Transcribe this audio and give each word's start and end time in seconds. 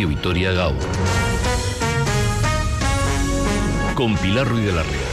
Radio 0.00 0.08
Vitoria 0.08 0.52
Gaur. 0.52 0.78
Con 3.94 4.16
Pilar 4.16 4.48
Ruiz 4.48 4.64
de 4.64 4.72
la 4.72 4.82
Real. 4.82 5.09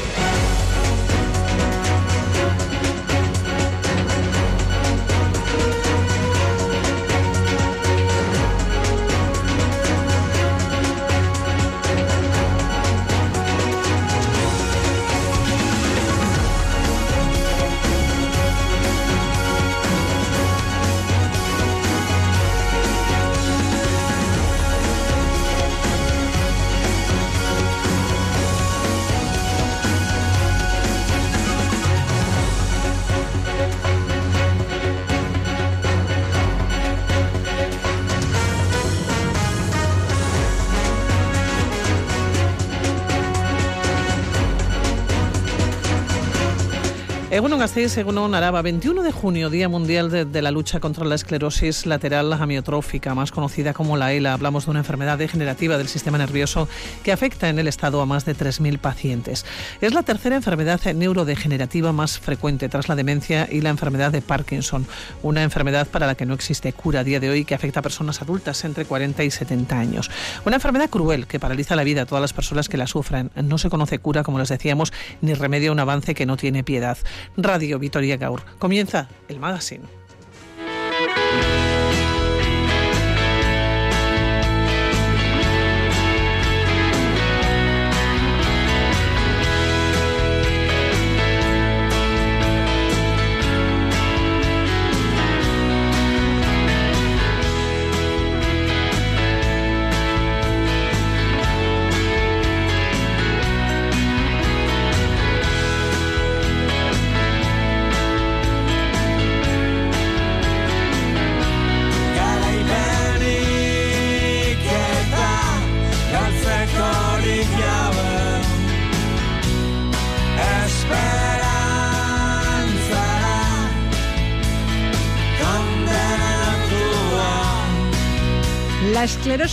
Egunon 47.37 47.59
Gasteiz, 47.59 47.95
Egunon 47.99 48.33
Araba, 48.33 48.63
21 48.63 49.03
de 49.03 49.11
junio, 49.11 49.51
Día 49.51 49.69
Mundial 49.69 50.09
de, 50.09 50.41
la 50.41 50.49
Lucha 50.49 50.79
contra 50.79 51.05
la 51.05 51.13
Esclerosis 51.13 51.85
Lateral 51.85 52.33
Amiotrófica, 52.33 53.13
más 53.13 53.31
conocida 53.31 53.75
como 53.75 53.95
la 53.95 54.11
ELA. 54.11 54.33
Hablamos 54.33 54.65
de 54.65 54.71
una 54.71 54.79
enfermedad 54.79 55.19
degenerativa 55.19 55.77
del 55.77 55.87
sistema 55.87 56.17
nervioso 56.17 56.67
que 57.03 57.11
afecta 57.11 57.47
en 57.47 57.59
el 57.59 57.67
Estado 57.67 58.01
a 58.01 58.07
más 58.07 58.25
de 58.25 58.35
3.000 58.35 58.79
pacientes. 58.79 59.45
Es 59.81 59.93
la 59.93 60.01
tercera 60.01 60.35
enfermedad 60.35 60.81
neurodegenerativa 60.95 61.91
más 61.91 62.17
frecuente 62.17 62.69
tras 62.69 62.89
la 62.89 62.95
demencia 62.95 63.47
y 63.51 63.61
la 63.61 63.69
enfermedad 63.69 64.11
de 64.11 64.23
Parkinson, 64.23 64.87
una 65.21 65.43
enfermedad 65.43 65.87
para 65.87 66.07
la 66.07 66.15
que 66.15 66.25
no 66.25 66.33
existe 66.33 66.73
cura 66.73 67.01
a 67.01 67.03
día 67.03 67.19
de 67.19 67.29
hoy 67.29 67.45
que 67.45 67.53
afecta 67.53 67.81
a 67.81 67.83
personas 67.83 68.19
adultas 68.19 68.65
entre 68.65 68.85
40 68.85 69.23
y 69.23 69.29
70 69.29 69.77
años. 69.77 70.09
Una 70.43 70.55
enfermedad 70.55 70.89
cruel 70.89 71.27
que 71.27 71.39
paraliza 71.39 71.75
la 71.75 71.83
vida 71.83 72.01
a 72.01 72.05
todas 72.07 72.23
las 72.23 72.33
personas 72.33 72.67
que 72.67 72.77
la 72.77 72.87
sufren. 72.87 73.29
No 73.35 73.59
se 73.59 73.69
conoce 73.69 73.99
cura, 73.99 74.23
como 74.23 74.39
les 74.39 74.49
decíamos, 74.49 74.91
ni 75.21 75.35
remedio 75.35 75.69
a 75.69 75.73
un 75.73 75.79
avance 75.79 76.15
que 76.15 76.25
no 76.25 76.35
tiene 76.35 76.63
piedad. 76.63 76.97
Radio 77.35 77.79
Vitoria 77.79 78.17
Gaur. 78.17 78.41
Comienza 78.59 79.09
el 79.27 79.39
magazine. 79.39 79.83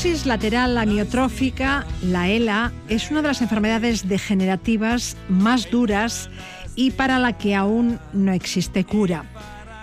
Esclerosis 0.04 0.26
lateral 0.26 0.76
amiotrófica, 0.76 1.86
la 2.02 2.28
ELA, 2.28 2.72
es 2.88 3.10
una 3.10 3.22
de 3.22 3.28
las 3.28 3.40
enfermedades 3.40 4.06
degenerativas 4.06 5.16
más 5.30 5.70
duras 5.70 6.28
y 6.74 6.90
para 6.90 7.18
la 7.18 7.38
que 7.38 7.54
aún 7.54 7.98
no 8.12 8.32
existe 8.32 8.84
cura. 8.84 9.24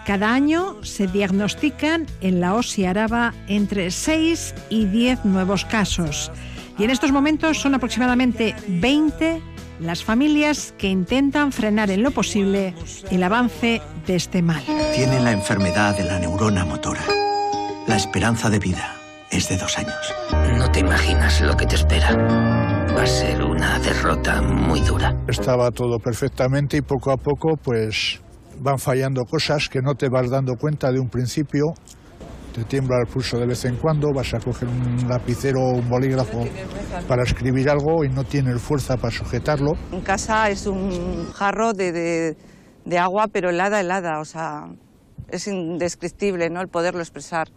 Cada 0.06 0.32
año 0.32 0.76
se 0.84 1.08
diagnostican 1.08 2.06
en 2.22 2.40
la 2.40 2.54
OSI 2.54 2.86
Araba 2.86 3.34
entre 3.48 3.90
6 3.90 4.54
y 4.70 4.86
10 4.86 5.26
nuevos 5.26 5.66
casos. 5.66 6.32
Y 6.78 6.84
en 6.84 6.92
estos 6.92 7.12
momentos 7.12 7.60
son 7.60 7.74
aproximadamente 7.74 8.56
20 8.68 9.42
las 9.80 10.04
familias 10.04 10.76
que 10.78 10.88
intentan 10.88 11.52
frenar 11.52 11.90
en 11.90 12.04
lo 12.04 12.12
posible 12.12 12.76
el 13.10 13.24
avance 13.24 13.82
de 14.06 14.16
este 14.16 14.44
mal. 14.44 14.62
Tiene 14.94 15.20
la 15.20 15.32
enfermedad 15.32 15.98
de 15.98 16.04
la 16.04 16.20
neurona 16.20 16.64
motora. 16.64 17.02
La 17.88 17.96
esperanza 17.96 18.52
de 18.52 18.60
vida 18.60 19.01
es 19.32 19.48
de 19.48 19.58
dos 19.58 19.78
años. 19.78 20.14
No 20.58 20.70
te 20.72 20.82
imaginas 20.82 21.42
lo 21.42 21.56
que 21.56 21.66
te 21.66 21.76
espera. 21.76 22.16
Va 22.96 23.04
a 23.04 23.08
ser 23.08 23.42
una 23.42 23.80
derrota 23.80 24.42
muy 24.42 24.82
dura. 24.82 25.16
Estaba 25.28 25.72
todo 25.72 25.98
perfectamente 26.00 26.78
y 26.78 26.82
poco 26.82 27.12
a 27.12 27.18
poco 27.18 27.56
pues 27.56 28.20
van 28.60 28.78
fallando 28.78 29.24
cosas 29.24 29.70
que 29.70 29.82
no 29.82 29.96
te 29.96 30.10
vas 30.10 30.30
dando 30.30 30.56
cuenta 30.56 30.92
de 30.92 31.00
un 31.00 31.10
principio. 31.10 31.74
Te 32.54 32.66
tiembla 32.66 32.98
el 33.00 33.08
pulso 33.08 33.38
de 33.38 33.48
vez 33.48 33.64
en 33.64 33.78
cuando, 33.78 34.10
vas 34.14 34.34
a 34.34 34.40
coger 34.40 34.68
un 34.68 35.08
lapicero 35.08 35.62
o 35.62 35.78
un 35.78 35.90
bolígrafo 35.90 36.44
para 37.08 37.24
escribir 37.24 37.70
algo 37.70 38.04
y 38.04 38.10
no 38.10 38.26
tienes 38.26 38.62
fuerza 38.62 38.98
para 38.98 39.12
sujetarlo. 39.12 39.72
En 39.94 40.02
casa 40.02 40.50
es 40.50 40.68
un 40.68 41.32
jarro 41.32 41.72
de, 41.72 42.36
de 42.84 42.98
agua, 43.00 43.28
pero 43.32 43.50
helada, 43.50 43.80
helada, 43.80 44.20
o 44.20 44.26
sea, 44.26 44.66
es 45.30 45.48
indescriptible 45.48 46.50
¿no? 46.50 46.60
el 46.60 46.68
poderlo 46.68 47.00
expresar 47.00 47.48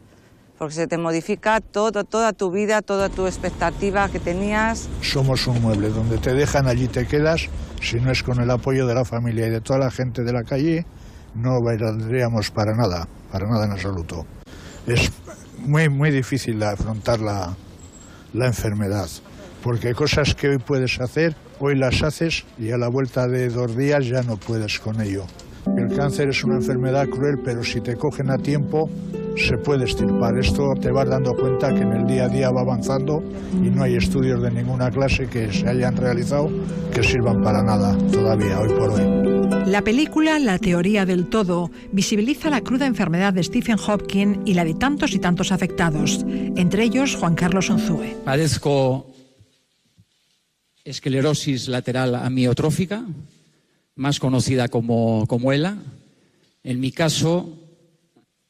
porque 0.58 0.74
se 0.74 0.86
te 0.86 0.98
modifica 0.98 1.60
todo, 1.60 2.04
toda 2.04 2.32
tu 2.32 2.50
vida, 2.50 2.82
toda 2.82 3.08
tu 3.08 3.26
expectativa 3.26 4.08
que 4.08 4.20
tenías. 4.20 4.88
Somos 5.00 5.46
un 5.46 5.60
mueble, 5.60 5.88
donde 5.88 6.18
te 6.18 6.34
dejan 6.34 6.66
allí 6.66 6.88
te 6.88 7.06
quedas, 7.06 7.48
si 7.80 8.00
no 8.00 8.10
es 8.10 8.22
con 8.22 8.40
el 8.40 8.50
apoyo 8.50 8.86
de 8.86 8.94
la 8.94 9.04
familia 9.04 9.46
y 9.46 9.50
de 9.50 9.60
toda 9.60 9.78
la 9.78 9.90
gente 9.90 10.22
de 10.22 10.32
la 10.32 10.44
calle, 10.44 10.86
no 11.34 11.60
valdríamos 11.62 12.50
para 12.50 12.74
nada, 12.74 13.08
para 13.30 13.48
nada 13.48 13.66
en 13.66 13.72
absoluto. 13.72 14.26
Es 14.86 15.10
muy, 15.58 15.88
muy 15.88 16.10
difícil 16.10 16.62
afrontar 16.62 17.20
la, 17.20 17.54
la 18.32 18.46
enfermedad, 18.46 19.08
porque 19.62 19.94
cosas 19.94 20.34
que 20.34 20.48
hoy 20.48 20.58
puedes 20.58 21.00
hacer, 21.00 21.34
hoy 21.58 21.76
las 21.76 22.02
haces 22.02 22.44
y 22.58 22.70
a 22.70 22.78
la 22.78 22.88
vuelta 22.88 23.26
de 23.26 23.48
dos 23.48 23.76
días 23.76 24.06
ya 24.06 24.22
no 24.22 24.36
puedes 24.36 24.78
con 24.78 25.00
ello. 25.00 25.24
El 25.76 25.96
cáncer 25.96 26.28
es 26.28 26.44
una 26.44 26.56
enfermedad 26.56 27.08
cruel, 27.08 27.36
pero 27.42 27.64
si 27.64 27.80
te 27.80 27.96
cogen 27.96 28.30
a 28.30 28.36
tiempo, 28.36 28.90
se 29.36 29.58
puede 29.58 29.84
estirpar. 29.84 30.38
Esto 30.38 30.74
te 30.80 30.90
vas 30.90 31.08
dando 31.08 31.34
cuenta 31.34 31.74
que 31.74 31.80
en 31.80 31.92
el 31.92 32.06
día 32.06 32.24
a 32.24 32.28
día 32.28 32.50
va 32.50 32.60
avanzando 32.60 33.22
y 33.52 33.70
no 33.70 33.82
hay 33.82 33.96
estudios 33.96 34.42
de 34.42 34.50
ninguna 34.50 34.90
clase 34.90 35.26
que 35.28 35.52
se 35.52 35.68
hayan 35.68 35.96
realizado 35.96 36.50
que 36.92 37.02
sirvan 37.02 37.42
para 37.42 37.62
nada 37.62 37.96
todavía, 38.12 38.60
hoy 38.60 38.68
por 38.70 38.90
hoy. 38.90 39.34
La 39.66 39.82
película 39.82 40.38
La 40.38 40.58
teoría 40.58 41.06
del 41.06 41.26
todo 41.26 41.70
visibiliza 41.92 42.50
la 42.50 42.60
cruda 42.60 42.86
enfermedad 42.86 43.32
de 43.32 43.42
Stephen 43.42 43.78
Hopkins 43.78 44.38
y 44.44 44.54
la 44.54 44.64
de 44.64 44.74
tantos 44.74 45.14
y 45.14 45.18
tantos 45.18 45.52
afectados, 45.52 46.24
entre 46.56 46.84
ellos 46.84 47.16
Juan 47.16 47.34
Carlos 47.34 47.70
Onzúe. 47.70 48.22
Padezco 48.24 49.10
esclerosis 50.84 51.68
lateral 51.68 52.14
amiotrófica, 52.14 53.04
más 53.96 54.20
conocida 54.20 54.68
como, 54.68 55.26
como 55.26 55.52
ELA. 55.52 55.78
En 56.62 56.80
mi 56.80 56.92
caso, 56.92 57.63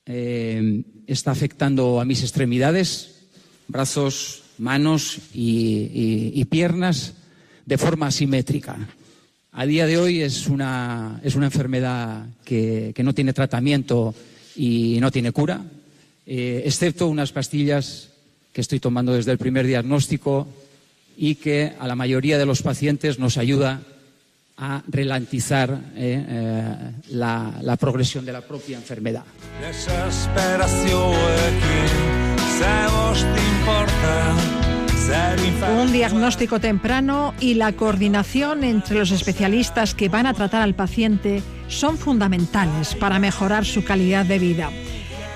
eh, 0.06 0.82
está 1.06 1.30
afectando 1.30 2.00
a 2.00 2.04
mis 2.04 2.22
extremidades, 2.22 3.26
brazos, 3.68 4.42
manos 4.58 5.18
y, 5.32 6.44
piernas 6.50 7.14
de 7.66 7.78
forma 7.78 8.08
asimétrica. 8.08 8.76
A 9.52 9.66
día 9.66 9.86
de 9.86 9.98
hoy 9.98 10.20
es 10.20 10.46
una, 10.46 11.20
es 11.24 11.34
una 11.34 11.46
enfermedad 11.46 12.26
que, 12.44 12.94
no 13.02 13.14
tiene 13.14 13.32
tratamiento 13.32 14.14
y 14.56 14.98
no 15.00 15.10
tiene 15.10 15.32
cura, 15.32 15.64
eh, 16.26 16.62
excepto 16.64 17.08
unas 17.08 17.32
pastillas 17.32 18.10
que 18.52 18.60
estoy 18.60 18.80
tomando 18.80 19.14
desde 19.14 19.32
el 19.32 19.38
primer 19.38 19.66
diagnóstico 19.66 20.46
y 21.16 21.36
que 21.36 21.72
a 21.78 21.88
la 21.88 21.96
mayoría 21.96 22.38
de 22.38 22.46
los 22.46 22.62
pacientes 22.62 23.18
nos 23.18 23.36
ayuda 23.36 23.82
a 24.56 24.82
ralentizar 24.86 25.70
eh, 25.96 26.24
eh, 26.28 26.92
la, 27.10 27.54
la, 27.60 27.76
progresión 27.76 28.24
de 28.24 28.32
la 28.32 28.40
propia 28.40 28.76
enfermedad. 28.76 29.24
Un 35.80 35.92
diagnóstico 35.92 36.60
temprano 36.60 37.34
y 37.40 37.54
la 37.54 37.72
coordinación 37.72 38.64
entre 38.64 38.98
los 38.98 39.10
especialistas 39.10 39.94
que 39.94 40.08
van 40.08 40.26
a 40.26 40.34
tratar 40.34 40.62
al 40.62 40.74
paciente 40.74 41.42
son 41.68 41.98
fundamentales 41.98 42.94
para 42.94 43.18
mejorar 43.18 43.64
su 43.64 43.84
calidad 43.84 44.24
de 44.24 44.38
vida. 44.38 44.70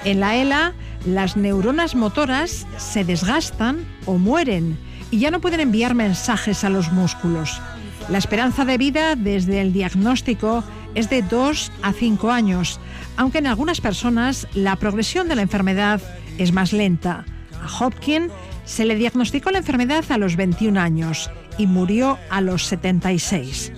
En 0.05 0.21
la 0.21 0.37
ELA 0.37 0.75
las 1.07 1.37
neuronas 1.37 1.95
motoras 1.95 2.67
se 2.77 3.05
desgastan 3.05 3.87
o 4.07 4.19
mueren 4.19 4.79
y 5.11 5.21
ya 5.21 5.31
no 5.31 5.41
pueden 5.41 5.61
enviar 5.61 5.95
mensajes 5.95 6.65
a 6.65 6.71
los 6.71 6.93
músculos. 6.93 7.61
La 8.09 8.17
esperanza 8.17 8.65
de 8.65 8.79
vida 8.79 9.17
desde 9.17 9.61
el 9.61 9.75
diagnóstico 9.75 10.65
es 10.95 11.11
de 11.11 11.21
2 11.21 11.73
a 11.83 11.93
5 11.93 12.31
años, 12.31 12.81
aunque 13.17 13.39
en 13.39 13.47
algunas 13.47 13.83
personas 13.83 14.49
la 14.55 14.77
progresión 14.77 15.29
de 15.29 15.37
la 15.37 15.43
enfermedad 15.43 16.01
es 16.39 16.53
más 16.53 16.73
lenta. 16.73 17.27
A 17.63 17.85
Hopkins 17.85 18.33
se 18.65 18.87
le 18.87 18.97
diagnosticó 18.97 19.51
la 19.51 19.59
enfermedad 19.59 20.05
a 20.11 20.17
los 20.17 20.37
21 20.37 20.81
años 20.81 21.31
y 21.59 21.67
murió 21.67 22.19
a 22.31 22.41
los 22.41 22.65
76. 22.65 23.73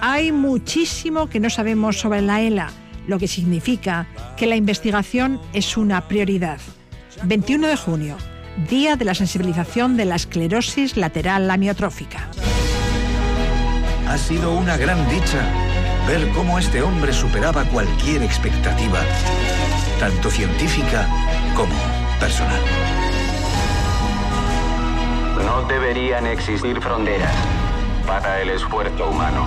Hay 0.00 0.30
muchísimo 0.30 1.28
que 1.28 1.40
no 1.40 1.50
sabemos 1.50 1.98
sobre 1.98 2.22
la 2.22 2.42
ELA, 2.42 2.70
lo 3.08 3.18
que 3.18 3.26
significa 3.26 4.06
que 4.36 4.46
la 4.46 4.56
investigación 4.56 5.40
es 5.52 5.76
una 5.76 6.06
prioridad. 6.06 6.60
21 7.24 7.66
de 7.66 7.76
junio, 7.76 8.16
Día 8.70 8.94
de 8.94 9.04
la 9.04 9.14
Sensibilización 9.14 9.96
de 9.96 10.04
la 10.04 10.14
Esclerosis 10.14 10.96
Lateral 10.96 11.50
Amiotrófica. 11.50 12.30
Ha 14.08 14.18
sido 14.18 14.52
una 14.52 14.76
gran 14.76 15.08
dicha 15.08 15.40
ver 16.06 16.28
cómo 16.30 16.58
este 16.58 16.82
hombre 16.82 17.12
superaba 17.12 17.64
cualquier 17.64 18.22
expectativa, 18.22 19.00
tanto 19.98 20.30
científica 20.30 21.08
como 21.56 21.74
personal. 22.20 22.60
No 25.44 25.62
deberían 25.62 26.26
existir 26.26 26.80
fronteras 26.80 27.34
para 28.06 28.42
el 28.42 28.50
esfuerzo 28.50 29.08
humano. 29.08 29.46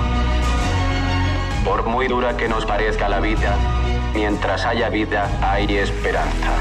Por 1.63 1.85
muy 1.85 2.07
dura 2.07 2.35
que 2.35 2.49
nos 2.49 2.65
parezca 2.65 3.07
la 3.07 3.19
vida, 3.19 3.55
mientras 4.13 4.65
haya 4.65 4.89
vida 4.89 5.29
hay 5.41 5.77
esperanza. 5.77 6.53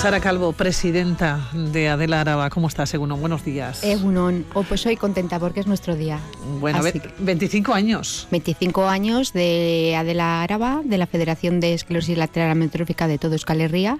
Sara 0.00 0.18
Calvo, 0.20 0.54
presidenta 0.54 1.50
de 1.52 1.90
Adela 1.90 2.22
Araba. 2.22 2.48
¿Cómo 2.48 2.68
estás, 2.68 2.94
Egunon? 2.94 3.20
Buenos 3.20 3.44
días. 3.44 3.84
Egunon. 3.84 4.46
Oh, 4.54 4.62
pues 4.62 4.80
soy 4.80 4.96
contenta 4.96 5.38
porque 5.38 5.60
es 5.60 5.66
nuestro 5.66 5.94
día. 5.94 6.18
Bueno, 6.58 6.80
25 7.18 7.74
años. 7.74 8.26
25 8.30 8.88
años 8.88 9.34
de 9.34 9.94
Adela 9.98 10.42
Araba, 10.42 10.80
de 10.82 10.96
la 10.96 11.06
Federación 11.06 11.60
de 11.60 11.74
Esclerosis 11.74 12.16
Lateral 12.16 12.50
Amiotrófica 12.50 13.08
de 13.08 13.18
todo 13.18 13.32
Euskal 13.32 13.60
Herria 13.60 13.98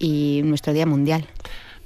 y 0.00 0.40
nuestro 0.42 0.72
Día 0.72 0.84
Mundial. 0.84 1.28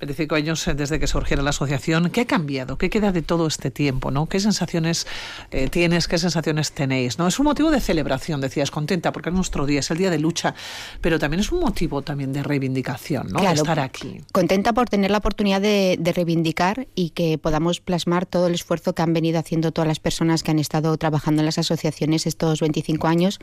25 0.01 0.35
años 0.35 0.67
eh, 0.67 0.75
desde 0.75 0.99
que 0.99 1.07
surgiera 1.07 1.43
la 1.43 1.51
asociación. 1.51 2.11
¿Qué 2.11 2.23
ha 2.23 2.27
cambiado? 2.27 2.79
¿Qué 2.79 2.91
queda 2.91 3.13
de 3.13 3.23
todo 3.23 3.47
este 3.47 3.71
tiempo? 3.71 4.11
¿no? 4.11 4.27
¿Qué 4.27 4.41
sensaciones 4.41 5.07
eh, 5.51 5.69
tienes? 5.69 6.09
¿Qué 6.09 6.19
sensaciones 6.19 6.73
tenéis? 6.73 7.19
¿no? 7.19 7.29
Es 7.29 7.39
un 7.39 7.45
motivo 7.45 7.71
de 7.71 7.81
celebración, 7.81 8.41
decías, 8.41 8.71
contenta, 8.71 9.13
porque 9.13 9.29
es 9.29 9.35
nuestro 9.35 9.67
día, 9.67 9.81
es 9.81 9.91
el 9.91 9.99
día 9.99 10.11
de 10.11 10.19
lucha, 10.19 10.55
pero 11.01 11.19
también 11.19 11.41
es 11.41 11.53
un 11.53 11.61
motivo 11.61 12.03
también 12.03 12.33
de 12.33 12.43
reivindicación, 12.43 13.29
¿no? 13.29 13.41
de 13.41 13.53
estar 13.53 13.79
aquí. 13.79 14.21
Contenta 14.33 14.73
por 14.73 14.89
tener 14.89 15.11
la 15.11 15.19
oportunidad 15.19 15.61
de, 15.61 15.97
de 16.01 16.13
reivindicar 16.13 16.89
y 16.95 17.11
que 17.11 17.39
podamos 17.39 17.81
plasmar 17.81 18.27
todo 18.27 18.47
el 18.47 18.55
esfuerzo 18.55 18.95
que 18.95 19.03
han 19.03 19.13
venido 19.13 19.39
haciendo 19.39 19.73
todas 19.73 19.89
las 19.89 20.01
personas 20.01 20.43
que 20.43 20.51
han 20.51 20.59
estado 20.59 20.97
trabajando 20.97 21.43
en 21.43 21.47
las 21.47 21.59
asociaciones 21.59 22.27
estos 22.27 22.61
25 22.61 23.07
años 23.07 23.39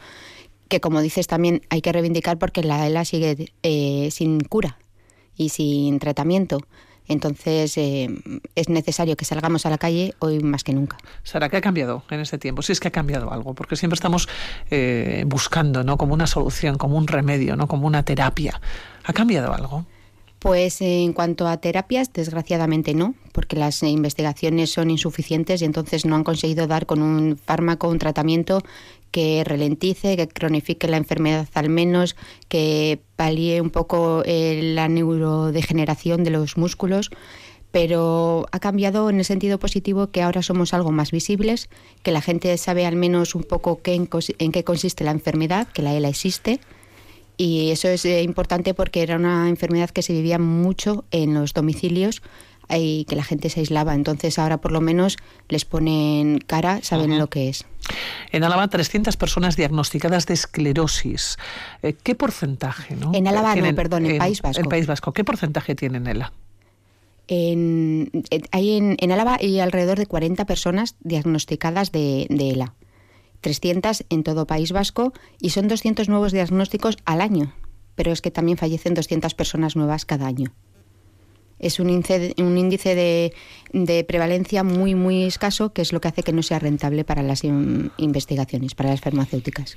que 0.68 0.82
como 0.82 1.02
dices 1.02 1.28
también 1.28 1.62
hay 1.70 1.82
que 1.82 1.94
reivindicar 1.94 2.38
porque 2.38 2.62
la 2.62 2.86
ELA 2.88 3.06
sigue 3.06 3.54
eh, 3.64 4.10
sin 4.12 4.42
cura 4.42 4.78
y 5.38 5.50
sin 5.50 6.00
tratamiento. 6.00 6.60
Entonces 7.08 7.78
eh, 7.78 8.10
es 8.56 8.70
necesario 8.70 9.16
que 9.16 9.24
salgamos 9.24 9.66
a 9.66 9.70
la 9.70 9.78
calle 9.78 10.14
hoy 10.20 10.40
más 10.40 10.64
que 10.64 10.74
nunca. 10.74 10.98
Sara, 11.24 11.48
¿qué 11.50 11.58
ha 11.58 11.62
cambiado 11.62 12.04
en 12.10 12.20
este 12.20 12.38
tiempo? 12.38 12.62
Si 12.62 12.74
es 12.74 12.80
que 12.80 12.90
ha 12.90 12.92
cambiado 12.92 13.32
algo, 13.32 13.54
porque 13.54 13.76
siempre 13.78 13.96
estamos 13.96 14.28
eh, 14.70 15.24
buscando, 15.26 15.84
¿no? 15.84 15.98
Como 15.98 16.14
una 16.14 16.28
solución, 16.28 16.78
como 16.78 16.98
un 16.98 17.08
remedio, 17.08 17.56
¿no? 17.56 17.68
Como 17.68 17.88
una 17.88 18.04
terapia. 18.04 18.60
¿Ha 19.06 19.14
cambiado 19.14 19.54
algo? 19.54 19.86
Pues 20.40 20.82
en 20.82 21.14
cuanto 21.14 21.48
a 21.48 21.58
terapias, 21.58 22.14
desgraciadamente 22.14 22.94
no, 22.94 23.16
porque 23.32 23.56
las 23.56 23.82
investigaciones 23.82 24.72
son 24.72 24.92
insuficientes 24.92 25.62
y 25.62 25.66
entonces 25.66 26.06
no 26.06 26.16
han 26.16 26.24
conseguido 26.24 26.68
dar 26.68 26.86
con 26.86 27.02
un 27.02 27.38
fármaco, 27.38 27.90
un 27.90 27.98
tratamiento 27.98 28.62
que 29.12 29.44
ralentice, 29.46 30.18
que 30.18 30.28
cronifique 30.28 30.88
la 30.88 30.98
enfermedad 30.98 31.48
al 31.54 31.70
menos, 31.70 32.16
que 32.48 33.00
palíe 33.16 33.62
un 33.62 33.70
poco 33.70 34.24
eh, 34.26 34.62
la 34.74 34.88
neurodegeneración 34.88 36.24
de 36.24 36.32
los 36.32 36.58
músculos. 36.58 37.10
Pero 37.72 38.46
ha 38.52 38.60
cambiado 38.60 39.10
en 39.10 39.18
el 39.20 39.26
sentido 39.26 39.60
positivo 39.60 40.08
que 40.08 40.22
ahora 40.22 40.42
somos 40.42 40.74
algo 40.74 40.92
más 40.92 41.12
visibles, 41.12 41.70
que 42.02 42.12
la 42.12 42.22
gente 42.22 42.58
sabe 42.58 42.86
al 42.86 42.96
menos 42.96 43.36
un 43.36 43.44
poco 43.44 43.82
qué, 43.82 43.94
en, 43.94 44.52
qué 44.52 44.64
consiste 44.64 45.04
la 45.04 45.12
enfermedad, 45.12 45.68
que 45.68 45.82
la 45.82 45.94
ELA 45.94 46.08
existe, 46.08 46.62
y 47.36 47.70
eso 47.70 47.88
es 47.90 48.04
eh, 48.06 48.24
importante 48.24 48.74
porque 48.74 49.04
era 49.04 49.18
una 49.18 49.48
enfermedad 49.50 49.92
que 49.92 50.02
se 50.02 50.14
vivía 50.14 50.40
mucho 50.40 51.06
en 51.12 51.34
los 51.34 51.54
domicilios 51.54 52.22
y 52.70 53.06
que 53.06 53.16
la 53.16 53.24
gente 53.24 53.50
se 53.50 53.62
aislaba. 53.62 53.96
Entonces 53.96 54.40
ahora 54.40 54.58
por 54.58 54.72
lo 54.72 54.82
menos 54.82 55.18
les 55.50 55.66
ponen 55.66 56.40
cara, 56.40 56.80
saben 56.82 57.18
lo 57.18 57.28
que 57.28 57.50
es. 57.50 57.66
En 58.32 58.44
Álava, 58.44 58.68
300 58.68 59.16
personas 59.16 59.56
diagnosticadas 59.56 60.26
de 60.26 60.34
esclerosis. 60.34 61.38
Eh, 61.82 61.94
¿Qué 61.94 62.16
porcentaje? 62.16 62.96
¿no? 62.96 63.12
En 63.14 63.28
Álava, 63.28 63.56
no, 63.56 63.76
perdón, 63.76 64.06
en, 64.06 64.18
País 64.18 64.42
Vasco. 64.42 64.62
En 64.62 64.68
País 64.68 64.88
Vasco. 64.88 65.14
¿Qué 65.14 65.24
porcentaje 65.24 65.76
tienen 65.76 66.08
ELA? 66.08 66.34
En, 67.30 68.12
hay 68.52 68.78
en, 68.78 69.12
Álava 69.12 69.38
hay 69.40 69.60
alrededor 69.60 69.98
de 69.98 70.06
40 70.06 70.46
personas 70.46 70.96
diagnosticadas 71.02 71.92
de, 71.92 72.28
de 72.30 72.52
ELA. 72.52 72.74
300 73.42 74.06
en 74.10 74.24
todo 74.24 74.48
País 74.48 74.72
Vasco 74.72 75.14
y 75.40 75.52
son 75.52 75.68
200 75.68 76.10
nuevos 76.10 76.32
diagnósticos 76.32 76.98
al 77.06 77.22
año. 77.22 77.54
Pero 77.96 78.12
es 78.12 78.22
que 78.22 78.32
también 78.32 78.58
fallecen 78.58 78.94
200 78.94 79.34
personas 79.34 79.76
nuevas 79.76 80.06
cada 80.06 80.28
año 80.28 80.54
es 81.60 81.80
un 81.80 81.90
índice, 81.90 82.34
un 82.38 82.58
índice 82.58 82.96
de, 82.96 84.04
prevalencia 84.08 84.64
muy, 84.64 84.96
muy 84.96 85.24
escaso, 85.24 85.74
que 85.74 85.82
es 85.82 85.94
lo 85.94 86.02
que 86.02 86.08
hace 86.08 86.24
que 86.24 86.34
no 86.34 86.44
sea 86.44 86.60
rentable 86.60 87.04
para 87.04 87.24
las 87.24 87.44
investigaciones, 87.44 88.76
para 88.76 88.90
las 88.90 89.02
farmacéuticas. 89.02 89.76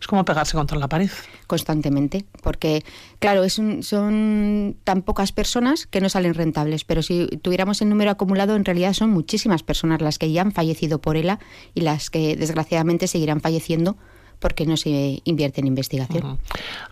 Es 0.00 0.06
como 0.06 0.24
pegarse 0.24 0.56
contra 0.56 0.78
la 0.78 0.88
pared. 0.88 1.10
Constantemente, 1.46 2.24
porque, 2.42 2.82
claro, 3.18 3.44
es 3.44 3.60
son 3.80 4.76
tan 4.84 5.02
pocas 5.02 5.32
personas 5.32 5.86
que 5.86 6.00
no 6.00 6.08
salen 6.08 6.34
rentables, 6.34 6.84
pero 6.84 7.02
si 7.02 7.26
tuviéramos 7.42 7.80
el 7.82 7.88
número 7.88 8.10
acumulado, 8.10 8.56
en 8.56 8.64
realidad 8.64 8.92
son 8.92 9.10
muchísimas 9.10 9.62
personas 9.62 10.00
las 10.00 10.18
que 10.18 10.32
ya 10.32 10.42
han 10.42 10.52
fallecido 10.52 11.00
por 11.00 11.16
ELA 11.16 11.38
y 11.74 11.82
las 11.82 12.10
que 12.10 12.36
desgraciadamente 12.36 13.06
seguirán 13.06 13.40
falleciendo 13.40 13.96
porque 14.44 14.66
no 14.66 14.76
se 14.76 15.22
invierte 15.24 15.62
en 15.62 15.66
investigación. 15.66 16.38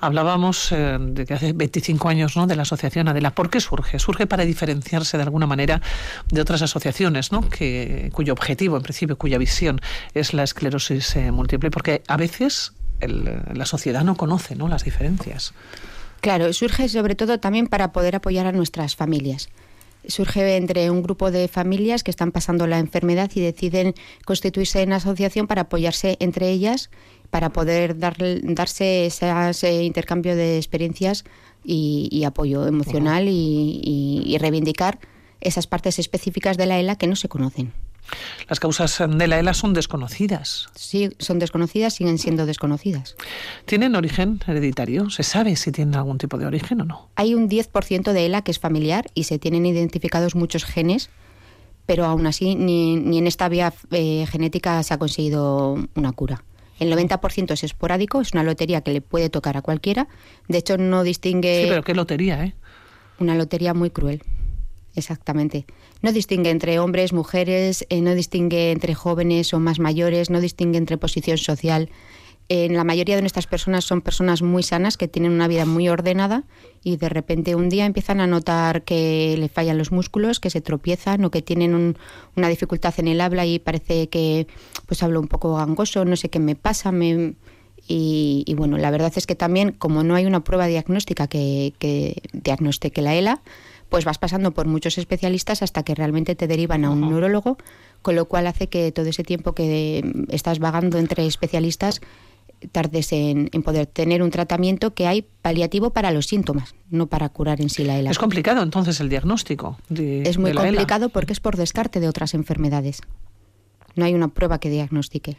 Hablábamos 0.01 0.73
eh, 0.73 0.97
de 0.99 1.27
que 1.27 1.35
hace 1.35 1.53
25 1.53 2.09
años 2.09 2.35
¿no? 2.35 2.47
de 2.47 2.57
la 2.57 2.63
asociación 2.63 3.09
Adela. 3.09 3.35
¿Por 3.35 3.51
qué 3.51 3.61
surge? 3.61 3.99
Surge 3.99 4.27
para 4.27 4.47
diferenciarse 4.47 5.19
de 5.19 5.25
alguna 5.25 5.47
manera 5.47 5.83
de 6.31 6.41
otras 6.41 6.63
asociaciones, 6.63 7.31
¿no? 7.31 7.47
que, 7.51 8.09
cuyo 8.15 8.33
objetivo, 8.33 8.79
en 8.79 8.83
principio, 8.83 9.19
cuya 9.19 9.37
visión 9.37 9.83
es 10.15 10.33
la 10.33 10.45
esclerosis 10.45 11.15
eh, 11.17 11.31
múltiple, 11.31 11.71
porque 11.71 12.03
a 12.09 12.17
veces 12.17 12.73
la 13.03 13.67
sociedad 13.67 14.03
no 14.03 14.17
conoce 14.17 14.57
¿no? 14.57 14.67
las 14.69 14.85
diferencias. 14.85 15.53
Claro, 16.23 16.55
surge 16.55 16.89
sobre 16.89 17.17
todo 17.17 17.39
también 17.39 17.67
para 17.67 17.93
poder 17.93 18.17
apoyar 18.17 18.47
a 18.47 18.53
nuestras 18.53 18.97
familias 18.97 19.51
surge 20.07 20.57
entre 20.57 20.91
un 20.91 21.03
grupo 21.03 21.31
de 21.31 21.49
familias 21.49 22.03
que 22.03 22.11
están 22.11 22.33
pasando 22.33 22.67
la 22.67 22.79
enfermedad 22.79 23.31
y 23.35 23.41
deciden 23.41 23.95
constituirse 24.25 24.83
en 24.83 24.93
asociación 24.93 25.47
para 25.47 25.63
apoyarse 25.63 26.17
entre 26.21 26.51
ellas 26.51 26.91
para 27.33 27.49
poder 27.49 27.97
darse 27.99 29.07
ese 29.07 29.83
intercambio 29.83 30.37
de 30.37 30.59
experiencias 30.59 31.25
y, 31.65 32.25
apoyo 32.25 32.67
emocional 32.67 33.25
y, 33.27 34.37
reivindicar 34.39 34.99
esas 35.41 35.67
partes 35.67 35.99
específicas 35.99 36.59
de 36.59 36.67
la 36.67 36.79
ELA 36.79 36.97
que 36.97 37.07
no 37.07 37.17
se 37.17 37.31
conocen. 37.31 37.73
Las 38.51 38.61
causas 38.61 39.03
de 39.09 39.27
la 39.29 39.39
ELA 39.39 39.55
son 39.55 39.73
desconocidas. 39.73 40.69
Sí, 40.75 41.09
son 41.19 41.39
desconocidas, 41.39 41.95
siguen 41.95 42.19
siendo 42.19 42.45
desconocidas. 42.45 43.17
¿Tienen 43.65 43.97
origen 43.97 44.43
hereditario? 44.47 45.09
¿Se 45.09 45.23
sabe 45.23 45.57
si 45.57 45.73
tienen 45.73 45.95
algún 45.95 46.19
tipo 46.19 46.37
de 46.37 46.45
origen 46.45 46.83
o 46.83 46.85
no? 46.85 47.09
Hay 47.15 47.35
un 47.35 47.49
10% 47.49 48.13
de 48.13 48.27
ELA 48.27 48.43
que 48.43 48.51
es 48.51 48.59
familiar 48.59 49.11
y 49.15 49.25
se 49.25 49.39
tienen 49.39 49.65
identificados 49.65 50.35
muchos 50.35 50.67
genes, 50.67 51.09
pero 51.87 52.05
aún 52.05 52.27
así 52.27 52.57
ni, 52.57 52.93
en 53.17 53.27
esta 53.27 53.49
vía 53.49 53.73
eh, 53.91 54.27
genética 54.29 54.83
se 54.83 54.93
ha 54.93 54.99
conseguido 54.99 55.79
una 55.95 56.13
cura 56.13 56.45
El 56.79 56.93
90% 56.93 57.53
es 57.53 57.65
esporádico, 57.65 58.21
es 58.21 58.33
una 58.33 58.43
lotería 58.43 58.81
que 58.81 58.93
le 58.93 59.01
puede 59.01 59.31
tocar 59.31 59.57
a 59.57 59.63
cualquiera. 59.63 60.09
De 60.49 60.59
hecho, 60.59 60.79
no 60.79 61.03
distingue... 61.03 61.63
Sí, 61.63 61.69
pero 61.69 61.85
qué 61.85 61.95
lotería, 61.95 62.45
¿eh? 62.45 62.55
Una 63.19 63.35
lotería 63.35 63.75
muy 63.75 63.91
cruel. 63.91 64.23
Exactamente. 64.95 65.65
No 66.03 66.13
distingue 66.13 66.51
entre 66.51 66.79
hombres, 66.79 67.13
mujeres, 67.13 67.87
eh, 67.89 68.01
no 68.01 68.15
distingue 68.15 68.73
entre 68.73 68.95
jóvenes 68.95 69.55
o 69.55 69.61
más 69.61 69.79
mayores, 69.79 70.29
no 70.29 70.41
distingue 70.41 70.79
entre 70.79 70.99
posición 70.99 71.39
social. 71.39 71.89
En 72.55 72.75
la 72.75 72.85
mayoría 72.85 73.17
de 73.17 73.23
nuestras 73.23 73.47
personas 73.47 73.83
son 73.87 74.03
personas 74.03 74.43
muy 74.43 74.63
sanas 74.63 74.99
que 74.99 75.09
tienen 75.09 75.33
una 75.33 75.49
vida 75.49 75.65
muy 75.65 75.89
ordenada 75.89 76.45
y 76.85 76.99
de 76.99 77.09
repente 77.09 77.55
un 77.55 77.71
día 77.71 77.87
empiezan 77.87 78.21
a 78.21 78.27
notar 78.27 78.83
que 78.83 79.37
le 79.39 79.49
fallan 79.49 79.79
los 79.79 79.91
músculos, 79.91 80.39
que 80.39 80.51
se 80.51 80.61
tropiezan 80.61 81.25
o 81.25 81.31
que 81.31 81.41
tienen 81.41 81.97
una 82.37 82.49
dificultad 82.49 82.93
en 82.99 83.09
el 83.09 83.23
habla 83.23 83.47
y 83.47 83.59
parece 83.59 84.11
que 84.11 84.49
pues 84.85 85.03
hablo 85.03 85.19
un 85.19 85.29
poco 85.29 85.57
gangoso, 85.57 86.05
no 86.05 86.15
sé 86.15 86.29
qué 86.29 86.41
me 86.41 86.55
pasa, 86.55 86.93
me, 86.93 87.37
y, 87.89 88.45
bueno, 88.55 88.77
la 88.77 88.91
verdad 88.91 89.15
es 89.17 89.27
que 89.27 89.35
también 89.35 89.73
como 89.73 90.03
no 90.03 90.15
hay 90.15 90.27
una 90.27 90.45
prueba 90.45 90.67
diagnóstica 90.67 91.29
que, 91.29 91.73
que 91.79 92.21
diagnostique 92.35 93.01
la 93.01 93.15
ELA, 93.15 93.41
pues 93.89 94.05
vas 94.05 94.19
pasando 94.19 94.53
por 94.53 94.67
muchos 94.67 94.99
especialistas 94.99 95.63
hasta 95.63 95.85
que 95.85 95.95
realmente 95.95 96.35
te 96.35 96.47
derivan 96.47 96.85
a 96.85 96.91
un 96.91 97.01
neurólogo, 97.01 97.57
con 98.03 98.15
lo 98.15 98.27
cual 98.27 98.47
hace 98.47 98.69
que 98.69 98.93
todo 98.93 99.07
ese 99.07 99.25
tiempo 99.25 99.55
que 99.55 100.05
estás 100.29 100.59
vagando 100.59 100.99
entre 100.99 101.27
especialistas 101.27 102.03
tardes 102.71 103.13
en, 103.13 103.49
poder 103.65 103.87
tener 103.87 104.23
un 104.23 104.31
tratamiento 104.31 104.95
que 104.95 105.07
hay 105.07 105.27
paliativo 105.43 105.91
para 105.91 106.11
los 106.11 106.27
síntomas, 106.27 106.75
no 106.91 107.07
para 107.07 107.29
curar 107.29 107.61
en 107.61 107.71
sí 107.71 107.85
la 107.85 107.99
ELA. 107.99 108.11
Es 108.11 108.19
complicado 108.19 108.63
entonces 108.63 109.01
el 109.01 109.09
diagnóstico. 109.09 109.79
es 109.91 110.39
muy 110.39 110.53
complicado 110.53 111.09
porque 111.09 111.33
es 111.33 111.41
por 111.41 111.57
descarte 111.57 112.01
de 112.01 112.09
otras 112.09 112.35
enfermedades. 112.35 113.01
No 113.95 114.05
hay 114.05 114.15
una 114.15 114.29
prueba 114.29 114.59
que 114.59 114.71
diagnostique 114.71 115.37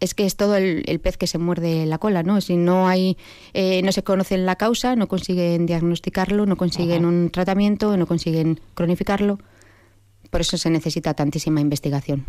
es 0.00 0.14
que 0.14 0.26
es 0.26 0.36
todo 0.36 0.56
el, 0.56 1.00
pez 1.02 1.16
que 1.16 1.26
se 1.26 1.38
muerde 1.38 1.86
la 1.86 1.98
cola, 1.98 2.22
¿no? 2.22 2.40
Si 2.40 2.56
no 2.56 2.88
hay, 2.88 3.16
eh, 3.54 3.80
no 3.82 3.92
se 3.92 4.02
conoce 4.02 4.36
la 4.36 4.56
causa, 4.56 4.96
no 4.96 5.08
consiguen 5.08 5.66
diagnosticarlo, 5.66 6.46
no 6.46 6.56
consiguen 6.56 7.04
un 7.04 7.30
tratamiento, 7.30 7.96
no 7.96 8.06
consiguen 8.06 8.60
cronificarlo. 8.74 9.38
Por 10.30 10.40
eso 10.40 10.58
se 10.58 10.70
necesita 10.70 11.14
tantísima 11.14 11.60
investigación. 11.60 12.26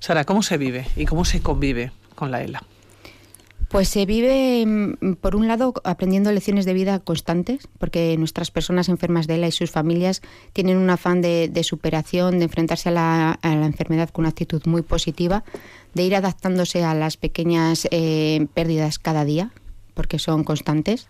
Sara, 0.00 0.24
¿cómo 0.24 0.42
se 0.42 0.56
vive 0.56 0.86
y 0.96 1.04
cómo 1.04 1.24
se 1.24 1.40
convive 1.40 1.92
con 2.14 2.30
la 2.30 2.42
ELA? 2.42 2.62
Pues 3.68 3.88
se 3.88 4.06
vive, 4.06 4.64
mm, 4.64 5.14
por 5.14 5.34
un 5.34 5.48
lado, 5.48 5.74
aprendiendo 5.82 6.30
lecciones 6.30 6.64
de 6.66 6.72
vida 6.72 7.00
constantes, 7.00 7.68
porque 7.78 8.16
nuestras 8.16 8.50
personas 8.50 8.88
enfermas 8.88 9.26
de 9.26 9.34
ELA 9.34 9.48
y 9.48 9.52
sus 9.52 9.70
familias 9.70 10.22
tienen 10.52 10.76
un 10.76 10.88
afán 10.88 11.20
de, 11.20 11.50
superación, 11.64 12.38
de 12.38 12.44
enfrentarse 12.44 12.90
a 12.90 12.92
la, 12.92 13.38
enfermedad 13.42 14.10
con 14.10 14.22
una 14.22 14.30
actitud 14.30 14.62
muy 14.66 14.82
positiva, 14.82 15.42
de 15.94 16.04
ir 16.04 16.14
adaptándose 16.14 16.84
a 16.84 16.94
las 16.94 17.16
pequeñas 17.16 17.88
eh, 17.90 18.46
pérdidas 18.54 19.00
cada 19.00 19.24
día, 19.24 19.50
porque 19.94 20.20
son 20.20 20.44
constantes. 20.44 21.08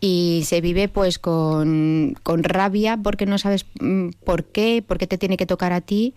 Y 0.00 0.42
se 0.44 0.60
vive 0.60 0.88
pues 0.88 1.18
con, 1.18 2.16
con 2.22 2.42
rabia 2.42 2.98
porque 3.02 3.26
no 3.26 3.38
sabes 3.38 3.66
mm, 3.80 4.10
por 4.24 4.44
qué, 4.44 4.82
por 4.86 4.98
qué 4.98 5.06
te 5.06 5.18
tiene 5.18 5.36
que 5.36 5.46
tocar 5.46 5.72
a 5.72 5.80
ti 5.80 6.14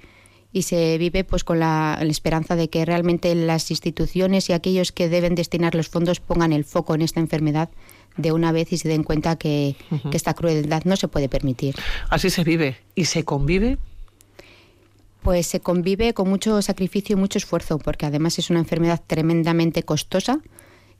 y 0.51 0.63
se 0.63 0.98
vive 0.98 1.24
pues 1.24 1.44
con 1.44 1.60
la, 1.60 2.00
esperanza 2.01 2.56
de 2.56 2.70
que 2.70 2.86
realmente 2.86 3.34
las 3.36 3.70
instituciones 3.70 4.50
y 4.50 4.53
aquellos 4.53 4.91
que 4.91 5.10
deben 5.10 5.36
destinar 5.36 5.75
los 5.75 5.89
fondos 5.89 6.20
pongan 6.20 6.53
el 6.53 6.65
foco 6.65 6.96
en 6.96 7.01
esta 7.01 7.20
enfermedad 7.20 7.70
de 8.18 8.32
una 8.32 8.51
vez 8.51 8.74
y 8.74 8.77
se 8.77 8.89
den 8.89 9.03
cuenta 9.03 9.38
que, 9.38 9.75
que 10.10 10.18
esta 10.18 10.34
crueldad 10.34 10.84
no 10.86 10.96
se 10.96 11.08
puede 11.08 11.29
permitir. 11.29 11.75
Así 12.10 12.29
se 12.29 12.44
vive. 12.44 12.77
Y 12.96 13.06
se 13.06 13.24
convive 13.24 13.77
pues 15.22 15.48
se 15.48 15.60
convive 15.60 16.13
con 16.13 16.29
mucho 16.29 16.62
sacrificio 16.62 17.15
y 17.15 17.20
mucho 17.20 17.38
esfuerzo, 17.38 17.77
porque 17.77 18.06
además 18.06 18.39
es 18.39 18.50
una 18.50 18.60
enfermedad 18.60 19.01
tremendamente 19.06 19.84
costosa 19.84 20.39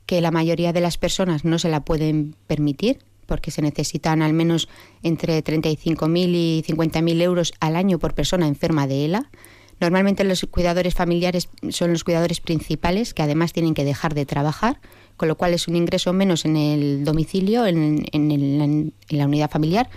que 0.06 0.20
la 0.20 0.30
mayoría 0.30 0.72
de 0.72 0.80
las 0.80 0.98
personas 0.98 1.44
no 1.44 1.58
se 1.58 1.68
la 1.68 1.84
pueden 1.84 2.36
permitir 2.46 2.98
porque 3.30 3.52
se 3.52 3.62
necesitan 3.62 4.22
al 4.22 4.32
menos 4.32 4.68
entre 5.04 5.44
35.000 5.44 6.34
y 6.34 6.64
50.000 6.66 7.22
euros 7.22 7.52
al 7.60 7.76
año 7.76 8.00
por 8.00 8.12
persona 8.12 8.48
enferma 8.48 8.88
de 8.88 9.04
ELA. 9.04 9.30
Normalmente 9.78 10.24
los 10.24 10.44
cuidadores 10.50 10.94
familiares 10.94 11.48
son 11.68 11.92
los 11.92 12.02
cuidadores 12.02 12.40
principales 12.40 13.14
que 13.14 13.22
además 13.22 13.52
tienen 13.52 13.74
que 13.74 13.84
dejar 13.84 14.14
de 14.14 14.26
trabajar, 14.26 14.80
con 15.16 15.28
lo 15.28 15.36
cual 15.36 15.54
es 15.54 15.68
un 15.68 15.76
ingreso 15.76 16.12
menos 16.12 16.44
en 16.44 16.56
el 16.56 17.04
domicilio, 17.04 17.66
en, 17.66 18.92
la 19.10 19.26
unidad 19.26 19.48
familiar, 19.48 19.88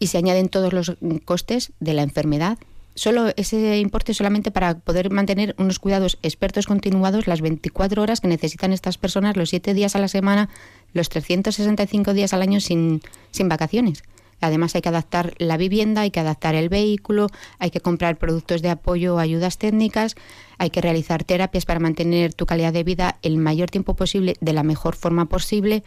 y 0.00 0.08
se 0.08 0.18
añaden 0.18 0.48
todos 0.48 0.72
los 0.72 0.96
costes 1.24 1.72
de 1.78 1.94
la 1.94 2.02
enfermedad, 2.02 2.58
solo 2.96 3.28
ese 3.36 3.78
importe 3.78 4.14
solamente 4.14 4.50
para 4.50 4.78
poder 4.80 5.12
mantener 5.12 5.54
unos 5.58 5.78
cuidados 5.78 6.18
expertos 6.22 6.66
continuados 6.66 7.28
las 7.28 7.40
24 7.40 8.02
horas 8.02 8.20
que 8.20 8.26
necesitan 8.28 8.72
estas 8.72 8.98
personas 8.98 9.36
los 9.36 9.50
7 9.50 9.74
días 9.74 9.94
a 9.94 10.00
la 10.00 10.08
semana, 10.08 10.48
los 10.94 11.10
365 11.10 12.14
días 12.14 12.32
al 12.32 12.40
año 12.40 12.60
sin, 12.60 13.02
sin 13.30 13.48
vacaciones. 13.50 14.02
Además 14.40 14.74
hay 14.74 14.82
que 14.82 14.88
adaptar 14.88 15.34
la 15.38 15.56
vivienda, 15.56 16.02
hay 16.02 16.10
que 16.10 16.20
adaptar 16.20 16.54
el 16.54 16.68
vehículo, 16.68 17.28
hay 17.58 17.70
que 17.70 17.80
comprar 17.80 18.16
productos 18.16 18.62
de 18.62 18.70
apoyo 18.70 19.14
o 19.14 19.18
ayudas 19.18 19.58
técnicas, 19.58 20.16
hay 20.58 20.70
que 20.70 20.80
realizar 20.80 21.24
terapias 21.24 21.64
para 21.64 21.80
mantener 21.80 22.34
tu 22.34 22.44
calidad 22.44 22.72
de 22.72 22.84
vida 22.84 23.16
el 23.22 23.38
mayor 23.38 23.70
tiempo 23.70 23.94
posible 23.94 24.36
de 24.40 24.52
la 24.52 24.62
mejor 24.62 24.96
forma 24.96 25.26
posible 25.26 25.82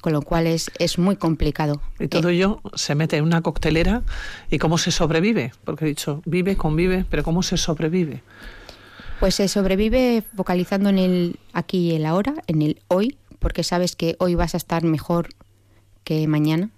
con 0.00 0.12
lo 0.12 0.22
cual 0.22 0.46
es, 0.46 0.70
es 0.78 0.98
muy 0.98 1.16
complicado. 1.16 1.80
Y 1.98 2.08
todo 2.08 2.28
ello 2.28 2.60
se 2.74 2.94
mete 2.94 3.16
en 3.16 3.24
una 3.24 3.42
coctelera 3.42 4.02
y 4.50 4.58
cómo 4.58 4.78
se 4.78 4.90
sobrevive, 4.90 5.52
porque 5.64 5.84
he 5.84 5.88
dicho, 5.88 6.22
vive, 6.24 6.56
convive, 6.56 7.04
pero 7.10 7.24
¿cómo 7.24 7.42
se 7.42 7.56
sobrevive? 7.56 8.22
Pues 9.20 9.34
se 9.34 9.48
sobrevive 9.48 10.22
focalizando 10.36 10.88
en 10.90 10.98
el 10.98 11.40
aquí 11.52 11.90
y 11.90 11.96
el 11.96 12.06
ahora, 12.06 12.34
en 12.46 12.62
el 12.62 12.80
hoy, 12.86 13.16
porque 13.38 13.64
sabes 13.64 13.96
que 13.96 14.16
hoy 14.18 14.34
vas 14.34 14.54
a 14.54 14.56
estar 14.58 14.84
mejor 14.84 15.28
que 16.04 16.26
mañana. 16.26 16.70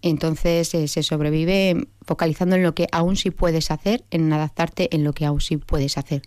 Entonces 0.00 0.74
eh, 0.74 0.88
se 0.88 1.02
sobrevive 1.02 1.88
focalizando 2.02 2.56
en 2.56 2.64
lo 2.64 2.74
que 2.74 2.88
aún 2.90 3.16
sí 3.16 3.30
puedes 3.30 3.70
hacer, 3.70 4.04
en 4.10 4.32
adaptarte 4.32 4.94
en 4.94 5.04
lo 5.04 5.12
que 5.12 5.26
aún 5.26 5.40
sí 5.40 5.58
puedes 5.58 5.96
hacer 5.96 6.22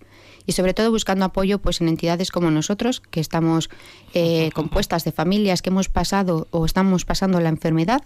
y 0.45 0.51
sobre 0.51 0.73
todo 0.73 0.91
buscando 0.91 1.25
apoyo 1.25 1.59
pues 1.59 1.81
en 1.81 1.87
entidades 1.87 2.31
como 2.31 2.51
nosotros 2.51 3.01
que 3.11 3.19
estamos 3.19 3.69
eh, 4.13 4.51
compuestas 4.53 5.03
de 5.03 5.11
familias 5.11 5.61
que 5.61 5.69
hemos 5.69 5.89
pasado 5.89 6.47
o 6.51 6.65
estamos 6.65 7.05
pasando 7.05 7.39
la 7.39 7.49
enfermedad 7.49 8.03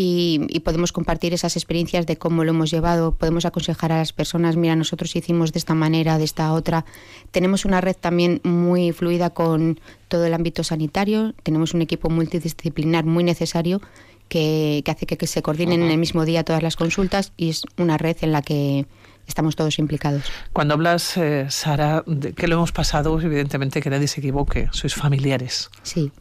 y, 0.00 0.60
podemos 0.60 0.92
compartir 0.92 1.34
esas 1.34 1.56
experiencias 1.56 2.06
de 2.06 2.16
cómo 2.16 2.44
lo 2.44 2.50
hemos 2.50 2.70
llevado, 2.70 3.16
podemos 3.16 3.44
aconsejar 3.44 3.90
a 3.90 3.98
las 3.98 4.12
personas, 4.12 4.54
mira, 4.54 4.76
nosotros 4.76 5.16
hicimos 5.16 5.52
de 5.52 5.58
esta 5.58 5.74
manera, 5.74 6.18
de 6.18 6.24
esta 6.24 6.52
otra. 6.52 6.84
Tenemos 7.32 7.64
una 7.64 7.80
red 7.80 7.96
también 7.96 8.40
muy 8.44 8.92
fluida 8.92 9.30
con 9.30 9.80
todo 10.06 10.24
el 10.24 10.34
ámbito 10.34 10.62
sanitario, 10.62 11.34
tenemos 11.42 11.74
un 11.74 11.82
equipo 11.82 12.10
multidisciplinar 12.10 13.06
muy 13.06 13.24
necesario 13.24 13.80
que, 14.28 14.84
hace 14.86 15.04
que, 15.04 15.26
se 15.26 15.42
coordinen 15.42 15.82
en 15.82 15.90
el 15.90 15.98
mismo 15.98 16.24
día 16.24 16.44
todas 16.44 16.62
las 16.62 16.76
consultas 16.76 17.32
y 17.36 17.48
es 17.48 17.64
una 17.76 17.98
red 17.98 18.18
en 18.20 18.30
la 18.30 18.42
que 18.42 18.86
estamos 19.26 19.56
todos 19.56 19.80
implicados. 19.80 20.22
Cuando 20.52 20.74
hablas, 20.74 21.16
eh, 21.16 21.46
Sara, 21.48 22.04
de 22.06 22.34
que 22.34 22.46
lo 22.46 22.54
hemos 22.54 22.70
pasado, 22.70 23.20
evidentemente 23.20 23.82
que 23.82 23.90
nadie 23.90 24.06
se 24.06 24.20
equivoque, 24.20 24.68
sois 24.70 24.94
familiares. 24.94 25.70
Sí, 25.82 26.12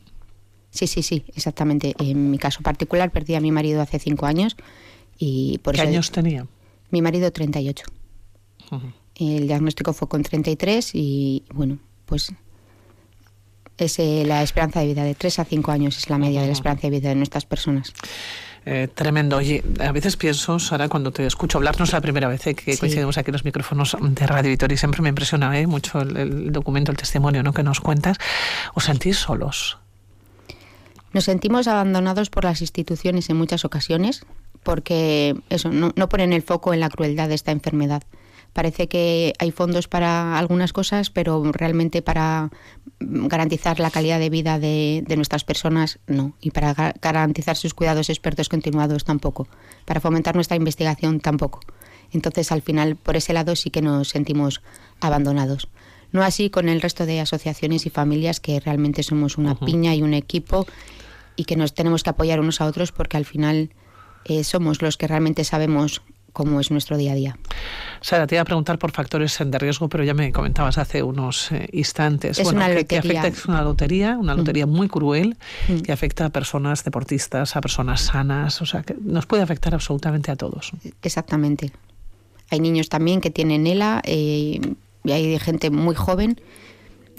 sí, 0.78 0.88
sí, 0.88 1.04
sí, 1.04 1.26
exactamente. 1.36 1.94
En 2.00 2.32
mi 2.32 2.38
caso 2.38 2.62
particular 2.62 3.12
perdí 3.12 3.36
a 3.36 3.42
mi 3.42 3.52
marido 3.52 3.82
hace 3.82 4.00
cinco 4.00 4.26
años 4.26 4.56
y 5.18 5.58
por 5.60 5.76
¿Qué 5.76 5.82
años 5.82 6.12
tenía? 6.12 6.48
Mi 6.92 7.02
marido 7.02 7.32
38. 7.32 7.86
El 9.16 9.48
diagnóstico 9.48 9.94
fue 9.94 10.08
con 10.08 10.24
33 10.24 10.92
y 10.94 11.44
bueno, 11.54 11.80
pues 12.06 12.32
es 13.78 14.00
eh, 14.00 14.24
la 14.26 14.44
esperanza 14.44 14.80
de 14.80 14.88
vida 14.88 15.04
de 15.04 15.16
3 15.16 15.40
a 15.40 15.46
5 15.46 15.72
años 15.72 15.98
es 15.98 16.10
la 16.10 16.18
media 16.18 16.42
de 16.42 16.48
la 16.48 16.54
esperanza 16.54 16.84
de 16.84 16.90
vida 16.92 17.10
de 17.10 17.16
nuestras 17.16 17.46
personas. 17.46 17.94
Eh, 18.66 18.90
tremendo. 18.94 19.38
Oye, 19.38 19.64
a 19.80 19.92
veces 19.92 20.18
pienso, 20.18 20.60
Sara, 20.60 20.90
cuando 20.90 21.12
te 21.12 21.26
escucho 21.26 21.58
hablar, 21.58 21.78
no 21.78 21.86
es 21.86 21.94
la 21.94 22.02
primera 22.02 22.28
vez 22.28 22.46
eh, 22.48 22.56
que 22.56 22.78
coincidimos 22.78 23.18
aquí 23.18 23.30
en 23.30 23.34
los 23.34 23.46
micrófonos 23.46 23.96
de 24.02 24.28
Radio 24.28 24.50
Vitor 24.50 24.72
y 24.72 24.78
siempre 24.78 25.02
me 25.02 25.10
impresiona 25.10 25.52
mucho 25.68 26.02
el, 26.02 26.52
documento, 26.52 26.92
el 26.92 26.98
testimonio 26.98 27.44
¿no? 27.44 27.54
que 27.54 27.64
nos 27.64 27.80
cuentas. 27.80 28.18
¿Os 28.74 28.84
sentís 28.84 29.18
solos? 29.18 29.78
Nos 31.14 31.26
sentimos 31.26 31.68
abandonados 31.68 32.30
por 32.30 32.44
las 32.44 32.62
instituciones 32.62 33.30
en 33.30 33.38
muchas 33.38 33.66
ocasiones 33.66 34.26
porque 34.68 35.34
eso 35.50 35.72
no, 35.72 35.94
ponen 36.10 36.34
el 36.34 36.42
foco 36.42 36.74
en 36.74 36.82
la 36.82 36.90
crueldad 36.90 37.30
de 37.30 37.36
esta 37.36 37.54
enfermedad. 37.54 38.04
Parece 38.52 38.90
que 38.90 39.32
hay 39.40 39.52
fondos 39.52 39.88
para 39.88 40.38
algunas 40.38 40.74
cosas, 40.74 41.10
pero 41.10 41.42
realmente 41.54 42.02
para 42.02 42.50
garantizar 43.00 43.80
la 43.80 43.92
calidad 43.92 44.20
de 44.20 44.30
vida 44.30 44.60
de, 44.60 45.06
nuestras 45.16 45.46
personas, 45.46 46.00
no. 46.08 46.34
Y 46.42 46.52
para 46.52 46.74
garantizar 47.02 47.56
sus 47.56 47.74
cuidados 47.74 48.10
expertos 48.10 48.50
continuados, 48.50 49.06
tampoco. 49.06 49.48
Para 49.86 50.02
fomentar 50.02 50.36
nuestra 50.36 50.58
investigación, 50.58 51.22
tampoco. 51.22 51.62
Entonces, 52.12 52.52
al 52.52 52.62
final, 52.62 52.98
por 52.98 53.16
ese 53.16 53.32
lado 53.32 53.56
sí 53.56 53.70
que 53.70 53.82
nos 53.82 54.10
sentimos 54.10 54.62
abandonados. 55.00 55.70
No 56.12 56.24
así 56.24 56.50
con 56.50 56.70
el 56.70 56.82
resto 56.82 57.06
de 57.06 57.20
asociaciones 57.20 57.86
y 57.86 57.90
familias 57.90 58.40
que 58.40 58.60
realmente 58.60 59.04
somos 59.04 59.38
una 59.38 59.56
piña 59.56 59.94
y 59.96 60.02
un 60.02 60.14
equipo 60.14 60.66
y 61.36 61.46
que 61.46 61.56
nos 61.56 61.74
tenemos 61.74 62.04
que 62.04 62.10
apoyar 62.10 62.40
unos 62.40 62.62
a 62.62 62.66
otros 62.66 62.92
porque 62.92 63.18
al 63.18 63.26
final 63.26 63.70
eh, 64.26 64.44
somos 64.44 64.82
los 64.82 64.98
que 64.98 65.08
realmente 65.08 65.44
sabemos 65.44 66.02
como 66.38 66.60
es 66.60 66.70
nuestro 66.70 66.98
día 66.98 67.14
a 67.14 67.16
día. 67.16 67.38
Sara, 68.00 68.28
te 68.28 68.36
iba 68.36 68.44
a 68.44 68.46
preguntar 68.46 68.78
por 68.78 68.92
factores 68.92 69.40
de 69.44 69.58
riesgo, 69.58 69.90
pero 69.90 70.04
ya 70.04 70.14
me 70.14 70.32
comentabas 70.32 70.78
hace 70.78 71.02
unos 71.02 71.52
eh, 71.52 71.68
instantes. 71.72 72.38
Es 72.38 72.48
una 72.48 72.68
que, 72.68 72.76
lotería. 72.76 73.02
que 73.02 73.18
afecta, 73.18 73.40
es 73.40 73.46
una 73.48 73.64
lotería, 73.64 74.18
una 74.20 74.36
lotería 74.36 74.68
muy 74.68 74.88
cruel 74.88 75.36
que 75.84 75.92
afecta 75.92 76.26
a 76.26 76.30
personas 76.30 76.84
deportistas, 76.84 77.56
a 77.56 77.62
personas 77.62 78.02
sanas, 78.02 78.62
o 78.62 78.68
sea, 78.68 78.84
que 78.84 78.96
nos 79.02 79.26
puede 79.26 79.42
afectar 79.42 79.74
absolutamente 79.74 80.30
a 80.30 80.36
todos. 80.36 80.74
Exactamente. 81.02 81.72
Hay 82.52 82.60
niños 82.60 82.88
también 82.90 83.20
que 83.20 83.32
tienen 83.32 83.66
ELA 83.66 84.04
eh, 84.06 84.62
y 85.08 85.12
hay 85.12 85.40
gente 85.40 85.70
muy 85.70 85.96
joven. 85.96 86.40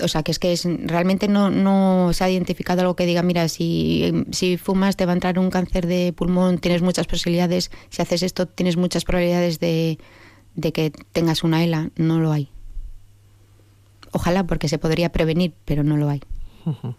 O 0.00 0.07
sea, 0.07 0.23
que 0.23 0.30
es 0.30 0.38
que 0.38 0.52
es, 0.52 0.64
realmente 0.85 1.26
no, 1.26 1.50
no 1.50 2.12
se 2.12 2.23
ha 2.23 2.30
identificado 2.30 2.83
algo 2.83 2.95
que 2.95 3.04
diga, 3.04 3.23
mira, 3.23 3.49
si, 3.49 4.25
si 4.30 4.57
fumas 4.57 4.97
te 4.97 5.07
va 5.07 5.12
a 5.12 5.14
entrar 5.14 5.38
un 5.40 5.50
cáncer 5.50 5.88
de 5.88 6.12
pulmón, 6.12 6.59
tienes 6.59 6.83
muchas 6.83 7.07
posibilidades, 7.07 7.73
si 7.88 8.02
haces 8.02 8.23
esto 8.23 8.47
tienes 8.47 8.76
muchas 8.76 9.04
probabilidades 9.04 9.59
de, 9.59 9.99
de 10.54 10.73
que 10.73 10.92
tengas 11.12 11.42
una 11.42 11.64
ELA. 11.64 11.90
No 11.97 12.21
lo 12.21 12.30
hay. 12.30 12.50
Ojalá 14.12 14.47
porque 14.47 14.68
se 14.68 14.78
podría 14.78 15.11
prevenir, 15.11 15.52
pero 15.64 15.83
no 15.83 15.97
lo 15.97 16.09
hay. 16.09 16.23
Ujú. 16.64 16.95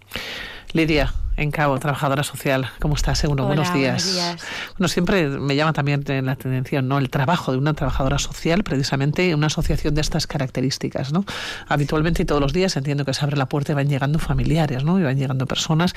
Lidia, 0.73 1.13
en 1.35 1.51
Cabo, 1.51 1.79
trabajadora 1.79 2.21
social, 2.21 2.67
¿cómo 2.79 2.95
estás? 2.95 3.17
Seguro, 3.17 3.45
Hola, 3.45 3.55
buenos 3.55 3.73
días. 3.73 4.03
buenos 4.03 4.13
días. 4.13 4.47
Bueno, 4.77 4.87
siempre 4.89 5.27
me 5.29 5.55
llama 5.55 5.73
también 5.73 6.03
la 6.25 6.33
atención, 6.33 6.87
¿no? 6.87 6.97
El 6.97 7.09
trabajo 7.09 7.51
de 7.51 7.57
una 7.57 7.73
trabajadora 7.73 8.19
social, 8.19 8.63
precisamente 8.63 9.29
en 9.29 9.35
una 9.35 9.47
asociación 9.47 9.95
de 9.95 10.01
estas 10.01 10.27
características, 10.27 11.13
¿no? 11.13 11.25
Habitualmente 11.67 12.23
y 12.23 12.25
todos 12.25 12.41
los 12.41 12.53
días 12.53 12.75
entiendo 12.75 13.05
que 13.05 13.13
se 13.13 13.23
abre 13.23 13.37
la 13.37 13.47
puerta 13.47 13.71
y 13.71 13.75
van 13.75 13.87
llegando 13.87 14.19
familiares, 14.19 14.83
¿no? 14.83 14.99
Y 14.99 15.03
van 15.03 15.17
llegando 15.17 15.47
personas 15.47 15.95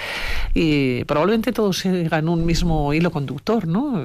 y 0.55 1.05
probablemente 1.05 1.53
todos 1.53 1.79
sigan 1.79 2.29
un 2.29 2.47
mismo 2.47 2.95
hilo 2.95 3.11
conductor, 3.11 3.67
¿no? 3.67 3.97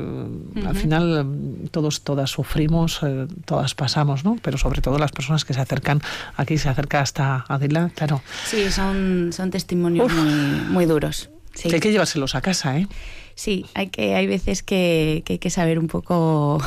Al 0.65 0.75
final 0.75 1.25
todos, 1.67 2.01
todas 2.01 2.29
sufrimos, 2.29 2.99
eh, 3.03 3.27
todas 3.45 3.75
pasamos, 3.75 4.23
¿no? 4.23 4.37
Pero 4.41 4.57
sobre 4.57 4.81
todo 4.81 4.97
las 4.97 5.11
personas 5.11 5.45
que 5.45 5.53
se 5.53 5.61
acercan, 5.61 6.01
aquí 6.35 6.57
se 6.57 6.69
acerca 6.69 7.01
hasta 7.01 7.45
Adela, 7.47 7.91
claro. 7.95 8.21
Sí, 8.45 8.71
son, 8.71 9.31
son 9.33 9.51
testimonios 9.51 10.11
muy, 10.11 10.31
muy 10.69 10.85
duros. 10.85 11.29
Sí. 11.53 11.69
Que 11.69 11.75
hay 11.75 11.81
que 11.81 11.91
llevárselos 11.91 12.35
a 12.35 12.41
casa, 12.41 12.77
¿eh? 12.77 12.87
Sí, 13.35 13.65
hay 13.75 13.87
que 13.87 14.15
hay 14.15 14.27
veces 14.27 14.63
que, 14.63 15.21
que 15.25 15.33
hay 15.33 15.39
que 15.39 15.49
saber 15.49 15.77
un 15.77 15.87
poco 15.87 16.59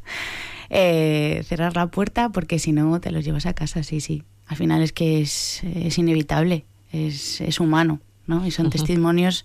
eh, 0.70 1.44
cerrar 1.46 1.76
la 1.76 1.86
puerta 1.88 2.30
porque 2.30 2.58
si 2.58 2.72
no 2.72 2.98
te 3.00 3.10
los 3.10 3.24
llevas 3.24 3.46
a 3.46 3.52
casa, 3.52 3.82
sí, 3.82 4.00
sí. 4.00 4.24
Al 4.46 4.56
final 4.56 4.82
es 4.82 4.92
que 4.92 5.20
es, 5.20 5.62
es 5.64 5.98
inevitable, 5.98 6.64
es, 6.92 7.40
es 7.42 7.60
humano, 7.60 8.00
¿no? 8.26 8.46
Y 8.46 8.50
son 8.50 8.70
testimonios 8.70 9.44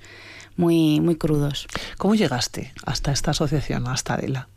muy, 0.56 1.02
muy 1.02 1.16
crudos. 1.16 1.68
¿Cómo 1.98 2.16
llegaste 2.16 2.74
hasta 2.86 3.12
esta 3.12 3.32
asociación, 3.32 3.88
hasta 3.88 4.16
Adela? 4.16 4.48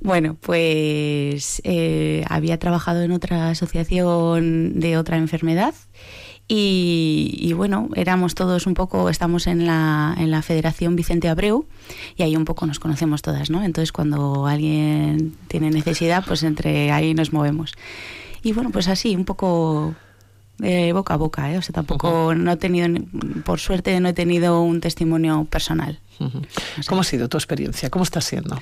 Bueno, 0.00 0.36
pues 0.38 1.62
eh, 1.64 2.24
había 2.28 2.58
trabajado 2.58 3.02
en 3.02 3.12
otra 3.12 3.48
asociación 3.48 4.78
de 4.78 4.98
otra 4.98 5.16
enfermedad 5.16 5.74
y, 6.46 7.38
y 7.40 7.54
bueno, 7.54 7.88
éramos 7.94 8.34
todos 8.34 8.66
un 8.66 8.74
poco, 8.74 9.08
estamos 9.08 9.46
en 9.46 9.66
la, 9.66 10.14
en 10.18 10.30
la 10.30 10.42
Federación 10.42 10.94
Vicente 10.94 11.28
Abreu 11.28 11.66
y 12.16 12.22
ahí 12.22 12.36
un 12.36 12.44
poco 12.44 12.66
nos 12.66 12.78
conocemos 12.78 13.22
todas, 13.22 13.48
¿no? 13.48 13.62
Entonces 13.62 13.92
cuando 13.92 14.46
alguien 14.46 15.34
tiene 15.48 15.70
necesidad, 15.70 16.22
pues 16.26 16.42
entre 16.42 16.92
ahí 16.92 17.14
nos 17.14 17.32
movemos. 17.32 17.72
Y 18.42 18.52
bueno, 18.52 18.70
pues 18.70 18.88
así, 18.88 19.16
un 19.16 19.24
poco 19.24 19.94
eh, 20.62 20.92
boca 20.92 21.14
a 21.14 21.16
boca, 21.16 21.50
¿eh? 21.50 21.56
O 21.56 21.62
sea, 21.62 21.72
tampoco 21.72 22.34
no 22.34 22.52
he 22.52 22.56
tenido, 22.58 22.88
por 23.44 23.58
suerte 23.58 23.98
no 24.00 24.10
he 24.10 24.12
tenido 24.12 24.60
un 24.60 24.82
testimonio 24.82 25.46
personal. 25.48 25.98
¿Cómo 26.86 27.00
ha 27.00 27.04
sido 27.04 27.30
tu 27.30 27.38
experiencia? 27.38 27.88
¿Cómo 27.88 28.02
está 28.02 28.20
siendo? 28.20 28.60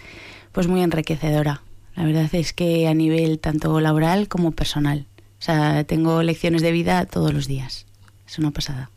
Pues 0.53 0.69
muy 0.69 0.83
enriquecedora. 0.83 1.63
La 1.95 2.05
verdad 2.05 2.29
es 2.33 2.53
que 2.53 2.89
a 2.89 2.95
nivel 2.95 3.39
tanto 3.39 3.81
laboral 3.81 4.29
como 4.29 4.53
personal. 4.53 5.07
O 5.39 5.45
sea, 5.45 5.85
tengo 5.85 6.23
lecciones 6.23 6.63
de 6.63 6.73
vida 6.73 7.05
todos 7.07 7.35
los 7.35 7.47
días. 7.47 7.87
Es 8.27 8.39
una 8.39 8.51
pasada. 8.51 8.91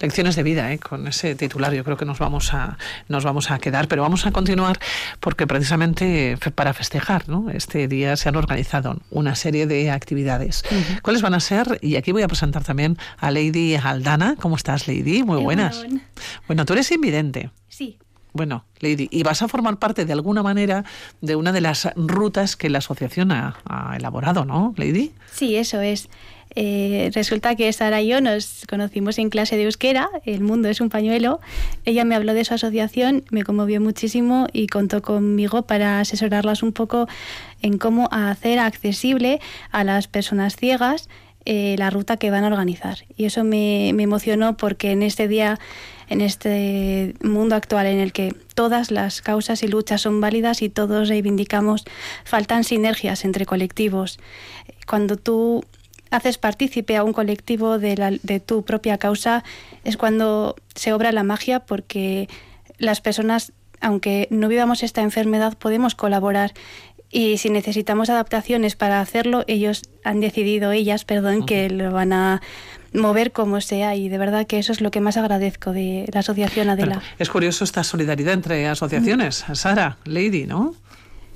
Lecciones 0.00 0.36
de 0.36 0.42
vida, 0.42 0.72
¿eh? 0.72 0.78
con 0.78 1.06
ese 1.06 1.34
titular 1.34 1.74
yo 1.74 1.84
creo 1.84 1.96
que 1.96 2.06
nos 2.06 2.18
vamos 2.18 2.54
a 2.54 2.78
nos 3.08 3.24
vamos 3.24 3.50
a 3.50 3.58
quedar, 3.58 3.88
pero 3.88 4.00
vamos 4.00 4.24
a 4.24 4.32
continuar 4.32 4.78
porque 5.20 5.46
precisamente 5.46 6.38
para 6.54 6.72
festejar 6.72 7.28
¿no? 7.28 7.50
este 7.50 7.86
día 7.86 8.16
se 8.16 8.30
han 8.30 8.36
organizado 8.36 8.98
una 9.10 9.34
serie 9.34 9.66
de 9.66 9.90
actividades. 9.90 10.64
¿Cuáles 11.02 11.20
van 11.20 11.34
a 11.34 11.40
ser? 11.40 11.78
Y 11.82 11.96
aquí 11.96 12.12
voy 12.12 12.22
a 12.22 12.28
presentar 12.28 12.64
también 12.64 12.96
a 13.18 13.30
Lady 13.30 13.74
Aldana. 13.74 14.36
¿Cómo 14.40 14.56
estás, 14.56 14.88
Lady? 14.88 15.22
Muy 15.22 15.42
buenas. 15.42 15.84
Bueno, 16.46 16.64
tú 16.64 16.72
eres 16.72 16.90
invidente. 16.90 17.50
Sí, 17.68 17.98
Bueno, 18.32 18.64
Lady, 18.78 19.08
y 19.10 19.22
vas 19.22 19.42
a 19.42 19.48
formar 19.48 19.78
parte 19.78 20.04
de 20.04 20.12
alguna 20.12 20.42
manera 20.42 20.84
de 21.20 21.36
una 21.36 21.52
de 21.52 21.60
las 21.60 21.88
rutas 21.96 22.56
que 22.56 22.70
la 22.70 22.78
asociación 22.78 23.32
ha, 23.32 23.54
elaborado, 23.96 24.44
¿no, 24.44 24.74
Lady? 24.76 25.12
sí, 25.32 25.56
eso 25.56 25.80
es. 25.80 26.08
Eh, 26.56 27.10
resulta 27.14 27.54
que 27.54 27.72
Sara 27.72 28.02
y 28.02 28.08
yo 28.08 28.20
nos 28.20 28.64
conocimos 28.68 29.18
en 29.18 29.30
clase 29.30 29.56
de 29.56 29.64
euskera, 29.64 30.10
El 30.24 30.40
mundo 30.40 30.68
es 30.68 30.80
un 30.80 30.88
pañuelo. 30.88 31.40
Ella 31.84 32.04
me 32.04 32.16
habló 32.16 32.34
de 32.34 32.44
su 32.44 32.54
asociación, 32.54 33.24
me 33.30 33.44
conmovió 33.44 33.80
muchísimo 33.80 34.48
y 34.52 34.66
contó 34.66 35.00
conmigo 35.00 35.62
para 35.62 36.00
asesorarlas 36.00 36.64
un 36.64 36.72
poco 36.72 37.06
en 37.62 37.78
cómo 37.78 38.08
hacer 38.10 38.58
accesible 38.58 39.40
a 39.70 39.84
las 39.84 40.08
personas 40.08 40.56
ciegas 40.56 41.08
eh, 41.46 41.74
la 41.78 41.88
ruta 41.88 42.16
que 42.16 42.30
van 42.30 42.44
a 42.44 42.48
organizar. 42.48 42.98
Y 43.16 43.24
eso 43.24 43.44
me 43.44 43.88
emocionó 43.88 44.56
porque 44.56 44.90
en 44.90 45.02
este 45.02 45.26
día, 45.26 45.58
en 46.10 46.20
este 46.20 47.14
mundo 47.22 47.54
actual 47.54 47.86
en 47.86 47.98
el 47.98 48.12
que 48.12 48.34
todas 48.54 48.90
las 48.90 49.22
causas 49.22 49.62
y 49.62 49.68
luchas 49.68 50.02
son 50.02 50.20
válidas 50.20 50.60
y 50.60 50.68
todos 50.68 51.08
reivindicamos, 51.08 51.84
faltan 52.24 52.64
sinergias 52.64 53.24
entre 53.24 53.46
colectivos. 53.46 54.18
Cuando 54.86 55.16
tú 55.16 55.64
haces 56.10 56.36
partícipe 56.36 56.96
a 56.96 57.04
un 57.04 57.12
colectivo 57.14 57.78
de, 57.78 57.96
la- 57.96 58.10
de 58.22 58.40
tu 58.40 58.64
propia 58.64 58.98
causa, 58.98 59.44
es 59.84 59.96
cuando 59.96 60.56
se 60.74 60.92
obra 60.92 61.12
la 61.12 61.22
magia 61.22 61.60
porque 61.60 62.28
las 62.78 63.00
personas, 63.00 63.52
aunque 63.80 64.26
no 64.30 64.48
vivamos 64.48 64.82
esta 64.82 65.02
enfermedad, 65.02 65.56
podemos 65.56 65.94
colaborar. 65.94 66.52
Y 67.12 67.38
si 67.38 67.50
necesitamos 67.50 68.08
adaptaciones 68.10 68.76
para 68.76 69.00
hacerlo, 69.00 69.44
ellos 69.48 69.82
han 70.04 70.20
decidido, 70.20 70.70
ellas, 70.72 71.04
perdón, 71.04 71.44
que 71.46 71.68
lo 71.70 71.90
van 71.92 72.12
a 72.12 72.40
mover 72.92 73.32
como 73.32 73.60
sea. 73.60 73.96
Y 73.96 74.08
de 74.08 74.18
verdad 74.18 74.46
que 74.46 74.58
eso 74.58 74.72
es 74.72 74.80
lo 74.80 74.90
que 74.90 75.00
más 75.00 75.16
agradezco 75.16 75.72
de 75.72 76.08
la 76.12 76.20
Asociación 76.20 76.68
Adela. 76.68 77.02
Es 77.18 77.28
curioso 77.30 77.64
esta 77.64 77.84
solidaridad 77.84 78.34
entre 78.34 78.66
asociaciones. 78.68 79.44
Sara, 79.54 79.98
Lady, 80.04 80.46
¿no? 80.46 80.74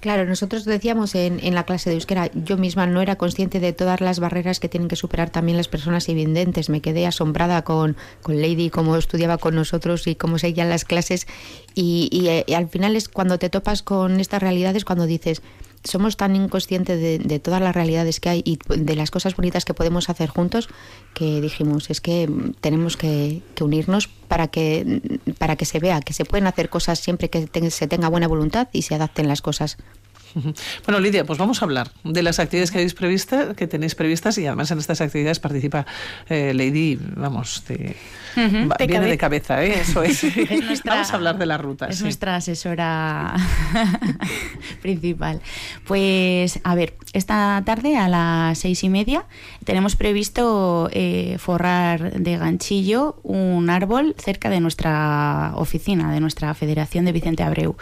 Claro, 0.01 0.27
nosotros 0.27 0.67
decíamos 0.67 1.15
en, 1.15 1.41
en 1.43 1.55
la 1.55 1.63
clase 1.63 1.89
de 1.89 1.97
euskera, 1.97 2.31
yo 2.35 2.59
misma 2.59 2.87
no 2.87 3.01
era 3.01 3.17
consciente 3.17 3.59
de 3.59 3.73
todas 3.73 4.03
las 4.03 4.21
barreras 4.21 4.61
que 4.61 4.69
tienen 4.69 4.87
que 4.89 4.97
superar 4.97 5.31
también 5.31 5.57
las 5.57 5.69
personas 5.69 6.07
invidentes. 6.11 6.69
Me 6.69 6.83
quedé 6.83 7.07
asombrada 7.07 7.63
con, 7.65 7.97
con 8.21 8.39
Lady, 8.39 8.69
cómo 8.69 8.97
estudiaba 8.97 9.39
con 9.39 9.55
nosotros 9.55 10.07
y 10.07 10.15
cómo 10.15 10.39
seguían 10.39 10.69
las 10.69 10.85
clases. 10.85 11.27
Y, 11.75 12.11
y, 12.13 12.29
eh, 12.29 12.45
y 12.47 12.53
al 12.53 12.69
final 12.69 12.97
es 12.97 13.09
cuando 13.09 13.39
te 13.39 13.49
topas 13.49 13.83
con 13.83 14.21
estas 14.21 14.43
realidades, 14.43 14.85
cuando 14.85 15.07
dices, 15.07 15.41
somos 15.85 16.17
tan 16.17 16.35
inconscientes 16.35 16.99
de, 17.01 17.19
de 17.19 17.39
todas 17.39 17.61
las 17.61 17.75
realidades 17.75 18.19
que 18.21 18.29
hay 18.31 18.43
y 18.45 18.59
de 18.75 18.97
las 18.97 19.11
cosas 19.11 19.37
bonitas 19.37 19.65
que 19.65 19.75
podemos 19.75 20.09
hacer 20.09 20.31
juntos, 20.31 20.69
que 21.15 21.41
dijimos, 21.41 21.91
es 21.91 22.01
que 22.01 22.27
mm, 22.27 22.55
tenemos 22.61 22.97
que, 22.97 23.43
que 23.55 23.65
unirnos 23.65 24.09
para 24.09 24.49
que, 24.49 25.01
para 25.39 25.57
que 25.57 25.65
se 25.67 25.79
vea 25.79 26.01
que 26.01 26.13
se 26.15 26.25
pueden 26.25 26.47
hacer 26.47 26.71
cosas 26.71 26.99
siempre 26.99 27.29
que 27.31 27.47
te- 27.47 27.71
se 27.71 27.87
tenga 27.87 28.09
buena 28.09 28.27
voluntad 28.29 28.69
y 28.73 28.83
se 28.83 28.95
adapten 28.95 29.29
las 29.29 29.43
cosas. 29.43 29.77
Bueno, 30.85 30.99
Lidia, 30.99 31.25
pues 31.25 31.39
vamos 31.39 31.63
a 31.63 31.65
hablar 31.65 31.93
de 32.03 32.21
las 32.25 32.41
actividades 32.41 32.73
que, 32.73 32.79
habéis 32.79 32.95
prevista, 32.95 33.55
que 33.55 33.69
tenéis 33.69 33.95
previstas 33.95 34.37
y 34.39 34.47
además 34.47 34.69
en 34.73 34.79
estas 34.81 35.01
actividades 35.01 35.39
participa 35.39 35.87
eh, 36.29 36.53
Lady, 36.55 36.99
vamos, 37.17 37.63
de, 37.69 37.95
Va- 38.37 38.77
de 38.79 38.87
viene 38.87 39.07
de 39.07 39.19
cabeza. 39.19 39.57
cabeza, 39.57 39.65
¿eh? 39.65 39.81
eso 39.81 40.03
es. 40.03 40.23
Es 40.55 40.65
nuestra- 40.65 40.95
vamos 40.95 41.11
a 41.13 41.15
hablar 41.17 41.39
de 41.39 41.47
la 41.47 41.57
ruta. 41.59 41.87
Es 41.87 41.99
sí. 41.99 42.03
nuestra 42.05 42.37
asesora 42.37 43.35
principal. 44.83 45.41
Pues, 45.87 46.61
a 46.65 46.75
ver, 46.75 46.95
esta 47.13 47.63
tarde 47.65 47.97
a 47.97 48.09
las 48.09 48.59
seis 48.59 48.83
y 48.85 48.89
media 48.89 49.25
tenemos 49.65 49.97
previsto 49.97 50.89
eh, 50.93 51.37
forrar 51.39 52.13
de 52.21 52.37
ganchillo 52.37 53.17
un 53.23 53.71
árbol 53.71 54.15
cerca 54.19 54.51
de 54.51 54.61
nuestra 54.61 55.53
oficina, 55.57 56.13
de 56.13 56.21
nuestra 56.21 56.53
Federación 56.55 57.05
de 57.05 57.13
Vicente 57.13 57.43
Abreu. 57.43 57.77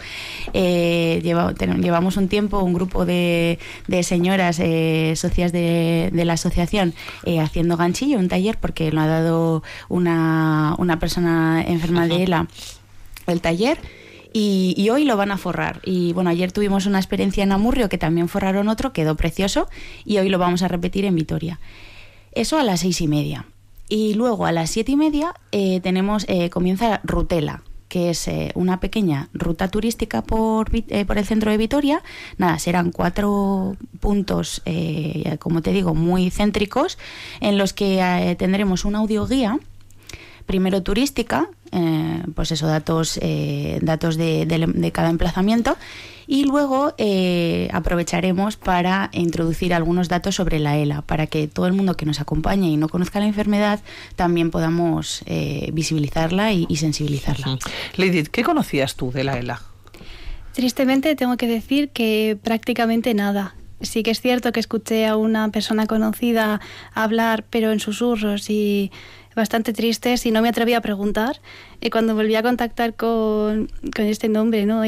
Eh, 0.53 1.19
lleva- 1.23 1.53
ten- 1.53 1.81
llevamos 1.81 2.17
un 2.17 2.27
tiempo, 2.27 2.59
un 2.59 2.73
grupo 2.73 3.05
de, 3.05 3.59
de 3.87 4.03
señoras 4.03 4.59
eh, 4.59 5.13
socias 5.15 5.51
de, 5.51 6.09
de 6.13 6.25
la 6.25 6.33
asociación 6.33 6.93
eh, 7.25 7.39
haciendo 7.39 7.77
ganchillo, 7.77 8.17
un 8.19 8.27
taller, 8.29 8.57
porque 8.59 8.91
lo 8.91 9.01
ha 9.01 9.07
dado 9.07 9.63
una, 9.89 10.42
una 10.77 10.99
persona 10.99 11.63
enferma 11.65 12.07
de 12.07 12.23
ELA 12.23 12.47
el 13.27 13.41
taller 13.41 13.79
y, 14.33 14.73
y 14.75 14.89
hoy 14.89 15.05
lo 15.05 15.15
van 15.15 15.31
a 15.31 15.37
forrar. 15.37 15.79
Y 15.85 16.13
bueno, 16.13 16.29
ayer 16.29 16.51
tuvimos 16.51 16.85
una 16.85 16.99
experiencia 16.99 17.43
en 17.43 17.51
Amurrio 17.51 17.89
que 17.89 17.97
también 17.97 18.27
forraron 18.27 18.67
otro, 18.67 18.93
quedó 18.93 19.15
precioso 19.15 19.69
y 20.05 20.17
hoy 20.17 20.29
lo 20.29 20.39
vamos 20.39 20.63
a 20.63 20.67
repetir 20.67 21.05
en 21.05 21.15
Vitoria. 21.15 21.59
Eso 22.33 22.57
a 22.57 22.63
las 22.63 22.81
seis 22.81 22.99
y 23.01 23.07
media. 23.07 23.45
Y 23.89 24.15
luego 24.15 24.45
a 24.45 24.51
las 24.51 24.71
siete 24.71 24.93
y 24.93 24.95
media 24.95 25.33
eh, 25.51 25.79
tenemos, 25.81 26.25
eh, 26.27 26.49
comienza 26.49 26.99
Rutela, 27.03 27.61
que 27.89 28.09
es 28.09 28.27
eh, 28.27 28.51
una 28.55 28.79
pequeña 28.79 29.29
ruta 29.33 29.67
turística 29.67 30.23
por, 30.23 30.71
por 31.05 31.17
el 31.17 31.25
centro 31.25 31.51
de 31.51 31.57
Vitoria. 31.57 32.01
Nada, 32.37 32.57
serán 32.57 32.91
cuatro 32.91 33.75
puntos, 33.99 34.63
como 35.39 35.61
te 35.61 35.71
digo, 35.71 35.93
muy 35.93 36.31
céntricos, 36.31 36.97
en 37.39 37.59
los 37.59 37.73
que 37.73 38.35
tendremos 38.39 38.83
una 38.83 38.97
audioguía 38.99 39.59
primero 40.45 40.83
turística, 40.83 41.49
pues 42.35 42.51
eso, 42.51 42.67
datos, 42.67 43.19
datos 43.81 44.17
de, 44.17 44.45
de, 44.45 44.91
cada 44.91 45.09
emplazamiento, 45.09 45.75
y 46.27 46.45
luego 46.45 46.93
eh, 46.97 47.69
aprovecharemos 47.73 48.57
para 48.57 49.09
introducir 49.13 49.73
algunos 49.73 50.09
datos 50.09 50.35
sobre 50.35 50.59
la 50.59 50.77
ELA, 50.77 51.01
para 51.01 51.27
que 51.27 51.47
todo 51.47 51.67
el 51.67 51.73
mundo 51.73 51.95
que 51.95 52.05
nos 52.05 52.21
acompañe 52.21 52.69
y 52.69 52.77
no 52.77 52.89
conozca 52.89 53.19
la 53.19 53.25
enfermedad 53.25 53.81
también 54.15 54.51
podamos 54.51 55.23
eh, 55.25 55.69
visibilizarla 55.73 56.53
y, 56.53 56.75
sensibilizarla. 56.75 57.57
Lady, 57.95 58.23
¿qué 58.23 58.43
conocías 58.43 58.95
tú 58.95 59.11
de 59.11 59.23
la 59.23 59.37
ELA? 59.37 59.61
Tristemente 60.53 61.15
tengo 61.15 61.37
que 61.37 61.47
decir 61.47 61.89
que 61.89 62.37
prácticamente 62.41 63.13
nada. 63.13 63.55
Sí 63.81 64.01
que 64.03 64.11
es 64.11 64.21
cierto 64.21 64.51
que 64.51 64.59
escuché 64.59 65.07
a 65.07 65.17
una 65.17 65.49
persona 65.49 65.87
conocida 65.87 66.61
hablar, 66.93 67.43
pero 67.49 67.71
en 67.71 67.79
susurros 67.79 68.49
y 68.49 68.91
bastante 69.35 69.73
tristes 69.73 70.25
y 70.25 70.31
no 70.31 70.41
me 70.41 70.49
atreví 70.49 70.73
a 70.73 70.81
preguntar. 70.81 71.39
Y 71.81 71.89
cuando 71.89 72.15
volví 72.15 72.35
a 72.35 72.43
contactar 72.43 72.95
con, 72.95 73.69
con 73.95 74.05
este 74.05 74.29
nombre, 74.29 74.65
¿no? 74.65 74.83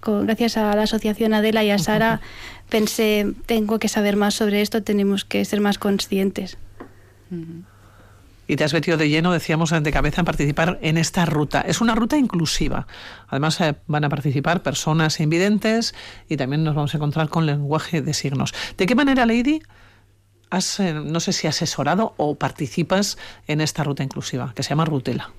con, 0.00 0.26
gracias 0.26 0.56
a 0.56 0.74
la 0.74 0.82
asociación 0.82 1.34
Adela 1.34 1.64
y 1.64 1.70
a 1.70 1.78
Sara, 1.78 2.20
pensé, 2.68 3.32
tengo 3.46 3.78
que 3.78 3.88
saber 3.88 4.16
más 4.16 4.34
sobre 4.34 4.60
esto, 4.60 4.82
tenemos 4.82 5.24
que 5.24 5.44
ser 5.44 5.60
más 5.60 5.78
conscientes. 5.78 6.58
Y 8.46 8.56
te 8.56 8.64
has 8.64 8.72
metido 8.72 8.96
de 8.96 9.10
lleno, 9.10 9.30
decíamos, 9.30 9.70
de 9.70 9.92
cabeza 9.92 10.22
en 10.22 10.24
participar 10.24 10.78
en 10.80 10.96
esta 10.96 11.26
ruta. 11.26 11.60
Es 11.60 11.82
una 11.82 11.94
ruta 11.94 12.16
inclusiva. 12.16 12.86
Además, 13.28 13.60
eh, 13.60 13.74
van 13.86 14.04
a 14.04 14.08
participar 14.08 14.62
personas 14.62 15.20
invidentes 15.20 15.94
y 16.30 16.38
también 16.38 16.64
nos 16.64 16.74
vamos 16.74 16.94
a 16.94 16.96
encontrar 16.96 17.28
con 17.28 17.44
lenguaje 17.44 18.00
de 18.00 18.14
signos. 18.14 18.54
¿De 18.78 18.86
qué 18.86 18.94
manera, 18.94 19.26
Lady, 19.26 19.60
has, 20.50 20.80
eh, 20.80 20.92
no 20.94 21.20
sé 21.20 21.32
si 21.32 21.46
asesorado 21.46 22.14
o 22.16 22.34
participas 22.34 23.18
en 23.46 23.60
esta 23.60 23.84
ruta 23.84 24.02
inclusiva, 24.02 24.52
que 24.54 24.62
se 24.62 24.70
llama 24.70 24.84
Rutela. 24.84 25.30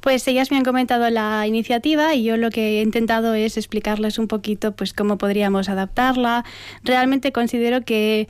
Pues 0.00 0.26
ellas 0.28 0.50
me 0.50 0.56
han 0.56 0.64
comentado 0.64 1.10
la 1.10 1.46
iniciativa 1.46 2.14
y 2.14 2.22
yo 2.22 2.36
lo 2.36 2.50
que 2.50 2.78
he 2.78 2.82
intentado 2.82 3.34
es 3.34 3.56
explicarles 3.56 4.18
un 4.18 4.28
poquito 4.28 4.72
pues 4.72 4.92
cómo 4.92 5.18
podríamos 5.18 5.68
adaptarla. 5.68 6.44
Realmente 6.84 7.32
considero 7.32 7.84
que 7.84 8.28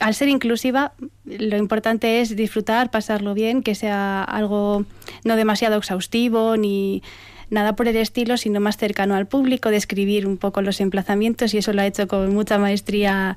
al 0.00 0.14
ser 0.14 0.28
inclusiva, 0.28 0.92
lo 1.24 1.56
importante 1.56 2.20
es 2.20 2.36
disfrutar, 2.36 2.90
pasarlo 2.90 3.34
bien, 3.34 3.62
que 3.62 3.74
sea 3.74 4.22
algo 4.22 4.84
no 5.24 5.36
demasiado 5.36 5.76
exhaustivo 5.76 6.56
ni 6.56 7.02
nada 7.50 7.74
por 7.76 7.88
el 7.88 7.96
estilo, 7.96 8.36
sino 8.36 8.60
más 8.60 8.76
cercano 8.76 9.14
al 9.14 9.26
público, 9.26 9.70
describir 9.70 10.26
un 10.26 10.36
poco 10.36 10.62
los 10.62 10.80
emplazamientos 10.80 11.54
y 11.54 11.58
eso 11.58 11.72
lo 11.72 11.82
ha 11.82 11.86
hecho 11.86 12.06
con 12.06 12.32
mucha 12.34 12.58
maestría 12.58 13.36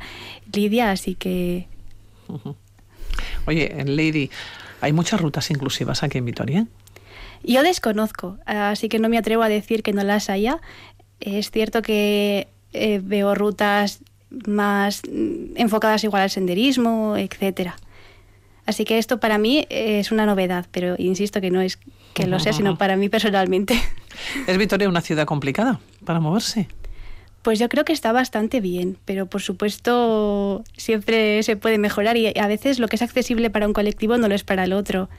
Lidia, 0.51 0.91
así 0.91 1.15
que 1.15 1.67
Oye, 3.45 3.83
Lady, 3.85 4.29
¿hay 4.81 4.93
muchas 4.93 5.19
rutas 5.21 5.49
inclusivas 5.49 6.03
aquí 6.03 6.17
en 6.17 6.25
Vitoria? 6.25 6.67
Yo 7.43 7.63
desconozco, 7.63 8.37
así 8.45 8.87
que 8.87 8.99
no 8.99 9.09
me 9.09 9.17
atrevo 9.17 9.43
a 9.43 9.49
decir 9.49 9.83
que 9.83 9.93
no 9.93 10.03
las 10.03 10.29
haya. 10.29 10.59
Es 11.19 11.51
cierto 11.51 11.81
que 11.81 12.47
eh, 12.73 13.01
veo 13.03 13.33
rutas 13.35 13.99
más 14.47 15.01
enfocadas 15.55 16.03
igual 16.03 16.23
al 16.23 16.29
senderismo, 16.29 17.17
etcétera. 17.17 17.75
Así 18.65 18.85
que 18.85 18.97
esto 18.99 19.19
para 19.19 19.37
mí 19.37 19.65
es 19.69 20.11
una 20.11 20.25
novedad, 20.25 20.67
pero 20.71 20.95
insisto 20.97 21.41
que 21.41 21.51
no 21.51 21.61
es 21.61 21.79
que 22.13 22.27
lo 22.27 22.39
sea, 22.39 22.53
sino 22.53 22.77
para 22.77 22.95
mí 22.95 23.09
personalmente. 23.09 23.81
¿Es 24.47 24.57
Vitoria 24.57 24.87
una 24.87 25.01
ciudad 25.01 25.25
complicada 25.25 25.79
para 26.05 26.19
moverse? 26.19 26.67
Pues 27.41 27.57
yo 27.57 27.69
creo 27.69 27.85
que 27.85 27.93
está 27.93 28.11
bastante 28.11 28.61
bien, 28.61 28.97
pero 29.05 29.25
por 29.25 29.41
supuesto 29.41 30.63
siempre 30.77 31.41
se 31.41 31.55
puede 31.55 31.79
mejorar 31.79 32.15
y 32.15 32.27
a 32.37 32.47
veces 32.47 32.77
lo 32.77 32.87
que 32.87 32.97
es 32.97 33.01
accesible 33.01 33.49
para 33.49 33.65
un 33.67 33.73
colectivo 33.73 34.17
no 34.17 34.27
lo 34.27 34.35
es 34.35 34.43
para 34.43 34.65
el 34.65 34.73
otro. 34.73 35.09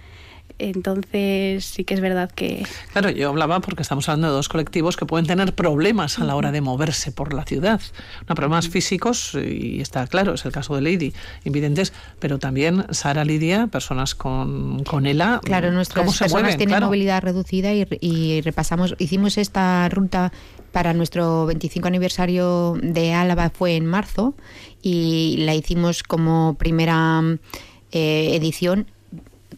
Entonces 0.58 1.64
sí 1.64 1.84
que 1.84 1.94
es 1.94 2.00
verdad 2.00 2.30
que... 2.30 2.64
Claro, 2.92 3.10
yo 3.10 3.30
hablaba 3.30 3.60
porque 3.60 3.82
estamos 3.82 4.08
hablando 4.08 4.28
de 4.28 4.34
dos 4.34 4.48
colectivos 4.48 4.96
que 4.96 5.06
pueden 5.06 5.26
tener 5.26 5.54
problemas 5.54 6.18
a 6.20 6.24
la 6.24 6.36
hora 6.36 6.52
de 6.52 6.60
moverse 6.60 7.10
por 7.10 7.32
la 7.32 7.44
ciudad. 7.44 7.80
No, 8.28 8.34
problemas 8.34 8.68
físicos, 8.68 9.34
y 9.34 9.80
está 9.80 10.06
claro, 10.06 10.34
es 10.34 10.44
el 10.44 10.52
caso 10.52 10.76
de 10.76 10.82
Lady, 10.82 11.14
invidentes, 11.44 11.92
pero 12.20 12.38
también 12.38 12.86
Sara 12.90 13.24
Lidia, 13.24 13.66
personas 13.66 14.14
con, 14.14 14.84
con 14.84 15.06
ELA. 15.06 15.40
Claro, 15.42 15.72
nuestras 15.72 16.16
personas 16.16 16.56
tienen 16.56 16.80
movilidad 16.80 17.22
reducida 17.22 17.72
y, 17.72 17.86
y 18.00 18.40
repasamos, 18.42 18.94
hicimos 18.98 19.38
esta 19.38 19.88
ruta 19.88 20.32
para 20.70 20.94
nuestro 20.94 21.46
25 21.46 21.88
aniversario 21.88 22.76
de 22.80 23.12
Álava 23.12 23.50
fue 23.50 23.76
en 23.76 23.86
marzo 23.86 24.34
y 24.80 25.36
la 25.40 25.54
hicimos 25.54 26.02
como 26.02 26.54
primera 26.54 27.20
eh, 27.90 28.34
edición 28.34 28.86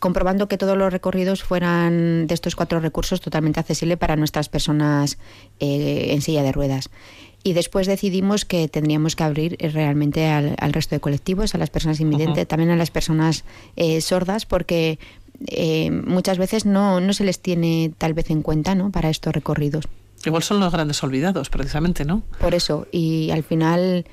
comprobando 0.04 0.48
que 0.48 0.58
todos 0.58 0.76
los 0.76 0.92
recorridos 0.92 1.42
fueran 1.42 2.26
de 2.26 2.34
estos 2.34 2.54
cuatro 2.54 2.78
recursos 2.78 3.22
totalmente 3.22 3.58
accesibles 3.58 3.96
para 3.96 4.16
nuestras 4.16 4.50
personas 4.50 5.16
eh, 5.60 6.08
en 6.10 6.20
silla 6.20 6.42
de 6.42 6.52
ruedas. 6.52 6.90
Y 7.42 7.54
después 7.54 7.86
decidimos 7.86 8.44
que 8.44 8.68
tendríamos 8.68 9.16
que 9.16 9.24
abrir 9.24 9.56
eh, 9.60 9.70
realmente 9.70 10.26
al, 10.26 10.72
resto 10.74 10.94
de 10.94 11.00
colectivos, 11.00 11.54
a 11.54 11.58
las 11.58 11.70
personas 11.70 12.00
invidentes, 12.00 12.46
también 12.46 12.68
a 12.68 12.76
las 12.76 12.90
personas 12.90 13.46
sordas, 14.00 14.44
porque 14.44 14.98
muchas 16.06 16.36
veces 16.36 16.66
no, 16.66 17.00
no 17.00 17.14
se 17.14 17.24
les 17.24 17.40
tiene 17.40 17.90
tal 17.96 18.12
vez 18.12 18.30
en 18.30 18.42
cuenta 18.42 18.74
¿no? 18.74 18.90
para 18.90 19.08
estos 19.08 19.32
recorridos. 19.32 19.86
Igual 20.26 20.42
son 20.42 20.60
los 20.60 20.70
grandes 20.70 21.02
olvidados, 21.02 21.48
precisamente, 21.48 22.04
¿no? 22.04 22.22
Por 22.40 22.54
eso, 22.54 22.86
y 22.92 23.30
al 23.30 23.42
final 23.42 24.04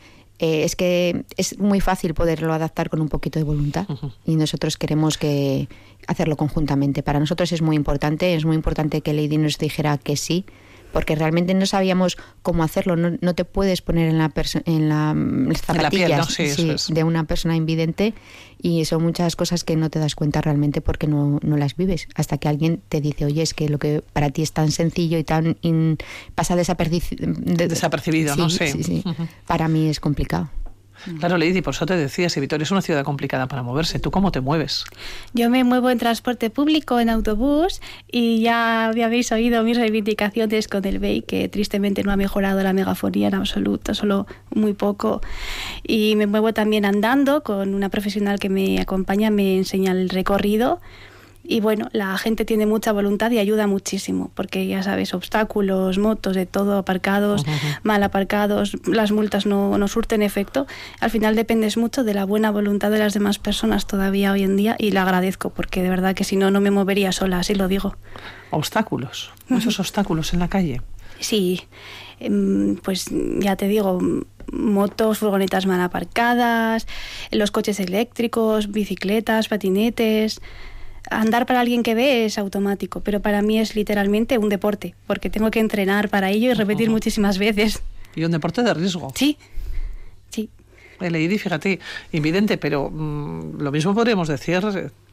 eh, 0.44 0.64
es 0.64 0.76
que 0.76 1.24
es 1.38 1.60
muy 1.60 1.82
fácil 1.82 2.16
poderlo 2.16 2.52
adaptar 2.52 2.90
con 2.90 3.00
un 3.00 3.10
poquito 3.10 3.38
de 3.38 3.46
voluntad 3.46 3.86
y 4.26 4.36
nosotros 4.36 4.76
queremos 4.76 5.20
que 5.20 5.68
hacerlo 6.08 6.36
conjuntamente. 6.36 7.04
Para 7.04 7.20
nosotros 7.20 7.52
es 7.52 7.62
muy 7.62 7.76
importante, 7.76 8.34
es 8.34 8.44
muy 8.44 8.56
importante 8.56 9.02
que 9.02 9.14
Lady 9.14 9.38
nos 9.38 9.60
dijera 9.60 10.00
que 10.00 10.18
sí, 10.18 10.46
porque 10.92 11.16
realmente 11.16 11.54
no 11.54 11.66
sabíamos 11.66 12.18
cómo 12.42 12.64
hacerlo. 12.64 12.96
No, 12.96 13.36
te 13.36 13.46
puedes 13.46 13.82
poner 13.82 14.10
en 14.10 14.18
la, 14.18 14.32
en 14.66 14.90
la 14.90 15.16
zapatillas 15.56 16.38
de 16.90 17.04
una 17.04 17.24
persona 17.26 17.56
invidente 17.56 18.14
y 18.62 18.86
son 18.86 19.04
muchas 19.04 19.36
cosas 19.36 19.64
que 19.64 19.76
no 19.76 19.90
te 19.90 20.00
das 20.00 20.16
cuenta 20.16 20.42
realmente 20.42 20.82
porque 20.82 21.08
no, 21.08 21.40
no, 21.42 21.58
las 21.58 21.76
vives. 21.76 22.08
Hasta 22.16 22.38
que 22.38 22.48
alguien 22.48 22.82
te 22.90 23.02
dice, 23.02 23.26
oye, 23.26 23.42
es 23.42 23.54
que 23.54 23.70
lo 23.70 23.80
que 23.80 24.04
para 24.14 24.30
ti 24.30 24.42
es 24.42 24.52
tan 24.52 24.72
sencillo 24.72 25.18
y 25.18 25.24
tan 25.24 25.58
pasa 26.36 26.56
desapercibido, 26.56 28.36
¿no? 28.36 28.50
Sí. 28.50 29.04
Para 29.48 29.68
mí 29.68 29.88
es 29.88 30.00
complicado. 30.00 30.50
Claro, 31.20 31.38
Lady, 31.38 31.62
por 31.62 31.74
eso 31.74 31.86
te 31.86 31.96
decía, 31.96 32.30
si 32.30 32.40
Vitoria 32.40 32.64
es 32.64 32.72
una 32.72 32.82
ciudad 32.82 33.04
complicada 33.04 33.48
para 33.48 33.64
moverse, 33.64 34.00
¿tú 34.00 34.12
cómo 34.12 34.32
te 34.32 34.42
mueves? 34.42 34.86
Yo 35.34 35.50
me 35.50 35.64
muevo 35.64 35.90
en 35.90 35.98
transporte 35.98 36.50
público, 36.50 37.00
en 37.00 37.10
autobús, 37.10 37.82
y 38.12 38.42
ya 38.42 38.88
habéis 38.88 39.32
oído 39.32 39.64
mis 39.64 39.78
reivindicaciones 39.78 40.68
con 40.68 40.86
el 40.86 41.00
BEI, 41.00 41.22
que 41.24 41.50
tristemente 41.50 42.04
no 42.04 42.12
ha 42.12 42.18
mejorado 42.18 42.62
la 42.62 42.74
megafonía 42.74 43.30
en 43.30 43.36
absoluto, 43.36 43.94
solo 43.94 44.28
muy 44.54 44.74
poco. 44.74 45.22
Y 45.84 46.16
me 46.16 46.28
muevo 46.28 46.54
también 46.54 46.86
andando 46.86 47.44
con 47.44 47.74
una 47.74 47.90
profesional 47.90 48.40
que 48.40 48.50
me 48.50 48.80
acompaña, 48.80 49.32
me 49.32 49.58
enseña 49.58 49.92
el 49.92 50.10
recorrido 50.10 50.80
y 51.44 51.60
bueno, 51.60 51.90
la 51.92 52.18
gente 52.18 52.46
tiene 52.46 52.66
mucha 52.66 52.92
voluntad 52.92 53.32
y 53.32 53.40
ayuda 53.40 53.68
muchísimo, 53.68 54.32
porque 54.36 54.68
ya 54.68 54.84
sabes, 54.84 55.14
obstáculos, 55.14 55.98
motos, 55.98 56.36
de 56.36 56.46
todo, 56.46 56.78
aparcados, 56.78 57.44
mal 57.84 58.04
aparcados, 58.04 58.78
las 58.86 59.12
multas 59.12 59.46
no, 59.46 59.78
no 59.78 59.88
surten 59.88 60.22
efecto. 60.22 60.68
Al 61.00 61.10
final 61.10 61.36
dependes 61.36 61.78
mucho 61.78 62.04
de 62.04 62.14
la 62.14 62.26
buena 62.26 62.52
voluntad 62.52 62.92
de 62.92 63.00
las 63.00 63.14
demás 63.14 63.40
personas 63.40 63.88
todavía 63.88 64.32
hoy 64.32 64.44
en 64.44 64.56
día 64.56 64.76
y 64.78 64.92
la 64.92 65.02
agradezco, 65.02 65.50
porque 65.50 65.82
de 65.82 65.90
verdad 65.90 66.16
que 66.16 66.24
si 66.24 66.36
no, 66.36 66.52
no 66.52 66.62
me 66.62 66.72
movería 66.72 67.12
sola, 67.12 67.40
así 67.40 67.56
lo 67.56 67.68
digo. 67.68 67.96
¿Obstáculos? 68.52 69.32
¿Muchos 69.48 69.80
obstáculos 69.80 70.34
en 70.34 70.40
la 70.40 70.48
calle? 70.48 70.82
Sí, 71.20 71.62
em, 72.20 72.78
pues 72.78 73.08
ya 73.40 73.56
te 73.56 73.68
digo, 73.68 74.00
motos, 74.52 75.20
furgonetas 75.20 75.66
mal 75.66 75.82
aparcadas, 75.82 76.88
los 77.32 77.52
coches 77.52 77.80
eléctricos, 77.80 78.72
bicicletas, 78.72 79.48
patinetes 79.48 80.42
andar 81.10 81.46
para 81.46 81.60
alguien 81.60 81.84
que 81.84 81.96
ve 81.96 82.26
es 82.26 82.38
automático, 82.38 83.02
pero 83.02 83.20
para 83.22 83.42
mí 83.42 83.60
es 83.60 83.76
literalmente 83.76 84.38
un 84.38 84.50
deporte, 84.50 84.96
porque 85.08 85.30
tengo 85.30 85.52
que 85.52 85.60
entrenar 85.60 86.10
para 86.10 86.30
ello 86.30 86.52
y 86.52 86.54
repetir 86.54 86.90
muchísimas 86.90 87.38
veces. 87.38 87.82
Y 88.16 88.24
un 88.24 88.32
deporte 88.32 88.64
de 88.64 88.74
riesgo. 88.74 89.12
Sí, 89.16 89.38
sí. 90.30 90.50
He 91.00 91.10
leído, 91.10 91.38
fíjate, 91.38 91.80
invidente, 92.12 92.58
pero 92.58 92.90
mm, 92.90 93.62
lo 93.62 93.72
mismo 93.72 93.96
podríamos 93.96 94.28
decir 94.28 94.62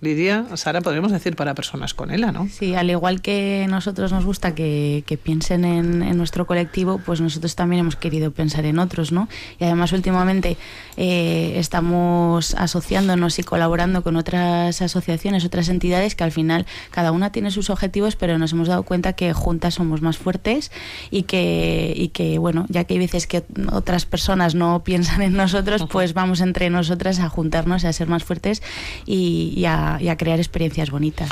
Lidia, 0.00 0.44
Sara, 0.54 0.80
podríamos 0.80 1.10
decir 1.10 1.34
para 1.34 1.56
personas 1.56 1.92
con 1.92 2.12
ELA, 2.12 2.30
¿no? 2.30 2.48
Sí, 2.48 2.76
al 2.76 2.88
igual 2.88 3.20
que 3.20 3.66
nosotros 3.68 4.12
nos 4.12 4.24
gusta 4.24 4.54
que, 4.54 5.02
piensen 5.24 5.64
en, 5.64 6.16
nuestro 6.16 6.46
colectivo, 6.46 7.00
pues 7.04 7.20
nosotros 7.20 7.56
también 7.56 7.80
hemos 7.80 7.96
querido 7.96 8.30
pensar 8.30 8.64
en 8.64 8.78
otros, 8.78 9.10
¿no? 9.10 9.28
Y 9.58 9.64
además 9.64 9.92
últimamente 9.92 10.56
eh, 10.96 11.54
estamos 11.56 12.54
asociándonos 12.54 13.40
y 13.40 13.42
colaborando 13.42 14.04
con 14.04 14.14
otras 14.14 14.80
asociaciones, 14.80 15.44
otras 15.44 15.68
entidades 15.68 16.14
que 16.14 16.22
al 16.22 16.30
final 16.30 16.64
cada 16.92 17.10
una 17.10 17.32
tiene 17.32 17.50
sus 17.50 17.68
objetivos, 17.68 18.14
pero 18.14 18.38
nos 18.38 18.52
hemos 18.52 18.68
dado 18.68 18.84
cuenta 18.84 19.14
que 19.14 19.32
juntas 19.32 19.74
somos 19.74 20.00
más 20.00 20.16
fuertes 20.16 20.70
y 21.10 21.24
que, 21.24 21.92
y 21.96 22.08
que 22.08 22.38
bueno, 22.38 22.66
ya 22.68 22.84
que 22.84 22.94
hay 22.94 23.00
veces 23.00 23.26
que 23.26 23.42
otras 23.72 24.06
personas 24.06 24.54
no 24.54 24.84
piensan 24.84 25.22
en 25.22 25.32
nosotros, 25.32 25.86
pues 25.90 26.14
vamos 26.14 26.40
entre 26.40 26.70
nosotras 26.70 27.18
a 27.18 27.28
juntarnos, 27.28 27.84
a 27.84 27.92
ser 27.92 28.06
más 28.06 28.22
fuertes 28.22 28.62
y 29.04 29.64
a 29.66 29.87
y 30.00 30.08
a 30.08 30.16
crear 30.16 30.38
experiencias 30.38 30.90
bonitas. 30.90 31.30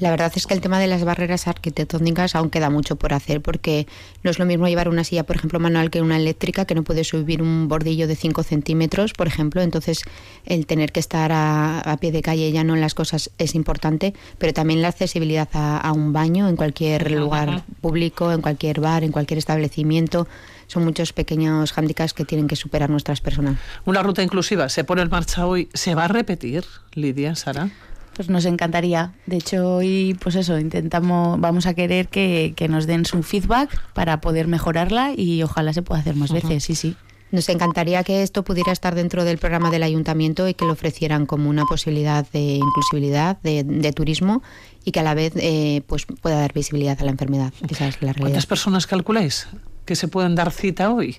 La 0.00 0.10
verdad 0.10 0.32
es 0.36 0.46
que 0.46 0.54
el 0.54 0.60
tema 0.60 0.78
de 0.78 0.86
las 0.86 1.02
barreras 1.04 1.48
arquitectónicas 1.48 2.36
aún 2.36 2.50
queda 2.50 2.70
mucho 2.70 2.96
por 2.96 3.12
hacer 3.12 3.40
porque 3.40 3.88
no 4.22 4.30
es 4.30 4.38
lo 4.38 4.44
mismo 4.44 4.68
llevar 4.68 4.88
una 4.88 5.02
silla, 5.02 5.24
por 5.24 5.34
ejemplo, 5.34 5.58
manual 5.58 5.90
que 5.90 6.00
una 6.00 6.16
eléctrica, 6.16 6.66
que 6.66 6.76
no 6.76 6.84
puede 6.84 7.02
subir 7.02 7.42
un 7.42 7.66
bordillo 7.66 8.06
de 8.06 8.14
5 8.14 8.44
centímetros, 8.44 9.12
por 9.12 9.26
ejemplo. 9.26 9.60
Entonces, 9.60 10.02
el 10.44 10.66
tener 10.66 10.92
que 10.92 11.00
estar 11.00 11.32
a, 11.32 11.96
pie 12.00 12.12
de 12.12 12.22
calle 12.22 12.52
ya 12.52 12.62
no 12.62 12.74
en 12.74 12.80
las 12.80 12.94
cosas 12.94 13.30
es 13.38 13.56
importante, 13.56 14.14
pero 14.38 14.52
también 14.52 14.82
la 14.82 14.88
accesibilidad 14.88 15.48
a, 15.52 15.92
un 15.92 16.12
baño 16.12 16.48
en 16.48 16.54
cualquier 16.54 17.10
lugar 17.10 17.64
público, 17.80 18.30
en 18.30 18.40
cualquier 18.40 18.80
bar, 18.80 19.02
en 19.02 19.10
cualquier 19.10 19.38
establecimiento 19.38 20.28
son 20.68 20.84
muchos 20.84 21.14
pequeños 21.14 21.72
hándicaps 21.72 22.12
que 22.12 22.26
tienen 22.26 22.46
que 22.46 22.54
superar 22.54 22.90
nuestras 22.90 23.22
personas. 23.22 23.58
Una 23.86 24.02
ruta 24.02 24.22
inclusiva 24.22 24.68
se 24.68 24.84
pone 24.84 25.00
en 25.00 25.08
marcha 25.08 25.46
hoy. 25.46 25.70
¿Se 25.72 25.94
va 25.94 26.04
a 26.04 26.08
repetir, 26.08 26.64
Lidia, 26.92 27.34
Sara? 27.36 27.70
Pues 28.18 28.28
nos 28.28 28.46
encantaría. 28.46 29.12
De 29.26 29.36
hecho, 29.36 29.76
hoy, 29.76 30.18
pues 30.20 30.34
eso, 30.34 30.58
intentamos, 30.58 31.40
vamos 31.40 31.66
a 31.66 31.74
querer 31.74 32.08
que, 32.08 32.52
nos 32.68 32.88
den 32.88 33.04
su 33.04 33.22
feedback 33.22 33.80
para 33.92 34.20
poder 34.20 34.48
mejorarla 34.48 35.12
y 35.16 35.40
ojalá 35.44 35.72
se 35.72 35.82
pueda 35.82 36.00
hacer 36.00 36.16
más 36.16 36.32
veces, 36.32 36.64
sí, 36.64 36.74
sí. 36.74 36.96
Nos 37.30 37.48
encantaría 37.48 38.02
que 38.02 38.24
esto 38.24 38.42
pudiera 38.42 38.72
estar 38.72 38.96
dentro 38.96 39.22
del 39.22 39.38
programa 39.38 39.70
del 39.70 39.84
ayuntamiento 39.84 40.48
y 40.48 40.54
que 40.54 40.64
lo 40.64 40.72
ofrecieran 40.72 41.26
como 41.26 41.48
una 41.48 41.64
posibilidad 41.64 42.28
de 42.32 42.56
inclusividad, 42.56 43.40
de, 43.42 43.92
turismo 43.92 44.42
y 44.84 44.90
que 44.90 44.98
a 44.98 45.04
la 45.04 45.14
vez 45.14 45.34
eh, 45.36 45.82
pues 45.86 46.04
pueda 46.04 46.40
dar 46.40 46.52
visibilidad 46.52 47.00
a 47.00 47.04
la 47.04 47.12
enfermedad. 47.12 47.52
Esa 47.70 47.86
es 47.86 48.02
la 48.02 48.14
realidad. 48.14 48.20
¿Cuántas 48.20 48.46
personas 48.46 48.88
calculáis 48.88 49.46
que 49.84 49.94
se 49.94 50.08
pueden 50.08 50.34
dar 50.34 50.50
cita 50.50 50.92
hoy? 50.92 51.18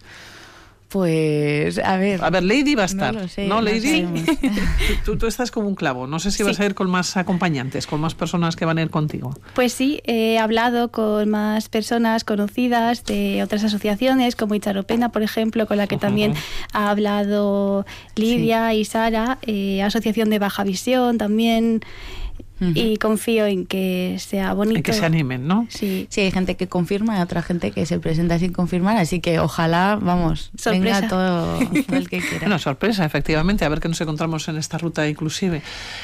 Pues, 0.90 1.78
a 1.78 1.98
ver. 1.98 2.24
A 2.24 2.32
ver, 2.32 2.44
Lady 2.44 2.74
va 2.74 2.84
a 2.84 2.86
estar. 2.88 3.16
No, 3.38 3.62
Lady? 3.62 4.08
tú, 5.06 5.18
tú, 5.18 5.28
estás 5.28 5.52
como 5.52 5.68
un 5.68 5.76
clavo. 5.76 6.08
No 6.08 6.20
sé 6.20 6.32
si 6.32 6.42
vas 6.42 6.60
a 6.60 6.66
ir 6.66 6.74
con 6.74 6.90
más 6.90 7.16
acompañantes, 7.16 7.86
con 7.86 8.02
más 8.02 8.16
personas 8.16 8.56
que 8.56 8.66
van 8.66 8.80
a 8.80 8.82
ir 8.82 8.90
contigo. 8.90 9.36
Pues 9.54 9.72
sí, 9.72 10.02
he 10.06 10.40
hablado 10.40 10.90
con 10.90 11.30
más 11.30 11.70
personas 11.70 12.24
conocidas 12.24 13.06
de 13.06 13.44
otras 13.44 13.64
asociaciones, 13.64 14.36
como 14.36 14.56
Icharopena, 14.56 15.12
por 15.12 15.22
ejemplo, 15.22 15.68
con 15.68 15.78
la 15.78 15.86
que 15.86 15.98
también 15.98 16.34
ha 16.74 16.90
hablado 16.90 17.86
Lidia 18.16 18.74
y 18.74 18.84
Sara, 18.84 19.38
eh, 19.44 19.84
Asociación 19.84 20.32
de 20.32 20.40
Baja 20.40 20.64
Visión 20.64 21.20
también 21.20 21.82
y 22.60 22.98
confío 22.98 23.46
en 23.46 23.66
que 23.66 24.18
sea 24.20 24.54
bonito. 24.54 24.78
En 24.78 24.84
que 24.84 24.94
se 24.94 25.06
animen, 25.06 25.48
¿no? 25.48 25.68
Sí. 25.70 26.08
Sí, 26.10 26.22
hay 26.22 26.32
gente 26.32 26.56
que 26.56 26.68
confirma 26.68 27.18
y 27.18 27.22
otra 27.22 27.42
gente 27.42 27.72
que 27.72 27.86
se 27.86 28.00
presenta 28.00 28.40
sin 28.40 28.52
confirmar, 28.52 28.98
así 28.98 29.20
que 29.20 29.40
ojalá, 29.40 29.98
vamos, 30.02 30.52
sorpresa. 30.58 31.02
venga 31.02 31.08
todo, 31.08 31.60
el 31.92 32.10
que 32.10 32.20
quiera. 32.20 32.40
Bueno, 32.42 32.60
sorpresa, 32.60 33.06
efectivamente, 33.06 33.66
a 33.66 33.70
ver 33.70 33.80
qué 33.80 33.88
nos 33.88 34.00
encontramos 34.02 34.48
en 34.48 34.58
esta 34.58 34.78
ruta 34.78 35.08
inclusive. 35.08 35.62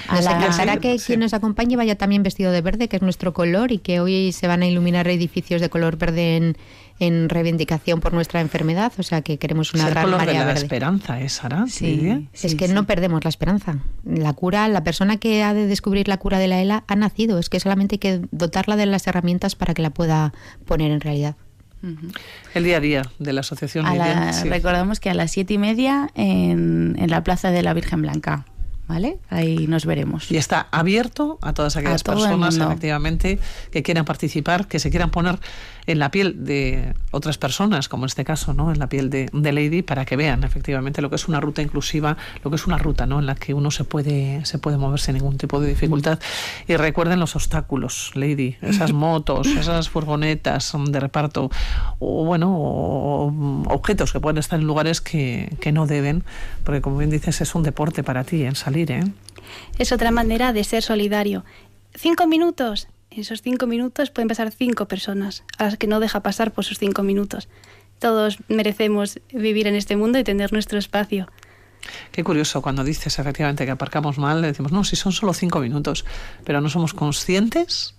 A 0.07 0.21
la, 0.21 0.77
que 0.77 0.97
quien 0.97 1.19
nos 1.19 1.33
acompañe 1.33 1.75
vaya 1.75 1.95
también 1.95 2.23
vestido 2.23 2.51
de 2.51 2.61
verde, 2.61 2.87
que 2.87 2.97
es 2.97 3.01
nuestro 3.01 3.33
color, 3.33 3.71
y 3.71 3.79
que 3.79 3.99
hoy 3.99 4.31
se 4.31 4.47
van 4.47 4.61
a 4.61 4.67
iluminar 4.67 5.07
edificios 5.07 5.61
de 5.61 5.69
color 5.69 5.97
verde 5.97 6.37
en 6.37 6.57
en 6.99 7.27
reivindicación 7.29 7.99
por 7.99 8.13
nuestra 8.13 8.41
enfermedad, 8.41 8.91
o 8.97 9.03
sea 9.03 9.21
que 9.21 9.37
queremos 9.37 9.73
una 9.73 9.89
gran 9.89 10.05
color 10.05 10.25
de 10.25 10.33
la 10.33 10.53
esperanza, 10.53 11.19
¿es 11.19 11.33
Sara? 11.33 11.65
Sí, 11.67 12.27
es 12.33 12.55
que 12.55 12.67
no 12.67 12.85
perdemos 12.85 13.23
la 13.23 13.29
esperanza. 13.29 13.77
La 14.05 14.33
cura, 14.33 14.67
la 14.67 14.83
persona 14.83 15.17
que 15.17 15.43
ha 15.43 15.53
de 15.53 15.67
descubrir 15.67 16.07
la 16.07 16.17
cura 16.17 16.39
de 16.39 16.47
la 16.47 16.61
ELA 16.61 16.83
ha 16.87 16.95
nacido, 16.95 17.37
es 17.39 17.49
que 17.49 17.59
solamente 17.59 17.95
hay 17.95 17.99
que 17.99 18.21
dotarla 18.31 18.75
de 18.77 18.85
las 18.85 19.07
herramientas 19.07 19.55
para 19.55 19.73
que 19.73 19.81
la 19.81 19.89
pueda 19.89 20.33
poner 20.65 20.91
en 20.91 21.01
realidad. 21.01 21.35
El 22.55 22.63
día 22.63 22.77
a 22.77 22.79
día 22.79 23.01
de 23.19 23.33
la 23.33 23.41
asociación. 23.41 23.85
Recordamos 24.45 24.99
que 24.99 25.11
a 25.11 25.13
las 25.13 25.31
siete 25.31 25.53
y 25.53 25.57
media 25.59 26.09
en, 26.15 26.95
en 26.97 27.09
la 27.11 27.23
Plaza 27.23 27.51
de 27.51 27.61
la 27.61 27.73
Virgen 27.73 28.01
Blanca. 28.01 28.45
¿vale? 28.87 29.19
Ahí 29.29 29.67
nos 29.67 29.85
veremos. 29.85 30.31
Y 30.31 30.37
está 30.37 30.67
abierto 30.71 31.39
a 31.41 31.53
todas 31.53 31.75
aquellas 31.75 32.03
personas, 32.03 32.57
efectivamente, 32.57 33.39
que 33.71 33.83
quieran 33.83 34.05
participar, 34.05 34.67
que 34.67 34.79
se 34.79 34.89
quieran 34.89 35.11
poner 35.11 35.39
en 35.87 35.99
la 35.99 36.11
piel 36.11 36.45
de 36.45 36.93
otras 37.11 37.37
personas, 37.37 37.89
como 37.89 38.05
en 38.05 38.07
este 38.07 38.23
caso, 38.23 38.53
¿no? 38.53 38.71
En 38.71 38.79
la 38.79 38.87
piel 38.87 39.09
de, 39.09 39.29
Lady, 39.33 39.81
para 39.81 40.05
que 40.05 40.15
vean 40.15 40.43
efectivamente 40.43 41.01
lo 41.01 41.09
que 41.09 41.15
es 41.15 41.27
una 41.27 41.39
ruta 41.39 41.61
inclusiva, 41.61 42.17
lo 42.43 42.49
que 42.49 42.55
es 42.55 42.67
una 42.67 42.77
ruta, 42.77 43.05
¿no? 43.05 43.19
En 43.19 43.25
la 43.25 43.35
que 43.35 43.53
uno 43.53 43.71
se 43.71 43.83
puede, 43.83 44.45
se 44.45 44.57
puede 44.57 44.77
mover 44.77 44.99
sin 44.99 45.15
ningún 45.15 45.37
tipo 45.37 45.59
de 45.59 45.69
dificultad. 45.69 46.19
Y 46.67 46.75
recuerden 46.75 47.19
los 47.19 47.35
obstáculos, 47.35 48.11
Lady, 48.15 48.57
esas 48.61 48.93
motos, 48.93 49.47
esas 49.47 49.89
furgonetas 49.89 50.73
de 50.87 50.99
reparto, 50.99 51.49
o 51.99 52.25
bueno, 52.25 52.53
objetos 53.69 54.11
que 54.11 54.19
pueden 54.19 54.37
estar 54.37 54.59
en 54.59 54.67
lugares 54.67 55.01
que, 55.01 55.55
que 55.59 55.71
no 55.71 55.87
deben, 55.87 56.23
porque 56.63 56.81
como 56.81 56.97
bien 56.97 57.09
dices, 57.09 57.41
es 57.41 57.55
un 57.55 57.63
deporte 57.63 58.03
para 58.03 58.23
ti, 58.23 58.43
en 58.43 58.55
salir 58.55 58.91
¿eh? 58.91 59.03
Es 59.77 59.91
otra 59.91 60.11
manera 60.11 60.53
de 60.53 60.63
ser 60.63 60.83
solidario. 60.83 61.45
Cinco 61.93 62.27
minutos. 62.27 62.87
En 63.15 63.21
esos 63.21 63.41
cinco 63.41 63.65
minutos 63.65 64.09
pueden 64.11 64.27
pasar 64.27 64.51
cinco 64.51 64.89
personas 64.89 65.45
a 65.57 65.63
las 65.63 65.77
que 65.77 65.87
no 65.87 66.01
deja 66.01 66.19
pasar 66.19 66.51
por 66.51 66.65
sus 66.65 66.79
cinco 66.79 67.01
minutos. 67.01 67.47
Todos 67.97 68.39
merecemos 68.49 69.21
vivir 69.31 69.67
en 69.67 69.75
este 69.75 69.95
mundo 69.95 70.19
y 70.19 70.25
tener 70.25 70.51
nuestro 70.51 70.77
espacio. 70.77 71.31
Qué 72.11 72.25
curioso, 72.25 72.61
cuando 72.61 72.83
dices 72.83 73.17
efectivamente 73.17 73.63
que 73.63 73.71
aparcamos 73.71 74.17
mal, 74.17 74.41
decimos, 74.41 74.73
no, 74.73 74.83
si 74.83 74.97
son 74.97 75.13
solo 75.13 75.33
cinco 75.33 75.61
minutos, 75.61 76.03
pero 76.43 76.59
no 76.59 76.67
somos 76.67 76.93
conscientes 76.93 77.95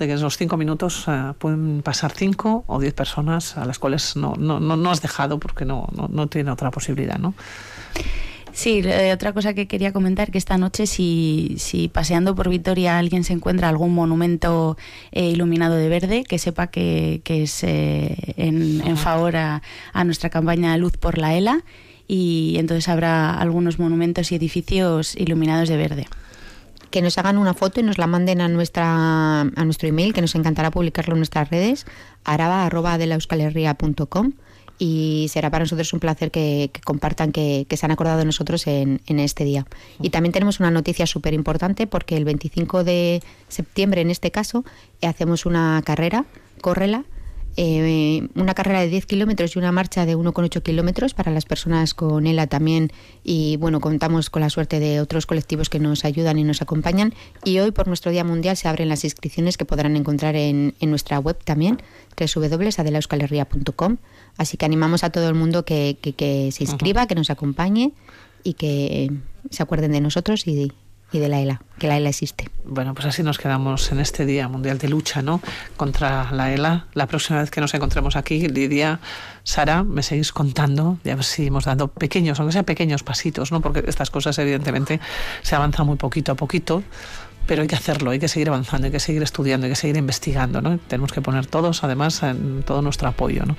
de 0.00 0.06
que 0.06 0.12
en 0.12 0.18
esos 0.18 0.36
cinco 0.36 0.56
minutos 0.56 1.04
eh, 1.06 1.32
pueden 1.38 1.82
pasar 1.82 2.10
cinco 2.10 2.64
o 2.66 2.80
diez 2.80 2.92
personas 2.92 3.56
a 3.56 3.66
las 3.66 3.78
cuales 3.78 4.16
no, 4.16 4.34
no, 4.36 4.58
no, 4.58 4.76
no 4.76 4.90
has 4.90 5.00
dejado 5.00 5.38
porque 5.38 5.64
no, 5.64 5.86
no, 5.92 6.08
no 6.08 6.26
tiene 6.26 6.50
otra 6.50 6.72
posibilidad, 6.72 7.18
¿no? 7.18 7.34
Sí, 8.56 8.80
eh, 8.82 9.12
otra 9.12 9.34
cosa 9.34 9.52
que 9.52 9.68
quería 9.68 9.92
comentar, 9.92 10.30
que 10.30 10.38
esta 10.38 10.56
noche 10.56 10.86
si, 10.86 11.56
si 11.58 11.88
paseando 11.88 12.34
por 12.34 12.48
Vitoria 12.48 12.96
alguien 12.96 13.22
se 13.22 13.34
encuentra 13.34 13.68
algún 13.68 13.94
monumento 13.94 14.78
eh, 15.12 15.28
iluminado 15.28 15.74
de 15.74 15.90
verde, 15.90 16.24
que 16.24 16.38
sepa 16.38 16.68
que, 16.68 17.20
es 17.22 17.62
eh, 17.64 18.16
en, 18.38 18.96
favor 18.96 19.36
a, 19.36 19.60
nuestra 20.04 20.30
campaña 20.30 20.74
Luz 20.78 20.96
por 20.96 21.18
la 21.18 21.34
ELA 21.34 21.64
y 22.08 22.54
entonces 22.56 22.88
habrá 22.88 23.34
algunos 23.34 23.78
monumentos 23.78 24.32
y 24.32 24.36
edificios 24.36 25.16
iluminados 25.16 25.68
de 25.68 25.76
verde. 25.76 26.06
Que 26.90 27.02
nos 27.02 27.18
hagan 27.18 27.36
una 27.36 27.52
foto 27.52 27.80
y 27.80 27.82
nos 27.82 27.98
la 27.98 28.06
manden 28.06 28.40
a 28.40 28.48
nuestra 28.48 29.42
a 29.42 29.64
nuestro 29.66 29.86
email, 29.86 30.14
que 30.14 30.22
nos 30.22 30.34
encantará 30.34 30.70
publicarlo 30.70 31.12
en 31.12 31.18
nuestras 31.18 31.50
redes, 31.50 31.84
araba.com 32.24 32.72
y 34.78 35.26
será 35.30 35.50
para 35.50 35.64
nosotros 35.64 35.92
un 35.92 36.00
placer 36.00 36.30
que, 36.30 36.70
compartan 36.84 37.32
que, 37.32 37.66
se 37.70 37.86
han 37.86 37.92
acordado 37.92 38.18
de 38.18 38.24
nosotros 38.24 38.66
en, 38.66 39.00
este 39.06 39.44
día. 39.44 39.66
Y 40.00 40.10
también 40.10 40.32
tenemos 40.32 40.60
una 40.60 40.70
noticia 40.70 41.06
súper 41.06 41.34
importante 41.34 41.86
porque 41.86 42.16
el 42.16 42.24
25 42.24 42.84
de 42.84 43.22
septiembre, 43.48 44.00
en 44.00 44.10
este 44.10 44.30
caso, 44.30 44.64
hacemos 45.02 45.46
una 45.46 45.82
carrera, 45.84 46.24
córrela, 46.60 47.04
eh, 47.56 48.28
una 48.34 48.54
carrera 48.54 48.80
de 48.80 48.88
10 48.88 49.06
kilómetros 49.06 49.56
y 49.56 49.58
una 49.58 49.72
marcha 49.72 50.04
de 50.04 50.16
1,8 50.16 50.62
kilómetros 50.62 51.14
para 51.14 51.32
las 51.32 51.46
personas 51.46 51.94
con 51.94 52.26
ELA 52.26 52.46
también. 52.46 52.92
Y 53.24 53.56
bueno, 53.56 53.80
contamos 53.80 54.28
con 54.28 54.42
la 54.42 54.50
suerte 54.50 54.78
de 54.78 55.00
otros 55.00 55.26
colectivos 55.26 55.70
que 55.70 55.78
nos 55.78 56.04
ayudan 56.04 56.38
y 56.38 56.44
nos 56.44 56.60
acompañan. 56.60 57.14
Y 57.44 57.58
hoy, 57.58 57.70
por 57.70 57.88
nuestro 57.88 58.10
Día 58.12 58.24
Mundial, 58.24 58.56
se 58.56 58.68
abren 58.68 58.88
las 58.88 59.04
inscripciones 59.04 59.56
que 59.56 59.64
podrán 59.64 59.96
encontrar 59.96 60.36
en, 60.36 60.74
en 60.80 60.90
nuestra 60.90 61.18
web 61.18 61.38
también, 61.44 61.82
www.adelauscalerría.com. 62.18 63.96
Así 64.36 64.56
que 64.56 64.66
animamos 64.66 65.02
a 65.04 65.10
todo 65.10 65.28
el 65.28 65.34
mundo 65.34 65.64
que, 65.64 65.96
que, 66.00 66.50
se 66.52 66.64
inscriba, 66.64 67.06
que 67.06 67.14
nos 67.14 67.30
acompañe 67.30 67.92
y 68.42 68.54
que 68.54 69.10
se 69.50 69.62
acuerden 69.62 69.92
de 69.92 70.00
nosotros 70.00 70.46
y, 70.46 70.72
y 71.12 71.18
de 71.18 71.28
la 71.28 71.40
ELA, 71.40 71.62
que 71.78 71.86
la 71.86 71.96
ELA 71.96 72.08
existe. 72.08 72.50
Bueno, 72.64 72.94
pues 72.94 73.06
así 73.06 73.22
nos 73.22 73.38
quedamos 73.38 73.92
en 73.92 74.00
este 74.00 74.26
Día 74.26 74.48
Mundial 74.48 74.78
de 74.78 74.88
Lucha 74.88 75.22
¿no? 75.22 75.40
contra 75.76 76.30
la 76.32 76.52
ELA. 76.52 76.86
La 76.94 77.06
próxima 77.06 77.40
vez 77.40 77.50
que 77.50 77.60
nos 77.60 77.72
encontremos 77.74 78.16
aquí, 78.16 78.48
Lidia, 78.48 79.00
Sara, 79.44 79.84
me 79.84 80.02
seguís 80.02 80.32
contando, 80.32 80.98
ya 81.04 81.14
ver 81.14 81.24
si 81.24 81.46
hemos 81.46 81.64
dado 81.64 81.88
pequeños, 81.88 82.40
aunque 82.40 82.52
sean 82.52 82.64
pequeños 82.64 83.02
pasitos, 83.02 83.52
¿no? 83.52 83.60
porque 83.60 83.84
estas 83.86 84.10
cosas 84.10 84.38
evidentemente 84.38 85.00
se 85.42 85.54
avanzan 85.54 85.86
muy 85.86 85.96
poquito 85.96 86.32
a 86.32 86.34
poquito 86.34 86.82
pero 87.46 87.62
hay 87.62 87.68
que 87.68 87.76
hacerlo, 87.76 88.10
hay 88.10 88.18
que 88.18 88.28
seguir 88.28 88.48
avanzando, 88.48 88.86
hay 88.86 88.92
que 88.92 89.00
seguir 89.00 89.22
estudiando, 89.22 89.66
hay 89.66 89.72
que 89.72 89.76
seguir 89.76 89.96
investigando, 89.96 90.60
¿no? 90.60 90.78
Tenemos 90.78 91.12
que 91.12 91.20
poner 91.20 91.46
todos, 91.46 91.84
además, 91.84 92.22
en 92.22 92.62
todo 92.62 92.82
nuestro 92.82 93.08
apoyo, 93.08 93.44
¿no? 93.46 93.56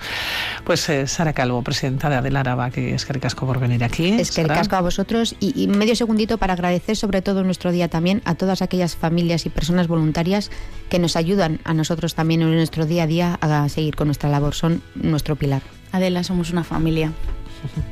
Pues 0.64 0.88
eh, 0.90 1.08
Sara 1.08 1.34
Calvo, 1.34 1.62
presidenta 1.62 2.10
de 2.10 2.16
Adelaraba, 2.16 2.70
que 2.70 2.94
es 2.94 3.06
que 3.06 3.14
ricasco 3.14 3.46
por 3.46 3.60
venir 3.60 3.84
aquí. 3.84 4.10
Es 4.10 4.32
que 4.32 4.44
ricasco 4.44 4.76
a 4.76 4.82
vosotros 4.82 5.36
y, 5.40 5.62
y 5.62 5.68
medio 5.68 5.96
segundito 5.96 6.38
para 6.38 6.54
agradecer 6.54 6.96
sobre 6.96 7.22
todo 7.22 7.42
en 7.42 7.46
nuestro 7.46 7.72
día 7.72 7.88
también 7.88 8.22
a 8.26 8.36
todas 8.36 8.62
aquellas 8.62 8.96
familias 8.96 9.46
y 9.46 9.50
personas 9.50 9.88
voluntarias 9.88 10.52
que 10.90 11.00
nos 11.00 11.16
ayudan 11.16 11.60
a 11.64 11.74
nosotros 11.74 12.16
también 12.16 12.42
en 12.42 12.54
nuestro 12.54 12.86
día 12.86 13.04
a 13.04 13.08
día 13.08 13.38
a 13.42 13.70
seguir 13.70 13.96
con 13.96 14.08
nuestra 14.08 14.30
labor, 14.30 14.56
son 14.56 14.82
nuestro 14.96 15.36
pilar. 15.36 15.62
Adela, 15.92 16.24
somos 16.24 16.52
una 16.52 16.64
familia. 16.64 17.12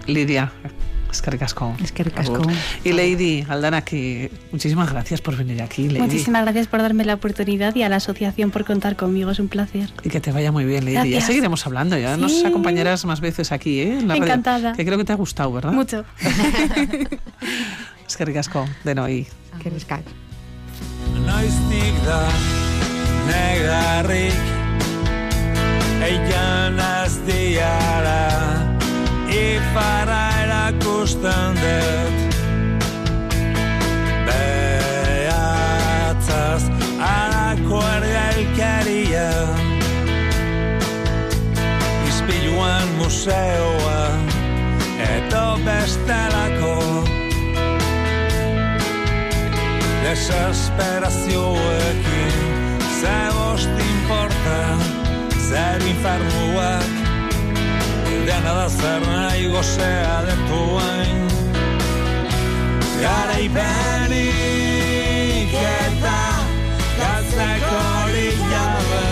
Lidia, 0.08 0.52
es 1.16 1.22
que 1.22 1.32
ricasco. 1.32 1.76
Es 1.84 1.92
que 1.92 2.04
ricasco. 2.04 2.42
Y 2.84 2.92
Lady 2.94 3.46
Aldana, 3.48 3.82
que 3.84 4.32
muchísimas 4.52 4.92
gracias 4.92 5.22
por 5.22 5.36
venir 5.36 5.62
aquí, 5.62 5.88
Lady. 5.88 6.00
Muchísimas 6.02 6.44
gracias 6.44 6.68
por 6.68 6.82
darme 6.82 7.06
la 7.06 7.14
oportunidad 7.16 7.74
y 7.76 7.84
a 7.84 7.90
la 7.90 7.96
asociación 7.98 8.52
por 8.52 8.66
contar 8.66 8.96
conmigo, 8.96 9.32
es 9.32 9.40
un 9.40 9.48
placer. 9.48 9.90
Y 10.04 10.10
que 10.10 10.20
te 10.20 10.32
vaya 10.32 10.52
muy 10.52 10.66
bien, 10.66 10.84
Lady. 10.86 10.96
Gracias. 10.96 11.22
Ya 11.22 11.26
seguiremos 11.28 11.66
hablando, 11.66 11.98
ya 11.98 12.16
Sí. 12.16 12.22
nos 12.22 12.44
acompañarás 12.46 13.06
más 13.06 13.22
veces 13.22 13.52
aquí, 13.52 13.80
¿eh? 13.82 14.00
En 14.00 14.08
la 14.08 14.16
radio, 14.16 14.26
Encantada. 14.26 14.74
que 14.74 14.86
creo 14.86 14.98
que 14.98 15.06
te 15.06 15.14
ha 15.14 15.16
gustado, 15.16 15.52
¿verdad? 15.54 15.72
Mucho. 15.72 16.04
Es 18.08 18.18
que 18.18 18.24
ricasco, 18.26 18.68
de 18.84 18.94
noi. 18.94 19.28
Que 19.64 19.70
ricasco. 19.72 20.12
Noiztik 21.26 21.96
da 22.06 22.28
negarrik 23.28 24.34
Erakusten 31.06 31.54
dut 31.62 32.18
Behatzaz 35.06 36.66
Arako 36.98 37.78
ergailkaria 37.98 39.30
Izpiluan 42.10 42.88
museoa 42.98 44.02
Eto 44.98 45.62
bestelako. 45.66 46.76
Desesperazioekin 50.02 52.38
Ze 52.98 53.18
bost 53.38 53.74
importa 53.94 54.60
Zer 55.50 55.82
infernuak 55.86 57.05
Dena 58.26 58.54
da 58.58 58.68
zer 58.70 59.02
nahi 59.06 59.46
gozea 59.54 60.16
detuain 60.26 61.28
Garaipenik 63.02 64.22
eta 65.62 66.22
Galtzeko 67.00 67.82
jabe. 68.52 69.08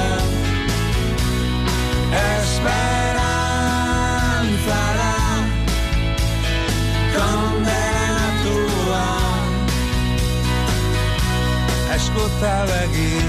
Esperantzara 2.24 5.18
Kondenatua. 7.14 9.08
Eskuta 11.96 12.56
begiz 12.72 13.23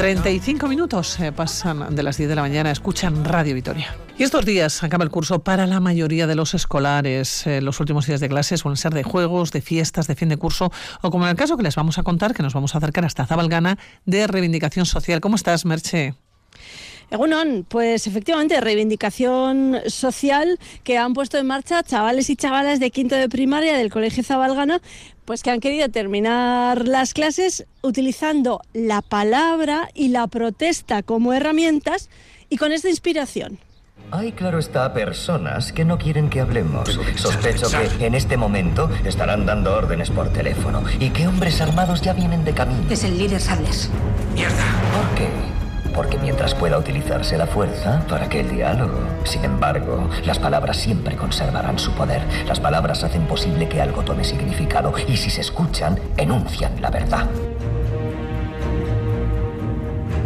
35 0.00 0.66
minutos 0.66 1.20
eh, 1.20 1.30
pasan 1.30 1.94
de 1.94 2.02
las 2.02 2.16
10 2.16 2.30
de 2.30 2.34
la 2.34 2.40
mañana, 2.40 2.70
escuchan 2.70 3.22
Radio 3.22 3.54
Vitoria. 3.54 3.94
Y 4.16 4.22
estos 4.22 4.46
días 4.46 4.82
acaba 4.82 5.04
el 5.04 5.10
curso 5.10 5.40
para 5.40 5.66
la 5.66 5.78
mayoría 5.78 6.26
de 6.26 6.34
los 6.34 6.54
escolares. 6.54 7.46
Eh, 7.46 7.60
los 7.60 7.80
últimos 7.80 8.06
días 8.06 8.18
de 8.20 8.30
clase 8.30 8.56
suelen 8.56 8.78
ser 8.78 8.94
de 8.94 9.02
juegos, 9.02 9.52
de 9.52 9.60
fiestas, 9.60 10.06
de 10.06 10.16
fin 10.16 10.30
de 10.30 10.38
curso, 10.38 10.72
o 11.02 11.10
como 11.10 11.24
en 11.26 11.32
el 11.32 11.36
caso 11.36 11.58
que 11.58 11.64
les 11.64 11.76
vamos 11.76 11.98
a 11.98 12.02
contar, 12.02 12.32
que 12.32 12.42
nos 12.42 12.54
vamos 12.54 12.74
a 12.74 12.78
acercar 12.78 13.04
hasta 13.04 13.26
Zabalgana, 13.26 13.76
de 14.06 14.26
reivindicación 14.26 14.86
social. 14.86 15.20
¿Cómo 15.20 15.36
estás, 15.36 15.66
Merche? 15.66 16.14
Egunon, 17.10 17.66
pues 17.68 18.06
efectivamente, 18.06 18.60
reivindicación 18.60 19.78
social 19.86 20.60
que 20.84 20.96
han 20.96 21.12
puesto 21.12 21.38
en 21.38 21.46
marcha 21.46 21.82
chavales 21.82 22.30
y 22.30 22.36
chavalas 22.36 22.78
de 22.78 22.92
quinto 22.92 23.16
de 23.16 23.28
primaria 23.28 23.76
del 23.76 23.90
Colegio 23.90 24.22
Zabalgana, 24.22 24.80
pues 25.24 25.42
que 25.42 25.50
han 25.50 25.58
querido 25.58 25.88
terminar 25.88 26.86
las 26.86 27.12
clases 27.12 27.66
utilizando 27.82 28.60
la 28.72 29.02
palabra 29.02 29.88
y 29.92 30.08
la 30.08 30.28
protesta 30.28 31.02
como 31.02 31.32
herramientas 31.32 32.10
y 32.48 32.58
con 32.58 32.70
esta 32.70 32.88
inspiración. 32.88 33.58
Hay, 34.12 34.32
claro 34.32 34.58
está, 34.58 34.92
personas 34.92 35.72
que 35.72 35.84
no 35.84 35.98
quieren 35.98 36.30
que 36.30 36.40
hablemos. 36.40 36.98
Sospecho 37.16 37.68
que 37.98 38.06
en 38.06 38.14
este 38.14 38.36
momento 38.36 38.88
estarán 39.04 39.46
dando 39.46 39.74
órdenes 39.74 40.10
por 40.10 40.32
teléfono 40.32 40.82
y 40.98 41.10
que 41.10 41.26
hombres 41.26 41.60
armados 41.60 42.02
ya 42.02 42.12
vienen 42.12 42.44
de 42.44 42.52
camino. 42.52 42.82
Es 42.90 43.04
el 43.04 43.18
líder 43.18 43.40
Sables. 43.40 43.90
¿Por 44.34 45.14
qué? 45.16 45.59
Porque 45.94 46.18
mientras 46.18 46.54
pueda 46.54 46.78
utilizarse 46.78 47.36
la 47.36 47.46
fuerza, 47.46 48.04
para 48.08 48.28
que 48.28 48.40
el 48.40 48.50
diálogo. 48.50 48.98
Sin 49.24 49.44
embargo, 49.44 50.08
las 50.24 50.38
palabras 50.38 50.76
siempre 50.76 51.16
conservarán 51.16 51.78
su 51.78 51.92
poder. 51.92 52.22
Las 52.46 52.60
palabras 52.60 53.02
hacen 53.04 53.26
posible 53.26 53.68
que 53.68 53.80
algo 53.80 54.02
tome 54.02 54.24
significado 54.24 54.92
y 55.06 55.16
si 55.16 55.30
se 55.30 55.40
escuchan, 55.40 55.98
enuncian 56.16 56.80
la 56.80 56.90
verdad. 56.90 57.26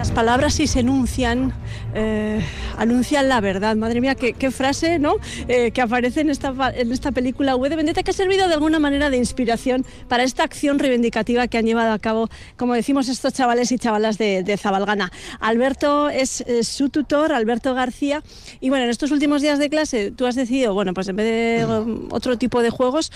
Las 0.04 0.12
palabras 0.12 0.52
si 0.52 0.66
se 0.66 0.80
enuncian, 0.80 1.54
eh, 1.94 2.44
anuncian 2.76 3.26
la 3.26 3.40
verdad. 3.40 3.74
Madre 3.74 4.02
mía, 4.02 4.14
qué, 4.14 4.50
frase, 4.50 4.98
¿no? 4.98 5.14
Eh, 5.48 5.70
que 5.70 5.80
aparece 5.80 6.20
en 6.20 6.28
esta, 6.28 6.52
en 6.76 6.92
esta 6.92 7.10
película 7.10 7.56
V 7.56 7.70
de 7.70 7.76
Vendetta 7.76 8.02
que 8.02 8.10
ha 8.10 8.14
servido 8.14 8.46
de 8.46 8.52
alguna 8.52 8.78
manera 8.78 9.08
de 9.08 9.16
inspiración 9.16 9.86
para 10.06 10.22
esta 10.22 10.44
acción 10.44 10.78
reivindicativa 10.78 11.48
que 11.48 11.56
han 11.56 11.64
llevado 11.64 11.94
a 11.94 11.98
cabo, 11.98 12.28
como 12.58 12.74
decimos, 12.74 13.08
estos 13.08 13.32
chavales 13.32 13.72
y 13.72 13.78
chavalas 13.78 14.18
de, 14.18 14.58
Zabalgana. 14.58 15.10
Alberto 15.40 16.10
es 16.10 16.44
su 16.60 16.90
tutor, 16.90 17.32
Alberto 17.32 17.72
García, 17.72 18.22
y 18.60 18.68
bueno, 18.68 18.84
en 18.84 18.90
estos 18.90 19.10
últimos 19.10 19.40
días 19.40 19.58
de 19.58 19.70
clase 19.70 20.10
tú 20.10 20.26
has 20.26 20.34
decidido, 20.34 20.74
bueno, 20.74 20.92
pues 20.92 21.08
en 21.08 21.16
vez 21.16 21.26
de 21.26 21.64
otro 22.10 22.36
tipo 22.36 22.60
de 22.60 22.68
juegos, 22.68 23.10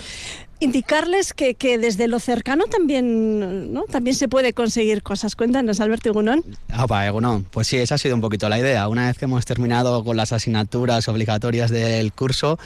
indicarles 0.59 1.33
que, 1.33 1.55
que 1.55 1.77
desde 1.77 2.07
lo 2.07 2.19
cercano 2.19 2.65
también, 2.65 3.73
¿no? 3.73 3.83
también 3.83 4.15
se 4.15 4.27
puede 4.27 4.53
conseguir 4.53 5.01
cosas. 5.03 5.35
Cuéntanos, 5.35 5.79
Alberto 5.79 6.11
Gunón. 6.13 6.43
Opa, 6.77 7.07
Egunon. 7.07 7.45
Pues 7.45 7.67
sí, 7.67 7.77
esa 7.77 7.95
ha 7.95 7.97
sido 7.97 8.15
un 8.15 8.21
poquito 8.21 8.49
la 8.49 8.59
idea. 8.59 8.87
Una 8.87 9.07
vez 9.07 9.17
que 9.17 9.25
hemos 9.25 9.45
terminado 9.45 10.03
con 10.03 10.17
las 10.17 10.33
asignaturas 10.33 11.07
obligatorias 11.07 11.71
del 11.71 12.11
curso, 12.13 12.59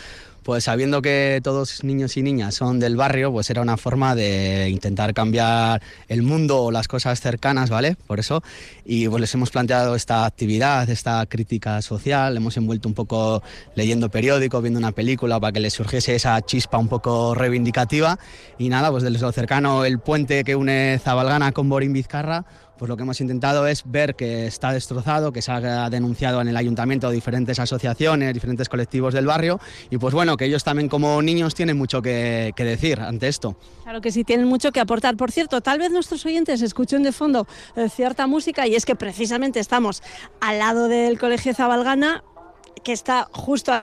pues 0.43 0.65
sabiendo 0.65 1.01
que 1.01 1.39
todos 1.43 1.84
niños 1.84 2.17
y 2.17 2.23
niñas 2.23 2.56
son 2.56 2.79
del 2.79 2.95
barrio, 2.95 3.32
pues 3.32 3.49
era 3.49 3.62
una 3.62 3.77
forma 3.77 4.15
de 4.15 4.69
intentar 4.69 5.13
cambiar 5.13 5.82
el 6.08 6.21
mundo 6.21 6.63
o 6.63 6.71
las 6.71 6.88
cosas 6.88 7.21
cercanas, 7.21 7.69
¿vale? 7.69 7.95
Por 8.08 8.19
eso. 8.19 8.43
Y 8.86 9.08
pues 9.08 9.21
les 9.21 9.34
hemos 9.34 9.49
planteado 9.49 9.95
esta 9.95 10.25
actividad, 10.25 10.89
esta 10.89 11.25
crítica 11.25 11.82
social, 11.82 12.38
hemos 12.38 12.58
envuelto 12.58 12.88
un 12.88 12.93
poco 12.93 13.41
leyendo 13.75 14.10
periódicos, 14.10 14.62
viendo 14.62 14.79
una 14.79 14.91
película 14.91 15.39
para 15.39 15.53
que 15.53 15.60
les 15.60 15.73
surgiese 15.73 16.15
esa 16.15 16.41
chispa 16.41 16.77
un 16.77 16.88
poco 16.88 17.34
reivindicativa. 17.34 18.19
Y 18.58 18.69
nada, 18.69 18.91
pues 18.91 19.03
desde 19.03 19.19
lo 19.19 19.32
cercano, 19.32 19.86
el 19.86 19.99
puente 19.99 20.43
que 20.43 20.56
une 20.56 20.99
Zabalgana 21.03 21.51
con 21.51 21.69
Borín 21.69 21.93
Vizcarra, 21.93 22.45
pues 22.84 22.89
lo 22.89 22.98
que 22.98 23.04
hemos 23.04 23.22
intentado 23.22 23.65
es 23.65 23.84
ver 23.86 24.13
que 24.13 24.46
está 24.46 24.74
destrozado, 24.74 25.32
que 25.32 25.41
se 25.41 25.54
ha 25.54 25.89
denunciado 25.89 26.41
en 26.41 26.50
el 26.50 26.58
ayuntamiento 26.58 27.10
diferentes 27.12 27.58
asociaciones, 27.58 28.34
diferentes 28.34 28.67
colectivos 28.67 29.13
del 29.13 29.26
barrio 29.26 29.62
y 29.89 29.98
pues 29.98 30.13
bueno, 30.13 30.36
que 30.36 30.43
ellos 30.43 30.65
también 30.65 30.89
como 30.89 31.22
niños 31.22 31.56
tienen 31.56 31.78
mucho 31.78 32.02
que, 32.02 32.54
decir 32.58 33.00
ante 33.00 33.30
esto. 33.30 33.56
Claro 33.84 34.02
que 34.02 34.12
sí, 34.12 34.26
tienen 34.26 34.50
mucho 34.50 34.74
que 34.74 34.82
aportar. 34.82 35.15
Por 35.15 35.32
cierto, 35.32 35.62
tal 35.62 35.80
vez 35.80 35.91
nuestros 35.91 36.26
oyentes 36.26 36.62
escuchen 36.62 37.04
de 37.04 37.13
fondo 37.13 37.48
eh, 37.78 37.88
cierta 37.88 38.28
música 38.28 38.67
y 38.67 38.76
es 38.76 38.86
que 38.86 38.98
precisamente 38.98 39.62
estamos 39.62 40.04
al 40.41 40.60
lado 40.60 40.89
del 40.89 41.17
Colegio 41.17 41.54
Zabalgana, 41.54 42.22
que 42.84 42.91
está 42.91 43.30
justo 43.32 43.82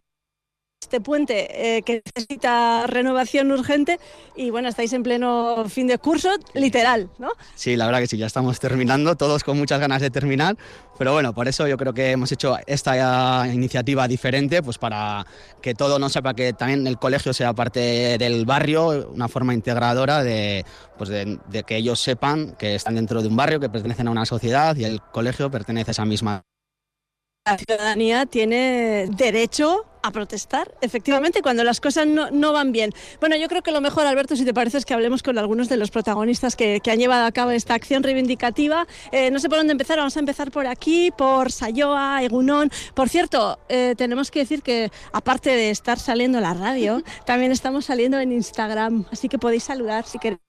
este 0.81 1.01
puente 1.01 1.77
eh, 1.77 1.83
que 1.83 2.03
necesita 2.05 2.87
renovación 2.87 3.53
urgente 3.53 4.01
y 4.35 4.51
bueno, 4.51 4.69
estáis 4.69 4.93
en 4.95 5.03
pleno 5.03 5.65
fin 5.69 5.87
de 5.87 5.99
curso, 5.99 6.31
literal, 6.55 7.11
¿no? 7.19 7.29
Sí, 7.55 7.77
la 7.77 7.85
verdad 7.85 8.01
que 8.01 8.07
sí, 8.07 8.17
ya 8.17 8.27
estamos 8.27 8.59
terminando, 8.59 9.15
todos 9.15 9.45
con 9.45 9.59
muchas 9.59 9.79
ganas 9.79 10.01
de 10.01 10.11
terminar, 10.11 10.57
pero 10.99 11.13
bueno, 11.13 11.35
por 11.35 11.49
eso 11.49 11.69
yo 11.69 11.77
creo 11.77 11.93
que 11.93 12.13
hemos 12.13 12.33
hecho 12.33 12.57
esta 12.67 13.47
iniciativa 13.53 14.09
diferente, 14.09 14.63
pues 14.63 14.79
para 14.79 15.27
que 15.61 15.75
todo 15.75 15.99
no 15.99 16.09
sepa 16.09 16.33
que 16.33 16.55
también 16.55 16.87
el 16.87 16.99
colegio 16.99 17.35
sea 17.35 17.53
parte 17.53 18.17
del 18.19 18.47
barrio, 18.47 19.11
una 19.13 19.29
forma 19.29 19.53
integradora 19.53 20.25
de, 20.25 20.65
pues 20.97 21.11
de, 21.11 21.39
de 21.51 21.63
que 21.63 21.77
ellos 21.77 22.01
sepan 22.01 22.57
que 22.59 22.75
están 22.75 22.95
dentro 22.95 23.21
de 23.21 23.29
un 23.29 23.37
barrio, 23.37 23.61
que 23.61 23.69
pertenecen 23.69 24.09
a 24.09 24.11
una 24.11 24.25
sociedad 24.25 24.75
y 24.77 24.85
el 24.85 25.03
colegio 25.13 25.51
pertenece 25.51 25.91
a 25.91 25.93
esa 25.93 26.05
misma. 26.07 26.43
La 27.47 27.59
ciudadanía 27.59 28.27
tiene 28.27 29.09
derecho 29.17 29.85
a 30.03 30.11
protestar, 30.11 30.75
efectivamente, 30.81 31.43
cuando 31.43 31.65
las 31.65 31.81
cosas 31.81 32.07
no, 32.07 32.31
no 32.31 32.53
van 32.53 32.73
bien. 32.73 32.93
Bueno, 33.21 33.37
yo 33.37 33.49
creo 33.49 33.63
que 33.63 33.73
lo 33.73 33.81
mejor, 33.81 34.07
Alberto, 34.07 34.37
si 34.37 34.45
te 34.45 34.55
parece, 34.55 34.79
es 34.79 34.85
que 34.85 34.95
hablemos 34.95 35.23
con 35.23 35.39
algunos 35.39 35.69
de 35.69 35.77
los 35.77 35.91
protagonistas 35.91 36.57
que, 36.57 36.81
que 36.81 36.91
han 36.91 36.99
llevado 36.99 37.27
a 37.27 37.33
cabo 37.33 37.51
esta 37.51 37.75
acción 37.75 38.03
reivindicativa. 38.03 38.87
Eh, 39.13 39.31
no 39.31 39.39
sé 39.39 39.49
por 39.49 39.59
dónde 39.59 39.73
empezar, 39.73 39.99
vamos 39.99 40.17
a 40.17 40.21
empezar 40.21 40.51
por 40.51 40.67
aquí, 40.67 41.11
por 41.17 41.53
Sayoa, 41.53 42.23
Egunón. 42.23 42.71
Por 42.95 43.09
cierto, 43.09 43.59
eh, 43.69 43.95
tenemos 43.97 44.31
que 44.31 44.41
decir 44.41 44.63
que, 44.63 44.91
aparte 45.13 45.51
de 45.51 45.71
estar 45.71 45.99
saliendo 45.99 46.39
en 46.39 46.45
la 46.45 46.55
radio, 46.55 47.03
también 47.27 47.53
estamos 47.53 47.85
saliendo 47.85 48.19
en 48.19 48.33
Instagram, 48.33 49.07
así 49.13 49.29
que 49.29 49.39
podéis 49.39 49.65
saludar 49.65 50.05
si 50.07 50.19
queréis. 50.19 50.41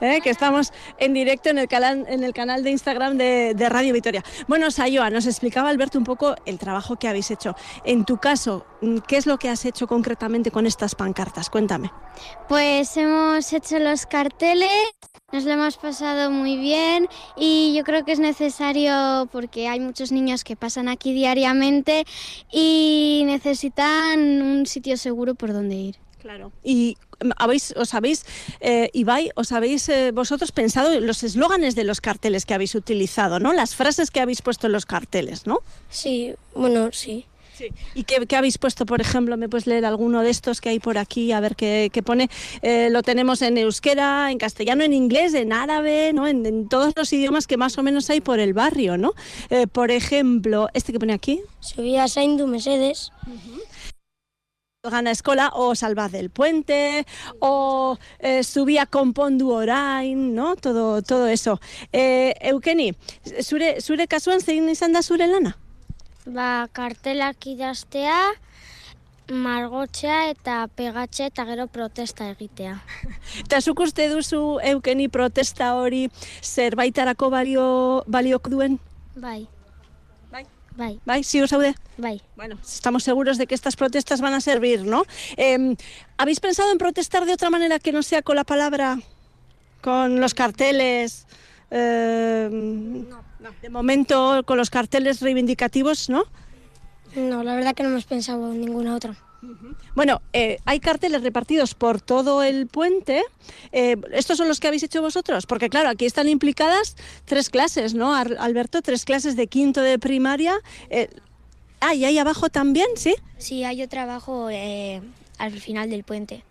eh, 0.00 0.20
que 0.22 0.30
estamos 0.30 0.72
en 0.98 1.12
directo 1.12 1.50
en 1.50 1.58
el 1.58 1.68
canal, 1.68 2.04
en 2.08 2.24
el 2.24 2.32
canal 2.32 2.62
de 2.64 2.70
Instagram 2.70 3.18
de, 3.18 3.54
de 3.54 3.68
Radio 3.68 3.92
Vitoria. 3.92 4.22
Bueno, 4.48 4.70
Sayoa, 4.70 5.10
nos 5.10 5.26
explicaba 5.26 5.68
Alberto 5.68 5.98
un 5.98 6.04
poco 6.04 6.34
el 6.46 6.58
trabajo 6.58 6.96
que 6.96 7.08
habéis 7.08 7.30
hecho. 7.30 7.54
En 7.84 8.04
tu 8.04 8.16
caso, 8.18 8.66
¿qué 9.00 9.16
es 9.16 9.26
lo 9.26 9.38
que 9.38 9.48
has 9.48 9.64
hecho 9.64 9.86
concretamente 9.86 10.50
con 10.50 10.66
estas 10.66 10.94
pancartas? 10.94 11.50
Cuéntame. 11.50 11.90
Pues 12.48 12.96
hemos 12.96 13.52
hecho 13.52 13.78
los 13.78 14.06
carteles, 14.06 14.70
nos 15.32 15.44
lo 15.44 15.52
hemos 15.52 15.78
pasado 15.78 16.30
muy 16.30 16.56
bien 16.56 17.08
y 17.36 17.74
yo 17.74 17.84
creo 17.84 18.04
que 18.04 18.12
es 18.12 18.18
necesario 18.18 19.28
porque 19.32 19.68
hay 19.68 19.80
muchos 19.80 20.12
niños 20.12 20.44
que 20.44 20.56
pasan 20.56 20.88
aquí 20.88 21.12
diariamente 21.12 22.04
y 22.50 23.22
necesitan 23.26 24.42
un 24.42 24.66
sitio 24.66 24.96
seguro 24.96 25.34
por 25.34 25.52
donde 25.52 25.74
ir. 25.74 25.96
Claro. 26.22 26.52
Y 26.62 26.96
mm, 27.24 27.30
habéis, 27.36 27.74
os 27.76 27.94
habéis, 27.94 28.24
eh, 28.60 28.90
Ibai, 28.92 29.30
os 29.34 29.50
habéis 29.50 29.88
eh, 29.88 30.12
vosotros 30.12 30.52
pensado 30.52 30.92
en 30.92 31.04
los 31.04 31.24
eslóganes 31.24 31.74
de 31.74 31.82
los 31.82 32.00
carteles 32.00 32.46
que 32.46 32.54
habéis 32.54 32.76
utilizado, 32.76 33.40
¿no? 33.40 33.52
Las 33.52 33.74
frases 33.74 34.12
que 34.12 34.20
habéis 34.20 34.40
puesto 34.40 34.68
en 34.68 34.72
los 34.72 34.86
carteles, 34.86 35.46
¿no? 35.46 35.58
Sí, 35.90 36.34
bueno, 36.54 36.92
sí. 36.92 37.26
¿Y 37.94 38.04
qué, 38.04 38.26
qué 38.26 38.36
habéis 38.36 38.58
puesto, 38.58 38.86
por 38.86 39.00
ejemplo? 39.00 39.36
¿Me 39.36 39.48
puedes 39.48 39.66
leer 39.66 39.84
alguno 39.84 40.22
de 40.22 40.30
estos 40.30 40.60
que 40.60 40.70
hay 40.70 40.80
por 40.80 40.98
aquí? 40.98 41.32
A 41.32 41.40
ver 41.40 41.56
qué, 41.56 41.90
qué 41.92 42.02
pone. 42.02 42.28
Eh, 42.62 42.88
lo 42.90 43.02
tenemos 43.02 43.42
en 43.42 43.58
euskera, 43.58 44.30
en 44.30 44.38
castellano, 44.38 44.82
en 44.84 44.92
inglés, 44.92 45.34
en 45.34 45.52
árabe, 45.52 46.12
¿no? 46.12 46.26
En, 46.26 46.44
en 46.46 46.68
todos 46.68 46.92
los 46.96 47.12
idiomas 47.12 47.46
que 47.46 47.56
más 47.56 47.78
o 47.78 47.82
menos 47.82 48.08
hay 48.10 48.20
por 48.20 48.40
el 48.40 48.54
barrio, 48.54 48.96
¿no? 48.96 49.12
Eh, 49.50 49.66
por 49.66 49.90
ejemplo, 49.90 50.68
este 50.74 50.92
que 50.92 50.98
pone 50.98 51.12
aquí. 51.12 51.42
Subía 51.60 52.08
Saindu 52.08 52.46
Mercedes. 52.46 53.12
Gana 54.84 55.12
Escola 55.12 55.52
o 55.54 55.76
Salvad 55.76 56.10
del 56.10 56.30
Puente 56.30 57.06
o 57.38 57.96
eh, 58.18 58.42
subía 58.42 58.84
Konpondu 58.84 59.52
Orain, 59.52 60.34
¿no? 60.34 60.56
Todo, 60.56 61.02
todo 61.02 61.28
eso. 61.28 61.60
Eh, 61.92 62.34
Eukeni, 62.40 62.92
zure, 63.42 63.80
zure 63.80 64.08
kasuan 64.08 64.40
zein 64.40 64.68
izan 64.68 64.92
da 64.92 65.02
zure 65.02 65.28
lana? 65.28 65.56
Ba, 66.22 66.68
kartelak 66.70 67.46
idaztea, 67.50 68.14
margotzea 69.32 70.28
eta 70.30 70.68
pegatzea 70.76 71.32
eta 71.32 71.44
gero 71.48 71.66
protesta 71.66 72.28
egitea. 72.30 72.76
Eta 73.42 73.60
zuk 73.60 73.80
uste 73.82 74.06
duzu 74.10 74.60
Eukeni 74.72 75.08
protesta 75.08 75.72
hori 75.74 76.04
zerbaitarako 76.42 77.30
balio, 77.30 77.64
baliok 78.06 78.48
duen? 78.52 78.78
Bai. 79.16 79.48
Bai. 80.30 80.44
Bai. 80.76 80.92
Bai, 81.04 81.22
ziur 81.24 81.48
zaude? 81.48 81.74
Bai. 81.98 82.20
Bueno, 82.36 82.58
estamos 82.62 83.02
seguros 83.02 83.38
de 83.38 83.46
que 83.46 83.54
estas 83.54 83.74
protestas 83.74 84.20
van 84.20 84.34
a 84.34 84.40
servir, 84.40 84.84
¿no? 84.84 85.04
Eh, 85.36 85.74
¿Habéis 86.18 86.40
pensado 86.40 86.70
en 86.70 86.78
protestar 86.78 87.26
de 87.26 87.32
otra 87.32 87.50
manera 87.50 87.78
que 87.80 87.92
no 87.92 88.02
sea 88.02 88.22
con 88.22 88.36
la 88.36 88.44
palabra, 88.44 88.98
con 89.80 90.20
los 90.20 90.34
carteles? 90.34 91.26
Eh, 91.70 93.04
De 93.60 93.70
momento, 93.70 94.42
con 94.44 94.58
los 94.58 94.70
carteles 94.70 95.20
reivindicativos, 95.20 96.08
¿no? 96.08 96.24
No, 97.14 97.42
la 97.42 97.54
verdad 97.54 97.74
que 97.74 97.82
no 97.82 97.90
hemos 97.90 98.04
pensado 98.04 98.52
en 98.52 98.60
ninguna 98.60 98.94
otra. 98.94 99.16
Bueno, 99.96 100.22
eh, 100.32 100.58
hay 100.64 100.78
carteles 100.78 101.22
repartidos 101.22 101.74
por 101.74 102.00
todo 102.00 102.42
el 102.42 102.68
puente. 102.68 103.22
Eh, 103.72 103.96
¿Estos 104.12 104.38
son 104.38 104.46
los 104.46 104.60
que 104.60 104.68
habéis 104.68 104.84
hecho 104.84 105.02
vosotros? 105.02 105.46
Porque 105.46 105.68
claro, 105.68 105.88
aquí 105.88 106.06
están 106.06 106.28
implicadas 106.28 106.96
tres 107.24 107.50
clases, 107.50 107.94
¿no, 107.94 108.14
Alberto? 108.14 108.82
Tres 108.82 109.04
clases 109.04 109.34
de 109.36 109.48
quinto 109.48 109.80
de 109.80 109.98
primaria. 109.98 110.54
Eh, 110.90 111.08
ah, 111.80 111.94
y 111.94 112.04
ahí 112.04 112.18
abajo 112.18 112.50
también, 112.50 112.86
¿sí? 112.94 113.14
Sí, 113.38 113.64
hay 113.64 113.82
otro 113.82 113.90
trabajo 113.90 114.48
eh, 114.48 115.02
al 115.38 115.52
final 115.60 115.90
del 115.90 116.04
puente. 116.04 116.44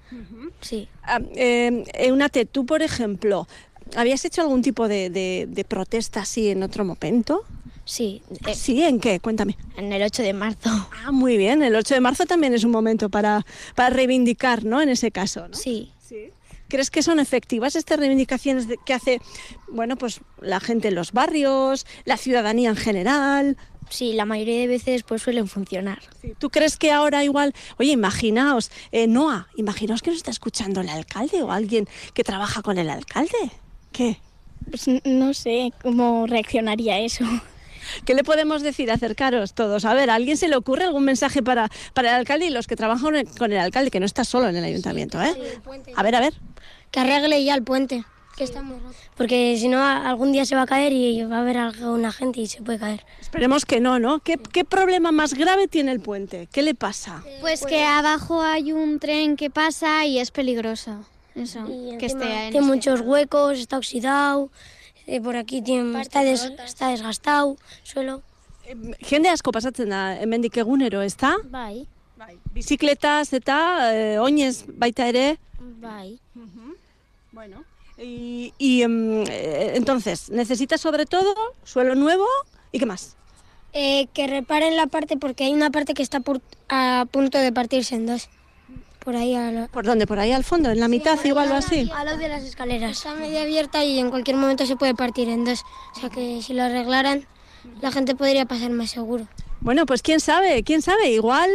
Sí. 0.60 0.90
Ah, 1.04 1.22
Eunate, 1.34 2.46
tú, 2.46 2.66
por 2.66 2.82
ejemplo, 2.82 3.48
¿habías 3.96 4.24
hecho 4.26 4.42
algún 4.42 4.62
tipo 4.62 4.88
de, 4.88 5.10
de- 5.10 5.48
de 5.50 5.64
protesta 5.66 6.22
así 6.22 6.50
en 6.50 6.64
otro 6.64 6.86
momento? 6.86 7.44
Sí. 7.86 8.22
eh, 8.48 8.54
¿Sí? 8.56 8.84
¿En 8.84 9.00
qué? 9.00 9.20
Cuéntame. 9.20 9.58
En 9.76 9.92
el 9.92 10.02
8 10.04 10.22
de 10.24 10.34
marzo. 10.34 10.70
Ah, 11.06 11.12
muy 11.12 11.36
bien. 11.38 11.64
El 11.64 11.76
8 11.76 11.96
de 11.96 12.00
marzo 12.02 12.26
también 12.26 12.54
es 12.54 12.64
un 12.64 12.72
momento 12.72 13.10
para, 13.10 13.46
para 13.76 13.90
reivindicar, 13.90 14.64
¿no? 14.64 14.82
En 14.82 14.90
ese 14.90 15.12
caso, 15.12 15.48
¿no? 15.48 15.56
Sí. 15.56 15.92
¿Crees 16.68 16.90
que 16.90 17.04
son 17.04 17.20
efectivas 17.20 17.76
estas 17.76 18.00
reivindicaciones 18.00 18.66
que 18.86 18.94
hace, 18.94 19.20
bueno, 19.68 19.98
pues 19.98 20.22
la 20.40 20.62
gente 20.62 20.88
en 20.88 20.96
los 20.96 21.12
barrios, 21.12 21.86
la 22.06 22.16
ciudadanía 22.16 22.70
en 22.70 22.78
general? 22.78 23.58
Sí, 23.90 24.14
la 24.14 24.24
mayoría 24.24 24.60
de 24.62 24.68
veces 24.68 25.04
pues 25.04 25.22
suelen 25.22 25.50
funcionar. 25.50 26.00
¿Tú 26.40 26.50
crees 26.50 26.78
que 26.78 26.94
ahora 26.94 27.26
igual, 27.26 27.54
oye, 27.78 27.92
imaginaos, 27.92 28.72
eh, 28.94 29.06
Noa, 29.08 29.50
imaginaos 29.58 30.02
que 30.02 30.12
nos 30.12 30.18
está 30.18 30.32
escuchando 30.32 30.80
el 30.80 30.88
alcalde 30.88 31.44
o 31.44 31.52
alguien 31.52 31.90
que 32.14 32.24
trabaja 32.24 32.62
con 32.62 32.78
el 32.78 32.90
alcalde? 32.90 33.52
¿Qué? 33.92 34.18
Pues 34.70 34.86
no 35.06 35.34
sé 35.34 35.74
cómo 35.82 36.28
reaccionaría 36.28 37.00
eso. 37.00 37.26
¿Qué 38.06 38.14
le 38.14 38.24
podemos 38.24 38.62
decir? 38.62 38.92
Acercaros 38.92 39.54
todos. 39.54 39.86
A 39.86 39.94
ver, 39.94 40.10
¿a 40.10 40.16
alguien 40.16 40.38
se 40.38 40.48
le 40.48 40.56
ocurre 40.56 40.84
algún 40.86 41.04
mensaje 41.04 41.42
para, 41.42 41.70
para 41.94 42.10
el 42.10 42.16
alcalde 42.16 42.46
y 42.46 42.50
los 42.52 42.68
que 42.68 42.76
trabajan 42.76 43.26
con 43.38 43.52
el, 43.52 43.58
alcalde, 43.60 43.92
que 43.92 44.00
no 44.00 44.06
está 44.06 44.24
solo 44.24 44.48
en 44.50 44.56
el 44.56 44.64
ayuntamiento, 44.64 45.22
¿eh? 45.22 45.36
A 45.96 46.04
ver, 46.04 46.16
a 46.16 46.20
ver. 46.20 46.34
Que 46.92 47.00
arregle 47.00 47.44
ya 47.44 47.56
el 47.56 47.64
puente, 47.64 48.06
que 48.38 48.44
está 48.44 48.62
muy 48.62 48.78
roto. 48.80 48.96
Porque 49.18 49.58
si 49.58 49.68
no, 49.68 49.80
a- 49.80 50.08
algún 50.08 50.32
día 50.32 50.46
se 50.46 50.56
va 50.56 50.62
a 50.62 50.66
caer 50.68 50.94
y 50.94 51.24
va 51.24 51.38
a 51.38 51.42
haber 51.42 51.58
alguna 51.58 52.12
gente 52.12 52.40
y 52.42 52.48
se 52.48 52.62
puede 52.62 52.78
caer. 52.80 53.04
Esperemos 53.20 53.66
que 53.66 53.80
no, 53.82 53.98
¿no? 53.98 54.20
¿Qué, 54.20 54.38
qué 54.38 54.64
problema 54.64 55.12
más 55.12 55.34
grave 55.34 55.68
tiene 55.68 55.92
el 55.92 56.02
puente? 56.02 56.48
¿Qué 56.52 56.62
le 56.62 56.76
pasa? 56.76 57.24
Pues 57.42 57.66
que 57.66 57.84
abajo 57.84 58.42
hay 58.44 58.72
un 58.74 59.00
tren 59.00 59.36
que 59.38 59.50
pasa 59.50 60.06
y 60.06 60.20
es 60.20 60.30
peligroso. 60.32 61.04
Eso, 61.36 61.64
que 61.66 62.06
esté 62.06 62.24
en 62.24 62.30
Tiene 62.30 62.48
este 62.48 62.62
muchos 62.62 62.94
estado. 63.00 63.12
huecos, 63.12 63.60
está 63.60 63.78
oxidado. 63.78 64.50
eh, 65.08 65.20
por 65.20 65.36
aquí 65.36 65.62
tiene, 65.62 66.00
está, 66.02 66.24
des- 66.24 66.52
está 66.66 66.90
desgastado, 66.90 67.58
suelo. 67.84 68.22
Jende 69.02 69.30
asko 69.30 69.52
pasatzen 69.52 69.90
da 69.90 70.22
hemendik 70.22 70.56
egunero, 70.58 71.02
ezta? 71.02 71.36
Bai. 71.50 71.88
Bizikletaz 72.54 73.34
eta 73.34 73.58
eh, 73.96 74.20
oinez 74.20 74.66
baita 74.68 75.08
ere. 75.10 75.40
Bai. 75.60 76.20
Bueno. 77.32 77.64
Y, 77.98 78.54
y, 78.58 78.82
em, 78.84 79.24
eh, 79.28 79.74
entonces, 79.76 80.30
necesita 80.30 80.78
sobre 80.78 81.06
todo 81.06 81.34
suelo 81.64 81.96
nuevo 81.96 82.26
y 82.72 82.80
qué 82.80 82.86
más. 82.86 83.16
Eh, 83.74 84.08
que 84.14 84.28
reparen 84.28 84.76
la 84.76 84.88
parte 84.88 85.18
porque 85.18 85.46
hay 85.46 85.54
una 85.54 85.72
parte 85.72 85.94
que 85.94 86.04
está 86.04 86.20
por- 86.20 86.42
a 86.70 87.06
punto 87.12 87.38
de 87.38 87.52
partirse 87.52 87.96
en 87.96 88.06
dos. 88.06 88.30
Por 89.04 89.16
ahí 89.16 89.34
a 89.36 89.68
¿Por 89.72 89.84
dónde? 89.86 90.06
¿Por 90.06 90.20
ahí 90.20 90.32
al 90.32 90.44
fondo? 90.44 90.70
¿En 90.70 90.80
la 90.80 90.88
mitad 90.88 91.18
igual 91.26 91.52
o 91.52 91.56
así? 91.56 91.90
A 91.96 92.06
lo 92.06 92.18
de 92.18 92.28
las 92.28 92.44
escaleras. 92.44 92.92
Está 92.92 93.16
medio 93.16 93.40
abierta 93.42 93.84
y 93.84 93.98
en 93.98 94.10
cualquier 94.12 94.38
momento 94.38 94.66
se 94.68 94.76
puede 94.76 94.94
partir 94.94 95.28
en 95.28 95.44
dos. 95.44 95.64
O 95.96 96.00
sea 96.00 96.10
que 96.10 96.42
si 96.44 96.54
lo 96.54 96.62
arreglaran, 96.64 97.26
la 97.82 97.92
gente 97.92 98.14
podría 98.16 98.46
pasar 98.46 98.70
más 98.70 98.92
seguro. 98.92 99.28
Bueno, 99.60 99.86
pues 99.88 100.02
quién 100.04 100.20
sabe, 100.20 100.62
quién 100.64 100.82
sabe. 100.84 101.10
Igual 101.12 101.50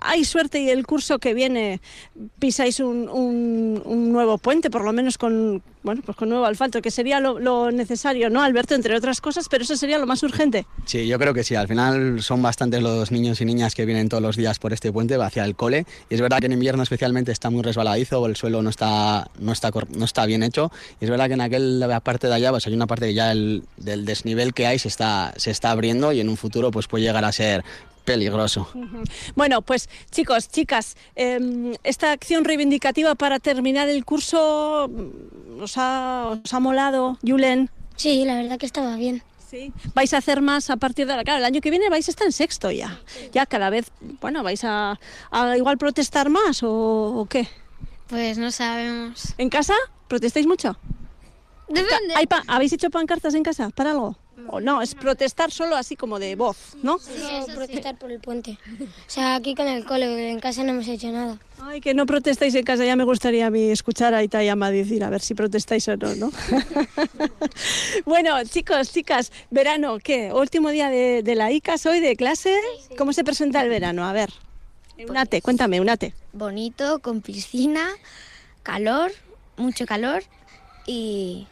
hay 0.00 0.24
suerte 0.24 0.60
y 0.60 0.70
el 0.70 0.86
curso 0.86 1.18
que 1.18 1.34
viene 1.34 1.80
pisáis 2.38 2.78
un, 2.80 3.08
un- 3.08 3.82
un 3.84 4.12
nuevo 4.12 4.38
puente, 4.38 4.70
por 4.70 4.84
lo 4.84 4.92
menos 4.92 5.18
con, 5.18 5.60
bueno, 5.82 6.02
pues 6.04 6.16
con 6.16 6.28
nuevo 6.28 6.44
asfalto, 6.44 6.80
que 6.80 6.90
sería 6.90 7.20
lo, 7.20 7.70
necesario, 7.70 8.30
¿no, 8.30 8.42
Alberto? 8.42 8.74
Entre 8.74 8.94
otras 8.96 9.20
cosas, 9.20 9.48
pero 9.48 9.64
eso 9.64 9.76
sería 9.76 9.98
lo 9.98 10.06
más 10.06 10.22
urgente. 10.22 10.66
Sí, 10.86 11.06
yo 11.06 11.18
creo 11.18 11.34
que 11.34 11.44
sí. 11.44 11.54
Al 11.54 11.68
final 11.68 12.22
son 12.22 12.42
bastantes 12.42 12.82
los 12.82 13.10
niños 13.10 13.40
y 13.40 13.44
niñas 13.44 13.74
que 13.74 13.84
vienen 13.84 14.08
todos 14.08 14.22
los 14.22 14.36
días 14.36 14.58
por 14.58 14.72
este 14.72 14.92
puente 14.92 15.14
hacia 15.14 15.44
el 15.44 15.56
cole. 15.56 15.86
Y 16.08 16.14
es 16.14 16.20
verdad 16.20 16.38
que 16.38 16.46
en 16.46 16.52
invierno 16.52 16.82
especialmente 16.82 17.32
está 17.32 17.50
muy 17.50 17.62
resbaladizo, 17.62 18.24
el 18.26 18.36
suelo 18.36 18.62
no 18.62 18.70
está, 18.70 19.28
no 19.38 19.52
está, 19.52 19.70
no 19.96 20.04
está 20.04 20.26
bien 20.26 20.42
hecho. 20.42 20.70
Y 21.00 21.04
es 21.04 21.10
verdad 21.10 21.26
que 21.26 21.34
en 21.34 21.40
aquella 21.40 22.00
parte 22.00 22.28
de 22.28 22.34
allá 22.34 22.50
pues 22.50 22.66
hay 22.66 22.74
una 22.74 22.86
parte 22.86 23.06
que 23.06 23.14
ya 23.14 23.32
el, 23.32 23.64
del 23.76 24.04
desnivel 24.04 24.54
que 24.54 24.66
hay 24.66 24.78
se 24.78 24.88
está, 24.88 25.34
se 25.36 25.50
está 25.50 25.70
abriendo 25.70 26.12
y 26.12 26.20
en 26.20 26.28
un 26.28 26.36
futuro 26.36 26.70
pues 26.70 26.86
puede 26.86 27.04
llegar 27.04 27.24
a 27.24 27.32
ser 27.32 27.64
peligroso. 28.04 28.68
Bueno, 29.34 29.62
pues 29.62 29.88
chicos, 30.10 30.48
chicas, 30.48 30.96
eh, 31.16 31.76
esta 31.84 32.12
acción 32.12 32.44
reivindicativa 32.44 33.14
para 33.14 33.38
terminar 33.38 33.88
el 33.88 34.04
curso 34.04 34.88
mm, 34.90 35.62
os 35.62 35.74
ha, 35.78 36.38
os 36.44 36.52
ha 36.54 36.60
molado, 36.60 37.18
Julen. 37.26 37.70
Sí, 37.96 38.24
la 38.24 38.34
verdad 38.36 38.58
que 38.58 38.66
estaba 38.66 38.96
bien. 38.96 39.22
Sí. 39.50 39.70
¿Vais 39.94 40.14
a 40.14 40.16
hacer 40.18 40.40
más 40.40 40.70
a 40.70 40.76
partir 40.76 41.06
de 41.06 41.12
ahora? 41.12 41.24
Claro, 41.24 41.38
el 41.40 41.44
año 41.44 41.60
que 41.60 41.68
viene 41.70 41.90
vais 41.90 42.08
a 42.08 42.10
estar 42.10 42.26
en 42.26 42.32
sexto 42.32 42.70
ya. 42.70 42.98
Ya 43.32 43.44
cada 43.44 43.68
vez, 43.68 43.90
bueno, 44.20 44.42
vais 44.42 44.64
a, 44.64 44.98
a 45.30 45.56
igual 45.58 45.76
protestar 45.76 46.30
más 46.30 46.62
o, 46.62 46.70
o 47.18 47.26
qué. 47.26 47.46
Pues 48.08 48.38
no 48.38 48.50
sabemos. 48.50 49.34
¿En 49.36 49.50
casa? 49.50 49.74
¿Protestáis 50.08 50.46
mucho? 50.46 50.78
Depende. 51.68 52.14
¿Hay 52.16 52.26
pa- 52.26 52.42
¿Habéis 52.46 52.72
hecho 52.72 52.90
pancartas 52.90 53.34
en 53.34 53.42
casa 53.42 53.68
para 53.70 53.90
algo? 53.92 54.16
O 54.48 54.60
no, 54.60 54.82
es 54.82 54.94
protestar 54.94 55.50
solo 55.50 55.76
así 55.76 55.96
como 55.96 56.18
de 56.18 56.36
voz, 56.36 56.56
¿no? 56.82 56.98
No, 56.98 57.46
protestar 57.54 57.96
por 57.96 58.10
el 58.10 58.20
puente. 58.20 58.58
O 58.80 58.86
sea, 59.10 59.34
aquí 59.36 59.54
con 59.54 59.66
el 59.68 59.84
cole, 59.84 60.30
en 60.30 60.40
casa 60.40 60.62
no 60.64 60.70
hemos 60.70 60.88
hecho 60.88 61.10
nada. 61.10 61.38
Ay, 61.60 61.80
que 61.80 61.94
no 61.94 62.06
protestáis 62.06 62.54
en 62.54 62.64
casa. 62.64 62.84
Ya 62.84 62.96
me 62.96 63.04
gustaría 63.04 63.46
a 63.46 63.50
mí 63.50 63.70
escuchar 63.70 64.14
a 64.14 64.22
Itayama 64.22 64.70
decir, 64.70 65.04
a 65.04 65.10
ver 65.10 65.20
si 65.20 65.34
protestáis 65.34 65.86
o 65.88 65.96
no, 65.96 66.14
¿no? 66.16 66.32
bueno, 68.04 68.42
chicos, 68.44 68.92
chicas, 68.92 69.32
verano, 69.50 69.98
¿qué? 70.02 70.32
Último 70.32 70.70
día 70.70 70.90
de, 70.90 71.22
de 71.22 71.34
la 71.34 71.50
ICAS 71.52 71.86
hoy, 71.86 72.00
de 72.00 72.16
clase. 72.16 72.58
¿Cómo 72.98 73.12
se 73.12 73.24
presenta 73.24 73.62
el 73.62 73.68
verano? 73.68 74.04
A 74.04 74.12
ver, 74.12 74.30
unate, 75.08 75.40
cuéntame, 75.40 75.80
unate. 75.80 76.14
Bonito, 76.32 77.00
con 77.00 77.20
piscina, 77.20 77.88
calor, 78.62 79.12
mucho 79.56 79.86
calor 79.86 80.22
y 80.86 81.46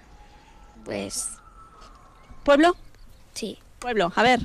pues... 0.84 1.39
¿Pueblo? 2.50 2.74
Sí. 3.32 3.58
Pueblo, 3.78 4.12
a 4.16 4.24
ver, 4.24 4.40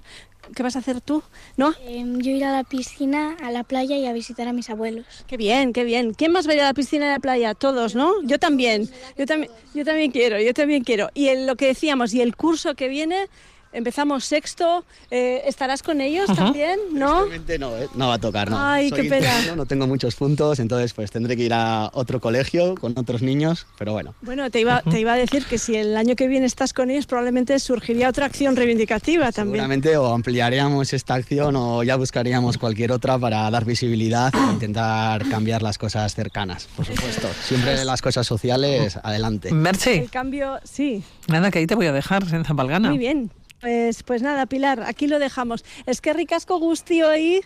¿qué 0.56 0.62
vas 0.62 0.76
a 0.76 0.80
hacer 0.80 1.02
tú? 1.02 1.24
¿No? 1.58 1.74
Em, 1.88 2.22
yo 2.22 2.30
ir 2.30 2.46
a 2.46 2.52
la 2.52 2.64
piscina, 2.64 3.36
a 3.42 3.50
la 3.50 3.64
playa 3.64 3.98
y 3.98 4.06
a 4.06 4.14
visitar 4.14 4.48
a 4.48 4.54
mis 4.54 4.70
abuelos. 4.70 5.08
Qué 5.26 5.38
bien, 5.38 5.74
qué 5.74 5.84
bien. 5.84 6.14
¿Quién 6.14 6.32
más 6.32 6.48
va 6.48 6.52
a 6.52 6.56
ir 6.56 6.62
a 6.62 6.66
la 6.66 6.76
piscina 6.76 7.06
y 7.06 7.10
a 7.10 7.12
la 7.14 7.20
playa? 7.20 7.56
Todos, 7.56 7.96
¿no? 7.96 8.22
Yo 8.22 8.38
también. 8.38 8.88
Yo 9.18 9.26
también, 9.26 9.52
yo 9.74 9.84
también 9.84 10.12
quiero, 10.12 10.40
yo 10.40 10.54
también 10.54 10.84
quiero. 10.84 11.10
Y 11.16 11.30
en 11.30 11.48
lo 11.48 11.56
que 11.56 11.66
decíamos, 11.66 12.14
y 12.14 12.22
el 12.22 12.36
curso 12.36 12.76
que 12.76 12.90
viene, 12.90 13.28
empezamos 13.76 14.26
sexto. 14.26 14.84
eh, 15.12 15.44
¿Estarás 15.46 15.84
con 15.84 16.02
ellos 16.02 16.30
Ajá. 16.30 16.46
también? 16.46 16.80
¿No? 16.94 17.26
No, 17.26 17.78
¿eh? 17.78 17.88
no 17.96 18.08
va 18.08 18.14
a 18.16 18.20
tocar, 18.20 18.50
no. 18.50 18.58
Ay, 18.60 18.90
Soy 18.90 19.04
qué 19.04 19.10
pena. 19.10 19.38
interno, 19.40 19.56
No 19.58 19.66
tengo 19.66 19.86
muchos 19.88 20.16
puntos, 20.16 20.60
entonces 20.60 20.94
pues 20.94 21.12
tendré 21.12 21.36
que 21.38 21.44
ir 21.44 21.54
a 21.54 21.90
otro 21.94 22.20
colegio 22.20 22.76
con 22.76 22.94
otros 22.98 23.22
niños, 23.22 23.68
pero 23.78 23.92
bueno. 23.94 24.16
Bueno, 24.22 24.50
te 24.50 24.60
iba, 24.60 24.82
te 24.82 25.00
iba 25.00 25.14
a 25.14 25.18
decir 25.18 25.46
que 25.46 25.58
si 25.58 25.76
el 25.76 25.96
año 25.98 26.16
que 26.16 26.28
viene 26.28 26.46
estás 26.46 26.74
con 26.74 26.90
ellos, 26.90 27.06
probablemente 27.06 27.58
surgiría 27.60 28.10
otra 28.10 28.26
acción 28.26 28.56
reivindicativa 28.56 29.32
también. 29.32 29.56
Seguramente 29.64 29.98
o 29.98 30.14
ampliaríamos 30.14 30.94
esta 30.94 31.16
acción 31.16 31.56
o 31.56 31.84
ya 31.84 31.96
buscaríamos 31.96 32.58
cualquier 32.58 32.92
otra 32.92 33.18
para 33.20 33.50
dar 33.52 33.66
visibilidad 33.66 34.34
e 34.34 34.52
intentar 34.54 35.28
cambiar 35.30 35.62
las 35.62 35.78
cosas 35.78 36.14
cercanas, 36.16 36.68
por 36.76 36.86
supuesto. 36.86 37.28
Siempre 37.44 37.84
las 37.86 38.02
cosas 38.02 38.26
sociales, 38.26 38.98
adelante. 39.04 39.52
Merche, 39.52 39.98
El 40.00 40.10
cambio, 40.10 40.60
sí. 40.64 41.04
nada, 41.28 41.52
que 41.52 41.60
ahí 41.60 41.68
te 41.68 41.76
voy 41.76 41.88
a 41.88 41.92
dejar 41.94 42.24
en 42.34 42.46
Zapalgana. 42.46 42.90
Muy 42.90 42.98
bien. 42.98 43.32
Pues, 43.66 44.04
pues 44.04 44.22
nada, 44.22 44.46
Pilar, 44.46 44.84
aquí 44.84 45.08
lo 45.08 45.18
dejamos. 45.18 45.66
Es 45.88 46.00
que 46.00 46.14
ricasco 46.14 46.60
gusti 46.60 47.02
hoy, 47.02 47.44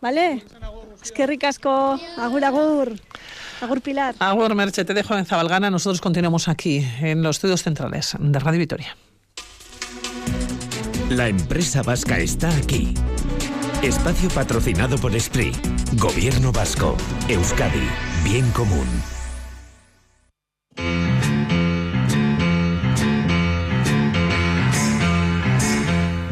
¿vale? 0.00 0.42
Es 1.02 1.12
que 1.12 1.26
ricasco, 1.26 2.00
agur, 2.16 2.42
agur. 2.42 2.96
Agur, 3.60 3.82
Pilar. 3.82 4.14
Agur, 4.18 4.54
Merche, 4.54 4.86
te 4.86 4.94
dejo 4.94 5.14
en 5.14 5.26
Zabalgana. 5.26 5.68
Nosotros 5.68 6.00
continuamos 6.00 6.48
aquí, 6.48 6.82
en 7.02 7.22
los 7.22 7.36
estudios 7.36 7.62
centrales 7.62 8.16
de 8.18 8.38
Radio 8.38 8.60
Vitoria. 8.60 8.96
La 11.10 11.28
empresa 11.28 11.82
vasca 11.82 12.18
está 12.18 12.48
aquí. 12.56 12.94
Espacio 13.82 14.30
patrocinado 14.30 14.96
por 14.96 15.20
Spri. 15.20 15.52
Gobierno 15.98 16.50
vasco. 16.50 16.96
Euskadi. 17.28 17.86
Bien 18.24 18.50
común. 18.52 18.86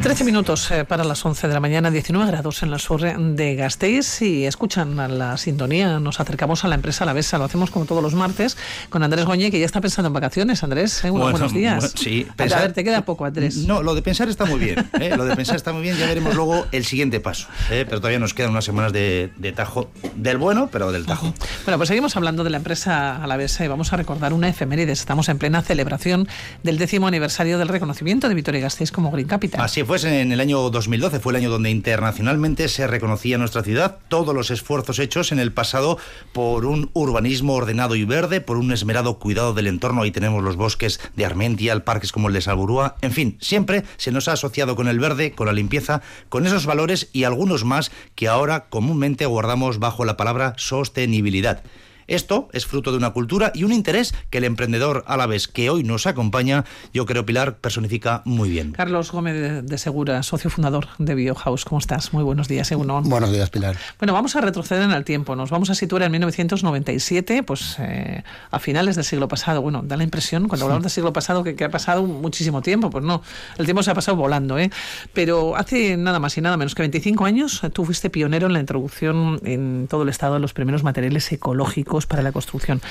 13 0.01 0.23
minutos 0.23 0.71
eh, 0.71 0.85
para 0.85 1.03
las 1.03 1.25
11 1.25 1.47
de 1.49 1.53
la 1.53 1.59
mañana, 1.59 1.91
19 1.91 2.27
grados 2.31 2.63
en 2.63 2.71
el 2.71 2.79
sur 2.79 3.01
de 3.01 3.55
Gasteiz. 3.55 4.21
Y 4.21 4.45
escuchan 4.45 4.97
a 5.01 5.09
la 5.09 5.35
sintonía, 5.37 5.99
nos 5.99 6.21
acercamos 6.21 6.63
a 6.63 6.69
la 6.69 6.75
empresa 6.75 7.03
Alavesa. 7.03 7.37
Lo 7.37 7.43
hacemos 7.43 7.71
como 7.71 7.85
todos 7.85 8.01
los 8.01 8.13
martes 8.13 8.57
con 8.89 9.03
Andrés 9.03 9.25
Goñé, 9.25 9.51
que 9.51 9.59
ya 9.59 9.65
está 9.65 9.81
pensando 9.81 10.07
en 10.07 10.13
vacaciones. 10.13 10.63
Andrés, 10.63 11.03
eh, 11.03 11.09
Bueno, 11.09 11.31
buenos 11.31 11.51
días. 11.53 11.79
bueno, 11.79 11.93
sí, 11.97 12.25
a 12.29 12.33
pensar- 12.35 12.61
ver, 12.61 12.73
te 12.73 12.83
queda 12.85 13.03
poco, 13.03 13.25
Andrés. 13.25 13.57
No, 13.57 13.81
lo 13.83 13.95
de 13.95 14.01
pensar 14.01 14.29
está 14.29 14.45
muy 14.45 14.59
bien. 14.59 14.87
¿eh? 15.01 15.13
Lo 15.17 15.25
de 15.25 15.35
pensar 15.35 15.57
está 15.57 15.73
muy 15.73 15.81
bien. 15.81 15.97
Ya 15.97 16.05
veremos 16.05 16.35
luego 16.35 16.65
el 16.71 16.85
siguiente 16.85 17.19
paso. 17.19 17.47
¿eh? 17.69 17.83
Pero 17.85 17.99
todavía 17.99 18.19
nos 18.19 18.33
quedan 18.33 18.51
unas 18.51 18.63
semanas 18.65 18.93
de, 18.93 19.31
de 19.35 19.51
tajo. 19.51 19.89
Del 20.15 20.37
bueno, 20.37 20.69
pero 20.71 20.91
del 20.93 21.05
tajo. 21.05 21.33
Bueno, 21.65 21.77
pues 21.77 21.89
seguimos 21.89 22.15
hablando 22.15 22.45
de 22.45 22.51
la 22.51 22.57
empresa 22.57 23.21
Alavesa 23.21 23.65
y 23.65 23.67
vamos 23.67 23.91
a 23.91 23.97
recordar 23.97 24.31
una 24.31 24.47
efemérides. 24.47 24.99
Estamos 24.99 25.27
en 25.27 25.37
plena 25.37 25.63
celebración 25.63 26.29
del 26.63 26.77
décimo 26.77 27.07
aniversario 27.07 27.57
del 27.57 27.67
reconocimiento 27.67 28.29
de 28.29 28.35
Vitoria-Gasteiz 28.35 28.91
como 28.91 29.11
Green 29.11 29.27
Capital. 29.27 29.59
Así 29.59 29.83
fue 29.87 30.21
en 30.21 30.33
el 30.33 30.41
año 30.41 30.69
2012, 30.69 31.21
fue 31.21 31.31
el 31.31 31.37
año 31.37 31.49
donde 31.49 31.69
internacionalmente 31.69 32.67
se 32.67 32.87
reconocía 32.87 33.37
nuestra 33.37 33.63
ciudad, 33.63 33.99
todos 34.09 34.35
los 34.35 34.51
esfuerzos 34.51 34.99
hechos 34.99 35.31
en 35.31 35.39
el 35.39 35.53
pasado 35.53 35.97
por 36.33 36.65
un 36.65 36.89
urbanismo 36.91 37.53
ordenado 37.53 37.95
y 37.95 38.03
verde, 38.03 38.41
por 38.41 38.57
un 38.57 38.73
esmerado 38.73 39.17
cuidado 39.17 39.53
del 39.53 39.67
entorno. 39.67 40.01
Ahí 40.01 40.11
tenemos 40.11 40.43
los 40.43 40.57
bosques 40.57 40.99
de 41.15 41.25
Armentia, 41.25 41.79
parques 41.85 42.11
como 42.11 42.27
el 42.27 42.33
de 42.33 42.41
Salburúa. 42.41 42.97
En 43.01 43.13
fin, 43.13 43.37
siempre 43.39 43.85
se 43.95 44.11
nos 44.11 44.27
ha 44.27 44.33
asociado 44.33 44.75
con 44.75 44.89
el 44.89 44.99
verde, 44.99 45.31
con 45.31 45.47
la 45.47 45.53
limpieza, 45.53 46.01
con 46.27 46.45
esos 46.45 46.65
valores 46.65 47.09
y 47.13 47.23
algunos 47.23 47.63
más 47.63 47.89
que 48.15 48.27
ahora 48.27 48.65
comúnmente 48.67 49.25
guardamos 49.25 49.79
bajo 49.79 50.03
la 50.03 50.17
palabra 50.17 50.53
sostenibilidad. 50.57 51.63
Esto 52.07 52.47
es 52.53 52.65
fruto 52.65 52.91
de 52.91 52.97
una 52.97 53.11
cultura 53.11 53.51
y 53.53 53.65
un 53.65 53.73
interés 53.73 54.15
que 54.29 54.37
el 54.37 54.45
emprendedor 54.45 55.03
álaves 55.07 55.49
que 55.49 55.69
hoy 55.69 55.83
nos 55.83 56.07
acompaña, 56.07 56.63
yo 56.93 57.05
creo, 57.05 57.25
Pilar, 57.25 57.57
personifica 57.57 58.21
muy 58.23 58.49
bien. 58.49 58.71
Carlos 58.71 59.11
Gómez 59.11 59.33
de, 59.33 59.61
de 59.61 59.77
Segura, 59.77 60.23
socio 60.23 60.49
fundador 60.49 60.87
de 60.99 61.15
Biohouse. 61.15 61.65
¿Cómo 61.65 61.79
estás? 61.79 62.13
Muy 62.13 62.23
buenos 62.23 62.47
días, 62.47 62.71
Egunon. 62.71 63.09
Buenos 63.09 63.33
días, 63.33 63.49
Pilar. 63.49 63.75
Bueno, 63.99 64.13
vamos 64.13 64.37
a 64.37 64.41
retroceder 64.41 64.83
en 64.83 64.91
el 64.91 65.03
tiempo. 65.03 65.35
Nos 65.35 65.49
vamos 65.49 65.69
a 65.69 65.75
situar 65.75 66.03
en 66.03 66.11
1997, 66.13 67.43
pues 67.43 67.75
eh, 67.79 68.23
a 68.51 68.59
finales 68.59 68.95
del 68.95 69.03
siglo 69.03 69.27
pasado. 69.27 69.61
Bueno, 69.61 69.81
da 69.83 69.97
la 69.97 70.03
impresión, 70.03 70.47
cuando 70.47 70.65
hablamos 70.65 70.83
del 70.83 70.91
siglo 70.91 71.11
pasado, 71.11 71.43
que, 71.43 71.57
que 71.57 71.65
ha 71.65 71.69
pasado 71.69 72.03
muchísimo 72.03 72.61
tiempo. 72.61 72.89
Pues 72.89 73.03
no, 73.03 73.21
el 73.57 73.65
tiempo 73.65 73.83
se 73.83 73.91
ha 73.91 73.93
pasado 73.93 74.15
volando, 74.15 74.57
¿eh? 74.57 74.71
Pero 75.11 75.57
hace 75.57 75.97
nada 75.97 76.19
más 76.19 76.37
y 76.37 76.41
nada 76.41 76.55
menos 76.55 76.73
que 76.73 76.83
25 76.83 77.25
años, 77.25 77.63
eh, 77.65 77.69
tú 77.69 77.83
fuiste 77.83 78.09
pionero 78.09 78.47
en 78.47 78.53
la 78.53 78.61
introducción 78.61 79.41
en 79.43 79.87
todo 79.89 80.03
el 80.03 80.09
estado 80.09 80.35
de 80.35 80.39
los 80.39 80.53
primeros 80.53 80.83
materiales 80.83 81.29
ecológicos 81.33 81.96
para 82.05 82.21
la 82.21 82.31
construcción. 82.31 82.81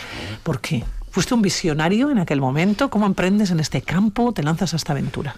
¿Por 0.42 0.60
qué? 0.60 0.84
¿Fuiste 1.16 1.32
un 1.32 1.40
visionario 1.40 2.10
en 2.10 2.18
aquel 2.18 2.42
momento? 2.42 2.90
¿Cómo 2.90 3.06
emprendes 3.06 3.50
en 3.50 3.58
este 3.58 3.80
campo? 3.80 4.34
¿Te 4.34 4.42
lanzas 4.42 4.74
a 4.74 4.76
esta 4.76 4.92
aventura? 4.92 5.34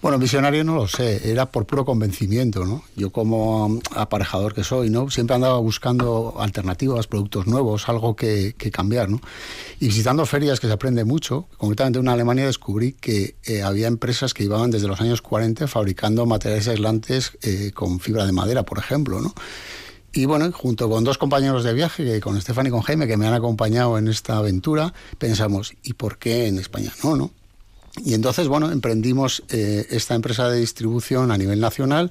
Bueno, 0.00 0.18
visionario 0.18 0.64
no 0.64 0.74
lo 0.74 0.88
sé, 0.88 1.30
era 1.30 1.44
por 1.44 1.66
puro 1.66 1.84
convencimiento, 1.84 2.64
¿no? 2.64 2.82
Yo 2.96 3.10
como 3.10 3.78
aparejador 3.94 4.54
que 4.54 4.64
soy, 4.64 4.88
¿no? 4.88 5.10
Siempre 5.10 5.36
andaba 5.36 5.58
buscando 5.58 6.36
alternativas, 6.38 7.08
productos 7.08 7.46
nuevos, 7.46 7.90
algo 7.90 8.16
que, 8.16 8.54
que 8.56 8.70
cambiar, 8.70 9.10
¿no? 9.10 9.20
Y 9.80 9.88
visitando 9.88 10.24
ferias 10.24 10.60
que 10.60 10.66
se 10.66 10.72
aprende 10.72 11.04
mucho, 11.04 11.46
concretamente 11.58 11.98
en 11.98 12.08
Alemania 12.08 12.46
descubrí 12.46 12.92
que 12.94 13.36
eh, 13.44 13.62
había 13.62 13.86
empresas 13.86 14.32
que 14.32 14.44
llevaban 14.44 14.70
desde 14.70 14.88
los 14.88 14.98
años 15.02 15.20
40 15.20 15.68
fabricando 15.68 16.24
materiales 16.24 16.68
aislantes 16.68 17.32
eh, 17.42 17.72
con 17.74 18.00
fibra 18.00 18.24
de 18.24 18.32
madera, 18.32 18.62
por 18.62 18.78
ejemplo, 18.78 19.20
¿no? 19.20 19.34
Y 20.12 20.24
bueno, 20.24 20.50
junto 20.52 20.88
con 20.88 21.04
dos 21.04 21.18
compañeros 21.18 21.64
de 21.64 21.74
viaje, 21.74 22.04
que 22.04 22.20
con 22.20 22.36
Estefan 22.36 22.66
y 22.66 22.70
con 22.70 22.80
Jaime, 22.80 23.06
que 23.06 23.16
me 23.16 23.26
han 23.26 23.34
acompañado 23.34 23.98
en 23.98 24.08
esta 24.08 24.38
aventura, 24.38 24.92
pensamos, 25.18 25.74
¿y 25.82 25.92
por 25.92 26.18
qué 26.18 26.46
en 26.48 26.58
España 26.58 26.92
no, 27.04 27.14
no? 27.14 27.30
Y 28.04 28.14
entonces, 28.14 28.48
bueno, 28.48 28.70
emprendimos 28.70 29.42
eh, 29.50 29.86
esta 29.90 30.14
empresa 30.14 30.48
de 30.48 30.60
distribución 30.60 31.30
a 31.30 31.36
nivel 31.38 31.60
nacional 31.60 32.10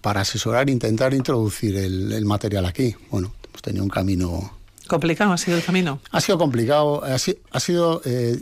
para 0.00 0.22
asesorar 0.22 0.68
e 0.68 0.72
intentar 0.72 1.12
introducir 1.14 1.76
el, 1.76 2.10
el 2.12 2.24
material 2.24 2.64
aquí. 2.66 2.94
Bueno, 3.10 3.32
hemos 3.48 3.62
tenido 3.62 3.84
un 3.84 3.90
camino... 3.90 4.54
¿Complicado 4.88 5.32
ha 5.32 5.38
sido 5.38 5.56
el 5.56 5.62
camino? 5.62 6.00
Ha 6.10 6.20
sido 6.20 6.36
complicado, 6.38 7.04
ha, 7.04 7.18
si- 7.18 7.38
ha 7.52 7.60
sido 7.60 8.02
eh, 8.04 8.40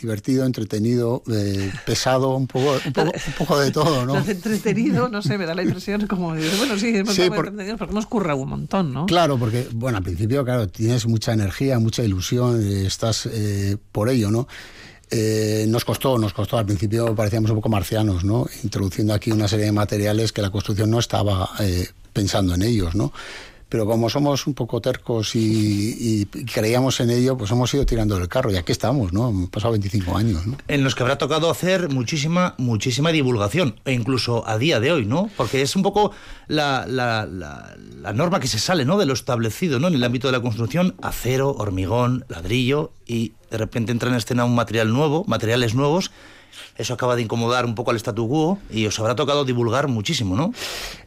divertido, 0.00 0.44
entretenido, 0.44 1.22
eh, 1.32 1.70
pesado, 1.86 2.36
un 2.36 2.46
poco, 2.46 2.76
un, 2.84 2.92
poco, 2.92 3.10
un 3.26 3.32
poco 3.38 3.58
de 3.60 3.70
todo, 3.70 4.04
¿no? 4.06 4.16
Entretenido, 4.18 5.08
no 5.08 5.22
sé, 5.22 5.38
me 5.38 5.46
da 5.46 5.54
la 5.54 5.62
impresión 5.62 6.06
como, 6.06 6.28
bueno, 6.28 6.78
sí, 6.78 6.88
hemos 6.96 7.14
Sí, 7.14 7.28
por- 7.28 7.46
entretenidos 7.46 7.78
porque 7.78 7.92
hemos 7.92 8.06
currado 8.06 8.38
un 8.40 8.48
montón, 8.48 8.92
¿no? 8.92 9.06
Claro, 9.06 9.38
porque, 9.38 9.68
bueno, 9.72 9.98
al 9.98 10.04
principio, 10.04 10.44
claro, 10.44 10.68
tienes 10.68 11.06
mucha 11.06 11.32
energía, 11.32 11.78
mucha 11.78 12.02
ilusión, 12.02 12.60
eh, 12.62 12.86
estás 12.86 13.26
eh, 13.26 13.76
por 13.92 14.08
ello, 14.08 14.30
¿no? 14.30 14.48
Eh, 15.10 15.64
nos 15.68 15.84
costó, 15.84 16.18
nos 16.18 16.32
costó. 16.34 16.58
Al 16.58 16.66
principio 16.66 17.14
parecíamos 17.14 17.50
un 17.50 17.56
poco 17.56 17.68
marcianos, 17.70 18.24
¿no? 18.24 18.46
Introduciendo 18.62 19.14
aquí 19.14 19.30
una 19.30 19.48
serie 19.48 19.64
de 19.66 19.72
materiales 19.72 20.32
que 20.32 20.42
la 20.42 20.50
construcción 20.50 20.90
no 20.90 20.98
estaba 20.98 21.48
pensando 22.12 22.54
en 22.54 22.62
ellos, 22.62 22.94
¿no? 22.94 23.12
Pero 23.68 23.84
como 23.84 24.08
somos 24.08 24.46
un 24.46 24.54
poco 24.54 24.80
tercos 24.80 25.34
y, 25.34 26.22
y 26.22 26.24
creíamos 26.46 27.00
en 27.00 27.10
ello, 27.10 27.36
pues 27.36 27.50
hemos 27.50 27.72
ido 27.74 27.84
tirando 27.84 28.18
del 28.18 28.26
carro 28.28 28.50
y 28.50 28.56
aquí 28.56 28.72
estamos, 28.72 29.12
¿no? 29.12 29.26
Han 29.26 29.48
pasado 29.48 29.72
25 29.72 30.16
años, 30.16 30.46
¿no? 30.46 30.56
En 30.68 30.84
los 30.84 30.94
que 30.94 31.02
habrá 31.02 31.18
tocado 31.18 31.50
hacer 31.50 31.90
muchísima, 31.90 32.54
muchísima 32.56 33.12
divulgación, 33.12 33.78
e 33.84 33.92
incluso 33.92 34.48
a 34.48 34.56
día 34.56 34.80
de 34.80 34.92
hoy, 34.92 35.04
¿no? 35.04 35.28
Porque 35.36 35.60
es 35.60 35.76
un 35.76 35.82
poco 35.82 36.12
la, 36.46 36.86
la- 36.88 37.26
la- 37.26 37.76
la 38.00 38.12
norma 38.14 38.40
que 38.40 38.48
se 38.48 38.58
sale, 38.58 38.86
¿no? 38.86 38.96
De 38.96 39.04
lo 39.04 39.12
establecido, 39.12 39.78
¿no? 39.78 39.88
En 39.88 39.94
el 39.94 40.04
ámbito 40.04 40.28
de 40.28 40.32
la 40.32 40.40
construcción, 40.40 40.94
acero, 41.02 41.50
hormigón, 41.50 42.24
ladrillo, 42.28 42.92
y 43.06 43.32
de 43.50 43.58
repente 43.58 43.92
entra 43.92 44.08
en 44.08 44.14
escena 44.16 44.44
un 44.46 44.54
material 44.54 44.90
nuevo, 44.92 45.24
materiales 45.26 45.74
nuevos. 45.74 46.10
Eso 46.76 46.94
acaba 46.94 47.16
de 47.16 47.22
incomodar 47.22 47.64
un 47.64 47.74
poco 47.74 47.90
al 47.90 47.96
statu 47.96 48.28
quo 48.28 48.58
y 48.70 48.86
os 48.86 48.98
habrá 48.98 49.14
tocado 49.14 49.44
divulgar 49.44 49.88
muchísimo, 49.88 50.36
¿no? 50.36 50.52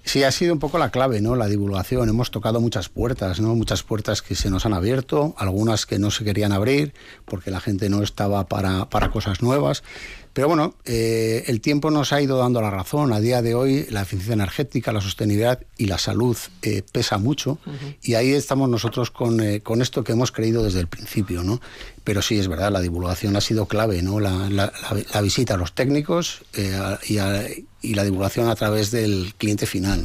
Sí, 0.04 0.24
ha 0.24 0.32
sido 0.32 0.54
un 0.54 0.60
poco 0.60 0.78
la 0.78 0.90
clave, 0.90 1.22
¿no? 1.22 1.36
La 1.36 1.48
divulgación. 1.48 2.10
Hemos 2.10 2.32
tocado 2.32 2.60
muchas 2.60 2.90
puertas, 2.90 3.40
¿no? 3.40 3.56
Muchas 3.56 3.84
puertas 3.84 4.22
que 4.22 4.36
se 4.36 4.50
nos 4.50 4.66
han 4.66 4.74
abierto, 4.74 5.36
algunas 5.38 5.86
que 5.86 6.00
no 6.00 6.12
se 6.12 6.24
querían 6.24 6.52
abrir 6.52 6.94
porque 7.26 7.52
la 7.52 7.60
gente 7.60 7.90
no 7.90 8.02
estaba 8.02 8.46
para, 8.48 8.90
para 8.90 9.12
cosas 9.12 9.42
nuevas. 9.42 9.84
Pero 10.34 10.48
bueno, 10.48 10.76
eh, 10.86 11.44
el 11.48 11.60
tiempo 11.60 11.92
nos 11.92 12.14
ha 12.14 12.22
ido 12.22 12.38
dando 12.38 12.62
la 12.62 12.70
razón. 12.70 13.12
A 13.12 13.20
día 13.20 13.42
de 13.42 13.54
hoy 13.54 13.86
la 13.90 14.02
eficiencia 14.04 14.34
energética, 14.34 14.92
la 14.94 15.02
sostenibilidad 15.02 15.60
y 15.78 15.88
la 15.88 15.98
salud 15.98 16.38
eh, 16.62 16.84
pesa 16.92 17.18
mucho 17.18 17.58
y 18.02 18.14
ahí 18.14 18.32
estamos 18.32 18.70
nosotros 18.70 19.12
con, 19.12 19.42
eh, 19.42 19.62
con 19.62 19.82
esto 19.82 20.04
que 20.04 20.14
hemos 20.14 20.32
creído 20.32 20.64
desde 20.64 20.80
el 20.80 20.88
principio, 20.88 21.44
¿no? 21.44 21.60
Pero 22.04 22.22
sí, 22.22 22.40
es 22.40 22.48
verdad, 22.48 22.72
la 22.72 22.80
divulgación 22.82 23.36
ha 23.36 23.42
sido 23.42 23.66
clave, 23.66 24.02
¿no? 24.02 24.20
La, 24.20 24.32
la- 24.50 24.72
la- 24.72 25.04
la 25.14 25.22
visita 25.22 25.56
a 25.56 25.58
los 25.58 25.74
técnicos 25.74 26.44
eh, 26.54 26.80
y, 27.08 27.18
a- 27.18 27.44
y 27.82 27.94
la 27.96 28.04
divulgación 28.04 28.48
a 28.50 28.56
través 28.56 28.92
del 28.92 29.34
cliente 29.38 29.66
final. 29.66 30.04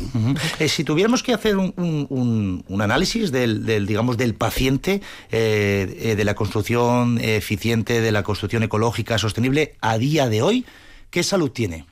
Eh, 0.59 0.69
si 0.69 0.83
tuviéramos 0.85 1.23
que 1.23 1.33
hacer 1.35 1.57
un, 1.57 1.75
un- 1.77 2.07
un- 2.11 2.65
un 2.69 2.83
análisis 2.83 3.31
del, 3.33 3.67
del, 3.67 3.87
digamos, 3.87 4.17
del 4.17 4.35
paciente, 4.35 5.03
eh, 5.31 5.97
eh, 6.01 6.17
de 6.17 6.25
la 6.25 6.35
construcción 6.35 7.19
eficiente, 7.21 8.01
de 8.01 8.13
la 8.13 8.23
construcción 8.23 8.63
ecológica 8.63 9.19
sostenible, 9.19 9.75
a 9.81 9.99
día 9.99 10.29
de 10.29 10.43
hoy, 10.43 10.65
¿qué 11.11 11.23
salud 11.23 11.51
tiene? 11.51 11.85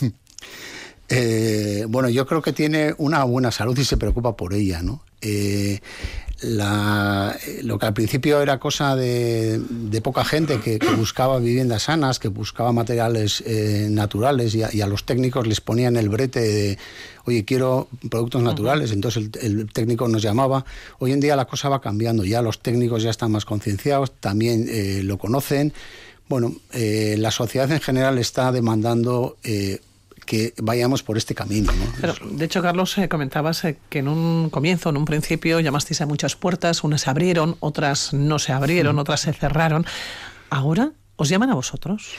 Bueno, 1.88 2.08
yo 2.10 2.26
creo 2.26 2.42
que 2.42 2.52
tiene 2.52 2.94
una 2.98 3.24
buena 3.24 3.50
salud 3.50 3.78
y 3.78 3.84
se 3.84 3.96
preocupa 3.96 4.36
por 4.36 4.52
ella, 4.52 4.82
¿no? 4.82 5.02
La- 6.40 7.36
eh, 7.46 7.60
lo 7.64 7.78
que 7.78 7.86
al 7.86 7.94
principio 7.94 8.40
era 8.40 8.58
cosa 8.60 8.94
de, 8.94 9.58
de 9.68 10.00
poca 10.00 10.24
gente 10.24 10.60
que, 10.60 10.78
que 10.78 10.90
buscaba 10.92 11.38
viviendas 11.40 11.84
sanas, 11.84 12.18
que 12.20 12.28
buscaba 12.28 12.72
materiales 12.72 13.42
eh, 13.44 13.88
naturales 13.90 14.54
y 14.54 14.62
a, 14.62 14.72
y 14.72 14.80
a 14.80 14.86
los 14.86 15.04
técnicos 15.04 15.46
les 15.48 15.60
ponían 15.60 15.96
el 15.96 16.08
brete 16.08 16.40
de, 16.40 16.78
oye, 17.24 17.44
quiero 17.44 17.88
productos 18.08 18.42
naturales, 18.42 18.92
entonces 18.92 19.30
el, 19.42 19.58
el 19.60 19.72
técnico 19.72 20.06
nos 20.06 20.22
llamaba. 20.22 20.64
Hoy 21.00 21.10
en 21.12 21.20
día 21.20 21.34
la 21.34 21.46
cosa 21.46 21.68
va 21.68 21.80
cambiando, 21.80 22.24
ya 22.24 22.40
los 22.40 22.60
técnicos 22.60 23.02
ya 23.02 23.10
están 23.10 23.32
más 23.32 23.44
concienciados, 23.44 24.12
también 24.20 24.66
eh, 24.70 25.00
lo 25.02 25.18
conocen. 25.18 25.72
Bueno, 26.28 26.54
eh, 26.72 27.16
la 27.18 27.30
sociedad 27.30 27.70
en 27.72 27.80
general 27.80 28.18
está 28.18 28.52
demandando 28.52 29.38
eh, 29.42 29.80
que 30.28 30.52
vayamos 30.58 31.02
por 31.02 31.16
este 31.16 31.34
camino. 31.34 31.72
¿no? 31.72 31.92
Pero, 32.02 32.14
de 32.30 32.44
hecho, 32.44 32.60
Carlos, 32.60 32.98
eh, 32.98 33.08
comentabas 33.08 33.64
eh, 33.64 33.78
que 33.88 34.00
en 34.00 34.08
un 34.08 34.50
comienzo, 34.50 34.90
en 34.90 34.98
un 34.98 35.06
principio, 35.06 35.58
llamasteis 35.58 36.02
a 36.02 36.06
muchas 36.06 36.36
puertas, 36.36 36.84
unas 36.84 37.00
se 37.00 37.10
abrieron, 37.10 37.56
otras 37.60 38.12
no 38.12 38.38
se 38.38 38.52
abrieron, 38.52 38.98
otras 38.98 39.22
se 39.22 39.32
cerraron. 39.32 39.86
Ahora, 40.50 40.92
¿os 41.16 41.30
llaman 41.30 41.48
a 41.48 41.54
vosotros? 41.54 42.10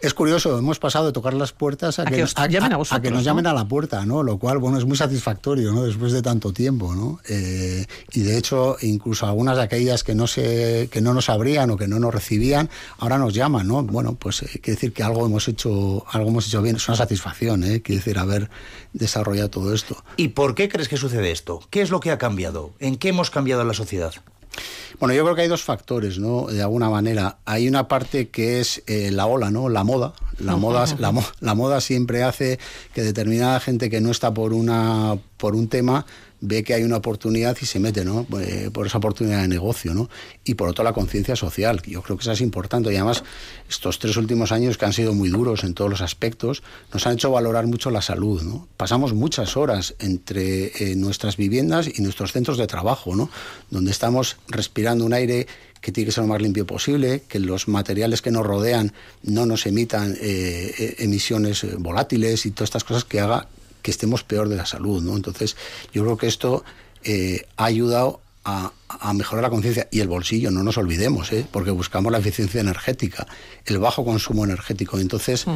Es 0.00 0.12
curioso, 0.12 0.58
hemos 0.58 0.78
pasado 0.78 1.06
de 1.06 1.12
tocar 1.12 1.32
las 1.32 1.52
puertas 1.52 1.98
a, 1.98 2.02
A 2.02 2.04
que, 2.04 2.16
que 2.16 2.20
nos- 2.20 2.34
os 2.36 2.48
llamen 2.48 2.72
a 2.72 2.76
vosotros, 2.76 3.02
que 3.02 3.10
nos 3.10 3.20
¿no? 3.20 3.24
llamen 3.24 3.46
a 3.46 3.54
la 3.54 3.66
puerta, 3.66 4.04
¿no? 4.04 4.22
Lo 4.22 4.38
cual, 4.38 4.58
bueno, 4.58 4.76
es 4.78 4.84
muy 4.84 4.96
satisfactorio, 4.96 5.72
¿no? 5.72 5.84
Después 5.84 6.12
de 6.12 6.20
tanto 6.20 6.52
tiempo, 6.52 6.94
¿no? 6.94 7.18
Eh, 7.28 7.86
y 8.12 8.20
de 8.20 8.36
hecho, 8.36 8.76
incluso 8.82 9.26
algunas 9.26 9.56
de 9.56 9.62
aquellas 9.62 10.04
que 10.04 10.14
no 10.14 10.26
se, 10.26 10.88
que 10.92 11.00
no 11.00 11.14
nos 11.14 11.30
abrían 11.30 11.70
o 11.70 11.76
que 11.78 11.88
no 11.88 11.98
nos 11.98 12.14
recibían, 12.14 12.68
ahora 12.98 13.16
nos 13.16 13.32
llaman, 13.32 13.66
¿no? 13.66 13.82
Bueno, 13.84 14.14
pues 14.16 14.42
eh, 14.42 14.46
quiere 14.62 14.72
decir 14.76 14.92
que 14.92 15.02
algo 15.02 15.24
hemos 15.24 15.48
hecho, 15.48 16.04
algo 16.12 16.28
hemos 16.28 16.46
hecho 16.46 16.60
bien. 16.60 16.76
Es 16.76 16.86
una 16.88 16.96
satisfacción, 16.98 17.64
¿eh? 17.64 17.80
Quiere 17.80 17.98
decir 18.00 18.18
haber 18.18 18.50
desarrollado 18.92 19.48
todo 19.50 19.72
esto. 19.74 19.96
¿Y 20.18 20.28
por 20.28 20.54
qué 20.54 20.68
crees 20.68 20.88
que 20.88 20.98
sucede 20.98 21.30
esto? 21.32 21.60
¿Qué 21.70 21.80
es 21.80 21.88
lo 21.90 22.00
que 22.00 22.10
ha 22.10 22.18
cambiado? 22.18 22.72
¿En 22.80 22.96
qué 22.96 23.08
hemos 23.08 23.30
cambiado 23.30 23.62
en 23.62 23.68
la 23.68 23.74
sociedad? 23.74 24.12
Bueno, 24.98 25.14
yo 25.14 25.24
creo 25.24 25.34
que 25.34 25.42
hay 25.42 25.48
dos 25.48 25.62
factores, 25.62 26.18
¿no? 26.18 26.46
De 26.46 26.62
alguna 26.62 26.88
manera. 26.88 27.38
Hay 27.44 27.68
una 27.68 27.88
parte 27.88 28.28
que 28.28 28.60
es 28.60 28.82
eh, 28.86 29.10
la 29.10 29.26
ola, 29.26 29.50
¿no? 29.50 29.68
La 29.68 29.84
moda. 29.84 30.14
La 30.38 30.56
moda, 30.56 30.84
la, 30.98 31.14
la 31.40 31.54
moda 31.54 31.80
siempre 31.80 32.22
hace 32.22 32.58
que 32.94 33.02
determinada 33.02 33.58
gente 33.58 33.88
que 33.88 34.02
no 34.02 34.10
está 34.10 34.34
por 34.34 34.52
una 34.52 35.16
por 35.38 35.54
un 35.54 35.68
tema 35.68 36.04
ve 36.40 36.62
que 36.62 36.74
hay 36.74 36.82
una 36.82 36.96
oportunidad 36.96 37.56
y 37.60 37.66
se 37.66 37.80
mete, 37.80 38.04
¿no? 38.04 38.26
Eh, 38.40 38.70
por 38.72 38.86
esa 38.86 38.98
oportunidad 38.98 39.42
de 39.42 39.48
negocio, 39.48 39.94
¿no? 39.94 40.08
Y 40.44 40.54
por 40.54 40.68
otro 40.68 40.84
la 40.84 40.92
conciencia 40.92 41.36
social. 41.36 41.80
Yo 41.86 42.02
creo 42.02 42.16
que 42.16 42.22
eso 42.22 42.32
es 42.32 42.40
importante. 42.40 42.92
Y 42.92 42.96
además 42.96 43.24
estos 43.68 43.98
tres 43.98 44.16
últimos 44.16 44.52
años 44.52 44.78
que 44.78 44.84
han 44.84 44.92
sido 44.92 45.14
muy 45.14 45.28
duros 45.28 45.64
en 45.64 45.74
todos 45.74 45.90
los 45.90 46.00
aspectos 46.00 46.62
nos 46.92 47.06
han 47.06 47.14
hecho 47.14 47.30
valorar 47.30 47.66
mucho 47.66 47.90
la 47.90 48.02
salud, 48.02 48.42
¿no? 48.42 48.68
Pasamos 48.76 49.14
muchas 49.14 49.56
horas 49.56 49.94
entre 49.98 50.66
eh, 50.66 50.96
nuestras 50.96 51.36
viviendas 51.36 51.88
y 51.92 52.02
nuestros 52.02 52.32
centros 52.32 52.58
de 52.58 52.66
trabajo, 52.66 53.16
¿no? 53.16 53.30
Donde 53.70 53.90
estamos 53.90 54.36
respirando 54.48 55.04
un 55.04 55.12
aire 55.12 55.46
que 55.80 55.92
tiene 55.92 56.06
que 56.06 56.12
ser 56.12 56.24
lo 56.24 56.28
más 56.28 56.42
limpio 56.42 56.66
posible, 56.66 57.22
que 57.28 57.38
los 57.38 57.68
materiales 57.68 58.22
que 58.22 58.30
nos 58.30 58.44
rodean 58.44 58.92
no 59.22 59.46
nos 59.46 59.66
emitan 59.66 60.16
eh, 60.20 60.96
emisiones 60.98 61.64
volátiles 61.78 62.46
y 62.46 62.50
todas 62.50 62.68
estas 62.68 62.84
cosas 62.84 63.04
que 63.04 63.20
haga 63.20 63.48
que 63.86 63.92
estemos 63.92 64.24
peor 64.24 64.48
de 64.48 64.56
la 64.56 64.66
salud, 64.66 65.00
¿no? 65.00 65.14
Entonces, 65.14 65.56
yo 65.92 66.02
creo 66.02 66.16
que 66.16 66.26
esto 66.26 66.64
eh, 67.04 67.46
ha 67.56 67.66
ayudado 67.66 68.20
a, 68.44 68.72
a 68.88 69.12
mejorar 69.12 69.44
la 69.44 69.50
conciencia 69.50 69.86
y 69.92 70.00
el 70.00 70.08
bolsillo, 70.08 70.50
no 70.50 70.64
nos 70.64 70.76
olvidemos, 70.76 71.30
¿eh? 71.32 71.46
porque 71.52 71.70
buscamos 71.70 72.10
la 72.10 72.18
eficiencia 72.18 72.60
energética, 72.60 73.28
el 73.64 73.78
bajo 73.78 74.04
consumo 74.04 74.44
energético. 74.44 74.98
Entonces, 74.98 75.46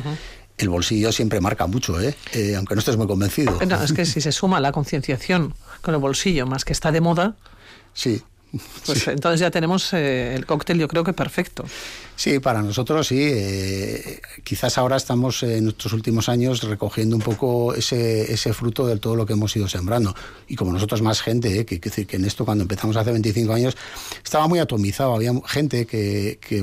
el 0.58 0.68
bolsillo 0.68 1.10
siempre 1.10 1.40
marca 1.40 1.66
mucho, 1.66 2.00
¿eh? 2.00 2.14
Eh, 2.32 2.54
aunque 2.54 2.76
no 2.76 2.78
estés 2.78 2.96
muy 2.96 3.08
convencido. 3.08 3.58
No, 3.66 3.82
es 3.82 3.92
que 3.92 4.06
si 4.06 4.20
se 4.20 4.30
suma 4.30 4.60
la 4.60 4.70
concienciación 4.70 5.54
con 5.82 5.94
el 5.94 6.00
bolsillo, 6.00 6.46
más 6.46 6.64
que 6.64 6.72
está 6.72 6.92
de 6.92 7.00
moda, 7.00 7.34
Sí. 7.92 8.22
pues 8.86 9.08
entonces 9.08 9.40
ya 9.40 9.50
tenemos 9.50 9.92
eh, 9.92 10.34
el 10.34 10.46
cóctel, 10.46 10.78
yo 10.78 10.88
creo 10.88 11.04
que 11.04 11.12
perfecto. 11.12 11.64
Sí, 12.20 12.38
para 12.38 12.60
nosotros 12.60 13.06
sí. 13.06 13.16
eh, 13.18 14.20
quizás 14.44 14.76
ahora 14.76 14.96
estamos 14.96 15.42
eh, 15.42 15.56
en 15.56 15.64
nuestros 15.64 15.94
últimos 15.94 16.28
años 16.28 16.62
recogiendo 16.62 17.16
un 17.16 17.22
poco 17.22 17.72
ese, 17.74 18.30
ese 18.30 18.52
fruto 18.52 18.86
de 18.86 18.98
todo 18.98 19.16
lo 19.16 19.24
que 19.24 19.32
hemos 19.32 19.56
ido 19.56 19.66
sembrando. 19.68 20.14
Y 20.46 20.54
como 20.54 20.70
nosotros 20.70 21.00
más 21.00 21.22
gente, 21.22 21.60
eh, 21.60 21.64
que, 21.64 21.80
que 21.80 21.88
decir 21.88 22.06
que 22.06 22.16
en 22.16 22.26
esto 22.26 22.44
cuando 22.44 22.60
empezamos 22.60 22.98
hace 22.98 23.10
25 23.10 23.54
años 23.54 23.74
estaba 24.22 24.46
muy 24.48 24.58
atomizado. 24.58 25.14
Había 25.14 25.32
gente 25.46 25.86
que, 25.86 26.38
que 26.46 26.62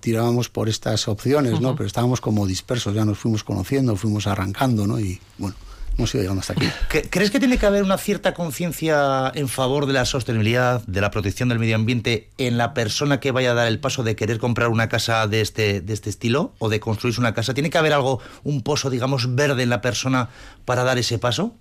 tirábamos 0.00 0.50
por 0.50 0.68
estas 0.68 1.08
opciones, 1.08 1.62
¿no? 1.62 1.74
Pero 1.76 1.86
estábamos 1.86 2.20
como 2.20 2.46
dispersos, 2.46 2.94
ya 2.94 3.06
nos 3.06 3.16
fuimos 3.16 3.42
conociendo, 3.42 3.96
fuimos 3.96 4.26
arrancando, 4.26 4.86
¿no? 4.86 5.00
Y 5.00 5.18
bueno, 5.38 5.56
hemos 5.96 6.14
ido 6.14 6.22
llegando 6.22 6.40
hasta 6.40 6.52
aquí. 6.54 6.66
¿Cre- 6.90 7.06
¿Crees 7.10 7.30
que 7.30 7.38
tiene 7.38 7.56
que 7.58 7.66
haber 7.66 7.82
una 7.82 7.98
cierta 7.98 8.34
conciencia 8.34 9.30
en 9.34 9.48
favor 9.48 9.86
de 9.86 9.92
la 9.92 10.04
sostenibilidad, 10.04 10.82
de 10.86 11.00
la 11.00 11.10
protección 11.10 11.48
del 11.48 11.58
medio 11.58 11.76
ambiente 11.76 12.28
en 12.38 12.58
la 12.58 12.74
persona 12.74 13.20
que 13.20 13.30
vaya 13.30 13.52
a 13.52 13.54
dar 13.54 13.68
el 13.68 13.78
paso 13.78 14.02
de 14.02 14.16
querer 14.16 14.38
comprar 14.38 14.68
una 14.68 14.88
casa 14.88 15.26
de 15.26 15.40
este, 15.40 15.80
de 15.80 15.92
este 15.92 16.10
estilo 16.10 16.52
o 16.58 16.68
de 16.68 16.80
construirse 16.80 17.20
una 17.20 17.34
casa? 17.34 17.54
¿Tiene 17.54 17.70
que 17.70 17.78
haber 17.78 17.92
algo, 17.92 18.20
un 18.42 18.62
pozo, 18.62 18.90
digamos, 18.90 19.34
verde 19.34 19.62
en 19.62 19.70
la 19.70 19.80
persona 19.80 20.28
para 20.64 20.84
dar 20.84 20.98
ese 20.98 21.18
paso? 21.18 21.54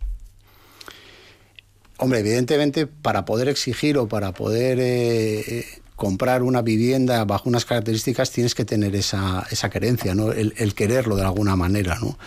Hombre, 1.97 2.19
evidentemente, 2.19 2.87
para 2.87 3.23
poder 3.25 3.47
exigir 3.47 3.97
o 3.97 4.07
para 4.07 4.33
poder 4.33 4.79
eh, 4.79 5.39
eh, 5.39 5.65
comprar 5.95 6.41
una 6.43 6.61
vivienda 6.61 7.23
bajo 7.23 7.47
unas 7.47 7.65
características, 7.65 8.31
tienes 8.31 8.55
que 8.55 8.65
tener 8.65 8.95
esa, 8.95 9.45
esa 9.51 9.69
querencia, 9.69 10.15
¿no? 10.15 10.31
El, 10.31 10.53
el 10.57 10.73
quererlo 10.73 11.15
de 11.15 11.21
alguna 11.21 11.55
manera, 11.55 11.97
¿no? 12.01 12.17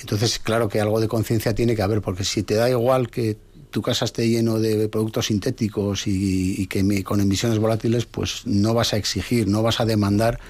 Entonces, 0.00 0.38
claro 0.38 0.68
que 0.68 0.80
algo 0.80 1.00
de 1.00 1.08
conciencia 1.08 1.54
tiene 1.54 1.74
que 1.76 1.82
haber, 1.82 2.00
porque 2.02 2.24
si 2.24 2.42
te 2.42 2.54
da 2.54 2.68
igual 2.70 3.10
que 3.10 3.36
tu 3.70 3.82
casa 3.82 4.04
esté 4.04 4.28
lleno 4.28 4.58
de 4.58 4.88
productos 4.88 5.26
sintéticos 5.26 6.06
y, 6.06 6.60
y 6.60 6.66
que 6.66 6.82
me- 6.82 7.04
con 7.04 7.20
emisiones 7.20 7.58
volátiles, 7.58 8.04
pues 8.06 8.42
no 8.46 8.74
vas 8.74 8.92
a 8.94 8.96
exigir, 8.96 9.46
no 9.46 9.62
vas 9.62 9.78
a 9.80 9.84
demandar 9.84 10.40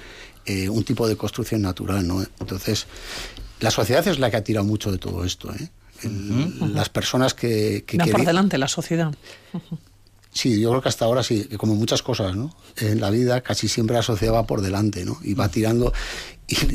eh, 0.45 0.69
un 0.69 0.83
tipo 0.83 1.07
de 1.07 1.15
construcción 1.17 1.61
natural, 1.61 2.07
¿no? 2.07 2.23
Entonces, 2.39 2.87
la 3.59 3.69
sociedad 3.69 4.07
es 4.07 4.17
la 4.17 4.31
que 4.31 4.37
ha 4.37 4.43
tirado 4.43 4.65
mucho 4.65 4.91
de 4.91 4.97
todo 4.97 5.23
esto, 5.23 5.53
¿eh? 5.53 5.69
El- 6.03 6.73
Las 6.73 6.89
personas 6.89 7.35
que... 7.35 7.83
que 7.85 7.97
por 8.11 8.25
delante 8.25 8.57
la 8.57 8.67
sociedad. 8.67 9.13
Sí, 10.33 10.59
yo 10.61 10.69
creo 10.69 10.81
que 10.81 10.87
hasta 10.89 11.03
ahora 11.05 11.23
sí, 11.23 11.43
que 11.43 11.57
como 11.57 11.75
muchas 11.75 12.01
cosas, 12.01 12.35
¿no? 12.37 12.55
En 12.77 13.01
la 13.01 13.09
vida 13.09 13.41
casi 13.41 13.67
siempre 13.67 13.97
la 13.97 14.01
sociedad 14.01 14.33
va 14.33 14.47
por 14.47 14.61
delante, 14.61 15.03
¿no? 15.03 15.19
Y 15.23 15.33
va 15.33 15.49
tirando 15.49 15.91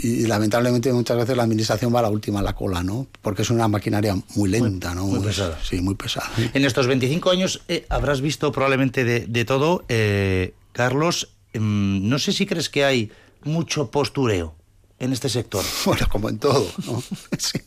y, 0.02 0.08
y 0.22 0.26
lamentablemente 0.26 0.92
muchas 0.92 1.16
veces 1.16 1.36
la 1.36 1.42
administración 1.44 1.94
va 1.94 2.00
a 2.00 2.02
la 2.02 2.10
última 2.10 2.40
a 2.40 2.42
la 2.42 2.54
cola, 2.54 2.82
¿no? 2.82 3.06
Porque 3.22 3.42
es 3.42 3.50
una 3.50 3.68
maquinaria 3.68 4.16
muy 4.34 4.48
lenta, 4.50 4.94
¿no? 4.94 5.06
muy 5.06 5.20
Es- 5.20 5.26
pesada. 5.26 5.58
Sí, 5.62 5.80
muy 5.80 5.94
pesada. 5.94 6.30
En 6.54 6.64
estos 6.64 6.86
25 6.86 7.30
años 7.30 7.62
eh, 7.68 7.86
habrás 7.88 8.20
visto 8.20 8.52
probablemente 8.52 9.04
de, 9.04 9.20
de 9.26 9.44
todo. 9.44 9.84
Eh, 9.88 10.54
Carlos, 10.72 11.30
mm, 11.54 12.08
no 12.08 12.18
sé 12.18 12.32
si 12.32 12.46
crees 12.46 12.68
que 12.68 12.84
hay 12.84 13.10
mucho 13.44 13.90
postureo 13.90 14.54
en 14.98 15.12
este 15.12 15.28
sector. 15.28 15.64
Bueno, 15.84 16.06
como 16.10 16.28
en 16.28 16.38
todo, 16.38 16.66
¿no? 16.86 17.02
Sí. 17.38 17.58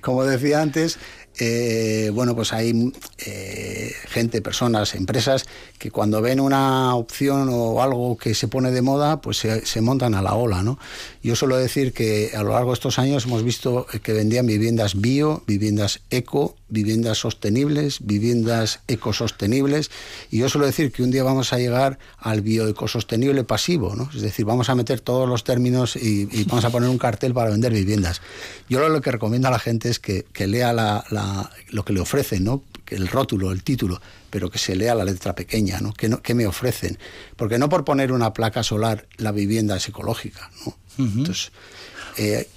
Como 0.00 0.24
decía 0.24 0.60
antes, 0.62 0.98
eh, 1.38 2.10
bueno, 2.14 2.34
pues 2.34 2.52
hay 2.52 2.92
eh, 3.18 3.92
gente, 4.08 4.40
personas, 4.42 4.94
empresas 4.94 5.44
que 5.78 5.90
cuando 5.90 6.22
ven 6.22 6.40
una 6.40 6.94
opción 6.94 7.48
o 7.50 7.82
algo 7.82 8.16
que 8.16 8.34
se 8.34 8.48
pone 8.48 8.70
de 8.70 8.82
moda, 8.82 9.20
pues 9.20 9.38
se, 9.38 9.66
se 9.66 9.80
montan 9.80 10.14
a 10.14 10.22
la 10.22 10.34
ola, 10.34 10.62
¿no? 10.62 10.78
Yo 11.22 11.36
suelo 11.36 11.56
decir 11.56 11.92
que 11.92 12.32
a 12.34 12.42
lo 12.42 12.52
largo 12.52 12.70
de 12.70 12.74
estos 12.74 12.98
años 12.98 13.26
hemos 13.26 13.42
visto 13.42 13.86
que 14.02 14.12
vendían 14.12 14.46
viviendas 14.46 15.00
bio, 15.00 15.42
viviendas 15.46 16.00
eco, 16.10 16.56
viviendas 16.68 17.18
sostenibles, 17.18 17.98
viviendas 18.00 18.80
ecosostenibles, 18.88 19.90
y 20.30 20.38
yo 20.38 20.48
suelo 20.48 20.66
decir 20.66 20.90
que 20.92 21.02
un 21.02 21.10
día 21.10 21.22
vamos 21.22 21.52
a 21.52 21.58
llegar 21.58 21.98
al 22.18 22.40
bioecosostenible 22.40 23.44
pasivo, 23.44 23.94
¿no? 23.94 24.08
Es 24.14 24.20
decir, 24.22 24.44
vamos 24.44 24.68
a 24.68 24.74
meter 24.74 25.00
todos 25.00 25.28
los 25.28 25.44
términos 25.44 25.96
y, 25.96 26.28
y 26.32 26.44
vamos 26.44 26.64
a 26.64 26.70
poner 26.70 26.88
un 26.88 26.98
cartel 26.98 27.32
para 27.34 27.50
vender 27.50 27.72
viviendas. 27.72 28.20
Yo 28.68 28.86
lo 28.88 29.00
que 29.00 29.12
recomiendo 29.12 29.48
a 29.48 29.50
la 29.50 29.58
gente 29.58 29.88
es 29.88 29.98
que, 29.98 30.24
que 30.32 30.46
lea 30.46 30.72
la- 30.72 31.04
la- 31.10 31.50
lo 31.70 31.84
que 31.84 31.92
le 31.92 32.00
ofrecen, 32.00 32.44
¿no? 32.44 32.62
que 32.84 32.94
el 32.94 33.08
rótulo, 33.08 33.50
el 33.50 33.64
título, 33.64 34.00
pero 34.30 34.48
que 34.48 34.58
se 34.58 34.76
lea 34.76 34.94
la 34.94 35.04
letra 35.04 35.34
pequeña, 35.34 35.80
¿no? 35.80 35.92
¿Qué, 35.92 36.08
no- 36.08 36.22
qué 36.22 36.34
me 36.34 36.46
ofrecen? 36.46 36.98
Porque 37.34 37.58
no 37.58 37.68
por 37.68 37.84
poner 37.84 38.12
una 38.12 38.32
placa 38.32 38.62
solar 38.62 39.06
la 39.16 39.32
vivienda 39.32 39.76
es 39.76 39.88
ecológica, 39.88 40.50
¿no? 40.64 40.76
Entonces, 40.98 41.50
eh, 42.16 42.48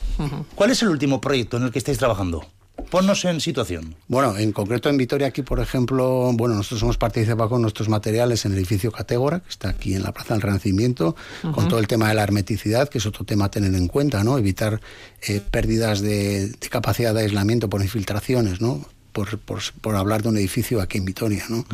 ¿Cuál 0.55 0.69
es 0.71 0.81
el 0.83 0.89
último 0.89 1.19
proyecto 1.19 1.57
en 1.57 1.63
el 1.63 1.71
que 1.71 1.79
estáis 1.79 1.97
trabajando? 1.97 2.45
Ponnos 2.89 3.23
en 3.25 3.39
situación. 3.39 3.95
Bueno, 4.07 4.37
en 4.37 4.51
concreto 4.51 4.89
en 4.89 4.97
Vitoria 4.97 5.27
aquí, 5.27 5.41
por 5.43 5.59
ejemplo, 5.59 6.31
bueno, 6.33 6.55
nosotros 6.55 6.81
hemos 6.81 6.97
participado 6.97 7.47
con 7.49 7.61
nuestros 7.61 7.87
materiales 7.89 8.45
en 8.45 8.51
el 8.53 8.57
edificio 8.59 8.91
Catégora, 8.91 9.41
que 9.41 9.49
está 9.49 9.69
aquí 9.69 9.93
en 9.93 10.03
la 10.03 10.11
Plaza 10.11 10.33
del 10.33 10.41
Renacimiento, 10.41 11.15
con 11.53 11.67
todo 11.67 11.79
el 11.79 11.87
tema 11.87 12.09
de 12.09 12.15
la 12.15 12.23
hermeticidad, 12.23 12.89
que 12.89 12.97
es 12.97 13.05
otro 13.05 13.25
tema 13.25 13.45
a 13.45 13.51
tener 13.51 13.73
en 13.75 13.87
cuenta, 13.87 14.23
¿no? 14.23 14.37
Evitar 14.37 14.81
eh, 15.27 15.39
pérdidas 15.51 16.01
de, 16.01 16.49
de 16.49 16.69
capacidad 16.69 17.13
de 17.13 17.21
aislamiento 17.21 17.69
por 17.69 17.81
infiltraciones, 17.81 18.59
¿no? 18.61 18.83
Por, 19.11 19.37
por, 19.39 19.59
por 19.81 19.95
hablar 19.95 20.23
de 20.23 20.29
un 20.29 20.37
edificio 20.37 20.81
aquí 20.81 20.97
en 20.97 21.05
Vitoria, 21.05 21.43
¿no? 21.49 21.65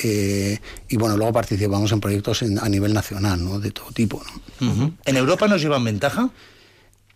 Eh, 0.00 0.58
y 0.88 0.96
bueno, 0.96 1.16
luego 1.16 1.32
participamos 1.32 1.90
en 1.92 2.00
proyectos 2.00 2.42
en- 2.42 2.58
a 2.58 2.68
nivel 2.68 2.92
nacional, 2.94 3.42
¿no? 3.42 3.58
De 3.58 3.70
todo 3.70 3.90
tipo, 3.92 4.22
¿no? 4.60 4.94
¿En 5.04 5.16
Europa 5.16 5.48
nos 5.48 5.60
llevan 5.62 5.82
ventaja? 5.84 6.30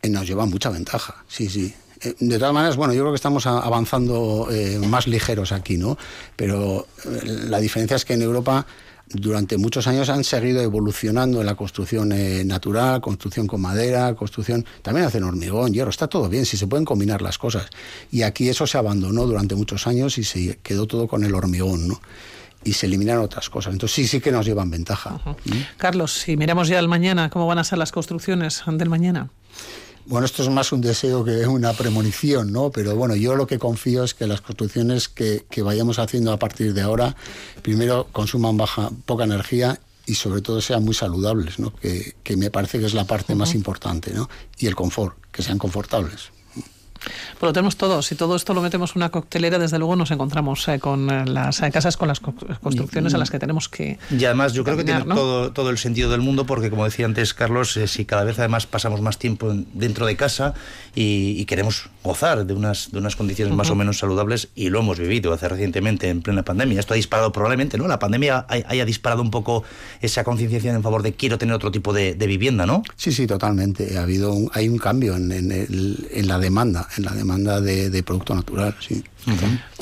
Eh, 0.03 0.09
Nos 0.09 0.27
lleva 0.27 0.47
mucha 0.47 0.69
ventaja, 0.71 1.25
sí, 1.29 1.49
sí. 1.49 1.75
Eh, 2.03 2.15
De 2.19 2.39
todas 2.39 2.55
maneras, 2.55 2.77
bueno, 2.77 2.93
yo 2.95 3.03
creo 3.03 3.13
que 3.13 3.17
estamos 3.17 3.47
avanzando 3.47 4.49
eh, 4.51 4.79
más 4.79 5.07
ligeros 5.07 5.53
aquí, 5.53 5.77
¿no? 5.77 5.97
Pero 6.37 6.87
eh, 7.05 7.21
la 7.49 7.59
diferencia 7.59 7.97
es 7.97 8.05
que 8.05 8.15
en 8.15 8.23
Europa 8.23 8.67
durante 9.15 9.59
muchos 9.59 9.87
años 9.87 10.09
han 10.09 10.25
seguido 10.25 10.63
evolucionando 10.63 11.41
en 11.41 11.47
la 11.47 11.55
construcción 11.55 12.13
eh, 12.13 12.45
natural, 12.45 13.01
construcción 13.01 13.47
con 13.47 13.61
madera, 13.61 14.15
construcción, 14.15 14.65
también 14.81 15.07
hacen 15.07 15.25
hormigón, 15.25 15.73
hierro, 15.73 15.91
está 15.91 16.09
todo 16.09 16.29
bien, 16.29 16.47
si 16.47 16.57
se 16.57 16.67
pueden 16.67 16.85
combinar 16.85 17.21
las 17.21 17.37
cosas. 17.37 17.67
Y 18.11 18.23
aquí 18.23 18.49
eso 18.49 18.67
se 18.67 18.79
abandonó 18.79 19.27
durante 19.27 19.55
muchos 19.55 19.87
años 19.87 20.17
y 20.19 20.25
se 20.25 20.59
quedó 20.63 20.87
todo 20.87 21.09
con 21.09 21.25
el 21.25 21.35
hormigón, 21.35 21.89
¿no? 21.89 22.01
Y 22.65 22.75
se 22.75 22.87
eliminaron 22.87 23.25
otras 23.25 23.51
cosas. 23.51 23.73
Entonces 23.73 23.95
sí, 23.95 24.07
sí 24.07 24.21
que 24.21 24.31
nos 24.31 24.47
llevan 24.47 24.71
ventaja. 24.71 25.21
Carlos, 25.77 26.13
si 26.13 26.37
miramos 26.37 26.69
ya 26.69 26.79
al 26.79 26.89
mañana, 26.89 27.29
¿cómo 27.29 27.47
van 27.47 27.59
a 27.59 27.65
ser 27.65 27.79
las 27.79 27.91
construcciones 27.91 28.63
del 28.67 28.89
mañana? 28.89 29.31
Bueno, 30.13 30.27
esto 30.27 30.43
es 30.43 30.51
más 30.51 30.73
un 30.73 30.83
deseo 30.83 31.25
que 31.25 31.47
una 31.47 31.73
premonición, 31.73 32.53
¿no? 32.53 32.71
Pero 32.71 32.95
bueno, 32.95 33.17
yo 33.17 33.35
lo 33.35 33.47
que 33.47 33.59
confío 33.59 34.05
es 34.05 34.13
que 34.13 34.27
las 34.27 34.43
construcciones 34.43 35.09
que, 35.09 35.47
que 35.49 35.63
vayamos 35.63 35.99
haciendo 35.99 36.33
a 36.33 36.39
partir 36.39 36.75
de 36.75 36.83
ahora, 36.83 37.17
primero 37.63 38.07
consuman 38.13 38.59
baja, 38.59 38.91
poca 39.07 39.25
energía 39.25 39.81
y 40.05 40.17
sobre 40.17 40.43
todo 40.43 40.61
sean 40.61 40.85
muy 40.85 40.93
saludables, 40.93 41.59
¿no? 41.59 41.75
Que, 41.77 42.15
que 42.25 42.37
me 42.37 42.51
parece 42.51 42.79
que 42.79 42.85
es 42.85 42.93
la 42.93 43.07
parte 43.07 43.35
más 43.35 43.55
importante, 43.55 44.13
¿no? 44.13 44.29
Y 44.59 44.67
el 44.67 44.75
confort, 44.75 45.17
que 45.33 45.43
sean 45.43 45.57
confortables. 45.57 46.31
Pues 47.39 47.49
lo 47.49 47.53
tenemos 47.53 47.77
todo. 47.77 48.03
Si 48.03 48.15
todo 48.15 48.37
esto 48.37 48.55
lo 48.55 48.63
metemos 48.63 48.93
en 48.93 48.99
una 48.99 49.11
coctelera, 49.11 49.59
desde 49.59 49.79
luego 49.79 49.97
nos 49.97 50.11
encontramos 50.11 50.67
eh, 50.69 50.79
con 50.79 51.11
eh, 51.11 51.25
las 51.27 51.61
eh, 51.63 51.71
casas, 51.71 51.97
con 51.97 52.09
las 52.09 52.21
co- 52.21 52.35
construcciones 52.63 53.15
a 53.15 53.19
las 53.19 53.31
que 53.31 53.39
tenemos 53.39 53.69
que. 53.69 53.99
Y 54.11 54.25
además 54.25 54.53
yo 54.53 54.65
creo 54.65 54.77
que 54.77 54.85
tiene 54.85 55.03
todo, 55.05 55.53
todo 55.53 55.71
el 55.71 55.79
sentido 55.79 56.11
del 56.11 56.21
mundo 56.21 56.47
porque, 56.47 56.71
como 56.71 56.85
decía 56.85 57.07
antes 57.07 57.35
Carlos, 57.35 57.77
eh, 57.77 57.89
si 57.89 58.05
cada 58.05 58.25
vez 58.25 58.39
además 58.39 58.67
pasamos 58.67 59.01
más 59.01 59.19
tiempo 59.19 59.51
en- 59.51 59.67
dentro 59.75 60.07
de 60.07 60.17
casa 60.17 60.55
y, 60.95 61.35
y 61.39 61.45
queremos 61.47 61.89
gozar 62.05 62.47
de 62.47 62.55
unas, 62.55 62.91
de 62.93 62.99
unas 62.99 63.17
condiciones 63.17 63.55
más 63.55 63.71
o 63.71 63.75
menos 63.75 63.99
saludables, 63.99 64.49
y 64.55 64.69
lo 64.71 64.81
hemos 64.81 64.99
vivido 64.99 65.33
hace 65.33 65.49
recientemente 65.49 66.09
en 66.09 66.23
plena 66.23 66.43
pandemia, 66.45 66.79
esto 66.81 66.95
ha 66.95 66.97
disparado 66.97 67.33
probablemente, 67.33 67.79
¿no? 67.79 67.87
La 67.89 67.99
pandemia 67.99 68.47
hay- 68.49 68.65
haya 68.69 68.85
disparado 68.85 69.23
un 69.23 69.31
poco 69.31 69.65
esa 70.01 70.25
concienciación 70.25 70.77
en 70.77 70.83
favor 70.83 71.03
de 71.03 71.13
quiero 71.15 71.39
tener 71.39 71.55
otro 71.55 71.71
tipo 71.71 71.93
de, 71.93 72.15
de 72.15 72.27
vivienda, 72.27 72.67
¿no? 72.67 72.83
Sí, 72.97 73.13
sí, 73.13 73.27
totalmente. 73.27 73.99
Ha 73.99 74.03
habido 74.03 74.33
un- 74.33 74.51
hay 74.53 74.69
un 74.69 74.79
cambio 74.79 75.17
en, 75.17 75.33
en 75.33 75.53
el- 75.53 76.09
en 76.13 76.29
la 76.29 76.39
demanda, 76.39 76.89
en 76.97 77.05
la 77.05 77.13
demanda 77.13 77.61
de, 77.61 77.91
de 77.91 78.03
producto 78.03 78.35
natural, 78.35 78.75
sí. 78.81 79.05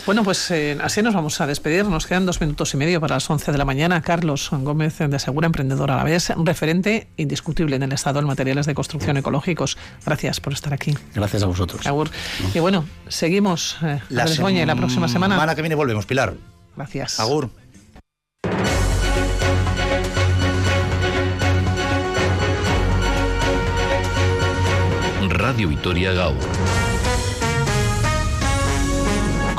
Bueno, 0.06 0.22
pues 0.22 0.50
eh, 0.50 0.76
así 0.82 1.02
nos 1.02 1.14
vamos 1.14 1.40
a 1.40 1.46
despedir. 1.46 1.84
Nos 1.86 2.06
quedan 2.06 2.26
dos 2.26 2.40
minutos 2.40 2.74
y 2.74 2.76
medio 2.76 3.00
para 3.00 3.16
las 3.16 3.28
11 3.28 3.52
de 3.52 3.58
la 3.58 3.64
mañana. 3.64 4.02
Carlos 4.02 4.48
Gómez 4.52 4.98
de 4.98 5.18
Segura, 5.18 5.46
emprendedor 5.46 5.90
a 5.90 5.96
la 5.96 6.04
vez, 6.04 6.30
referente 6.36 7.08
indiscutible 7.16 7.76
en 7.76 7.82
el 7.82 7.92
Estado 7.92 8.20
en 8.20 8.26
materiales 8.26 8.66
de 8.66 8.74
construcción 8.74 9.16
ecológicos. 9.16 9.78
Gracias 10.04 10.40
por 10.40 10.52
estar 10.52 10.72
aquí. 10.74 10.94
Gracias 11.14 11.42
a 11.42 11.46
vosotros. 11.46 11.86
Agur. 11.86 12.10
Y 12.54 12.58
bueno, 12.58 12.84
seguimos 13.08 13.76
eh, 13.82 14.00
La 14.10 14.26
la 14.26 14.76
próxima 14.76 15.08
semana. 15.08 15.34
semana 15.36 15.54
que 15.54 15.62
viene 15.62 15.74
volvemos, 15.74 16.06
Pilar. 16.06 16.34
Gracias. 16.76 17.18
Agur. 17.20 17.50
Radio 25.28 25.68
Vitoria 25.68 26.12
Gaur. 26.12 26.36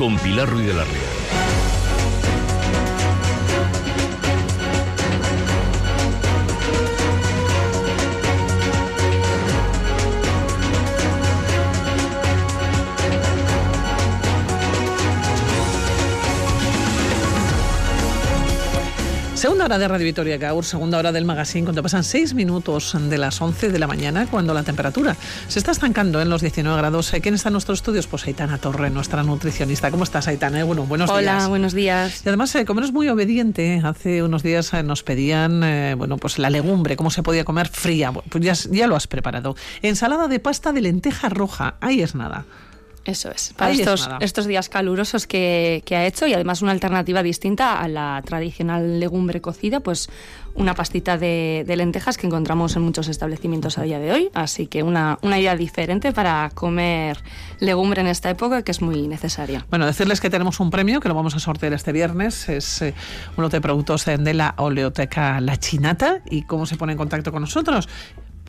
Con 0.02 0.18
Pilar 0.18 0.50
Ruiz 0.50 0.66
de 0.66 0.74
la 0.74 0.84
Rea. 0.84 1.01
Segunda 19.42 19.66
hora 19.66 19.80
de 19.80 19.88
Radio 19.88 20.06
Vitoria 20.06 20.38
Gaur, 20.38 20.64
segunda 20.64 21.00
hora 21.00 21.12
del 21.12 21.26
magazine, 21.26 21.64
cuando 21.64 21.82
pasan 21.82 22.04
seis 22.04 22.36
minutos 22.36 22.96
de 23.10 23.18
las 23.18 23.42
11 23.42 23.70
de 23.70 23.80
la 23.80 23.88
mañana, 23.88 24.28
cuando 24.30 24.54
la 24.54 24.62
temperatura 24.62 25.18
se 25.48 25.58
está 25.58 25.72
estancando 25.72 26.22
en 26.22 26.30
los 26.30 26.42
19 26.42 26.78
grados. 26.78 27.12
Eh, 27.16 27.22
¿Quién 27.22 27.34
está 27.34 27.50
en 27.50 27.54
nuestros 27.54 27.80
estudios? 27.80 28.06
Pues 28.06 28.28
Aitana 28.28 28.60
Torre, 28.60 28.92
nuestra 28.92 29.24
nutricionista. 29.24 29.90
¿Cómo 29.90 30.04
estás, 30.04 30.28
Aitana? 30.28 30.60
Eh, 30.60 30.64
Bueno, 30.64 30.84
buenos 30.84 31.10
Hola, 31.10 31.38
días. 31.38 31.50
buenos 31.50 31.74
días. 31.74 32.22
Y 32.24 32.30
además, 32.30 32.54
eh, 32.54 32.66
como 32.66 32.82
eres 32.82 32.92
muy 32.94 33.10
obediente, 33.10 33.82
hace 33.84 34.22
unos 34.22 34.44
días 34.44 34.76
eh, 34.76 34.84
nos 34.84 35.02
pedían, 35.02 35.64
eh, 35.64 35.96
bueno, 35.96 36.18
pues 36.18 36.38
la 36.38 36.52
legumbre, 36.52 36.96
cómo 36.96 37.10
se 37.10 37.24
podía 37.24 37.44
comer 37.44 37.68
fría. 37.68 38.12
Pues 38.12 38.44
ya, 38.44 38.54
ya 38.70 38.86
lo 38.86 38.96
has 38.96 39.08
preparado. 39.08 39.56
Ensalada 39.82 40.28
de 40.28 40.40
pasta 40.40 40.72
de 40.72 40.82
lenteja 40.82 41.30
roja. 41.30 41.78
Ahí 41.82 42.04
es 42.04 42.14
nada. 42.14 42.46
Eso 43.04 43.32
es, 43.32 43.54
para 43.58 43.72
estos, 43.72 44.10
estos 44.20 44.46
días 44.46 44.70
calurosos 44.70 45.26
que, 45.26 45.82
que 45.86 45.96
ha 45.96 46.06
hecho 46.06 46.28
y 46.28 46.34
además 46.34 46.62
una 46.62 46.72
alternativa 46.72 47.24
distinta 47.24 47.80
a 47.80 47.88
la 47.88 48.22
tradicional 48.24 49.00
legumbre 49.00 49.42
cocida, 49.42 49.80
pues 49.80 50.08
una 50.54 50.76
pastita 50.76 51.18
de, 51.18 51.64
de 51.66 51.76
lentejas 51.76 52.18
que 52.18 52.28
encontramos 52.28 52.76
en 52.76 52.84
muchos 52.84 53.08
establecimientos 53.08 53.78
a 53.78 53.84
día 53.84 54.00
de 54.00 54.12
hoy. 54.12 54.30
Así 54.34 54.68
que 54.68 54.84
una, 54.84 55.18
una 55.22 55.40
idea 55.40 55.56
diferente 55.56 56.12
para 56.12 56.52
comer 56.54 57.18
legumbre 57.60 58.02
en 58.02 58.08
esta 58.08 58.30
época 58.30 58.62
que 58.62 58.72
es 58.72 58.82
muy 58.82 59.08
necesaria. 59.08 59.66
Bueno, 59.70 59.86
decirles 59.86 60.22
que 60.22 60.30
tenemos 60.30 60.60
un 60.60 60.70
premio 60.70 61.00
que 61.00 61.08
lo 61.08 61.16
vamos 61.16 61.36
a 61.36 61.40
sortear 61.40 61.74
este 61.74 61.92
viernes. 61.92 62.50
Es 62.50 62.82
eh, 62.82 62.94
uno 63.38 63.50
de 63.50 63.62
productos 63.62 64.06
de 64.06 64.34
la 64.34 64.54
oleoteca 64.58 65.40
La 65.42 65.58
Chinata. 65.58 66.22
¿Y 66.30 66.44
cómo 66.44 66.66
se 66.66 66.76
pone 66.76 66.92
en 66.92 66.98
contacto 66.98 67.32
con 67.32 67.42
nosotros? 67.42 67.88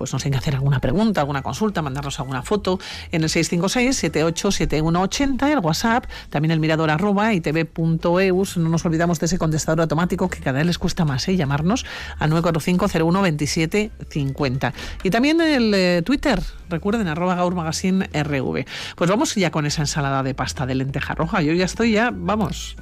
Pues 0.02 0.12
nos 0.12 0.20
tienen 0.20 0.40
que 0.40 0.42
hacer 0.42 0.56
alguna 0.56 0.80
pregunta, 0.80 1.20
alguna 1.20 1.42
consulta, 1.42 1.80
mandarnos 1.80 2.18
alguna 2.18 2.42
foto 2.42 2.80
en 3.12 3.22
el 3.22 3.28
656-787180, 3.28 5.52
el 5.52 5.60
WhatsApp, 5.60 6.06
también 6.28 6.50
el 6.50 6.58
mirador 6.58 6.90
arroba 6.90 7.32
itv.eus. 7.32 8.56
No 8.56 8.68
nos 8.68 8.84
olvidamos 8.84 9.20
de 9.20 9.26
ese 9.26 9.38
contestador 9.38 9.82
automático 9.82 10.28
que 10.28 10.40
cada 10.40 10.58
vez 10.58 10.66
les 10.66 10.78
cuesta 10.78 11.04
más 11.04 11.28
¿eh? 11.28 11.36
llamarnos 11.36 11.86
al 12.18 12.32
945-012750. 12.32 14.72
Y 15.04 15.10
también 15.10 15.40
el 15.40 15.72
eh, 15.72 16.02
Twitter, 16.04 16.42
recuerden, 16.68 17.06
arroba 17.06 17.36
Gaur 17.36 17.54
Magazine 17.54 18.10
RV. 18.12 18.64
Pues 18.96 19.08
vamos 19.08 19.36
ya 19.36 19.52
con 19.52 19.66
esa 19.66 19.82
ensalada 19.82 20.24
de 20.24 20.34
pasta 20.34 20.66
de 20.66 20.74
lenteja 20.74 21.14
roja. 21.14 21.42
Yo 21.42 21.52
ya 21.52 21.66
estoy 21.66 21.92
ya, 21.92 22.10
vamos, 22.12 22.74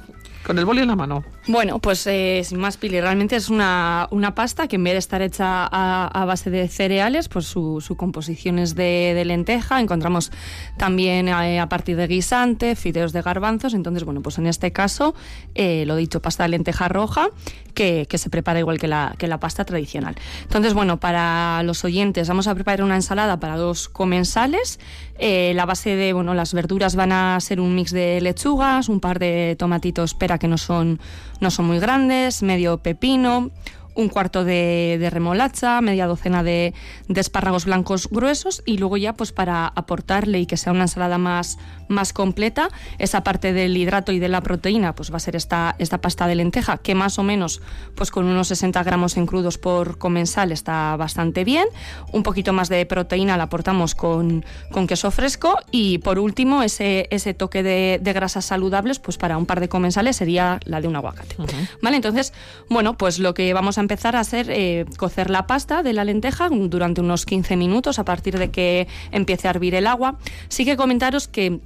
con 0.45 0.57
el 0.57 0.65
boli 0.65 0.81
en 0.81 0.87
la 0.87 0.95
mano. 0.95 1.23
Bueno, 1.47 1.79
pues 1.79 2.05
eh, 2.07 2.41
sin 2.43 2.59
más, 2.59 2.77
Pili, 2.77 3.01
realmente 3.01 3.35
es 3.35 3.49
una, 3.49 4.07
una 4.11 4.35
pasta 4.35 4.67
que 4.67 4.75
en 4.75 4.83
vez 4.83 4.93
de 4.93 4.99
estar 4.99 5.21
hecha 5.21 5.67
a, 5.71 6.07
a 6.07 6.25
base 6.25 6.49
de 6.49 6.67
cereales, 6.67 7.29
pues 7.29 7.45
su, 7.45 7.81
su 7.81 7.95
composición 7.97 8.59
es 8.59 8.75
de, 8.75 9.21
lenteja. 9.25 9.79
Encontramos 9.79 10.31
también 10.77 11.27
eh, 11.27 11.59
a 11.59 11.69
partir 11.69 11.97
de 11.97 12.07
guisante, 12.07 12.75
fideos 12.75 13.13
de 13.13 13.21
garbanzos. 13.21 13.73
Entonces, 13.73 14.03
bueno, 14.03 14.21
pues 14.21 14.37
en 14.37 14.47
este 14.47 14.71
caso, 14.71 15.15
eh, 15.55 15.85
lo 15.85 15.95
dicho, 15.95 16.21
pasta 16.21 16.43
de 16.43 16.49
lenteja 16.49 16.87
roja, 16.87 17.29
que, 17.73 18.05
que 18.09 18.17
se 18.17 18.29
prepara 18.29 18.59
igual 18.59 18.77
que 18.77 18.87
la, 18.87 19.15
que 19.17 19.27
la 19.27 19.39
pasta 19.39 19.65
tradicional. 19.65 20.15
Entonces, 20.43 20.73
bueno, 20.73 20.99
para 20.99 21.63
los 21.63 21.83
oyentes, 21.83 22.27
vamos 22.27 22.47
a 22.47 22.55
preparar 22.55 22.83
una 22.83 22.95
ensalada 22.95 23.39
para 23.39 23.57
dos 23.57 23.89
comensales. 23.89 24.79
Eh, 25.23 25.53
la 25.53 25.67
base 25.67 25.95
de, 25.95 26.13
bueno, 26.13 26.33
las 26.33 26.51
verduras 26.51 26.95
van 26.95 27.11
a 27.11 27.39
ser 27.41 27.59
un 27.59 27.75
mix 27.75 27.91
de 27.91 28.19
lechugas, 28.21 28.89
un 28.89 28.99
par 28.99 29.19
de 29.19 29.55
tomatitos 29.55 30.15
pera 30.15 30.39
que 30.39 30.47
no 30.47 30.57
son, 30.57 30.99
no 31.39 31.51
son 31.51 31.67
muy 31.67 31.77
grandes, 31.77 32.41
medio 32.41 32.79
pepino, 32.79 33.51
un 33.95 34.09
cuarto 34.09 34.43
de, 34.43 34.97
de 34.99 35.09
remolacha, 35.09 35.81
media 35.81 36.07
docena 36.07 36.43
de, 36.43 36.73
de 37.07 37.21
espárragos 37.21 37.65
blancos 37.65 38.07
gruesos 38.09 38.63
y 38.65 38.77
luego 38.77 38.97
ya 38.97 39.13
pues 39.13 39.31
para 39.31 39.67
aportarle 39.67 40.39
y 40.39 40.45
que 40.45 40.57
sea 40.57 40.73
una 40.73 40.83
ensalada 40.83 41.17
más, 41.17 41.57
más 41.87 42.13
completa, 42.13 42.69
esa 42.99 43.23
parte 43.23 43.53
del 43.53 43.75
hidrato 43.75 44.11
y 44.11 44.19
de 44.19 44.29
la 44.29 44.41
proteína 44.41 44.95
pues 44.95 45.11
va 45.11 45.17
a 45.17 45.19
ser 45.19 45.35
esta, 45.35 45.75
esta 45.79 45.99
pasta 45.99 46.27
de 46.27 46.35
lenteja 46.35 46.77
que 46.77 46.95
más 46.95 47.19
o 47.19 47.23
menos 47.23 47.61
pues 47.95 48.11
con 48.11 48.25
unos 48.25 48.47
60 48.47 48.81
gramos 48.83 49.17
en 49.17 49.25
crudos 49.25 49.57
por 49.57 49.97
comensal 49.97 50.51
está 50.51 50.95
bastante 50.95 51.43
bien. 51.43 51.65
Un 52.11 52.23
poquito 52.23 52.53
más 52.53 52.69
de 52.69 52.85
proteína 52.85 53.37
la 53.37 53.43
aportamos 53.43 53.95
con, 53.95 54.45
con 54.71 54.87
queso 54.87 55.11
fresco 55.11 55.57
y 55.71 55.97
por 55.99 56.19
último 56.19 56.63
ese, 56.63 57.07
ese 57.11 57.33
toque 57.33 57.63
de, 57.63 57.99
de 58.01 58.13
grasas 58.13 58.45
saludables 58.45 58.99
pues 58.99 59.17
para 59.17 59.37
un 59.37 59.45
par 59.45 59.59
de 59.59 59.69
comensales 59.69 60.15
sería 60.15 60.59
la 60.65 60.81
de 60.81 60.87
un 60.87 60.95
aguacate. 60.95 61.35
¿Vale? 61.81 61.95
Entonces, 61.95 62.33
bueno, 62.69 62.97
pues 62.97 63.19
lo 63.19 63.33
que 63.33 63.53
vamos 63.53 63.77
a 63.77 63.80
empezar 63.81 64.15
a 64.15 64.21
hacer, 64.21 64.47
eh, 64.49 64.85
cocer 64.97 65.29
la 65.29 65.47
pasta 65.47 65.83
de 65.83 65.93
la 65.93 66.05
lenteja 66.05 66.49
durante 66.49 67.01
unos 67.01 67.25
15 67.25 67.57
minutos 67.57 67.99
a 67.99 68.05
partir 68.05 68.37
de 68.37 68.49
que 68.49 68.87
empiece 69.11 69.47
a 69.47 69.51
hervir 69.51 69.75
el 69.75 69.87
agua. 69.87 70.17
Sí 70.47 70.65
que 70.65 70.77
comentaros 70.77 71.27
que 71.27 71.59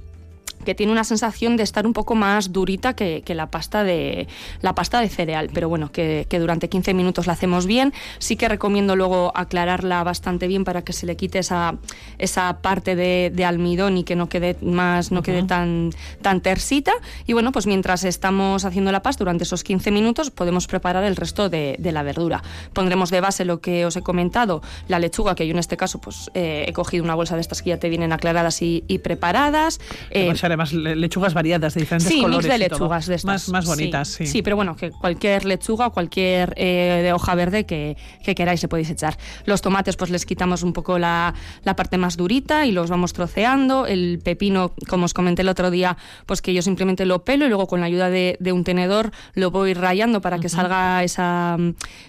que 0.64 0.74
tiene 0.74 0.92
una 0.92 1.04
sensación 1.04 1.56
de 1.56 1.62
estar 1.62 1.86
un 1.86 1.92
poco 1.92 2.14
más 2.14 2.52
durita 2.52 2.94
que, 2.94 3.22
que 3.24 3.34
la 3.34 3.50
pasta 3.50 3.84
de 3.84 4.28
la 4.60 4.74
pasta 4.74 5.00
de 5.00 5.08
cereal, 5.08 5.50
pero 5.52 5.68
bueno, 5.68 5.90
que, 5.92 6.26
que, 6.28 6.38
durante 6.38 6.68
15 6.68 6.94
minutos 6.94 7.26
la 7.26 7.34
hacemos 7.34 7.66
bien. 7.66 7.92
Sí 8.18 8.36
que 8.36 8.48
recomiendo 8.48 8.96
luego 8.96 9.32
aclararla 9.34 10.02
bastante 10.04 10.46
bien 10.48 10.64
para 10.64 10.82
que 10.82 10.92
se 10.92 11.06
le 11.06 11.16
quite 11.16 11.38
esa, 11.38 11.76
esa 12.18 12.58
parte 12.62 12.96
de, 12.96 13.32
de 13.34 13.44
almidón 13.44 13.98
y 13.98 14.04
que 14.04 14.16
no 14.16 14.28
quede 14.28 14.56
más, 14.62 15.12
no 15.12 15.20
uh 15.20 15.22
-huh. 15.22 15.24
quede 15.24 15.42
tan, 15.44 15.90
tan 16.22 16.40
tersita. 16.40 16.92
Y 17.26 17.32
bueno, 17.32 17.52
pues 17.52 17.66
mientras 17.66 18.04
estamos 18.04 18.64
haciendo 18.64 18.92
la 18.92 19.02
pasta 19.02 19.24
durante 19.24 19.44
esos 19.44 19.64
15 19.64 19.90
minutos, 19.90 20.30
podemos 20.30 20.66
preparar 20.66 21.04
el 21.04 21.16
resto 21.16 21.48
de, 21.48 21.76
de 21.78 21.92
la 21.92 22.02
verdura. 22.02 22.42
Pondremos 22.72 23.10
de 23.10 23.20
base 23.20 23.44
lo 23.44 23.60
que 23.60 23.86
os 23.86 23.96
he 23.96 24.02
comentado, 24.02 24.62
la 24.88 24.98
lechuga, 24.98 25.34
que 25.34 25.46
yo 25.46 25.52
en 25.52 25.58
este 25.58 25.76
caso 25.76 26.00
pues 26.00 26.30
eh, 26.34 26.64
he 26.68 26.72
cogido 26.72 27.04
una 27.04 27.14
bolsa 27.14 27.34
de 27.34 27.40
estas 27.40 27.62
que 27.62 27.70
ya 27.70 27.78
te 27.78 27.88
vienen 27.88 28.12
aclaradas 28.12 28.62
y, 28.62 28.84
y 28.88 28.98
preparadas. 28.98 29.80
Eh, 30.10 30.26
además 30.46 30.72
lechugas 30.72 31.34
variadas 31.34 31.74
de 31.74 31.80
diferentes 31.80 32.08
sí, 32.08 32.20
colores. 32.20 32.46
mix 32.46 32.52
de 32.52 32.58
lechugas 32.58 33.06
de 33.06 33.14
estas. 33.16 33.26
Más, 33.26 33.48
más 33.48 33.66
bonitas, 33.66 34.08
sí. 34.08 34.26
sí. 34.26 34.32
sí. 34.32 34.42
pero 34.42 34.56
bueno, 34.56 34.76
que 34.76 34.90
cualquier 34.90 35.44
lechuga 35.44 35.88
o 35.88 35.92
cualquier 35.92 36.54
eh, 36.56 37.00
de 37.02 37.12
hoja 37.12 37.34
verde 37.34 37.64
que, 37.64 37.96
que, 38.24 38.34
queráis 38.34 38.60
se 38.60 38.68
podéis 38.68 38.90
echar. 38.90 39.16
Los 39.44 39.62
tomates, 39.62 39.96
pues 39.96 40.10
les 40.10 40.26
quitamos 40.26 40.62
un 40.62 40.72
poco 40.72 40.98
la, 40.98 41.34
la, 41.64 41.76
parte 41.76 41.98
más 41.98 42.16
durita 42.16 42.66
y 42.66 42.72
los 42.72 42.90
vamos 42.90 43.12
troceando. 43.12 43.86
El 43.86 44.20
pepino, 44.22 44.72
como 44.88 45.04
os 45.04 45.14
comenté 45.14 45.42
el 45.42 45.48
otro 45.48 45.70
día, 45.70 45.96
pues 46.26 46.42
que 46.42 46.54
yo 46.54 46.62
simplemente 46.62 47.06
lo 47.06 47.24
pelo 47.24 47.46
y 47.46 47.48
luego 47.48 47.66
con 47.66 47.80
la 47.80 47.86
ayuda 47.86 48.10
de, 48.10 48.36
de 48.40 48.52
un 48.52 48.64
tenedor 48.64 49.12
lo 49.34 49.50
voy 49.50 49.74
rayando 49.74 50.20
para 50.20 50.38
que 50.38 50.46
uh 50.46 50.50
-huh. 50.50 50.54
salga 50.54 51.04
esa, 51.04 51.56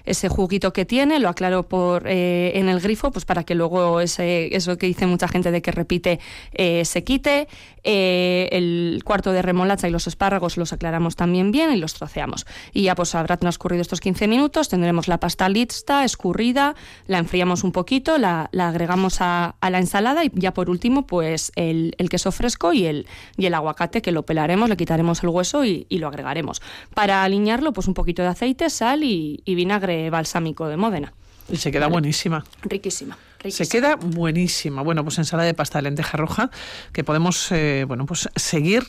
ese 0.05 0.29
juguito 0.29 0.73
que 0.73 0.85
tiene. 0.85 1.19
Lo 1.19 1.29
aclaro 1.29 1.63
por 1.63 2.03
eh, 2.07 2.51
en 2.55 2.69
el 2.69 2.79
grifo, 2.79 3.11
pues 3.11 3.25
para 3.25 3.43
que 3.43 3.55
luego 3.55 4.01
ese, 4.01 4.55
eso 4.55 4.77
que 4.77 4.87
dice 4.87 5.05
mucha 5.05 5.27
gente 5.27 5.51
de 5.51 5.61
que 5.61 5.71
repite 5.71 6.19
eh, 6.53 6.85
se 6.85 7.03
quite. 7.03 7.47
Eh, 7.83 8.26
el 8.51 9.01
cuarto 9.03 9.31
de 9.31 9.41
remolacha 9.41 9.87
y 9.87 9.91
los 9.91 10.07
espárragos 10.07 10.57
los 10.57 10.73
aclaramos 10.73 11.15
también 11.15 11.51
bien 11.51 11.71
y 11.71 11.77
los 11.77 11.93
troceamos. 11.93 12.45
Y 12.73 12.83
ya 12.83 12.95
pues 12.95 13.15
habrá 13.15 13.37
transcurrido 13.37 13.81
estos 13.81 13.99
15 13.99 14.27
minutos, 14.27 14.69
tendremos 14.69 15.07
la 15.07 15.19
pasta 15.19 15.49
lista, 15.49 16.03
escurrida, 16.03 16.75
la 17.07 17.19
enfriamos 17.19 17.63
un 17.63 17.71
poquito, 17.71 18.17
la, 18.17 18.49
la 18.51 18.69
agregamos 18.69 19.21
a, 19.21 19.55
a, 19.59 19.69
la 19.69 19.79
ensalada 19.79 20.23
y 20.23 20.31
ya 20.33 20.53
por 20.53 20.69
último 20.69 21.05
pues 21.07 21.51
el, 21.55 21.95
el, 21.97 22.09
queso 22.09 22.31
fresco 22.31 22.73
y 22.73 22.85
el, 22.85 23.07
y 23.37 23.45
el 23.45 23.53
aguacate 23.53 24.01
que 24.01 24.11
lo 24.11 24.23
pelaremos, 24.23 24.69
le 24.69 24.77
quitaremos 24.77 25.23
el 25.23 25.29
hueso 25.29 25.65
y, 25.65 25.85
y 25.89 25.99
lo 25.99 26.07
agregaremos. 26.07 26.61
Para 26.93 27.23
alinearlo 27.23 27.73
pues 27.73 27.87
un 27.87 27.93
poquito 27.93 28.21
de 28.21 28.29
aceite, 28.29 28.69
sal 28.69 29.03
y, 29.03 29.41
y 29.45 29.55
vinagre 29.55 30.09
balsámico 30.09 30.67
de 30.67 30.77
Módena. 30.77 31.13
Y 31.49 31.57
se 31.57 31.71
queda 31.71 31.85
vale. 31.85 31.93
buenísima. 31.93 32.43
Riquísima. 32.61 33.17
Se 33.51 33.67
queda 33.67 33.95
buenísima. 33.95 34.81
Bueno, 34.81 35.03
pues 35.03 35.17
ensalada 35.17 35.47
de 35.47 35.53
pasta 35.53 35.79
de 35.79 35.83
lenteja 35.83 36.17
roja 36.17 36.49
que 36.93 37.03
podemos, 37.03 37.51
eh, 37.51 37.85
bueno, 37.87 38.05
pues 38.05 38.29
seguir 38.35 38.83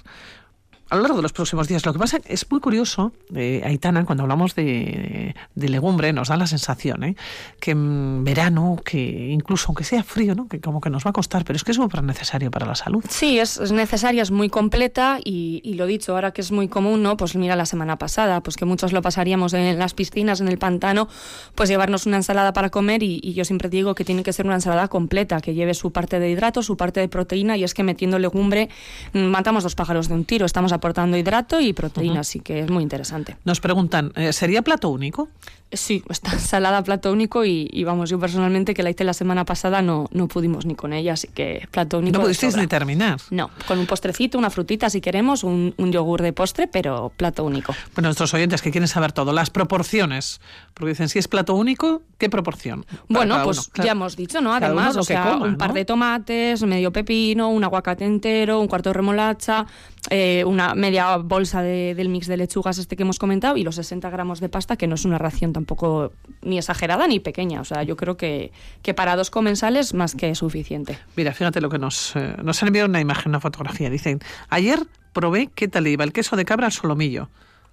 a 0.90 0.96
lo 0.96 1.02
largo 1.02 1.16
de 1.16 1.22
los 1.22 1.32
próximos 1.32 1.68
días. 1.68 1.84
Lo 1.84 1.92
que 1.92 1.98
pasa 1.98 2.20
es 2.24 2.50
muy 2.50 2.60
curioso, 2.60 3.12
eh, 3.34 3.62
Aitana, 3.64 4.04
cuando 4.04 4.22
hablamos 4.22 4.54
de, 4.54 5.34
de, 5.54 5.68
legumbre, 5.68 6.12
nos 6.12 6.28
da 6.28 6.36
la 6.36 6.46
sensación 6.46 7.04
¿eh? 7.04 7.16
que 7.60 7.72
en 7.72 8.24
verano, 8.24 8.80
que 8.84 9.28
incluso 9.30 9.66
aunque 9.68 9.84
sea 9.84 10.02
frío, 10.02 10.34
¿no? 10.34 10.48
que 10.48 10.60
como 10.60 10.80
que 10.80 10.90
nos 10.90 11.04
va 11.04 11.10
a 11.10 11.12
costar, 11.12 11.44
pero 11.44 11.56
es 11.56 11.64
que 11.64 11.72
es 11.72 11.76
súper 11.76 12.02
necesario 12.02 12.50
para 12.50 12.66
la 12.66 12.74
salud. 12.74 13.04
Sí, 13.08 13.38
es, 13.38 13.58
es 13.58 13.72
necesaria, 13.72 14.22
es 14.22 14.30
muy 14.30 14.48
completa 14.48 15.18
y, 15.22 15.74
lo 15.74 15.86
dicho, 15.86 16.14
ahora 16.14 16.32
que 16.32 16.40
es 16.40 16.50
muy 16.50 16.68
común, 16.68 17.02
¿no? 17.02 17.16
pues 17.16 17.36
mira 17.36 17.54
la 17.54 17.66
semana 17.66 17.96
pasada, 17.96 18.42
pues 18.42 18.56
que 18.56 18.64
muchos 18.64 18.92
lo 18.92 19.02
pasaríamos 19.02 19.52
en 19.52 19.78
las 19.78 19.94
piscinas, 19.94 20.40
en 20.40 20.48
el 20.48 20.58
pantano, 20.58 21.08
pues 21.54 21.68
llevarnos 21.68 22.06
una 22.06 22.16
ensalada 22.16 22.52
para 22.52 22.70
comer 22.70 23.02
y, 23.02 23.18
yo 23.38 23.44
siempre 23.44 23.68
digo 23.68 23.94
que 23.94 24.04
tiene 24.04 24.22
que 24.22 24.32
ser 24.32 24.46
una 24.46 24.56
ensalada 24.56 24.88
completa, 24.88 25.40
que 25.40 25.54
lleve 25.54 25.74
su 25.74 25.92
parte 25.92 26.18
de 26.18 26.30
hidrato, 26.30 26.62
su 26.62 26.76
parte 26.76 26.98
de 27.00 27.08
proteína 27.08 27.56
y 27.56 27.62
es 27.62 27.74
que 27.74 27.84
metiendo 27.84 28.18
legumbre 28.18 28.68
mm, 29.12 29.18
matamos 29.18 29.62
dos 29.62 29.74
pájaros 29.74 30.08
de 30.08 30.14
un 30.14 30.24
tiro, 30.24 30.46
estamos 30.46 30.72
aportando 30.78 31.16
hidrato 31.16 31.60
y 31.60 31.72
proteína, 31.72 32.14
uh 32.14 32.16
-huh. 32.16 32.20
así 32.20 32.40
que 32.40 32.60
es 32.60 32.70
muy 32.70 32.82
interesante. 32.82 33.36
Nos 33.44 33.60
preguntan, 33.60 34.12
eh, 34.16 34.32
¿sería 34.32 34.62
plato 34.62 34.88
único? 34.88 35.28
Sí, 35.70 36.02
está 36.08 36.32
ensalada 36.32 36.82
plato 36.82 37.12
único 37.12 37.44
y, 37.44 37.68
y, 37.70 37.84
vamos, 37.84 38.08
yo 38.08 38.18
personalmente 38.18 38.74
que 38.74 38.82
la 38.82 38.90
hice 38.90 39.04
la 39.04 39.12
semana 39.12 39.44
pasada 39.44 39.82
no, 39.82 40.08
no 40.12 40.28
pudimos 40.28 40.64
ni 40.64 40.74
con 40.74 40.92
ella, 40.92 41.12
así 41.12 41.28
que 41.28 41.68
plato 41.70 41.98
único. 41.98 42.16
No 42.16 42.24
pudisteis 42.24 42.56
ni 42.56 42.66
terminar. 42.66 43.20
No, 43.30 43.50
con 43.66 43.78
un 43.78 43.86
postrecito, 43.86 44.38
una 44.38 44.50
frutita 44.50 44.88
si 44.88 45.00
queremos, 45.00 45.44
un, 45.44 45.74
un, 45.76 45.92
yogur 45.92 46.22
de 46.22 46.32
postre, 46.32 46.68
pero 46.68 47.12
plato 47.16 47.44
único. 47.44 47.74
Bueno, 47.94 48.08
nuestros 48.08 48.32
oyentes 48.32 48.62
que 48.62 48.70
quieren 48.70 48.88
saber 48.88 49.12
todo, 49.12 49.32
las 49.32 49.50
proporciones, 49.50 50.40
porque 50.72 50.90
dicen, 50.90 51.08
si 51.08 51.18
es 51.18 51.28
plato 51.28 51.54
único, 51.54 52.02
¿qué 52.16 52.30
proporción? 52.30 52.86
Bueno, 53.08 53.42
pues 53.44 53.58
uno, 53.58 53.66
claro. 53.72 53.86
ya 53.86 53.92
hemos 53.92 54.16
dicho, 54.16 54.40
¿no? 54.40 54.54
Además, 54.54 54.96
o 54.96 55.02
sea, 55.02 55.32
coma, 55.32 55.46
un 55.46 55.58
par 55.58 55.68
¿no? 55.68 55.74
de 55.74 55.84
tomates, 55.84 56.62
medio 56.62 56.92
pepino, 56.92 57.50
un 57.50 57.64
aguacate 57.64 58.04
entero, 58.04 58.60
un 58.60 58.68
cuarto 58.68 58.90
de 58.90 58.94
remolacha, 58.94 59.66
eh, 60.10 60.44
una 60.46 60.74
media 60.74 61.16
bolsa 61.18 61.62
de, 61.62 61.94
del 61.94 62.08
mix 62.08 62.26
de 62.26 62.36
lechugas 62.36 62.78
este 62.78 62.96
que 62.96 63.02
hemos 63.02 63.18
comentado 63.18 63.56
y 63.56 63.64
los 63.64 63.74
60 63.74 64.08
gramos 64.10 64.40
de 64.40 64.48
pasta, 64.48 64.76
que 64.76 64.86
no 64.86 64.94
es 64.94 65.04
una 65.04 65.18
ración 65.18 65.52
tampoco 65.58 66.12
ni 66.42 66.56
exagerada 66.58 67.06
ni 67.08 67.18
pequeña. 67.18 67.60
O 67.60 67.64
sea, 67.64 67.82
yo 67.82 67.96
creo 67.96 68.16
que, 68.16 68.52
que 68.82 68.94
para 68.94 69.16
dos 69.16 69.30
comensales 69.30 69.92
más 69.92 70.14
que 70.14 70.34
suficiente. 70.34 70.98
Mira, 71.16 71.32
fíjate 71.32 71.60
lo 71.60 71.68
que 71.68 71.78
nos, 71.78 72.14
eh, 72.14 72.36
nos 72.42 72.62
han 72.62 72.68
enviado 72.68 72.88
una 72.88 73.00
imagen, 73.00 73.30
una 73.30 73.40
fotografía. 73.40 73.90
Dicen, 73.90 74.20
ayer 74.48 74.80
probé 75.12 75.48
qué 75.52 75.66
tal 75.66 75.86
iba 75.88 76.04
el 76.04 76.12
queso 76.12 76.36
de 76.36 76.44
cabra 76.44 76.66
al 76.66 76.72
solomillo. 76.72 77.28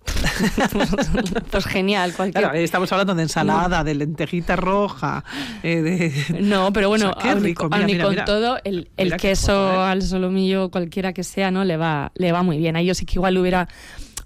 pues 1.52 1.66
genial. 1.66 2.14
Cualquier... 2.14 2.44
Claro, 2.44 2.58
estamos 2.58 2.92
hablando 2.92 3.16
de 3.16 3.24
ensalada, 3.24 3.84
de 3.84 3.96
lentejita 3.96 4.56
roja. 4.56 5.24
Eh, 5.64 5.82
de... 5.82 6.42
No, 6.42 6.72
pero 6.74 6.90
bueno, 6.90 7.14
o 7.16 7.22
sea, 7.22 7.34
aun, 7.34 7.44
rico. 7.44 7.70
Mira, 7.70 7.86
mira, 7.86 8.04
con 8.04 8.14
mira. 8.14 8.26
todo, 8.26 8.60
el, 8.64 8.90
el 8.98 9.18
queso 9.18 9.82
al 9.82 10.02
solomillo, 10.02 10.70
cualquiera 10.70 11.14
que 11.14 11.24
sea, 11.24 11.52
no 11.52 11.64
le 11.64 11.78
va, 11.78 12.12
le 12.16 12.32
va 12.32 12.44
muy 12.44 12.58
bien. 12.58 12.76
Ahí 12.76 12.86
yo 12.86 12.94
sí 12.94 13.06
que 13.06 13.16
igual 13.16 13.38
hubiera 13.38 13.68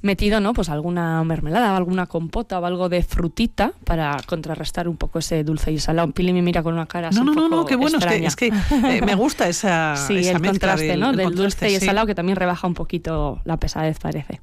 metido, 0.01 0.39
¿no? 0.39 0.53
Pues 0.53 0.69
alguna 0.69 1.23
mermelada, 1.23 1.75
alguna 1.75 2.07
compota 2.07 2.59
o 2.59 2.65
algo 2.65 2.89
de 2.89 3.03
frutita 3.03 3.73
para 3.83 4.17
contrarrestar 4.25 4.87
un 4.87 4.97
poco 4.97 5.19
ese 5.19 5.43
dulce 5.43 5.71
y 5.71 5.79
salado. 5.79 6.11
Pili 6.11 6.33
me 6.33 6.41
mira 6.41 6.63
con 6.63 6.73
una 6.73 6.85
cara 6.85 7.09
así 7.09 7.19
no, 7.19 7.25
no, 7.25 7.31
un 7.31 7.35
poco 7.35 7.49
no, 7.49 7.55
no, 7.57 7.65
qué 7.65 7.75
bueno, 7.75 7.97
extraña. 7.97 8.27
es 8.27 8.35
que, 8.35 8.47
es 8.47 8.53
que 8.69 8.97
eh, 8.97 9.01
me 9.01 9.15
gusta 9.15 9.47
esa, 9.47 9.95
sí, 10.07 10.17
esa 10.17 10.37
el 10.37 10.41
contraste, 10.41 10.87
del, 10.87 10.99
¿no? 10.99 11.09
el 11.09 11.17
del 11.17 11.25
contraste, 11.25 11.65
dulce 11.65 11.71
y 11.71 11.75
el 11.75 11.81
salado 11.81 12.07
que 12.07 12.15
también 12.15 12.35
rebaja 12.35 12.67
un 12.67 12.73
poquito 12.73 13.41
la 13.45 13.57
pesadez, 13.57 13.99
parece. 13.99 14.41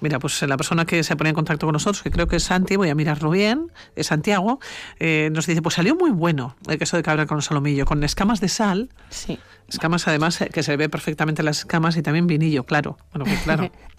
Mira, 0.00 0.18
pues 0.18 0.42
la 0.42 0.58
persona 0.58 0.84
que 0.84 1.02
se 1.02 1.16
pone 1.16 1.30
en 1.30 1.34
contacto 1.34 1.66
con 1.66 1.72
nosotros, 1.72 2.02
que 2.02 2.10
creo 2.10 2.28
que 2.28 2.36
es 2.36 2.42
Santi, 2.42 2.76
voy 2.76 2.90
a 2.90 2.94
mirarlo 2.94 3.30
bien, 3.30 3.70
es 3.96 4.08
Santiago, 4.08 4.60
eh, 5.00 5.30
nos 5.32 5.46
dice, 5.46 5.62
pues 5.62 5.76
salió 5.76 5.96
muy 5.96 6.10
bueno 6.10 6.56
el 6.68 6.78
queso 6.78 6.98
de 6.98 7.02
cabra 7.02 7.24
con 7.24 7.40
solomillo, 7.40 7.86
con 7.86 8.04
escamas 8.04 8.40
de 8.40 8.50
sal. 8.50 8.90
Sí. 9.08 9.38
Escamas 9.66 10.06
además 10.06 10.38
eh, 10.42 10.50
que 10.52 10.62
se 10.62 10.76
ve 10.76 10.90
perfectamente 10.90 11.42
las 11.42 11.60
escamas 11.60 11.96
y 11.96 12.02
también 12.02 12.26
vinillo, 12.26 12.64
claro. 12.64 12.98
Bueno, 13.12 13.24
pues 13.24 13.40
claro. 13.44 13.70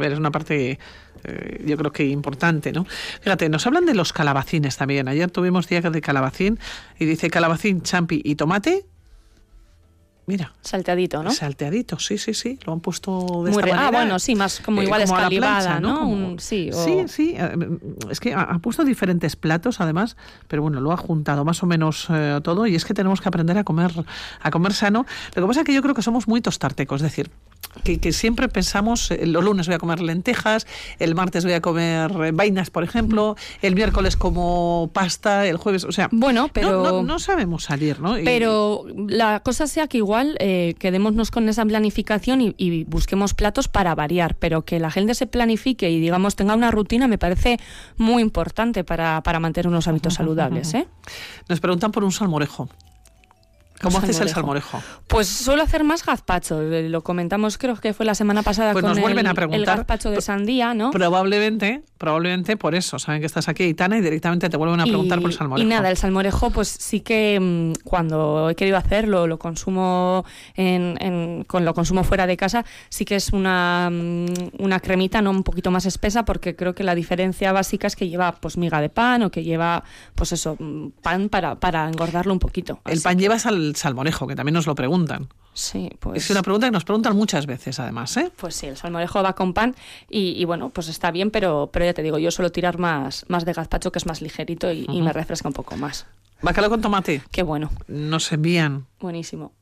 A 0.00 0.02
ver, 0.02 0.12
es 0.12 0.18
una 0.18 0.30
parte 0.30 0.78
eh, 1.24 1.62
yo 1.66 1.76
creo 1.76 1.92
que 1.92 2.06
importante, 2.06 2.72
¿no? 2.72 2.86
Fíjate, 3.20 3.48
nos 3.50 3.66
hablan 3.66 3.84
de 3.84 3.94
los 3.94 4.12
calabacines 4.12 4.76
también. 4.78 5.08
Ayer 5.08 5.30
tuvimos 5.30 5.68
día 5.68 5.82
de 5.82 6.00
calabacín 6.00 6.58
y 6.98 7.04
dice 7.04 7.28
calabacín, 7.28 7.82
champi 7.82 8.22
y 8.24 8.36
tomate. 8.36 8.86
Mira. 10.24 10.54
Salteadito, 10.62 11.22
¿no? 11.22 11.30
Salteadito, 11.32 11.98
sí, 11.98 12.16
sí, 12.16 12.34
sí. 12.34 12.58
Lo 12.64 12.72
han 12.72 12.80
puesto 12.80 13.10
de 13.44 13.50
Muy 13.50 13.50
esta 13.50 13.62
re... 13.62 13.72
manera. 13.72 13.88
Ah, 13.88 13.90
bueno, 13.90 14.18
sí, 14.18 14.36
más 14.36 14.60
como 14.60 14.80
igual 14.80 15.02
eh, 15.02 15.04
como 15.04 15.18
escalivada, 15.18 15.78
plancha, 15.78 15.80
¿no? 15.80 15.98
Como... 16.00 16.38
Sí, 16.38 16.70
o... 16.72 16.84
sí, 16.84 17.04
sí. 17.08 17.36
Es 18.08 18.20
que 18.20 18.32
ha, 18.32 18.42
ha, 18.42 18.58
puesto 18.60 18.84
diferentes 18.84 19.34
platos, 19.34 19.80
además, 19.80 20.16
pero 20.46 20.62
bueno, 20.62 20.80
lo 20.80 20.92
ha 20.92 20.96
juntado 20.96 21.44
más 21.44 21.62
o 21.62 21.66
menos 21.66 22.06
eh, 22.10 22.40
todo 22.42 22.66
y 22.66 22.76
es 22.76 22.84
que 22.84 22.94
tenemos 22.94 23.20
que 23.20 23.28
aprender 23.28 23.58
a 23.58 23.64
comer, 23.64 23.90
a 24.40 24.50
comer 24.50 24.72
sano. 24.72 25.04
Lo 25.34 25.42
que 25.42 25.48
pasa 25.48 25.60
es 25.60 25.66
que 25.66 25.74
yo 25.74 25.82
creo 25.82 25.94
que 25.94 26.02
somos 26.02 26.28
muy 26.28 26.40
tostartecos, 26.40 27.02
es 27.02 27.10
decir, 27.10 27.30
que, 27.84 27.98
que 28.00 28.12
siempre 28.12 28.48
pensamos, 28.48 29.10
eh, 29.12 29.26
los 29.26 29.44
lunes 29.44 29.66
voy 29.66 29.76
a 29.76 29.78
comer 29.78 30.00
lentejas, 30.00 30.66
el 30.98 31.14
martes 31.14 31.44
voy 31.44 31.52
a 31.54 31.60
comer 31.60 32.10
eh, 32.24 32.30
vainas, 32.32 32.68
por 32.68 32.82
ejemplo, 32.82 33.36
el 33.62 33.76
miércoles 33.76 34.16
como 34.16 34.90
pasta, 34.92 35.46
el 35.46 35.56
jueves, 35.56 35.84
o 35.84 35.92
sea, 35.92 36.08
bueno, 36.10 36.50
pero 36.52 36.82
no, 36.82 36.90
no, 36.90 37.02
no 37.04 37.18
sabemos 37.20 37.64
salir, 37.64 38.00
¿no? 38.00 38.18
Y- 38.18 38.24
Pero 38.24 38.84
la 39.08 39.38
cosa 39.40 39.68
sea 39.68 39.86
que 39.86 39.98
igual 39.98 40.36
eh, 40.40 40.74
quedémonos 40.80 41.30
con 41.30 41.48
esa 41.48 41.64
planificación 41.64 42.40
y, 42.40 42.54
y 42.58 42.84
busquemos 42.84 43.34
platos 43.34 43.68
para 43.68 43.94
variar, 43.94 44.34
pero 44.34 44.62
que 44.62 44.80
la 44.80 44.90
gente 44.90 45.14
se 45.14 45.26
planifique 45.28 45.90
y 45.90 46.00
digamos 46.00 46.34
tenga 46.34 46.54
una 46.56 46.72
rutina 46.72 47.06
me 47.06 47.18
parece 47.18 47.58
muy 47.96 48.20
importante 48.22 48.82
para, 48.82 49.22
para 49.22 49.38
mantener 49.38 49.68
unos 49.68 49.86
hábitos 49.86 50.14
saludables. 50.14 50.74
¿eh? 50.74 50.88
Nos 51.48 51.60
preguntan 51.60 51.92
por 51.92 52.02
un 52.02 52.10
salmorejo. 52.12 52.68
¿Cómo 53.80 53.98
Un 53.98 54.04
haces 54.04 54.20
el 54.20 54.28
salmorejo. 54.28 54.82
Pues 55.06 55.26
suelo 55.28 55.62
hacer 55.62 55.84
más 55.84 56.04
gazpacho, 56.04 56.60
eh, 56.62 56.88
lo 56.88 57.02
comentamos 57.02 57.58
creo 57.58 57.76
que 57.76 57.94
fue 57.94 58.04
la 58.06 58.14
semana 58.14 58.42
pasada 58.42 58.72
Pues 58.72 58.82
con 58.84 58.90
nos 58.92 59.00
vuelven 59.00 59.26
el, 59.26 59.32
a 59.32 59.34
preguntar. 59.34 59.60
el 59.60 59.64
gazpacho 59.66 60.10
de 60.10 60.20
sandía, 60.20 60.74
¿no? 60.74 60.90
Probablemente, 60.90 61.82
probablemente 61.98 62.56
por 62.56 62.74
eso. 62.74 62.98
Saben 62.98 63.20
que 63.20 63.26
estás 63.26 63.48
aquí, 63.48 63.62
Aitana, 63.64 63.96
y 63.98 64.00
directamente 64.00 64.48
te 64.48 64.56
vuelven 64.56 64.80
a 64.80 64.84
preguntar 64.84 65.18
y, 65.18 65.22
por 65.22 65.30
el 65.30 65.36
salmorejo. 65.36 65.66
y 65.66 65.68
nada, 65.70 65.90
el 65.90 65.96
salmorejo, 65.96 66.50
pues 66.50 66.68
sí 66.68 67.00
que 67.00 67.38
mm, 67.40 67.84
cuando 67.84 68.50
he 68.50 68.54
querido 68.54 68.76
hacerlo, 68.76 69.26
lo 69.26 69.38
consumo 69.38 70.24
en, 70.54 70.96
en- 71.00 71.44
con 71.44 71.64
lo 71.64 71.74
consumo 71.74 72.04
fuera 72.04 72.26
de 72.26 72.36
casa, 72.36 72.64
sí 72.88 73.04
que 73.04 73.16
es 73.16 73.32
una, 73.32 73.88
mm, 73.90 74.26
una 74.58 74.80
cremita 74.80 75.22
no 75.22 75.30
un 75.30 75.42
poquito 75.42 75.70
más 75.70 75.86
espesa, 75.86 76.24
porque 76.24 76.54
creo 76.56 76.74
que 76.74 76.84
la 76.84 76.94
diferencia 76.94 77.52
básica 77.52 77.86
es 77.86 77.96
que 77.96 78.08
lleva 78.08 78.32
pues 78.32 78.56
miga 78.56 78.80
de 78.80 78.88
pan 78.88 79.22
o 79.22 79.30
que 79.30 79.42
lleva 79.42 79.84
pues 80.14 80.32
eso, 80.32 80.56
mm, 80.58 80.88
pan 81.02 81.28
para, 81.28 81.54
para 81.58 81.88
engordarlo 81.88 82.32
un 82.32 82.38
poquito. 82.38 82.80
El 82.86 83.00
pan 83.00 83.18
lleva 83.18 83.38
sal, 83.38 83.69
salmorejo, 83.76 84.26
que 84.26 84.36
también 84.36 84.54
nos 84.54 84.66
lo 84.66 84.74
preguntan. 84.74 85.28
Sí, 85.52 85.90
pues. 85.98 86.24
Es 86.24 86.30
una 86.30 86.42
pregunta 86.42 86.66
que 86.66 86.70
nos 86.70 86.84
preguntan 86.84 87.16
muchas 87.16 87.46
veces, 87.46 87.80
además, 87.80 88.16
¿eh? 88.16 88.30
Pues 88.36 88.54
sí, 88.54 88.66
el 88.66 88.76
salmorejo 88.76 89.22
va 89.22 89.34
con 89.34 89.52
pan 89.52 89.74
y, 90.08 90.40
y 90.40 90.44
bueno, 90.44 90.70
pues 90.70 90.88
está 90.88 91.10
bien, 91.10 91.30
pero, 91.30 91.70
pero 91.72 91.84
ya 91.84 91.94
te 91.94 92.02
digo, 92.02 92.18
yo 92.18 92.30
suelo 92.30 92.52
tirar 92.52 92.78
más, 92.78 93.24
más 93.28 93.44
de 93.44 93.52
gazpacho, 93.52 93.90
que 93.92 93.98
es 93.98 94.06
más 94.06 94.22
ligerito 94.22 94.70
y, 94.72 94.86
me 95.00 95.12
refresca 95.12 95.48
un 95.48 95.54
poco 95.54 95.76
más. 95.76 96.06
Bacalao 96.42 96.70
con 96.70 96.80
tomate. 96.80 97.22
Qué 97.30 97.42
bueno. 97.42 97.70
Nos 97.88 98.32
envían. 98.32 98.86
Buenísimo. 99.00 99.52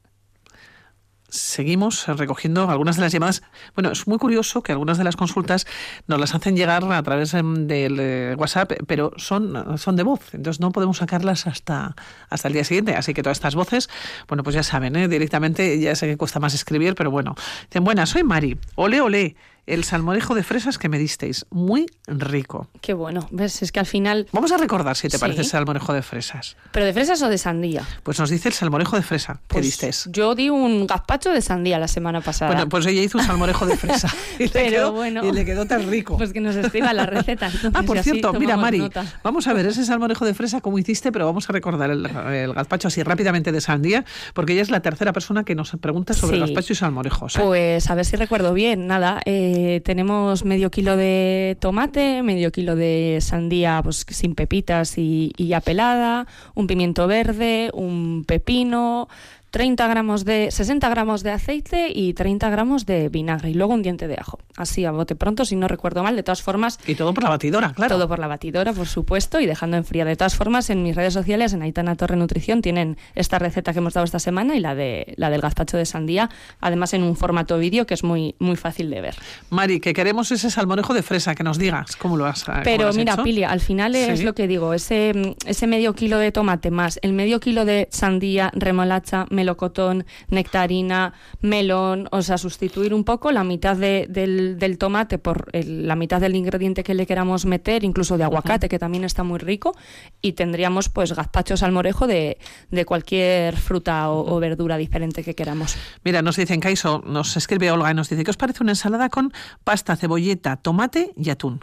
Seguimos 1.29 2.07
recogiendo 2.07 2.71
algunas 2.71 2.97
de 2.97 3.03
las 3.03 3.13
llamadas. 3.13 3.43
Bueno, 3.75 3.91
es 3.91 4.07
muy 4.07 4.19
curioso 4.19 4.63
que 4.63 4.73
algunas 4.73 4.97
de 4.97 5.05
las 5.05 5.17
consultas 5.17 5.67
nos 6.07 6.19
las 6.19 6.35
hacen 6.35 6.57
llegar 6.57 6.85
a 6.91 7.03
través 7.03 7.35
em, 7.35 7.67
del 7.67 7.99
eh, 8.01 8.35
WhatsApp, 8.39 8.73
pero 8.87 9.13
son, 9.17 9.79
son 9.79 9.97
de 9.97 10.05
voz, 10.05 10.33
entonces 10.33 10.61
no 10.61 10.73
podemos 10.73 10.99
sacarlas 10.99 11.47
hasta, 11.47 11.95
hasta 12.31 12.49
el 12.49 12.55
día 12.55 12.65
siguiente. 12.65 12.95
Así 12.95 13.13
que 13.13 13.23
todas 13.23 13.37
estas 13.37 13.55
voces, 13.55 13.91
bueno, 14.27 14.43
pues 14.43 14.55
ya 14.55 14.63
saben, 14.63 14.97
¿eh? 14.97 15.09
directamente, 15.09 15.79
ya 15.79 15.95
sé 15.95 16.07
que 16.07 16.17
cuesta 16.17 16.41
más 16.41 16.55
escribir, 16.55 16.95
pero 16.95 17.11
bueno. 17.11 17.35
Dicen, 17.65 17.85
buenas, 17.85 18.09
soy 18.09 18.25
Mari. 18.25 18.57
Ole, 18.77 19.01
ole, 19.01 19.37
el 19.69 19.85
salmorejo 19.85 20.35
de 20.35 20.43
fresas 20.43 20.79
que 20.79 20.89
me 20.89 20.99
disteis. 20.99 21.47
Muy 21.51 21.87
rico. 22.07 22.69
Qué 22.81 22.95
bueno. 22.95 23.29
¿Ves? 23.31 23.63
Es 23.63 23.73
que 23.73 23.81
al 23.81 23.87
final. 23.87 24.27
Vamos 24.33 24.53
a 24.53 24.57
recordar 24.57 24.97
si 24.97 25.09
te 25.09 25.17
Sí. 25.17 25.21
parece 25.21 25.41
el 25.43 25.47
salmorejo 25.47 25.93
de 25.93 26.03
fresas. 26.03 26.57
¿Pero 26.73 26.87
de 26.87 26.93
fresas 26.93 27.21
o 27.23 27.29
de 27.29 27.39
sandía? 27.39 27.83
Pues 28.03 28.19
nos 28.19 28.31
dice 28.31 28.49
el 28.49 28.55
salmorejo 28.55 28.97
de 28.97 29.03
fresa 29.03 29.35
que 29.49 29.55
Pues 29.55 29.65
disteis. 29.65 30.09
Yo 30.13 30.35
di 30.35 30.51
un 30.51 30.87
gazpacho 30.87 31.31
de 31.31 31.41
sandía 31.43 31.79
la 31.79 31.89
semana 31.89 32.21
pasada. 32.21 32.53
Bueno, 32.53 32.69
pues 32.69 32.87
ella 32.87 33.03
hizo 33.03 33.19
un 33.19 33.25
salmorejo 33.25 33.67
de 33.67 33.77
fresa. 33.77 34.09
Y 34.39 34.45
le 34.45 34.49
Pero 34.51 34.71
quedó- 34.71 34.93
bueno. 34.93 35.25
Y 35.27 35.33
le 35.33 35.45
quedó 35.45 35.67
tan 35.67 35.89
rico. 35.91 36.17
Pues 36.17 36.33
que 36.33 36.41
nos 36.41 36.55
escriba 36.57 36.93
la 36.93 37.07
receta. 37.07 37.47
entonces, 37.53 37.73
Ah, 37.75 37.83
por 37.83 37.99
cierto, 38.03 38.33
mira, 38.35 38.57
Mari, 38.57 38.79
nota. 38.79 39.05
vamos 39.23 39.47
a 39.49 39.53
ver 39.53 39.67
ese 39.67 39.85
salmorejo 39.85 40.25
de 40.25 40.35
fresa 40.35 40.61
como 40.61 40.79
hiciste, 40.79 41.13
pero 41.13 41.27
vamos 41.27 41.49
a 41.49 41.53
recordar 41.53 41.91
el, 41.91 42.07
el 42.07 42.55
gazpacho 42.55 42.89
así 42.89 43.03
rápidamente 43.03 43.53
de 43.53 43.61
sandía, 43.61 44.05
porque 44.35 44.53
ella 44.55 44.63
es 44.63 44.71
la 44.71 44.81
tercera 44.81 45.13
persona 45.13 45.45
que 45.45 45.55
nos 45.55 45.73
pregunta 45.81 46.15
sobre 46.15 46.37
Sí. 46.37 46.41
gazpacho 46.41 46.73
y 46.73 46.77
salmorejos. 46.77 47.37
¿eh? 47.37 47.41
Pues 47.43 47.91
a 47.91 47.95
ver 47.95 48.05
si 48.05 48.17
recuerdo 48.17 48.55
bien. 48.55 48.87
Nada, 48.87 49.21
eh, 49.25 49.58
tenemos 49.85 50.45
medio 50.45 50.71
kilo 50.71 50.97
de 50.97 51.57
tomate, 51.61 52.23
medio 52.23 52.51
kilo 52.51 52.77
de 52.77 53.19
sandía 53.21 53.81
pues 53.83 54.05
sin 54.09 54.35
pepitas 54.35 54.99
y, 54.99 55.33
y 55.37 55.49
ya 55.49 55.61
pelada, 55.61 56.27
un 56.55 56.67
pimiento 56.67 57.07
verde, 57.07 57.71
un 57.73 58.25
pepino, 58.27 59.09
30 59.51 59.87
gramos 59.89 60.25
de 60.25 60.51
60 60.51 60.89
gramos 60.89 61.23
de 61.23 61.31
aceite 61.31 61.91
y 61.95 62.13
30 62.13 62.51
gramos 62.51 62.87
de 62.87 63.09
vinagre 63.09 63.51
y 63.51 63.55
luego 63.55 63.75
un 63.75 63.83
diente 63.83 64.09
de 64.09 64.17
ajo. 64.19 64.39
Así 64.57 64.85
a 64.85 64.91
bote 64.91 65.15
pronto, 65.15 65.45
si 65.45 65.57
no 65.57 65.69
recuerdo 65.69 66.03
mal. 66.03 66.17
De 66.17 66.23
todas 66.23 66.43
formas. 66.43 66.79
Y 66.87 66.95
todo 66.95 67.15
por 67.15 67.25
la 67.25 67.31
batidora, 67.31 67.73
claro. 67.73 67.97
Todo 67.97 68.09
por 68.09 68.19
la 68.19 68.27
batidora, 68.27 68.73
por 68.73 68.87
supuesto, 68.87 69.41
y 69.41 69.47
dejando 69.47 69.77
enfriar. 69.77 70.07
De 70.07 70.17
todas 70.17 70.35
formas, 70.35 70.69
en 70.71 70.83
mis 70.83 70.97
redes 70.97 71.15
sociales, 71.15 71.53
en 71.53 71.63
Aitana 71.63 71.97
Torre 71.97 72.17
Nutrición, 72.17 72.61
tienen 72.61 72.97
esta 73.15 73.39
receta 73.39 73.73
que 73.73 73.79
hemos 73.79 73.95
dado 73.95 74.05
esta 74.05 74.19
semana 74.19 74.57
y 74.57 74.61
la 74.61 74.75
de 74.75 75.15
la 75.17 75.31
del 75.31 75.41
gazpacho 75.41 75.77
de 75.77 75.87
sandía, 75.87 76.29
además 76.61 76.93
en 76.95 77.03
un 77.03 77.17
formato 77.17 77.59
vídeo 77.59 77.87
que 77.87 77.95
es 77.95 78.05
muy, 78.05 78.35
muy 78.39 78.57
fácil 78.57 78.91
de 78.91 79.01
ver. 79.01 79.17
Mari, 79.51 79.81
que 79.81 79.93
queremos 79.93 80.31
ese 80.33 80.51
salmorejo 80.51 80.93
de 80.95 81.03
fresa, 81.03 81.35
que 81.35 81.45
nos 81.45 81.59
digas 81.59 81.97
cómo 81.97 82.17
lo 82.17 82.27
has 82.27 82.45
cómo 82.45 82.59
lo 82.59 82.65
Pero 82.65 82.89
has 82.89 82.97
mira, 82.97 83.15
hecho. 83.15 83.23
Pilia, 83.23 83.51
al 83.51 83.61
final 83.61 83.95
es 83.95 84.23
lo 84.23 84.35
que 84.35 84.47
digo, 84.49 84.75
ese, 84.75 85.37
ese 85.47 85.67
medio 85.67 85.95
kilo 85.95 86.19
de 86.19 86.33
tomate 86.33 86.71
más 86.71 86.99
el 87.03 87.13
medio 87.13 87.41
kilo 87.41 87.65
de 87.65 87.89
sandía, 87.91 88.51
remolacha, 88.55 89.27
melocotón, 89.39 90.05
nectarina, 90.29 91.15
melón, 91.41 92.09
o 92.11 92.23
sea, 92.23 92.39
sustituir 92.39 92.93
un 92.93 93.05
poco 93.05 93.31
la 93.33 93.45
mitad 93.45 93.77
de- 93.77 94.07
del, 94.09 94.59
del 94.59 94.79
tomate 94.79 95.19
por 95.19 95.49
el- 95.53 95.87
la 95.87 95.95
mitad 95.97 96.21
del 96.21 96.35
ingrediente 96.35 96.83
que 96.83 96.95
le 96.95 97.07
queramos 97.07 97.47
meter, 97.47 97.85
incluso 97.85 98.19
de 98.19 98.25
aguacate, 98.25 98.69
que 98.69 98.79
también 98.79 99.05
está 99.05 99.23
muy 99.25 99.39
rico, 99.39 99.75
y 100.21 100.33
tendríamos 100.33 100.89
pues 100.89 101.13
gazpacho 101.15 101.57
salmorejo 101.57 102.07
de, 102.07 102.39
de 102.71 102.85
cualquier 102.85 103.57
fruta 103.57 104.11
o, 104.11 104.35
o 104.35 104.41
verdura 104.41 104.77
diferente 104.77 105.23
que 105.23 105.35
queramos. 105.35 105.77
Mira, 106.05 106.21
nos 106.23 106.37
dicen, 106.37 106.61
Caiso, 106.61 107.03
nos 107.07 107.37
escribe 107.37 107.71
Olga 107.71 107.91
y 107.91 107.95
nos 107.95 108.09
dice, 108.09 108.25
¿qué 108.25 108.31
os 108.31 108.37
parece 108.37 108.63
una 108.63 108.73
ensalada 108.73 109.09
con 109.09 109.33
pasta, 109.65 109.97
cebolleta, 109.97 110.57
tomate 110.57 111.13
y 111.17 111.31
atún? 111.31 111.61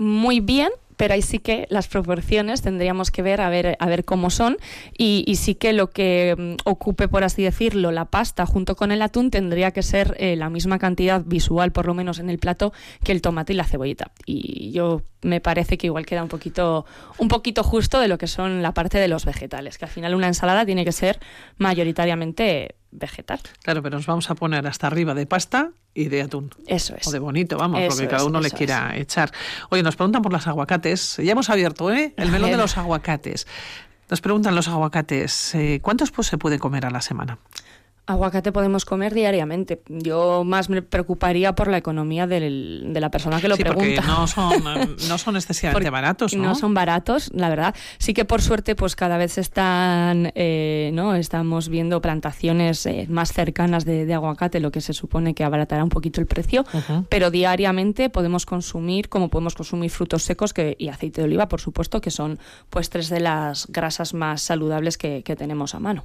muy 0.00 0.38
bien, 0.38 0.70
pero 0.98 1.14
ahí 1.14 1.22
sí 1.22 1.38
que 1.38 1.66
las 1.70 1.88
proporciones 1.88 2.60
tendríamos 2.60 3.10
que 3.10 3.22
ver 3.22 3.40
a 3.40 3.48
ver, 3.48 3.76
a 3.78 3.86
ver 3.86 4.04
cómo 4.04 4.28
son 4.28 4.58
y, 4.98 5.24
sí 5.36 5.54
que 5.54 5.72
lo 5.72 5.90
que 5.90 6.34
mm, 6.36 6.68
ocupe, 6.68 7.06
por 7.08 7.22
así 7.24 7.42
decirlo, 7.42 7.92
la 7.92 8.06
pasta 8.06 8.44
junto 8.44 8.74
con 8.74 8.90
el 8.90 9.00
atún 9.00 9.30
tendría 9.30 9.70
que 9.70 9.82
ser 9.82 10.16
eh, 10.18 10.34
la 10.34 10.50
misma 10.50 10.78
cantidad 10.78 11.22
visual, 11.24 11.70
por 11.70 11.86
lo 11.86 11.94
menos 11.94 12.18
en 12.18 12.28
el 12.28 12.38
plato, 12.38 12.72
que 13.04 13.12
el 13.12 13.22
tomate 13.22 13.52
y 13.52 13.56
la 13.56 13.64
cebolleta. 13.64 14.10
Y 14.26 14.72
yo 14.72 15.02
me 15.22 15.40
parece 15.40 15.78
que 15.78 15.86
igual 15.86 16.04
queda 16.04 16.22
un 16.24 16.28
poquito, 16.28 16.84
un 17.18 17.28
poquito 17.28 17.62
justo 17.62 18.00
de 18.00 18.08
lo 18.08 18.18
que 18.18 18.26
son 18.26 18.60
la 18.60 18.74
parte 18.74 18.98
de 18.98 19.06
los 19.06 19.24
vegetales, 19.24 19.78
que 19.78 19.84
al 19.84 19.90
final 19.90 20.16
una 20.16 20.26
ensalada 20.26 20.66
tiene 20.66 20.84
que 20.84 20.92
ser 20.92 21.20
mayoritariamente 21.58 22.74
vegetal. 22.90 23.40
Claro, 23.62 23.82
pero 23.82 23.96
nos 23.96 24.06
vamos 24.06 24.30
a 24.30 24.34
poner 24.34 24.66
hasta 24.66 24.86
arriba 24.86 25.14
de 25.14 25.26
pasta 25.26 25.70
y 25.94 26.08
de 26.08 26.22
atún. 26.22 26.50
Eso 26.66 26.94
es. 26.96 27.06
O 27.06 27.10
de 27.10 27.18
bonito, 27.18 27.56
vamos, 27.58 27.80
Eso 27.80 27.96
lo 27.96 28.02
que 28.02 28.08
cada 28.08 28.24
uno 28.24 28.40
le 28.40 28.50
quiera 28.50 28.96
echar. 28.96 29.32
Oye, 29.70 29.82
nos 29.82 29.96
preguntan 29.96 30.22
por 30.22 30.32
los 30.32 30.46
aguacates. 30.46 31.18
Ya 31.18 31.32
hemos 31.32 31.50
abierto, 31.50 31.92
¿eh? 31.92 32.14
El 32.16 32.30
melón 32.30 32.50
de 32.50 32.56
los 32.56 32.76
aguacates. 32.76 33.46
Nos 34.10 34.20
preguntan 34.22 34.54
los 34.54 34.68
aguacates, 34.68 35.54
eh, 35.54 35.80
¿cuántos 35.82 36.10
pues, 36.10 36.28
se 36.28 36.38
puede 36.38 36.58
comer 36.58 36.86
a 36.86 36.90
la 36.90 37.02
semana? 37.02 37.38
Aguacate 38.08 38.52
podemos 38.52 38.86
comer 38.86 39.12
diariamente. 39.12 39.82
Yo 39.88 40.42
más 40.42 40.70
me 40.70 40.80
preocuparía 40.80 41.54
por 41.54 41.68
la 41.68 41.76
economía 41.76 42.26
del- 42.26 42.86
de 42.92 43.00
la 43.00 43.10
persona 43.10 43.38
que 43.38 43.48
lo 43.48 43.56
sí, 43.56 43.64
porque 43.64 43.80
pregunta. 44.00 44.06
no 44.06 44.26
son, 44.26 44.64
no 45.08 45.18
son 45.18 45.36
excesivamente 45.36 45.74
Porque 45.78 45.90
baratos, 45.90 46.34
¿no? 46.34 46.42
No 46.42 46.54
son 46.54 46.72
baratos, 46.72 47.30
la 47.34 47.50
verdad. 47.50 47.74
Sí 47.98 48.14
que 48.14 48.24
por 48.24 48.40
suerte, 48.40 48.74
pues 48.74 48.96
cada 48.96 49.18
vez 49.18 49.36
están, 49.36 50.32
eh, 50.34 50.90
¿no? 50.94 51.14
Estamos 51.14 51.68
viendo 51.68 52.00
plantaciones 52.00 52.86
eh, 52.86 53.06
más 53.10 53.32
cercanas 53.34 53.84
de, 53.84 54.06
de 54.06 54.14
aguacate, 54.14 54.58
lo 54.60 54.70
que 54.70 54.80
se 54.80 54.94
supone 54.94 55.34
que 55.34 55.44
abaratará 55.44 55.84
un 55.84 55.90
poquito 55.90 56.20
el 56.20 56.26
precio. 56.26 56.64
Pero 57.10 57.30
diariamente 57.30 58.08
podemos 58.08 58.46
consumir, 58.46 59.10
como 59.10 59.28
podemos 59.28 59.54
consumir 59.54 59.90
frutos 59.90 60.22
secos 60.22 60.54
que, 60.54 60.76
y 60.78 60.88
aceite 60.88 61.20
de 61.20 61.26
oliva, 61.26 61.48
por 61.48 61.60
supuesto, 61.60 62.00
que 62.00 62.10
son 62.10 62.38
pues 62.70 62.88
tres 62.88 63.10
de 63.10 63.20
las 63.20 63.66
grasas 63.66 64.14
más 64.14 64.40
saludables 64.40 64.96
que, 64.96 65.22
que 65.22 65.36
tenemos 65.36 65.74
a 65.74 65.78
mano. 65.80 66.04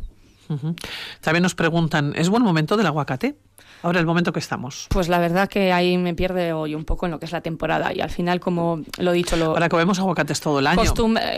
También 1.22 1.44
nos 1.44 1.56
preguntan, 1.56 2.14
¿es 2.16 2.30
buen 2.30 2.44
momento 2.44 2.78
del 2.78 2.88
aguacate? 2.88 3.38
Ahora 3.84 4.00
el 4.00 4.06
momento 4.06 4.34
que 4.34 4.40
estamos. 4.40 4.88
Pues 4.90 5.10
la 5.10 5.20
verdad 5.20 5.48
que 5.48 5.72
ahí 5.72 5.98
me 5.98 6.14
pierde 6.14 6.54
hoy 6.54 6.74
un 6.74 6.86
poco 6.86 7.06
en 7.06 7.12
lo 7.12 7.20
que 7.20 7.26
es 7.26 7.32
la 7.32 7.42
temporada 7.42 7.94
y 7.94 8.02
al 8.02 8.10
final, 8.10 8.40
como 8.40 8.82
lo 8.98 9.12
he 9.12 9.14
dicho, 9.14 9.36
lo, 9.36 9.48
Ahora 9.48 9.70
comemos 9.70 10.00
aguacates 10.00 10.40
todo 10.40 10.60
el 10.60 10.68
año. 10.68 10.82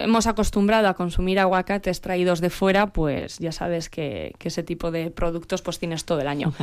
hemos 0.03 0.27
acostumbrado 0.27 0.87
a 0.87 0.93
consumir 0.93 1.39
aguacates 1.39 2.01
traídos 2.01 2.41
de 2.41 2.49
fuera, 2.49 2.87
pues 2.87 3.39
ya 3.39 3.51
sabes 3.51 3.89
que, 3.89 4.35
que 4.37 4.49
ese 4.49 4.63
tipo 4.63 4.91
de 4.91 5.11
productos 5.11 5.61
pues 5.61 5.79
tienes 5.79 6.05
todo 6.05 6.21
el 6.21 6.27
año. 6.27 6.53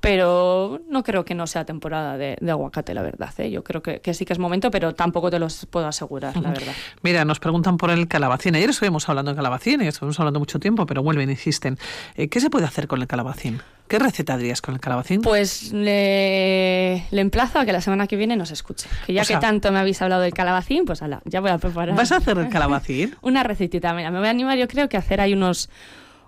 Pero 0.00 0.80
no 0.88 1.02
creo 1.02 1.24
que 1.24 1.34
no 1.34 1.46
sea 1.46 1.64
temporada 1.64 2.16
de, 2.16 2.36
de 2.40 2.50
aguacate, 2.50 2.94
la 2.94 3.02
verdad. 3.02 3.32
¿eh? 3.38 3.50
Yo 3.50 3.64
creo 3.64 3.82
que, 3.82 4.00
que 4.00 4.14
sí 4.14 4.24
que 4.24 4.32
es 4.32 4.38
momento, 4.38 4.70
pero 4.70 4.94
tampoco 4.94 5.30
te 5.30 5.38
los 5.38 5.66
puedo 5.66 5.86
asegurar, 5.86 6.36
la 6.36 6.50
verdad. 6.50 6.72
Mira, 7.02 7.24
nos 7.24 7.40
preguntan 7.40 7.76
por 7.76 7.90
el 7.90 8.08
calabacín. 8.08 8.54
Ayer 8.54 8.70
estuvimos 8.70 9.08
hablando 9.08 9.32
de 9.32 9.36
calabacín 9.36 9.82
y 9.82 9.86
estuvimos 9.88 10.18
hablando 10.20 10.38
mucho 10.38 10.58
tiempo, 10.60 10.86
pero 10.86 11.02
vuelven, 11.02 11.30
insisten. 11.30 11.78
Eh, 12.14 12.28
¿Qué 12.28 12.40
se 12.40 12.50
puede 12.50 12.66
hacer 12.66 12.86
con 12.86 13.00
el 13.00 13.06
calabacín? 13.06 13.60
¿Qué 13.88 13.98
receta 13.98 14.36
darías 14.36 14.62
con 14.62 14.74
el 14.74 14.80
calabacín? 14.80 15.20
Pues 15.20 15.31
le, 15.72 17.04
le 17.10 17.20
emplazo 17.20 17.58
a 17.58 17.64
que 17.64 17.72
la 17.72 17.80
semana 17.80 18.06
que 18.06 18.16
viene 18.16 18.36
nos 18.36 18.50
escuche. 18.50 18.88
Que 19.06 19.12
ya 19.12 19.22
O 19.22 19.24
sea- 19.24 19.38
que 19.38 19.40
tanto 19.46 19.72
me 19.72 19.78
habéis 19.78 20.00
hablado 20.02 20.22
del 20.22 20.32
calabacín, 20.34 20.84
pues 20.84 21.02
ala, 21.02 21.22
ya 21.24 21.40
voy 21.40 21.50
a 21.50 21.58
preparar. 21.58 21.94
¿Vas 21.96 22.12
a 22.12 22.16
hacer 22.16 22.38
el 22.38 22.48
calabacín? 22.50 23.14
Una 23.22 23.42
recetita, 23.42 23.92
mira, 23.94 24.10
me 24.10 24.18
voy 24.18 24.28
a 24.28 24.30
animar 24.30 24.56
yo 24.58 24.68
creo 24.68 24.88
que 24.88 24.96
a 24.96 25.00
hacer 25.00 25.20
ahí 25.20 25.32
unos 25.34 25.68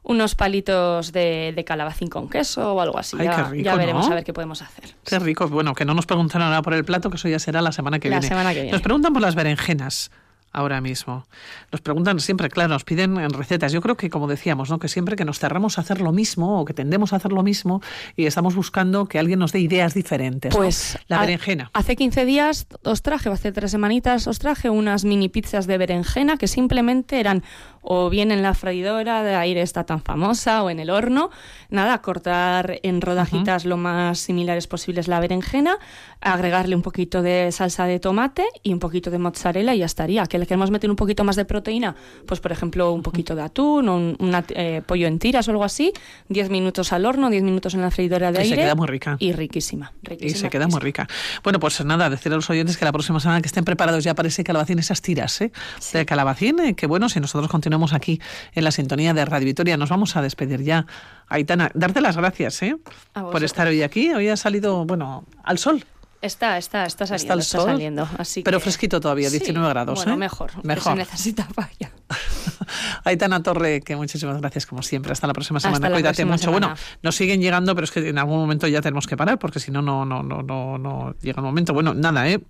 unos 0.06 0.34
palitos 0.34 1.12
de, 1.12 1.54
de 1.56 1.64
calabacín 1.64 2.08
con 2.08 2.28
queso 2.28 2.74
o 2.74 2.80
algo 2.82 2.98
así. 2.98 3.16
Ay, 3.18 3.24
ya, 3.24 3.36
qué 3.36 3.42
rico, 3.52 3.64
ya 3.64 3.74
veremos 3.74 4.04
¿no? 4.06 4.12
a 4.12 4.16
ver 4.16 4.24
qué 4.24 4.34
podemos 4.34 4.60
hacer. 4.60 4.94
Qué 5.02 5.18
rico. 5.18 5.48
Bueno, 5.48 5.74
que 5.74 5.86
no 5.86 5.94
nos 5.94 6.04
pregunten 6.04 6.42
ahora 6.42 6.60
por 6.60 6.74
el 6.74 6.84
plato, 6.84 7.08
que 7.08 7.16
eso 7.16 7.26
ya 7.26 7.38
será 7.38 7.62
la 7.62 7.72
semana 7.72 7.98
que 7.98 8.10
La 8.10 8.16
viene. 8.18 8.28
semana 8.28 8.50
que 8.52 8.56
viene. 8.60 8.72
Nos 8.72 8.82
preguntan 8.82 9.14
por 9.14 9.22
las 9.22 9.34
berenjenas 9.34 10.10
ahora 10.54 10.80
mismo. 10.80 11.26
Nos 11.70 11.80
preguntan 11.82 12.18
siempre, 12.20 12.48
claro, 12.48 12.70
nos 12.70 12.84
piden 12.84 13.18
en 13.18 13.30
recetas. 13.30 13.72
Yo 13.72 13.82
creo 13.82 13.96
que, 13.96 14.08
como 14.08 14.28
decíamos, 14.28 14.70
¿no? 14.70 14.78
que 14.78 14.88
siempre 14.88 15.16
que 15.16 15.24
nos 15.24 15.38
cerramos 15.38 15.76
a 15.76 15.82
hacer 15.82 16.00
lo 16.00 16.12
mismo 16.12 16.60
o 16.60 16.64
que 16.64 16.72
tendemos 16.72 17.12
a 17.12 17.16
hacer 17.16 17.32
lo 17.32 17.42
mismo 17.42 17.82
y 18.16 18.26
estamos 18.26 18.54
buscando 18.54 19.06
que 19.06 19.18
alguien 19.18 19.40
nos 19.40 19.52
dé 19.52 19.58
ideas 19.58 19.92
diferentes. 19.92 20.52
¿no? 20.52 20.56
Pues 20.56 20.96
la 21.08 21.20
berenjena. 21.20 21.70
Hace 21.74 21.96
15 21.96 22.24
días 22.24 22.66
os 22.84 23.02
traje, 23.02 23.28
o 23.28 23.32
hace 23.32 23.52
tres 23.52 23.72
semanitas, 23.72 24.26
os 24.26 24.38
traje 24.38 24.70
unas 24.70 25.04
mini 25.04 25.28
pizzas 25.28 25.66
de 25.66 25.76
berenjena 25.76 26.36
que 26.36 26.46
simplemente 26.46 27.20
eran 27.20 27.42
o 27.84 28.10
bien 28.10 28.32
en 28.32 28.42
la 28.42 28.54
freidora 28.54 29.22
de 29.22 29.34
aire 29.34 29.60
está 29.60 29.84
tan 29.84 30.00
famosa 30.00 30.62
o 30.62 30.70
en 30.70 30.80
el 30.80 30.90
horno. 30.90 31.30
Nada, 31.70 32.00
cortar 32.00 32.80
en 32.82 33.00
rodajitas 33.00 33.64
lo 33.64 33.76
más 33.76 34.18
similares 34.18 34.66
posibles 34.66 35.06
la 35.06 35.20
berenjena, 35.20 35.78
agregarle 36.20 36.74
un 36.74 36.82
poquito 36.82 37.20
de 37.22 37.52
salsa 37.52 37.84
de 37.84 38.00
tomate 38.00 38.44
y 38.62 38.72
un 38.72 38.78
poquito 38.78 39.10
de 39.10 39.18
mozzarella 39.18 39.74
y 39.74 39.78
ya 39.78 39.86
estaría. 39.86 40.26
Que 40.26 40.38
le 40.38 40.46
queremos 40.46 40.70
meter 40.70 40.88
un 40.88 40.96
poquito 40.96 41.24
más 41.24 41.36
de 41.36 41.44
proteína, 41.44 41.94
pues 42.26 42.40
por 42.40 42.52
ejemplo 42.52 42.92
un 42.92 43.02
poquito 43.02 43.34
de 43.34 43.42
atún 43.42 43.88
o 43.88 43.96
un 43.96 44.16
una, 44.18 44.44
eh, 44.48 44.82
pollo 44.86 45.06
en 45.06 45.18
tiras 45.18 45.46
o 45.48 45.50
algo 45.50 45.64
así. 45.64 45.92
10 46.28 46.48
minutos 46.50 46.92
al 46.92 47.04
horno, 47.04 47.28
10 47.28 47.42
minutos 47.42 47.74
en 47.74 47.82
la 47.82 47.90
freidora 47.90 48.32
de 48.32 48.40
Y 48.42 48.46
se 48.46 48.52
aire. 48.52 48.62
queda 48.64 48.74
muy 48.74 48.86
rica. 48.86 49.16
Y 49.18 49.32
riquísima. 49.32 49.92
Y 50.02 50.08
riquísima, 50.08 50.40
se 50.40 50.50
queda 50.50 50.68
muy 50.68 50.80
rica. 50.80 51.06
Bueno, 51.42 51.60
pues 51.60 51.84
nada, 51.84 52.08
decir 52.08 52.32
a 52.32 52.36
los 52.36 52.48
oyentes 52.48 52.78
que 52.78 52.84
la 52.84 52.92
próxima 52.92 53.20
semana 53.20 53.42
que 53.42 53.48
estén 53.48 53.64
preparados 53.64 54.02
ya 54.04 54.14
para 54.14 54.28
ese 54.28 54.42
calabacín, 54.42 54.78
esas 54.78 55.02
tiras 55.02 55.40
¿eh? 55.42 55.52
de 55.92 56.06
calabacín, 56.06 56.60
eh, 56.60 56.74
que 56.74 56.86
bueno, 56.86 57.08
si 57.08 57.20
nosotros 57.20 57.50
continuamos 57.50 57.73
aquí 57.92 58.20
en 58.52 58.64
la 58.64 58.70
sintonía 58.70 59.12
de 59.14 59.24
Radio 59.24 59.46
Vitoria, 59.46 59.76
nos 59.76 59.90
vamos 59.90 60.16
a 60.16 60.22
despedir 60.22 60.62
ya. 60.62 60.86
Aitana, 61.28 61.70
darte 61.74 62.00
las 62.00 62.16
gracias 62.16 62.62
¿eh? 62.62 62.76
Por 63.12 63.42
estar 63.44 63.66
hoy 63.66 63.82
aquí. 63.82 64.12
Hoy 64.12 64.28
ha 64.28 64.36
salido, 64.36 64.84
bueno, 64.84 65.24
al 65.42 65.58
sol. 65.58 65.84
Está, 66.22 66.56
está, 66.56 66.86
está 66.86 67.06
saliendo, 67.06 67.34
el 67.34 67.40
está 67.40 67.58
sol, 67.58 67.66
saliendo. 67.66 68.08
Así 68.16 68.42
pero 68.42 68.58
que- 68.58 68.62
fresquito 68.64 68.98
todavía, 68.98 69.28
Sí, 69.28 69.38
19 69.40 69.68
grados. 69.68 69.98
Bueno, 69.98 70.14
¿eh? 70.14 70.16
mejor. 70.16 70.52
que 70.52 70.66
Mejor. 70.66 70.92
Se 70.92 70.96
necesita 70.98 71.46
vaya. 71.54 71.90
Aitana 73.04 73.42
Torre, 73.42 73.80
que 73.82 73.94
muchísimas 73.94 74.40
gracias 74.40 74.64
como 74.64 74.82
siempre. 74.82 75.12
Hasta 75.12 75.26
la 75.26 75.34
próxima 75.34 75.60
semana. 75.60 75.88
la 75.88 75.94
Cuídate 75.94 76.24
próxima 76.24 76.32
mucho. 76.32 76.44
semana. 76.44 76.66
Bueno, 76.68 76.80
nos 77.02 77.14
siguen 77.16 77.42
llegando, 77.42 77.74
pero 77.74 77.84
es 77.84 77.90
que 77.90 78.08
en 78.08 78.16
algún 78.18 78.38
momento 78.38 78.66
ya 78.66 78.80
tenemos 78.80 79.06
que 79.06 79.16
parar, 79.18 79.38
porque 79.38 79.60
si 79.60 79.70
no, 79.70 79.82
no, 79.82 80.06
no, 80.06 80.22
no, 80.22 80.42
no, 80.42 80.78
no 80.78 81.14
llega 81.20 81.40
el 81.40 81.44
momento. 81.44 81.74
Bueno, 81.74 81.92
nada, 81.92 82.26
¿eh? 82.28 82.40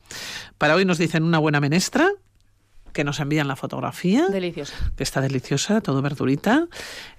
Para 0.56 0.76
hoy 0.76 0.84
nos 0.84 0.98
dicen 0.98 1.24
una 1.24 1.38
buena 1.38 1.58
menestra, 1.60 2.08
que 2.95 3.05
nos 3.05 3.20
envían 3.20 3.49
la 3.49 3.57
fotografía. 3.57 4.28
Deliciosa. 4.28 4.74
Que 4.97 5.03
está 5.03 5.20
deliciosa, 5.20 5.82
todo 5.82 6.01
verdurita. 6.01 6.68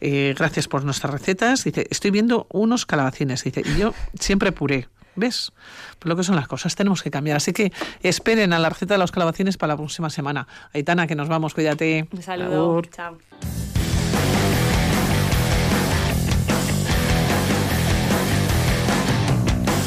Eh, 0.01 0.33
gracias 0.35 0.67
por 0.67 0.83
nuestras 0.83 1.13
recetas. 1.13 1.65
Dice, 1.65 1.85
estoy 1.91 2.09
viendo 2.09 2.47
unos 2.49 2.87
calabacines. 2.87 3.43
Dice, 3.43 3.61
y 3.63 3.77
yo 3.77 3.93
siempre 4.19 4.51
puré. 4.51 4.87
¿Ves? 5.17 5.51
Por 5.99 6.09
lo 6.09 6.15
que 6.15 6.23
son 6.23 6.35
las 6.35 6.47
cosas, 6.47 6.75
tenemos 6.75 7.03
que 7.03 7.11
cambiar. 7.11 7.37
Así 7.37 7.53
que 7.53 7.71
esperen 8.01 8.51
a 8.53 8.59
la 8.59 8.69
receta 8.69 8.95
de 8.95 8.97
los 8.97 9.11
calabacines 9.11 9.57
para 9.57 9.73
la 9.73 9.77
próxima 9.77 10.09
semana. 10.09 10.47
Aitana, 10.73 11.07
que 11.07 11.15
nos 11.15 11.27
vamos, 11.27 11.53
cuídate. 11.53 12.07
Un 12.11 12.21
saludo. 12.21 12.71
Agur. 12.71 12.89
Chao. 12.89 13.17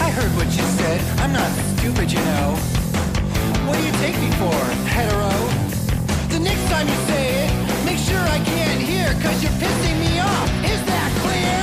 I 0.01 0.11
heard 0.11 0.32
what 0.36 0.47
you 0.47 0.64
said. 0.78 1.01
I'm 1.20 1.32
not 1.32 1.51
stupid, 1.76 2.11
you 2.11 2.20
know. 2.20 2.55
What 3.66 3.76
do 3.76 3.84
you 3.84 3.93
take 4.01 4.18
me 4.18 4.30
for, 4.41 4.59
hetero? 4.89 5.47
Cause 9.22 9.42
you're 9.42 9.52
pissing 9.52 9.98
me 10.00 10.20
off. 10.20 10.48
Is 10.64 10.80
that 10.90 11.10
clear? 11.22 11.60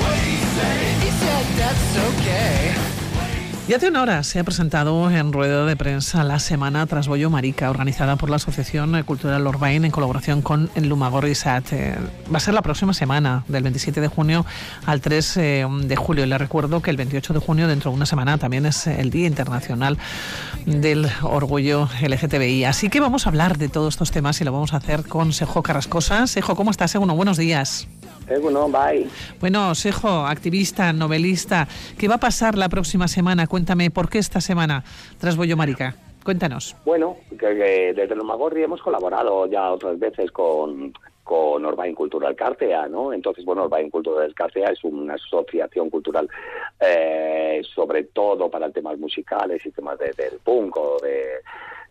What 0.00 0.14
did 0.16 0.28
he 0.28 0.44
say? 0.56 0.76
He 1.04 1.10
said 1.20 1.44
that's 1.56 1.96
okay. 2.08 2.95
Y 3.68 3.74
hace 3.74 3.88
una 3.88 4.02
hora 4.02 4.22
se 4.22 4.38
ha 4.38 4.44
presentado 4.44 5.10
en 5.10 5.32
rueda 5.32 5.66
de 5.66 5.74
prensa 5.74 6.22
la 6.22 6.38
Semana 6.38 6.86
Trasbollo 6.86 7.30
Marica, 7.30 7.68
organizada 7.68 8.14
por 8.14 8.30
la 8.30 8.36
Asociación 8.36 9.02
Cultural 9.02 9.44
Orbain 9.44 9.84
en 9.84 9.90
colaboración 9.90 10.40
con 10.40 10.70
el 10.76 10.88
Lumagorri 10.88 11.34
SAT. 11.34 11.72
Eh, 11.72 11.96
Va 12.32 12.36
a 12.36 12.40
ser 12.40 12.54
la 12.54 12.62
próxima 12.62 12.94
semana, 12.94 13.42
del 13.48 13.64
27 13.64 14.00
de 14.00 14.06
junio 14.06 14.46
al 14.84 15.00
3 15.00 15.36
eh, 15.38 15.66
de 15.82 15.96
julio. 15.96 16.22
Y 16.22 16.28
le 16.28 16.38
recuerdo 16.38 16.80
que 16.80 16.90
el 16.90 16.96
28 16.96 17.34
de 17.34 17.40
junio, 17.40 17.66
dentro 17.66 17.90
de 17.90 17.96
una 17.96 18.06
semana, 18.06 18.38
también 18.38 18.66
es 18.66 18.86
el 18.86 19.10
Día 19.10 19.26
Internacional 19.26 19.98
del 20.64 21.08
Orgullo 21.22 21.88
LGTBI. 22.00 22.66
Así 22.66 22.88
que 22.88 23.00
vamos 23.00 23.26
a 23.26 23.30
hablar 23.30 23.58
de 23.58 23.68
todos 23.68 23.94
estos 23.94 24.12
temas 24.12 24.40
y 24.40 24.44
lo 24.44 24.52
vamos 24.52 24.74
a 24.74 24.76
hacer 24.76 25.02
con 25.02 25.32
Sejo 25.32 25.64
Carrascosa. 25.64 26.28
Sejo, 26.28 26.54
¿cómo 26.54 26.70
estás? 26.70 26.92
Segundo, 26.92 27.14
buenos 27.16 27.36
días. 27.36 27.88
Bueno, 28.42 28.68
bye. 28.68 29.06
Bueno, 29.40 29.74
Sejo, 29.74 30.26
activista, 30.26 30.92
novelista, 30.92 31.68
¿qué 31.98 32.08
va 32.08 32.16
a 32.16 32.20
pasar 32.20 32.58
la 32.58 32.68
próxima 32.68 33.06
semana? 33.08 33.46
Cuéntame, 33.46 33.90
¿por 33.90 34.08
qué 34.08 34.18
esta 34.18 34.40
semana 34.40 34.82
tras 35.18 35.36
Bollo 35.36 35.56
Marica? 35.56 35.94
Cuéntanos. 36.24 36.74
Bueno, 36.84 37.16
que, 37.30 37.36
que 37.36 37.92
desde 37.94 38.16
Lomagorri 38.16 38.64
hemos 38.64 38.82
colaborado 38.82 39.46
ya 39.46 39.70
otras 39.70 39.96
veces 40.00 40.32
con, 40.32 40.92
con 41.22 41.64
Orbain 41.64 41.94
Cultural 41.94 42.34
Cartea, 42.34 42.88
¿no? 42.88 43.12
Entonces, 43.12 43.44
bueno, 43.44 43.62
Orbain 43.62 43.90
Cultural 43.90 44.34
Cartea 44.34 44.70
es 44.70 44.82
una 44.82 45.14
asociación 45.14 45.88
cultural 45.88 46.28
eh, 46.80 47.62
sobre 47.74 48.04
todo 48.04 48.50
para 48.50 48.70
temas 48.70 48.98
musicales 48.98 49.64
y 49.64 49.70
temas 49.70 49.98
de- 50.00 50.12
del 50.16 50.40
punk 50.42 50.76
o 50.76 50.96
de 51.00 51.22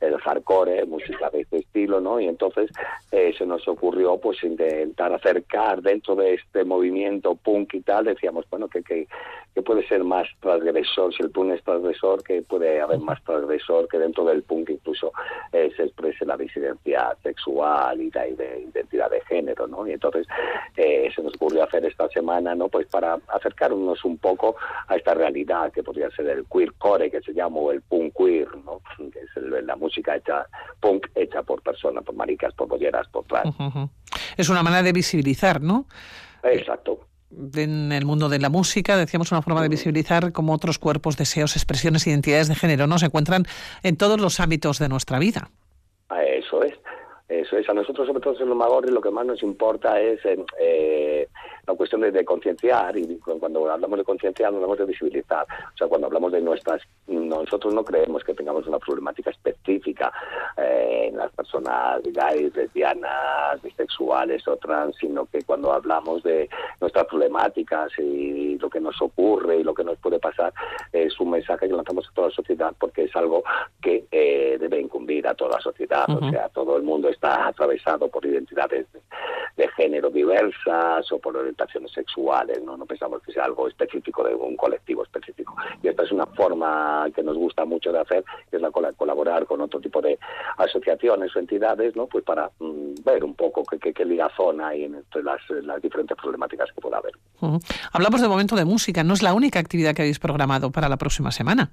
el 0.01 0.17
hardcore, 0.17 0.85
música 0.85 1.29
de 1.29 1.41
este 1.41 1.57
estilo, 1.59 1.99
¿no? 1.99 2.19
Y 2.19 2.27
entonces 2.27 2.69
eh, 3.11 3.33
se 3.37 3.45
nos 3.45 3.67
ocurrió 3.67 4.17
pues 4.17 4.43
intentar 4.43 5.13
acercar 5.13 5.81
dentro 5.81 6.15
de 6.15 6.35
este 6.35 6.63
movimiento 6.63 7.35
punk 7.35 7.75
y 7.75 7.81
tal, 7.81 8.05
decíamos, 8.05 8.45
bueno, 8.49 8.67
que, 8.67 8.83
que, 8.83 9.07
que 9.56 9.62
puede 9.62 9.88
ser 9.88 10.03
más 10.03 10.28
transgresor, 10.41 11.16
si 11.16 11.24
el 11.24 11.32
punk 11.32 11.53
es 11.53 11.64
transgresor, 11.64 12.22
que 12.24 12.41
puede 12.41 12.82
haber 12.82 12.99
más 12.99 13.24
transgresor, 13.24 13.88
que 13.88 13.97
dentro 13.97 14.26
del 14.26 14.43
punk 14.43 14.70
incluso 14.70 15.14
eh, 15.53 15.72
se 15.78 15.84
exprese 15.84 16.26
la 16.26 16.36
disidencia 16.36 17.16
sexual 17.24 18.01
y 18.01 18.12
la 18.12 18.28
ide- 18.28 18.68
identidad 18.74 19.10
de 19.10 19.22
género, 19.22 19.66
¿no? 19.66 19.88
Y 19.88 19.93
entonces 19.93 20.28
eh, 20.76 21.10
se 21.16 21.24
nos 21.24 21.34
ocurrió 21.36 21.64
hacer 21.64 21.86
esta 21.86 22.10
semana, 22.10 22.53
¿no? 22.53 22.68
Pues 22.68 22.86
para 22.88 23.18
acercarnos 23.30 24.03
un 24.03 24.18
poco 24.18 24.58
a 24.89 24.95
esta 24.97 25.14
realidad 25.14 25.72
que 25.72 25.84
podría 25.84 26.10
ser 26.12 26.28
el 26.28 26.45
queercore, 26.51 27.10
que 27.10 27.22
se 27.22 27.34
llama, 27.34 27.56
o 27.58 27.72
el 27.72 27.82
punk 27.82 28.14
queer, 28.18 28.49
¿no? 28.58 28.82
Que 28.97 29.20
es 29.20 29.38
el- 29.38 29.66
la 29.66 29.78
música 29.78 30.18
hecha, 30.18 30.45
punk 30.82 31.08
hecha 31.16 31.43
por 31.43 31.62
personas, 31.62 32.03
por 32.03 32.14
maricas, 32.14 32.53
por 32.56 32.68
bolleras, 32.68 33.08
por 33.08 33.24
trans. 33.24 33.47
Ujú, 33.56 33.64
ujú. 33.68 33.89
Es 34.36 34.49
una 34.49 34.62
manera 34.64 34.84
de 34.84 34.91
visibilizar, 34.91 35.62
¿no? 35.62 35.86
Exacto. 36.43 36.99
En 37.32 37.91
el 37.91 38.05
mundo 38.05 38.30
de 38.30 38.39
la 38.39 38.49
música, 38.49 38.97
decíamos 38.97 39.32
una 39.32 39.41
forma 39.41 39.61
de 39.61 39.69
visibilizar 39.69 40.32
cómo 40.32 40.53
otros 40.53 40.80
cuerpos, 40.80 41.17
deseos, 41.17 41.55
expresiones, 41.55 42.07
identidades 42.07 42.47
de 42.47 42.55
género, 42.55 42.88
¿no? 42.88 42.97
Se 42.97 43.07
encuentran 43.07 43.43
en 43.84 43.97
todos 43.97 44.19
los 44.21 44.39
ámbitos 44.39 44.80
de 44.80 44.89
nuestra 44.89 45.19
vida. 45.19 45.49
Ah, 46.09 46.23
Eso 46.23 46.63
es. 46.63 46.73
Eso 47.28 47.57
es. 47.57 47.67
A 47.67 47.73
nosotros, 47.73 48.05
sobre 48.07 48.21
todo 48.21 48.39
en 48.39 48.49
Lomagorri, 48.49 48.91
lo 48.91 49.01
que 49.01 49.09
más 49.09 49.26
nos 49.26 49.41
importa 49.41 49.99
es 49.99 50.23
eh, 50.26 50.45
eh, 50.59 51.28
la 51.68 51.74
cuestión 51.74 52.01
de, 52.01 52.11
de 52.11 52.24
concienciar. 52.26 52.97
Y 52.97 53.18
cu- 53.18 53.39
cuando 53.39 53.70
hablamos 53.72 53.97
de 53.99 54.05
concienciar, 54.05 54.53
hablamos 54.53 54.78
de 54.78 54.86
visibilizar. 54.86 55.45
O 55.74 55.78
sea, 55.78 55.88
cuando 55.88 56.07
hablamos 56.07 56.32
de 56.32 56.41
nuestras. 56.41 56.82
Nosotros 57.07 57.74
no 57.74 57.84
creemos 57.84 58.24
que 58.24 58.34
tengamos 58.34 58.66
una 58.68 58.80
problemática 58.80 59.30
específica 59.30 60.11
eh, 60.57 61.09
en 61.09 61.18
las 61.18 61.32
personas 61.34 62.01
gays, 62.03 62.55
lesbianas, 62.55 63.61
bisexuales 63.61 64.47
o 64.47 64.57
trans, 64.57 64.95
sino 64.97 65.26
que 65.26 65.43
cuando 65.43 65.72
hablamos 65.72 66.24
de 66.24 66.49
nuestras 66.82 67.05
problemáticas 67.05 67.91
y 67.99 68.57
lo 68.57 68.70
que 68.70 68.80
nos 68.80 68.99
ocurre 69.01 69.57
y 69.57 69.63
lo 69.63 69.74
que 69.74 69.84
nos 69.84 69.97
puede 69.99 70.20
pasar, 70.20 70.53
es 70.91 71.20
un 71.20 71.32
mensaje 71.32 71.68
que 71.68 71.74
lanzamos 71.74 72.07
a 72.07 72.13
toda 72.13 72.30
la 72.30 72.34
sociedad 72.36 72.74
porque 72.80 73.03
es 73.03 73.16
algo 73.16 73.43
que 73.82 74.05
eh, 74.11 74.57
debe 74.59 74.80
incumbir 74.80 75.28
a 75.28 75.36
toda 75.36 75.57
la 75.57 75.61
sociedad. 75.61 76.05
O 76.09 76.30
sea, 76.32 76.49
todo 76.49 76.78
el 76.78 76.84
mundo 76.84 77.09
está 77.09 77.47
atravesado 77.47 78.07
por 78.07 78.26
identidades 78.26 78.88
de, 79.58 79.68
género 79.70 80.10
diversas 80.10 81.12
o 81.12 81.20
por 81.20 81.36
orientaciones 81.36 81.91
sexuales. 81.91 82.62
¿no? 82.64 82.78
no 82.78 82.86
pensamos 82.86 83.22
que 83.22 83.32
sea 83.32 83.45
algo 83.45 83.68
específico 83.68 84.24
de 84.24 84.34
un 84.36 84.56
colectivo 84.56 85.03
específico. 85.03 85.56
Y 85.82 85.88
esta 85.88 86.03
es 86.03 86.12
una 86.12 86.26
forma 86.26 87.08
que 87.16 87.24
nos 87.24 87.38
gusta 87.38 87.66
mucho 87.66 87.91
de 87.91 87.99
hacer, 87.99 88.24
que 88.49 88.58
es 88.58 88.62
la 88.62 88.72
cola- 88.72 88.93
colaborar 88.93 89.45
con 89.45 89.62
otro 89.62 89.80
tipo 89.80 90.01
de 90.01 90.18
asociaciones 90.58 91.36
o 91.36 91.39
entidades, 91.39 91.95
¿no? 91.95 92.08
Pues 92.08 92.24
para 92.24 92.49
mm, 92.60 93.03
ver 93.03 93.24
un 93.24 93.36
poco 93.36 93.64
qué, 93.64 93.78
qué, 93.80 93.93
qué 93.93 94.06
ligazón 94.06 94.62
hay 94.62 94.86
entre 94.86 95.24
las, 95.24 95.41
las 95.49 95.82
diferentes 95.82 96.18
problemáticas 96.18 96.70
que 96.74 96.82
pueda 96.82 96.97
haber. 96.97 97.14
Hablamos 97.91 98.22
de 98.22 98.28
momento 98.28 98.56
de 98.56 98.66
música, 98.66 99.03
no 99.03 99.14
es 99.14 99.22
la 99.22 99.34
única 99.34 99.60
actividad 99.60 99.93
que 99.93 100.01
habéis 100.03 100.20
programado 100.20 100.72
para 100.72 100.89
la 100.89 100.97
próxima 100.97 101.32
semana. 101.32 101.72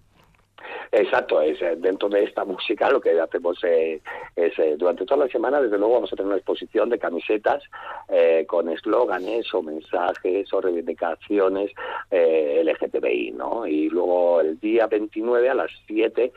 Exacto, 0.95 1.41
es 1.41 1.61
eh, 1.63 1.75
dentro 1.79 2.11
de 2.11 2.23
esta 2.25 2.45
música 2.45 2.91
lo 2.91 3.01
que 3.01 3.19
hacemos 3.19 3.59
eh, 3.65 4.03
es 4.37 4.59
eh, 4.59 4.77
durante 4.77 5.07
toda 5.07 5.25
la 5.25 5.33
semana, 5.33 5.59
desde 5.59 5.79
luego 5.79 5.95
vamos 5.95 6.13
a 6.13 6.17
tener 6.17 6.27
una 6.29 6.37
exposición 6.37 6.91
de 6.91 6.99
camisetas 6.99 7.63
eh, 8.11 8.45
con 8.47 8.69
eslóganes 8.69 9.53
o 9.55 9.63
mensajes 9.63 10.53
o 10.53 10.61
reivindicaciones 10.61 11.71
eh, 12.11 12.63
LGTBI, 12.63 13.33
¿no? 13.33 13.67
Y 13.67 13.89
luego 13.89 14.43
el 14.43 14.61
día 14.61 14.87
29 14.87 15.49
a 15.49 15.55
las 15.55 15.71
7 15.87 16.31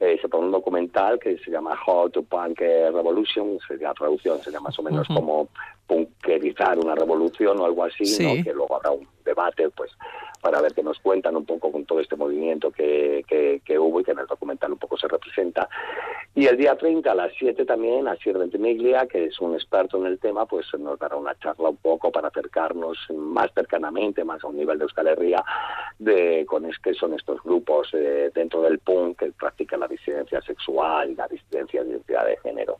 eh, 0.00 0.18
se 0.20 0.28
pone 0.28 0.44
un 0.46 0.52
documental 0.52 1.18
que 1.18 1.38
se 1.38 1.50
llama 1.50 1.78
How 1.86 2.10
to 2.10 2.22
Punk 2.22 2.60
Revolution, 2.60 3.58
sería 3.66 3.94
traducción, 3.94 4.38
sería 4.42 4.60
más 4.60 4.78
o 4.78 4.82
menos 4.82 5.06
como 5.08 5.48
punk- 5.88 6.10
que 6.22 6.36
erizar 6.36 6.78
una 6.78 6.94
revolución 6.94 7.60
o 7.60 7.64
algo 7.66 7.84
así, 7.84 8.06
Sí. 8.06 8.24
¿no? 8.38 8.44
que 8.44 8.52
luego 8.54 8.76
habrá 8.76 8.92
un 8.92 9.06
debate, 9.24 9.68
pues 9.70 9.90
para 10.40 10.60
ver 10.60 10.74
qué 10.74 10.82
nos 10.82 10.98
cuentan 10.98 11.36
un 11.36 11.46
poco 11.46 11.70
con 11.70 11.84
todo 11.84 12.00
este 12.00 12.16
movimiento 12.16 12.72
que, 12.72 13.24
que, 13.28 13.62
que 13.64 13.78
hubo 13.78 14.00
y 14.00 14.04
que 14.04 14.10
en 14.10 14.18
el 14.18 14.26
documental 14.26 14.72
un 14.72 14.78
poco 14.78 14.96
se 14.96 15.06
representa. 15.06 15.68
Y 16.34 16.46
el 16.46 16.56
día 16.56 16.76
30 16.76 17.12
a 17.12 17.14
las 17.14 17.32
7 17.38 17.64
también, 17.64 18.08
Asier 18.08 18.38
Ventimiglia, 18.38 19.06
que 19.06 19.26
es 19.26 19.40
un 19.40 19.54
experto 19.54 19.98
en 19.98 20.06
el 20.06 20.18
tema, 20.18 20.44
pues 20.46 20.66
nos 20.80 20.98
dará 20.98 21.14
una 21.14 21.38
charla 21.38 21.68
un 21.68 21.76
poco 21.76 22.10
para 22.10 22.26
acercarnos 22.26 22.98
más 23.14 23.52
cercanamente, 23.54 24.24
más 24.24 24.42
a 24.42 24.48
un 24.48 24.56
nivel 24.56 24.78
de 24.78 24.84
Euskal 24.84 25.06
Herria, 25.06 25.44
de 26.00 26.44
con 26.48 26.66
es 26.66 26.76
que 26.80 26.92
son 26.94 27.14
estos 27.14 27.40
grupos 27.44 27.90
eh, 27.92 28.32
dentro 28.34 28.62
del 28.62 28.80
punk 28.80 29.20
que 29.20 29.30
practican 29.32 29.78
la 29.78 29.86
disidencia 29.86 30.40
sexual 30.42 31.10
y 31.10 31.14
la 31.14 31.28
disidencia 31.28 31.84
de 31.84 31.90
identidad 31.90 32.26
de 32.26 32.36
género. 32.38 32.78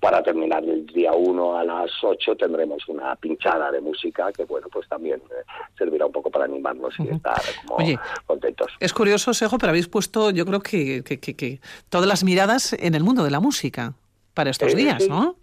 Para 0.00 0.22
terminar 0.22 0.64
el 0.64 0.84
día 0.86 1.12
1 1.12 1.56
a 1.56 1.64
las 1.64 1.90
8 2.02 2.36
tendremos 2.36 2.88
una 2.88 3.14
pinchada 3.16 3.70
de 3.70 3.80
música 3.80 4.32
que, 4.32 4.44
bueno, 4.44 4.66
pues 4.72 4.88
también 4.88 5.20
eh, 5.30 5.44
servirá 5.78 6.06
un 6.06 6.12
poco 6.12 6.30
para 6.30 6.44
animarnos 6.46 6.92
y 6.98 7.08
estar 7.08 7.40
como 7.62 7.76
Oye, 7.76 7.98
contentos. 8.26 8.72
Es 8.80 8.92
curioso, 8.92 9.32
Sejo, 9.32 9.58
pero 9.58 9.70
habéis 9.70 9.88
puesto, 9.88 10.30
yo 10.30 10.44
creo 10.44 10.60
que, 10.60 11.02
que- 11.04 11.20
que- 11.20 11.36
que 11.36 11.60
todas 11.88 12.08
las 12.08 12.24
miradas 12.24 12.72
en 12.72 12.94
el 12.94 13.04
mundo 13.04 13.22
de 13.22 13.30
la 13.30 13.38
música 13.40 13.94
para 14.34 14.50
estos 14.50 14.72
Eh, 14.72 14.76
días, 14.76 15.02
sí. 15.04 15.08
¿no? 15.08 15.36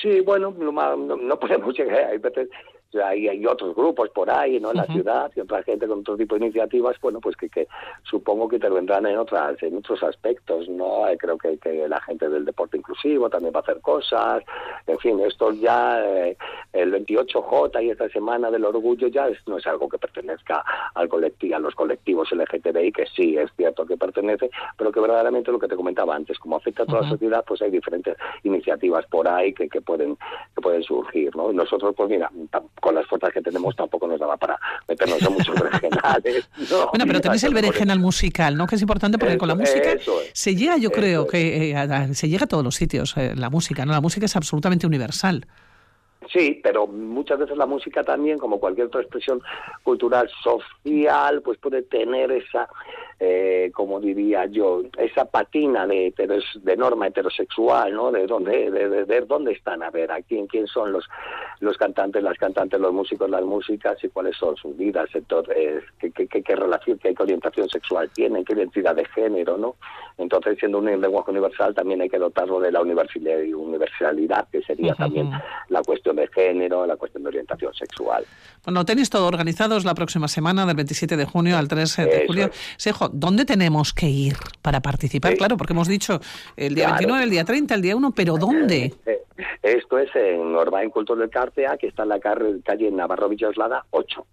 Sí, 0.00 0.20
bueno, 0.20 0.54
no, 0.58 0.72
no- 0.96 1.38
podemos 1.38 1.76
llegar, 1.78 2.04
hay 2.10 2.18
veces 2.18 2.48
hay, 2.94 3.28
hay 3.28 3.46
otros 3.46 3.74
grupos 3.74 4.10
por 4.10 4.30
ahí, 4.30 4.58
¿no? 4.58 4.70
En 4.72 4.78
la 4.78 4.84
ciudad 4.86 5.30
y 5.36 5.40
otra 5.40 5.62
gente 5.62 5.86
con 5.86 6.00
otro 6.00 6.16
tipo 6.16 6.36
de 6.36 6.46
iniciativas, 6.46 6.96
bueno, 7.00 7.20
pues 7.20 7.36
que, 7.36 7.48
que 7.48 7.68
supongo 8.02 8.48
que 8.48 8.56
intervendrán 8.56 9.06
en 9.06 9.16
otras, 9.18 9.62
en 9.62 9.76
otros 9.76 10.02
aspectos, 10.02 10.68
¿no? 10.68 11.06
Eh, 11.08 11.16
Creo 11.18 11.38
que, 11.38 11.58
que 11.58 11.86
la 11.88 12.00
gente 12.00 12.28
del 12.28 12.44
deporte 12.44 12.76
inclusivo 12.78 13.28
también 13.30 13.52
va 13.54 13.60
a 13.60 13.62
hacer 13.62 13.80
cosas, 13.80 14.42
en 14.86 14.98
fin, 14.98 15.20
esto 15.20 15.52
ya, 15.52 16.02
eh, 16.04 16.36
el 16.72 16.92
28J 16.92 17.82
y 17.84 17.90
esta 17.90 18.08
semana 18.08 18.50
del 18.50 18.64
orgullo 18.64 19.08
ya 19.08 19.28
es- 19.28 19.46
no 19.46 19.58
es 19.58 19.66
algo 19.66 19.88
que 19.88 19.98
pertenezca 19.98 20.64
al 20.94 21.08
colectivo, 21.08 21.56
a 21.56 21.58
los 21.60 21.74
colectivos 21.74 22.32
LGTBI, 22.32 22.92
que 22.92 23.06
sí, 23.06 23.36
es 23.36 23.50
cierto 23.56 23.86
que 23.86 23.96
pertenece, 23.96 24.50
pero 24.76 24.90
que 24.92 25.00
verdaderamente 25.00 25.52
lo 25.52 25.58
que 25.58 25.68
te 25.68 25.76
comentaba 25.76 26.14
antes, 26.16 26.38
como 26.38 26.56
afecta 26.56 26.82
a 26.82 26.86
toda 26.86 27.02
la 27.02 27.08
sociedad, 27.10 27.44
pues 27.46 27.62
hay 27.62 27.70
diferentes 27.70 28.16
iniciativas 28.42 29.06
por 29.06 29.28
ahí 29.28 29.52
que, 29.52 29.68
que 29.68 29.80
pueden 29.80 30.16
que 30.54 30.60
pueden 30.62 30.82
surgir, 30.82 31.34
¿no? 31.36 31.50
Y 31.52 31.54
nosotros, 31.54 31.94
pues 31.96 32.08
mira, 32.10 32.30
con 32.80 32.94
las 32.94 33.06
fuerzas 33.06 33.32
que 33.32 33.40
tenemos 33.42 33.76
tampoco 33.76 34.06
nos 34.06 34.18
daba 34.18 34.36
para 34.36 34.58
meternos 34.88 35.20
en 35.22 35.32
muchos. 35.32 35.54
¿no? 36.70 36.88
Bueno, 36.90 37.04
pero 37.06 37.20
tenéis 37.20 37.44
el 37.44 37.54
berenjenal 37.54 37.98
musical, 37.98 38.56
¿no? 38.56 38.66
Que 38.66 38.76
es 38.76 38.82
importante 38.82 39.18
porque 39.18 39.38
con 39.38 39.48
la 39.48 39.54
música 39.54 39.92
es, 39.92 40.08
se 40.32 40.54
llega, 40.56 40.76
yo 40.78 40.90
creo, 40.90 41.24
es. 41.24 41.30
que 41.30 41.70
eh, 41.70 41.76
a- 41.76 42.12
se 42.14 42.28
llega 42.28 42.44
a 42.44 42.48
todos 42.48 42.64
los 42.64 42.74
sitios, 42.74 43.16
eh, 43.16 43.34
la 43.36 43.50
música, 43.50 43.84
¿no? 43.84 43.92
La 43.92 44.00
música 44.00 44.26
es 44.26 44.36
absolutamente 44.36 44.86
universal. 44.86 45.46
Sí, 46.32 46.60
pero 46.62 46.86
muchas 46.86 47.38
veces 47.38 47.56
la 47.56 47.66
música 47.66 48.04
también, 48.04 48.38
como 48.38 48.60
cualquier 48.60 48.86
otra 48.88 49.00
expresión 49.00 49.40
cultural 49.82 50.30
social, 50.44 51.42
pues 51.42 51.58
puede 51.58 51.82
tener 51.82 52.30
esa, 52.30 52.68
eh, 53.22 53.70
como 53.74 54.00
diría 54.00 54.46
yo, 54.46 54.80
esa 54.96 55.26
patina 55.26 55.86
de, 55.86 56.06
heteros- 56.08 56.58
de 56.62 56.76
norma 56.76 57.06
heterosexual, 57.06 57.92
¿no? 57.92 58.10
De 58.10 58.26
dónde, 58.26 58.70
de, 58.70 58.88
de 58.88 59.04
ver 59.04 59.26
dónde 59.26 59.52
están, 59.52 59.82
a 59.82 59.90
ver, 59.90 60.10
a 60.10 60.22
quién, 60.22 60.46
quién 60.46 60.66
son 60.66 60.90
los, 60.90 61.06
los 61.60 61.76
cantantes, 61.76 62.22
las 62.22 62.38
cantantes, 62.38 62.80
los 62.80 62.92
músicos, 62.94 63.28
las 63.28 63.42
músicas 63.44 64.02
y 64.02 64.08
cuáles 64.08 64.36
son 64.38 64.56
sus 64.56 64.74
vidas, 64.76 65.08
entonces, 65.12 65.84
qué, 65.98 66.10
qué, 66.12 66.26
qué, 66.26 66.42
qué 66.42 66.56
relación, 66.56 66.98
qué 66.98 67.14
orientación 67.18 67.68
sexual 67.68 68.08
tienen, 68.10 68.42
qué 68.44 68.54
identidad 68.54 68.96
de 68.96 69.04
género, 69.04 69.58
¿no? 69.58 69.76
Entonces, 70.16 70.56
siendo 70.58 70.78
un 70.78 70.86
lenguaje 70.86 71.30
universal, 71.30 71.74
también 71.74 72.00
hay 72.00 72.08
que 72.08 72.18
dotarlo 72.18 72.58
de 72.58 72.72
la 72.72 72.80
universalidad, 72.80 73.38
universalidad 73.54 74.48
que 74.50 74.62
sería 74.62 74.94
también 74.94 75.30
la 75.68 75.82
cuestión 75.82 76.16
de 76.16 76.26
género, 76.28 76.86
la 76.86 76.96
cuestión 76.96 77.22
de 77.24 77.28
orientación 77.28 77.74
sexual. 77.74 78.24
Bueno, 78.64 78.84
tenéis 78.84 79.08
todo 79.10 79.26
organizados 79.26 79.84
la 79.84 79.94
próxima 79.94 80.28
semana, 80.28 80.66
del 80.66 80.76
27 80.76 81.16
de 81.16 81.24
junio 81.24 81.56
al 81.56 81.68
3 81.68 81.96
de 81.96 82.02
Eso 82.04 82.20
julio. 82.26 82.46
es. 82.46 82.56
Sejo, 82.76 83.08
¿dónde 83.08 83.44
tenemos 83.44 83.92
que 83.94 84.06
ir 84.08 84.36
para 84.62 84.80
participar? 84.80 85.34
Claro, 85.36 85.56
porque 85.56 85.72
hemos 85.72 85.88
dicho 85.88 86.20
el 86.56 86.74
día 86.74 86.84
Claro. 86.86 86.98
29, 86.98 87.24
el 87.24 87.30
día 87.30 87.44
30, 87.44 87.74
el 87.74 87.82
día 87.82 87.96
1, 87.96 88.12
pero 88.14 88.36
¿dónde? 88.36 88.94
Esto 89.62 89.98
es 89.98 90.10
en 90.14 90.54
Orbain 90.54 90.90
Cultor 90.90 91.18
del 91.18 91.30
Cartea, 91.30 91.76
que 91.78 91.86
está 91.88 92.02
en 92.02 92.10
la 92.10 92.20
calle 92.20 92.90
Navarro 92.90 93.28
Villoslada 93.28 93.84
8. 93.90 94.26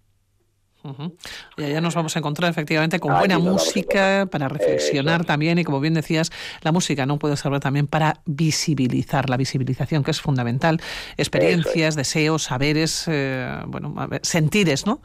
Y 1.56 1.64
allá 1.64 1.80
nos 1.80 1.94
vamos 1.94 2.14
a 2.16 2.20
encontrar 2.20 2.50
efectivamente 2.50 2.98
con 3.00 3.10
Allí 3.12 3.20
buena 3.20 3.38
música 3.38 4.26
para 4.30 4.48
reflexionar 4.48 5.24
también 5.24 5.58
y 5.58 5.64
como 5.64 5.80
bien 5.80 5.92
decías, 5.94 6.30
la 6.62 6.72
música 6.72 7.04
no 7.04 7.18
puede 7.18 7.36
servir 7.36 7.60
también 7.60 7.86
para 7.86 8.20
visibilizar, 8.24 9.28
la 9.28 9.36
visibilización 9.36 10.02
que 10.04 10.12
es 10.12 10.20
fundamental, 10.20 10.80
experiencias, 11.16 11.94
deseos, 11.96 12.44
saberes, 12.44 13.04
eh, 13.08 13.60
bueno, 13.66 13.94
sentires, 14.22 14.86
¿no? 14.86 15.02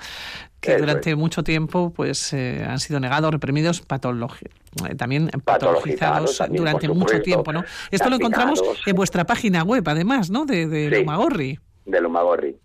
Que 0.61 0.77
durante 0.77 1.15
mucho 1.15 1.43
tiempo 1.43 1.91
pues 1.93 2.31
eh, 2.31 2.65
han 2.65 2.79
sido 2.79 2.99
negados, 3.01 3.31
reprimidos, 3.31 3.85
patologi- 3.85 4.49
eh, 4.89 4.95
también 4.95 5.29
patologizados 5.43 6.37
también, 6.37 6.61
durante 6.63 6.87
mucho 6.87 7.21
tiempo, 7.21 7.51
¿no? 7.51 7.63
Esto 7.91 8.09
lo 8.09 8.15
encontramos 8.15 8.61
en 8.85 8.95
vuestra 8.95 9.25
página 9.25 9.63
web, 9.63 9.83
además, 9.89 10.29
¿no? 10.29 10.45
De, 10.45 10.67
de 10.67 10.89
Sí. 10.89 10.95
Lumagorri. 11.01 11.59
De 11.85 11.99
Lumagorri. 11.99 12.55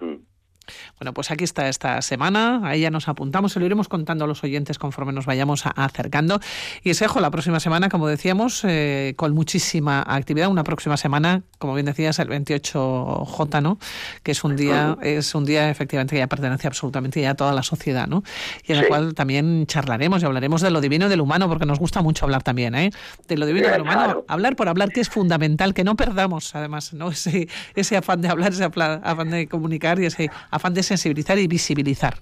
Mm. 0.00 0.14
Bueno, 0.98 1.12
pues 1.12 1.30
aquí 1.30 1.44
está 1.44 1.68
esta 1.68 2.00
semana, 2.02 2.60
a 2.64 2.74
ella 2.74 2.90
nos 2.90 3.08
apuntamos, 3.08 3.52
se 3.52 3.60
lo 3.60 3.66
iremos 3.66 3.88
contando 3.88 4.24
a 4.24 4.28
los 4.28 4.42
oyentes 4.44 4.78
conforme 4.78 5.12
nos 5.12 5.26
vayamos 5.26 5.64
acercando. 5.66 6.40
Y 6.82 6.94
Sejo, 6.94 7.20
la 7.20 7.30
próxima 7.30 7.60
semana, 7.60 7.88
como 7.88 8.06
decíamos, 8.06 8.62
eh, 8.64 9.14
con 9.16 9.34
muchísima 9.34 10.02
actividad, 10.06 10.48
una 10.48 10.64
próxima 10.64 10.96
semana, 10.96 11.42
como 11.58 11.74
bien 11.74 11.86
decías, 11.86 12.18
el 12.18 12.28
28J, 12.28 13.60
¿no? 13.62 13.78
Que 14.22 14.32
es 14.32 14.44
un 14.44 14.56
día, 14.56 14.96
es 15.02 15.34
un 15.34 15.44
día 15.44 15.70
efectivamente 15.70 16.14
que 16.14 16.20
ya 16.20 16.26
pertenece 16.26 16.66
absolutamente 16.66 17.20
ya 17.20 17.30
a 17.30 17.34
toda 17.34 17.52
la 17.52 17.62
sociedad, 17.62 18.06
¿no? 18.06 18.22
Y 18.66 18.72
en 18.72 18.78
el 18.78 18.84
Sí. 18.84 18.88
cual 18.88 19.14
también 19.14 19.66
charlaremos 19.66 20.22
y 20.22 20.26
hablaremos 20.26 20.60
de 20.60 20.70
lo 20.70 20.80
divino 20.80 21.06
y 21.06 21.08
del 21.08 21.20
humano, 21.20 21.48
porque 21.48 21.66
nos 21.66 21.78
gusta 21.78 22.02
mucho 22.02 22.24
hablar 22.24 22.42
también, 22.42 22.74
¿eh? 22.74 22.90
De 23.28 23.36
lo 23.36 23.46
divino 23.46 23.66
y 23.66 23.68
Sí, 23.68 23.72
del 23.72 23.82
humano, 23.82 24.04
claro. 24.04 24.24
hablar 24.28 24.56
por 24.56 24.68
hablar, 24.68 24.90
que 24.90 25.00
es 25.00 25.08
fundamental, 25.08 25.74
que 25.74 25.84
no 25.84 25.96
perdamos, 25.96 26.54
además, 26.54 26.92
¿no? 26.92 27.10
Ese, 27.22 27.48
ese 27.74 27.96
afán 27.96 28.20
de 28.20 28.28
hablar, 28.28 28.52
ese 28.52 28.64
afán 28.64 29.30
de 29.30 29.46
comunicar 29.46 29.98
y 30.00 30.06
ese 30.06 30.30
afán 30.52 30.74
de 30.74 30.84
sensibilizar 30.84 31.38
y 31.38 31.48
visibilizar 31.48 32.20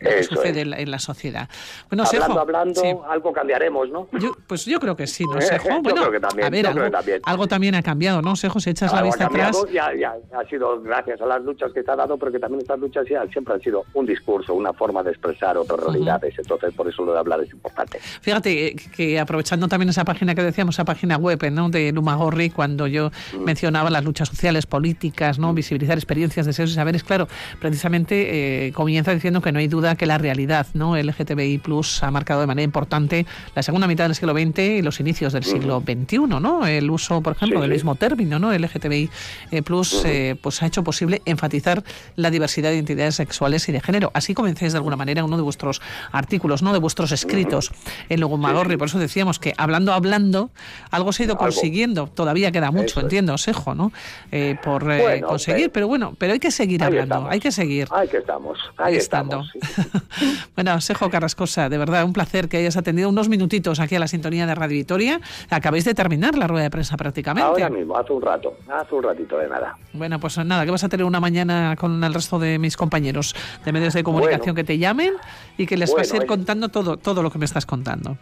lo 0.00 0.10
que 0.10 0.22
sucede 0.24 0.60
en 0.62 0.70
la, 0.70 0.78
en 0.80 0.90
la 0.90 0.98
sociedad. 0.98 1.48
Bueno, 1.90 2.04
hablando, 2.04 2.26
Sejo, 2.26 2.40
hablando, 2.40 2.80
sí. 2.80 2.88
algo 3.08 3.32
cambiaremos, 3.32 3.88
¿no? 3.90 4.08
Yo, 4.18 4.36
pues 4.46 4.64
yo 4.64 4.80
creo 4.80 4.96
que 4.96 5.06
sí, 5.06 5.24
¿no, 5.24 5.38
Eh, 5.38 5.42
Sejo? 5.42 5.68
yo 5.68 5.80
Bueno, 5.82 6.00
creo 6.02 6.12
que 6.12 6.20
también, 6.20 6.46
a 6.46 6.50
ver, 6.50 6.64
yo 6.64 6.70
creo 6.72 6.84
algo, 6.84 6.90
que 6.90 6.96
también. 6.96 7.20
algo 7.24 7.48
también 7.48 7.74
ha 7.74 7.82
cambiado, 7.82 8.22
¿no, 8.22 8.36
Sejo? 8.36 8.60
Si 8.60 8.70
echas 8.70 8.92
la 8.92 8.98
Algo 8.98 9.08
ha 9.12 9.16
vista 9.16 9.26
atrás... 9.26 9.56
cambiado, 9.56 9.94
ya, 9.94 9.98
ya, 10.32 10.38
ha 10.38 10.44
sido 10.48 10.80
gracias 10.82 11.20
a 11.20 11.26
las 11.26 11.42
luchas 11.42 11.72
que 11.72 11.82
se 11.82 11.90
ha 11.90 11.96
dado, 11.96 12.16
porque 12.18 12.38
también 12.38 12.60
estas 12.62 12.78
luchas 12.78 13.06
ya 13.08 13.24
siempre 13.32 13.54
han 13.54 13.60
sido 13.60 13.84
un 13.94 14.06
discurso, 14.06 14.54
una 14.54 14.72
forma 14.72 15.02
de 15.02 15.10
expresar 15.10 15.56
otras 15.56 15.80
realidades. 15.80 16.34
Entonces, 16.38 16.72
por 16.74 16.88
eso 16.88 17.04
lo 17.04 17.12
de 17.12 17.18
hablar 17.18 17.40
es 17.42 17.52
importante. 17.52 17.98
Fíjate 18.00 18.66
eh, 18.68 18.76
que 18.96 19.18
aprovechando 19.20 19.68
también 19.68 19.88
esa 19.90 20.04
página 20.04 20.34
que 20.34 20.42
decíamos, 20.42 20.74
esa 20.74 20.84
página 20.84 21.16
web 21.16 21.38
¿no? 21.52 21.68
de 21.68 21.92
Lumagorri, 21.92 22.50
cuando 22.50 22.86
yo 22.86 23.10
Mm. 23.32 23.44
mencionaba 23.44 23.90
las 23.90 24.04
luchas 24.04 24.28
sociales, 24.28 24.66
políticas, 24.66 25.38
no 25.38 25.52
visibilizar 25.52 25.96
experiencias, 25.96 26.46
deseos 26.46 26.70
y 26.70 26.74
saberes, 26.74 27.04
claro, 27.04 27.28
precisamente 27.60 28.66
eh, 28.66 28.72
comienza 28.72 29.12
diciendo 29.12 29.40
que 29.40 29.52
no 29.52 29.58
hay 29.58 29.68
duda 29.68 29.89
que 29.96 30.06
la 30.06 30.18
realidad 30.18 30.66
no 30.74 30.96
LGTBI 30.96 31.58
plus 31.58 32.02
ha 32.02 32.10
marcado 32.10 32.40
de 32.40 32.46
manera 32.46 32.64
importante 32.64 33.26
la 33.54 33.62
segunda 33.62 33.86
mitad 33.86 34.04
del 34.04 34.14
siglo 34.14 34.32
XX 34.34 34.58
y 34.58 34.82
los 34.82 35.00
inicios 35.00 35.32
del 35.32 35.44
siglo 35.44 35.80
XXI, 35.86 36.18
¿no? 36.40 36.66
El 36.66 36.90
uso, 36.90 37.20
por 37.20 37.34
ejemplo, 37.36 37.58
Sí, 37.58 37.62
del 37.62 37.70
mismo 37.70 37.94
término, 37.94 38.38
¿no? 38.38 38.52
LGTBI 38.52 39.10
eh, 39.50 39.62
plus, 39.62 40.04
eh, 40.04 40.36
pues 40.40 40.62
ha 40.62 40.66
hecho 40.66 40.84
posible 40.84 41.22
enfatizar 41.24 41.82
la 42.16 42.30
diversidad 42.30 42.70
de 42.70 42.76
identidades 42.76 43.14
sexuales 43.16 43.68
y 43.68 43.72
de 43.72 43.80
género. 43.80 44.10
Así 44.14 44.34
comencéis 44.34 44.72
de 44.72 44.78
alguna 44.78 44.96
manera 44.96 45.24
uno 45.24 45.36
de 45.36 45.42
vuestros 45.42 45.80
artículos, 46.12 46.62
¿no? 46.62 46.72
De 46.72 46.78
vuestros 46.78 47.12
escritos 47.12 47.70
en 48.08 48.20
Lugumagorri. 48.20 48.76
Por 48.76 48.88
eso 48.88 48.98
decíamos 48.98 49.38
que 49.38 49.54
hablando, 49.56 49.92
hablando, 49.92 50.50
algo 50.90 51.12
se 51.12 51.22
ha 51.22 51.26
ido 51.26 51.36
consiguiendo. 51.36 52.06
Todavía 52.08 52.52
queda 52.52 52.70
mucho, 52.70 52.86
Eso 52.86 53.00
entiendo, 53.00 53.36
Sejo, 53.38 53.74
¿no? 53.74 53.92
Eh, 54.32 54.56
por 54.62 54.90
eh, 54.90 55.00
Bueno, 55.02 55.26
conseguir, 55.28 55.70
pero- 55.70 55.72
pero 55.80 55.88
bueno, 55.88 56.14
pero 56.18 56.32
hay 56.34 56.38
que 56.38 56.50
seguir 56.50 56.82
hablando, 56.82 57.14
estamos. 57.14 57.32
hay 57.32 57.40
que 57.40 57.52
seguir. 57.52 57.88
Ahí 57.90 58.08
que 58.08 58.18
estamos, 58.18 58.58
ahí, 58.76 58.92
Ahí 58.92 58.96
estamos. 58.96 59.50
Bueno, 60.54 60.80
Sejo 60.80 61.08
Carrascosa, 61.10 61.68
de 61.68 61.78
verdad, 61.78 62.04
un 62.04 62.12
placer 62.12 62.48
que 62.48 62.58
hayas 62.58 62.76
atendido 62.76 63.08
unos 63.08 63.28
minutitos 63.28 63.80
aquí 63.80 63.94
a 63.96 63.98
la 63.98 64.08
sintonía 64.08 64.46
de 64.46 64.54
Radio 64.54 64.76
Vitoria. 64.76 65.20
Acabáis 65.48 65.84
de 65.84 65.94
terminar 65.94 66.36
la 66.36 66.46
rueda 66.46 66.64
de 66.64 66.70
prensa 66.70 66.96
prácticamente. 66.96 67.48
Ahora 67.48 67.70
mismo, 67.70 67.96
hace 67.96 68.12
un 68.12 68.22
rato, 68.22 68.54
hace 68.70 68.94
un 68.94 69.02
ratito 69.02 69.38
de 69.38 69.48
nada. 69.48 69.76
Bueno, 69.92 70.18
pues 70.20 70.36
nada, 70.38 70.64
que 70.64 70.70
vas 70.70 70.84
a 70.84 70.88
tener 70.88 71.04
una 71.06 71.20
mañana 71.20 71.76
con 71.78 72.02
el 72.04 72.12
resto 72.12 72.38
de 72.38 72.58
mis 72.58 72.76
compañeros 72.76 73.34
de 73.64 73.72
medios 73.72 73.94
de 73.94 74.02
comunicación 74.02 74.40
Bueno. 74.40 74.54
que 74.56 74.64
te 74.64 74.78
llamen 74.78 75.12
y 75.56 75.66
que 75.66 75.76
les 75.76 75.90
vas 75.94 76.08
a 76.08 76.10
Bueno, 76.10 76.16
ir 76.16 76.22
es- 76.22 76.28
contando 76.28 76.68
todo, 76.68 76.96
todo 76.96 77.22
lo 77.22 77.30
que 77.30 77.38
me 77.38 77.44
estás 77.46 77.64
contando. 77.66 78.18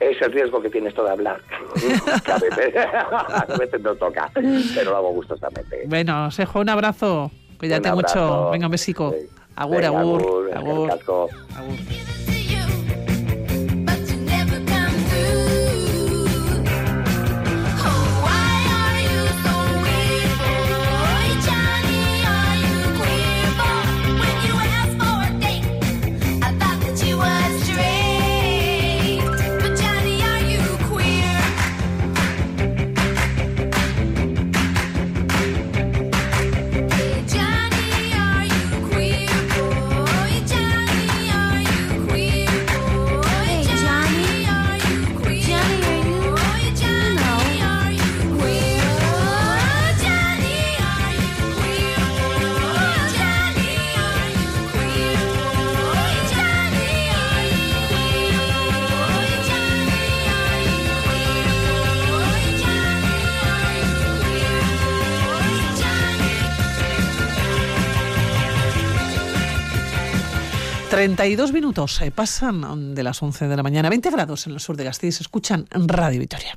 Es 0.00 0.20
el 0.20 0.32
riesgo 0.32 0.60
que 0.60 0.68
tienes 0.70 0.94
tú 0.94 1.02
de 1.04 1.10
hablar. 1.10 1.40
A, 2.26 2.38
veces, 2.38 2.74
a 2.76 3.56
veces 3.58 3.80
no 3.82 3.94
toca, 3.94 4.30
pero 4.34 4.90
lo 4.90 4.96
hago 4.96 5.12
gustosamente. 5.12 5.82
Bueno, 5.86 6.30
Sejo, 6.30 6.60
un 6.60 6.68
abrazo. 6.68 7.30
Cuídate 7.58 7.88
Un 7.88 7.98
abrazo. 7.98 8.18
mucho. 8.18 8.50
Venga, 8.50 8.66
un 8.66 8.72
besico. 8.72 9.14
Agur, 9.56 9.80
Venga, 9.80 9.98
agur, 10.00 10.20
agur, 10.54 10.90
agur. 10.90 12.31
32 70.92 71.54
minutos 71.54 72.02
eh, 72.02 72.10
pasan 72.10 72.94
de 72.94 73.02
las 73.02 73.22
11 73.22 73.48
de 73.48 73.56
la 73.56 73.62
mañana, 73.62 73.88
20 73.88 74.10
grados 74.10 74.46
en 74.46 74.52
el 74.52 74.60
sur 74.60 74.76
de 74.76 74.84
Gasteiz. 74.84 75.22
Escuchan 75.22 75.66
Radio 75.70 76.20
Vitoria. 76.20 76.54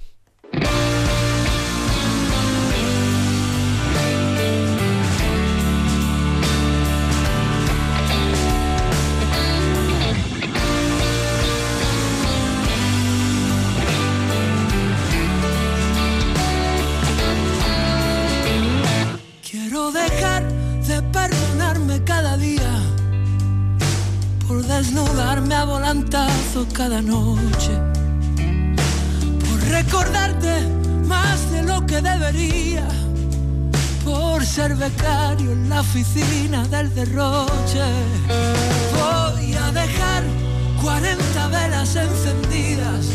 Cada 26.88 27.02
noche, 27.02 27.74
por 29.50 29.60
recordarte 29.70 30.54
más 31.08 31.52
de 31.52 31.64
lo 31.64 31.84
que 31.84 32.00
debería, 32.00 32.88
por 34.04 34.46
ser 34.46 34.76
becario 34.76 35.52
en 35.52 35.68
la 35.68 35.82
oficina 35.82 36.64
del 36.68 36.94
derroche. 36.94 37.88
Voy 38.94 39.56
a 39.56 39.72
dejar 39.72 40.22
40 40.84 41.48
velas 41.48 41.96
encendidas, 41.96 43.08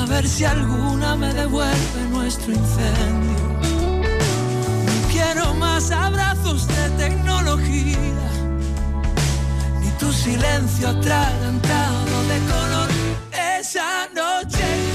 a 0.00 0.06
ver 0.06 0.26
si 0.26 0.44
alguna 0.44 1.14
me 1.14 1.32
devuelve 1.32 2.00
nuestro 2.10 2.54
incendio. 2.54 3.42
No 4.86 5.12
quiero 5.12 5.54
más 5.54 5.92
abrazos 5.92 6.66
de 6.66 6.90
tecnología 7.04 8.41
tu 10.02 10.12
silencio 10.12 10.88
atragantado 10.88 12.16
de 12.30 12.38
color. 12.50 12.88
Esa 13.60 14.08
noche 14.12 14.91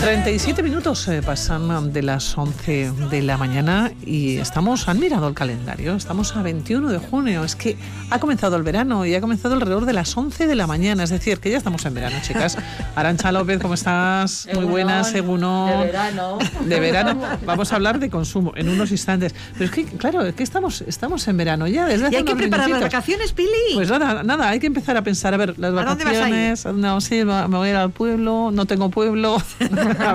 37 0.00 0.62
minutos 0.62 1.06
eh, 1.08 1.20
pasan 1.20 1.92
de 1.92 2.02
las 2.02 2.36
11 2.36 2.90
de 3.10 3.20
la 3.20 3.36
mañana 3.36 3.92
y 4.02 4.38
estamos, 4.38 4.88
han 4.88 4.98
mirado 4.98 5.28
el 5.28 5.34
calendario, 5.34 5.94
estamos 5.94 6.34
a 6.36 6.42
21 6.42 6.88
de 6.88 6.98
junio, 6.98 7.44
es 7.44 7.54
que 7.54 7.76
ha 8.08 8.18
comenzado 8.18 8.56
el 8.56 8.62
verano 8.62 9.04
y 9.04 9.14
ha 9.14 9.20
comenzado 9.20 9.54
alrededor 9.54 9.84
de 9.84 9.92
las 9.92 10.16
11 10.16 10.46
de 10.46 10.54
la 10.54 10.66
mañana, 10.66 11.02
es 11.02 11.10
decir, 11.10 11.38
que 11.38 11.50
ya 11.50 11.58
estamos 11.58 11.84
en 11.84 11.92
verano, 11.92 12.16
chicas. 12.22 12.56
Arancha 12.96 13.30
López, 13.30 13.60
¿cómo 13.60 13.74
estás? 13.74 14.48
Muy 14.54 14.64
buenas, 14.64 15.10
según 15.10 15.40
De 15.40 15.84
verano. 15.84 16.38
De 16.64 16.80
verano. 16.80 17.20
Vamos 17.44 17.70
a 17.72 17.76
hablar 17.76 17.98
de 17.98 18.08
consumo 18.08 18.52
en 18.56 18.70
unos 18.70 18.90
instantes. 18.90 19.34
Pero 19.52 19.66
es 19.66 19.70
que, 19.70 19.84
claro, 19.84 20.24
es 20.24 20.34
que 20.34 20.42
estamos, 20.42 20.80
estamos 20.80 21.28
en 21.28 21.36
verano 21.36 21.66
ya, 21.66 21.86
desde 21.86 22.06
hace 22.06 22.14
Y 22.14 22.18
hay 22.18 22.24
que 22.24 22.36
preparar 22.36 22.70
las 22.70 22.80
vacaciones, 22.80 23.32
Pili. 23.32 23.74
Pues 23.74 23.90
nada, 23.90 24.22
nada, 24.22 24.48
hay 24.48 24.60
que 24.60 24.66
empezar 24.66 24.96
a 24.96 25.02
pensar, 25.02 25.34
a 25.34 25.36
ver, 25.36 25.58
las 25.58 25.72
¿A 25.72 25.84
dónde 25.84 26.04
vas 26.04 26.14
a 26.14 26.28
ir? 26.28 26.34
vacaciones, 26.34 26.64
no, 26.64 27.00
sí, 27.02 27.22
me 27.22 27.48
me 27.48 27.58
voy 27.58 27.68
a 27.68 27.70
ir 27.70 27.76
al 27.76 27.90
pueblo, 27.90 28.50
no 28.50 28.64
tengo 28.64 28.88
pueblo. 28.88 29.36
a 29.98 30.12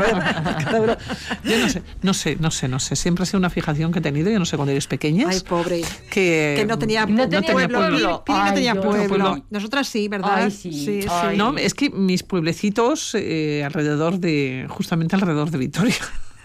ver, 0.79 0.97
yo 1.43 1.59
no 1.59 1.69
sé, 1.69 1.81
no 2.01 2.13
sé, 2.13 2.37
no 2.39 2.51
sé, 2.51 2.67
no 2.67 2.79
sé, 2.79 2.95
siempre 2.95 3.23
ha 3.23 3.25
sido 3.25 3.39
una 3.39 3.49
fijación 3.49 3.91
que 3.91 3.99
he 3.99 4.01
tenido, 4.01 4.29
yo 4.31 4.39
no 4.39 4.45
sé, 4.45 4.55
cuando 4.55 4.71
eres 4.71 4.87
pequeñas. 4.87 5.35
Ay, 5.35 5.41
pobre. 5.41 5.81
Que, 6.09 6.55
Que 6.57 6.65
no 6.65 6.77
tenía, 6.77 7.05
no 7.05 7.27
tenía 7.27 7.51
pueblo. 7.51 7.77
pueblo. 7.79 8.23
Pili, 8.25 8.37
Pili 8.37 8.49
no 8.49 8.53
tenía 8.53 8.75
pueblo. 8.75 9.07
pueblo. 9.07 9.45
Nosotras 9.49 9.87
sí, 9.87 10.07
¿verdad? 10.07 10.35
Ay, 10.35 10.51
sí, 10.51 10.71
sí. 10.71 11.01
sí. 11.03 11.37
No, 11.37 11.57
es 11.57 11.73
que 11.73 11.89
mis 11.89 12.23
pueblecitos 12.23 13.15
eh, 13.15 13.63
alrededor 13.65 14.19
de, 14.19 14.65
justamente 14.69 15.15
alrededor 15.15 15.51
de 15.51 15.57
Vitoria. 15.57 15.95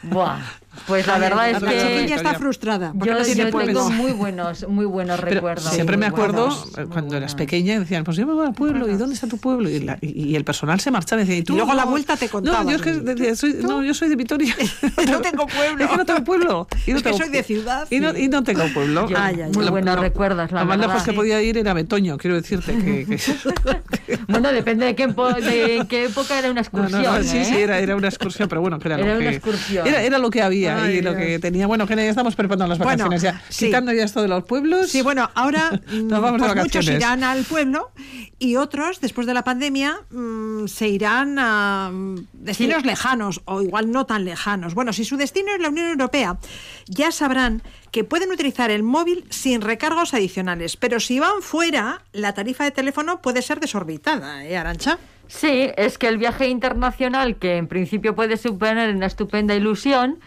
Buah, 0.03 0.39
pues 0.87 1.07
la 1.07 1.19
verdad 1.19 1.51
la 1.61 1.73
es 1.73 1.83
chiquilla 1.83 2.07
que 2.07 2.15
está 2.15 2.35
frustrada. 2.35 2.93
yo, 2.95 3.13
no 3.15 3.23
yo 3.23 3.51
tengo 3.51 3.91
muy 3.91 4.13
buenos, 4.13 4.67
muy 4.69 4.85
buenos 4.85 5.21
Pero 5.21 5.35
recuerdos. 5.35 5.73
siempre 5.73 5.97
me 5.97 6.07
acuerdo 6.07 6.47
buenos. 6.49 6.79
eh, 6.79 6.87
cuando 6.91 7.17
eras 7.17 7.35
pequeña 7.35 7.79
decían, 7.79 8.05
pues 8.05 8.17
yo 8.17 8.27
me 8.27 8.33
voy 8.35 8.47
al 8.47 8.55
pueblo, 8.55 8.89
¿y 8.89 8.97
dónde 8.97 9.15
está 9.15 9.27
tu 9.27 9.39
pueblo? 9.39 9.69
Y, 9.69 9.81
la- 9.81 9.99
y- 10.01 10.31
y 10.31 10.37
el 10.37 10.45
personal 10.45 10.81
se 10.81 10.91
marchaba 10.91 11.23
y 11.23 11.25
decía, 11.25 11.39
¿y 11.41 11.43
tú? 11.43 11.53
Y 11.55 11.57
luego 11.57 11.73
a 11.73 11.75
la 11.75 11.85
No, 11.85 11.91
vuelta 11.91 12.17
te 12.17 12.27
No, 12.27 12.33
contaban. 12.33 12.69
yo 12.69 12.77
es 12.77 12.83
que 12.83 12.93
decía, 12.93 13.37
soy, 13.37 13.55
no, 13.61 13.83
yo 13.83 13.95
soy 13.95 14.09
de 14.09 14.17
Vitoria. 14.17 14.55
no 15.11 15.21
tengo 15.21 15.47
pueblo. 15.47 15.85
Es 15.85 15.91
que 15.91 15.97
no 15.97 16.05
tengo 16.07 16.25
pueblo. 16.25 16.69
Y 16.87 16.91
no 16.93 16.97
Es 16.99 17.03
que 17.03 17.09
tengo- 17.11 17.19
soy 17.19 17.29
de 17.31 17.43
ciudad. 17.43 17.87
Y 17.91 18.01
no, 18.01 18.17
y 18.17 18.29
no 18.29 18.43
tengo 18.43 18.65
pueblo. 18.75 19.09
Yo- 19.09 19.17
Ay, 19.19 19.41
ay, 19.43 19.51
muy 19.55 19.65
Lo- 19.65 19.71
buenos 19.71 19.99
recuerdos, 19.99 20.51
la 20.53 20.65
más 20.65 20.77
verdad. 20.79 20.93
lejos 20.95 21.03
que 21.07 21.13
podía 21.13 21.41
ir 21.43 21.59
era 21.59 21.73
Betoño, 21.75 22.17
quiero 22.19 22.37
decirte. 22.37 22.73
Que, 22.77 23.07
que- 23.07 24.19
Bueno, 24.29 24.53
depende 24.53 24.87
de 24.87 24.95
qué, 24.95 25.07
de 25.07 25.87
qué 25.89 26.05
época 26.07 26.39
era 26.39 26.51
una 26.51 26.63
No, 26.73 26.79
no, 26.79 26.87
excursión. 26.87 27.03
no, 27.03 27.23
sí, 27.23 27.39
¿eh? 27.39 27.45
sí, 27.45 27.57
era, 27.59 27.79
era 27.79 27.97
una 27.97 28.09
excursión, 28.09 28.49
pero 28.49 28.61
bueno, 28.61 28.79
que 28.79 28.89
era, 28.89 28.97
Era 28.99 29.13
lo 29.15 29.19
que... 29.19 29.27
una 29.27 29.37
excursión. 29.37 29.87
Era, 29.87 30.03
era 30.03 30.19
lo 30.19 30.31
que 30.31 30.43
había 30.43 30.70
Ay, 30.79 30.97
y 30.97 31.03
lo 31.03 31.17
que 31.17 31.39
tenía. 31.39 31.67
Bueno, 31.67 31.87
que 31.87 31.97
ya 31.97 32.03
estamos 32.03 32.37
preparando 32.37 32.67
las 32.67 32.79
Bueno, 32.79 32.91
vacaciones 33.09 33.23
ya. 33.23 33.43
sí. 33.49 33.67
Quitando 33.67 33.93
ya 33.93 34.05
esto 34.05 34.23
de 34.23 34.29
los 34.29 34.45
pueblos. 34.45 34.91
Sí, 34.91 35.03
bueno, 35.03 35.31
ahora 35.35 35.71
mm, 35.93 36.09
Nos 36.09 36.23
vamos 36.23 36.43
de 36.43 36.49
pues 36.49 36.65
muchos 36.65 36.87
irán 36.89 37.25
al 37.25 37.45
pueblo 37.45 37.91
y 38.39 38.57
otros, 38.57 39.01
después 39.01 39.27
de 39.27 39.35
la 39.35 39.45
pandemia, 39.45 40.01
mm, 40.11 40.67
se 40.67 40.89
irán 40.89 41.39
a 41.39 41.91
mm, 41.93 42.27
destinos 42.33 42.85
lejanos 42.85 43.43
o 43.45 43.63
igual 43.63 43.91
no 43.91 44.07
tan 44.07 44.25
lejanos. 44.25 44.75
Bueno, 44.75 44.93
si 44.93 45.05
su 45.05 45.17
destino 45.17 45.53
es 45.55 45.61
la 45.61 45.69
Unión 45.69 45.89
Europea, 45.89 46.39
ya 46.87 47.13
sabrán 47.13 47.63
que 47.91 48.05
pueden 48.05 48.31
utilizar 48.31 48.71
el 48.71 48.83
móvil 48.83 49.25
sin 49.31 49.61
recargos 49.61 50.15
adicionales, 50.15 50.77
pero 50.77 51.01
si 51.01 51.19
van 51.19 51.43
fuera, 51.43 52.03
la 52.13 52.33
tarifa 52.35 52.65
de 52.65 52.71
teléfono 52.71 53.21
puede 53.21 53.43
ser 53.43 53.61
desorbitada, 53.61 54.45
¿eh, 54.45 54.57
Arancha? 54.57 54.99
Sí, 55.27 55.71
es 55.77 55.97
que 55.97 56.09
el 56.09 56.19
viaje 56.19 56.49
internacional, 56.49 57.37
que 57.37 57.57
en 57.57 57.69
principio 57.69 58.15
puede 58.17 58.37
suponer 58.37 58.95
una 58.95 59.07
estupenda 59.07 59.55
ilusión, 59.55 60.19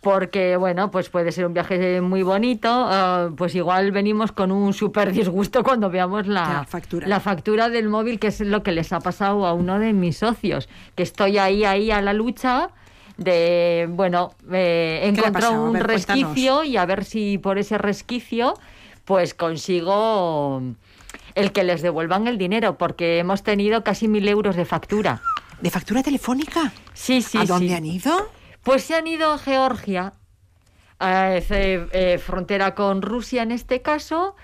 porque, 0.00 0.56
bueno, 0.56 0.90
pues 0.90 1.10
puede 1.10 1.30
ser 1.30 1.44
un 1.46 1.52
viaje 1.52 2.00
muy 2.00 2.22
bonito, 2.22 2.68
ah, 2.70 3.28
pues 3.36 3.54
igual 3.54 3.92
venimos 3.92 4.32
con 4.32 4.50
un 4.50 4.72
súper 4.72 5.12
disgusto 5.12 5.62
cuando 5.62 5.90
veamos 5.90 6.26
la, 6.26 6.40
La 6.48 6.64
factura. 6.64 7.06
la 7.06 7.20
factura 7.20 7.68
del 7.68 7.88
móvil, 7.88 8.18
que 8.18 8.28
es 8.28 8.40
lo 8.40 8.62
que 8.62 8.72
les 8.72 8.92
ha 8.94 9.00
pasado 9.00 9.46
a 9.46 9.52
uno 9.52 9.78
de 9.78 9.92
mis 9.92 10.16
socios, 10.16 10.68
que 10.94 11.02
estoy 11.02 11.36
ahí, 11.36 11.64
ahí 11.64 11.90
a 11.90 12.00
la 12.00 12.14
lucha 12.14 12.70
de, 13.18 13.86
bueno, 13.90 14.32
eh. 14.50 15.02
A 15.04 15.08
un 15.08 15.14
ver, 15.14 15.22
cuéntanos. 15.22 15.82
resquicio 15.82 16.64
y 16.64 16.78
a 16.78 16.86
ver 16.86 17.04
si 17.04 17.36
por 17.36 17.58
ese 17.58 17.76
resquicio, 17.76 18.54
pues 19.04 19.34
consigo 19.34 20.62
el 21.34 21.52
que 21.52 21.62
les 21.62 21.82
devuelvan 21.82 22.26
el 22.26 22.38
dinero, 22.38 22.78
porque 22.78 23.18
hemos 23.18 23.42
tenido 23.42 23.84
casi 23.84 24.08
mil 24.08 24.26
euros 24.26 24.56
de 24.56 24.64
factura. 24.64 25.20
¿De 25.60 25.68
factura 25.68 26.02
telefónica? 26.02 26.72
Sí, 26.94 27.20
sí, 27.20 27.36
¿A 27.36 27.44
dónde 27.44 27.68
sí. 27.68 27.74
han 27.74 27.84
ido? 27.84 28.28
Pues 28.62 28.84
se 28.84 28.94
han 28.94 29.06
ido 29.06 29.32
a 29.32 29.38
Georgia, 29.38 30.12
a, 30.98 31.30
eh, 31.36 32.18
frontera 32.24 32.74
con 32.74 33.00
Rusia 33.02 33.42
en 33.42 33.52
este 33.52 33.80
caso, 33.82 34.36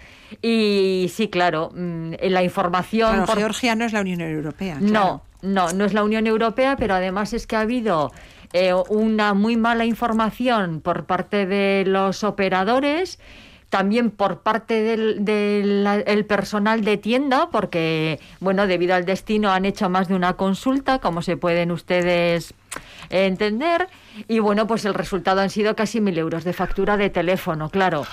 y 0.43 1.11
sí, 1.13 1.29
claro, 1.29 1.71
mm, 1.75 2.13
la 2.23 2.43
información... 2.43 3.11
Claro, 3.11 3.27
por- 3.27 3.37
Georgia 3.39 3.75
no 3.75 3.85
es 3.85 3.93
la 3.93 4.01
Unión 4.01 4.21
Europea. 4.23 4.79
No, 4.81 5.23
no, 5.43 5.73
no 5.73 5.85
es 5.85 5.93
la 5.93 6.03
Unión 6.03 6.27
Europea, 6.27 6.77
pero 6.77 6.95
además 6.95 7.33
es 7.35 7.47
que 7.47 7.57
ha 7.57 7.61
habido 7.61 8.11
eh, 8.53 8.73
una 8.89 9.35
muy 9.35 9.57
mala 9.57 9.85
información 9.85 10.81
por 10.81 11.05
parte 11.05 11.47
de 11.47 11.85
los 11.87 12.25
operadores, 12.25 13.19
también 13.69 14.11
por 14.11 14.41
parte 14.41 14.81
del, 14.83 15.25
del- 15.25 15.87
el 16.07 16.25
personal 16.25 16.85
de 16.85 16.97
tienda, 16.97 17.51
porque, 17.51 18.19
bueno, 18.41 18.67
debido 18.67 18.95
al 18.95 19.05
destino 19.05 19.51
han 19.51 19.65
hecho 19.67 19.91
más 19.91 20.09
de 20.09 20.15
una 20.15 20.35
consulta, 20.35 21.01
como 21.01 21.21
se 21.21 21.37
pueden 21.37 21.71
ustedes 21.71 22.55
entender, 23.11 23.89
y 24.29 24.39
bueno, 24.39 24.67
pues 24.67 24.85
el 24.85 24.95
resultado 24.95 25.41
han 25.41 25.51
sido 25.51 25.77
casi 25.77 26.01
mil 26.01 26.19
euros 26.19 26.45
de 26.45 26.53
factura 26.53 26.97
de 26.97 27.11
teléfono, 27.11 27.71
claro. 27.71 28.07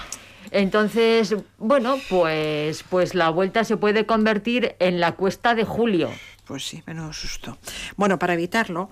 Entonces, 0.52 1.35
bueno, 1.57 1.98
pues, 2.10 2.84
pues 2.90 3.15
la 3.15 3.30
vuelta 3.30 3.64
se 3.64 3.77
puede 3.77 4.06
convertir 4.06 4.76
en 4.80 4.99
la 4.99 5.14
cuesta 5.14 5.56
de 5.56 5.64
julio. 5.64 6.10
Pues 6.45 6.68
sí, 6.68 6.84
menudo 6.85 7.14
susto. 7.14 7.57
Bueno, 7.95 8.19
para 8.19 8.34
evitarlo, 8.34 8.90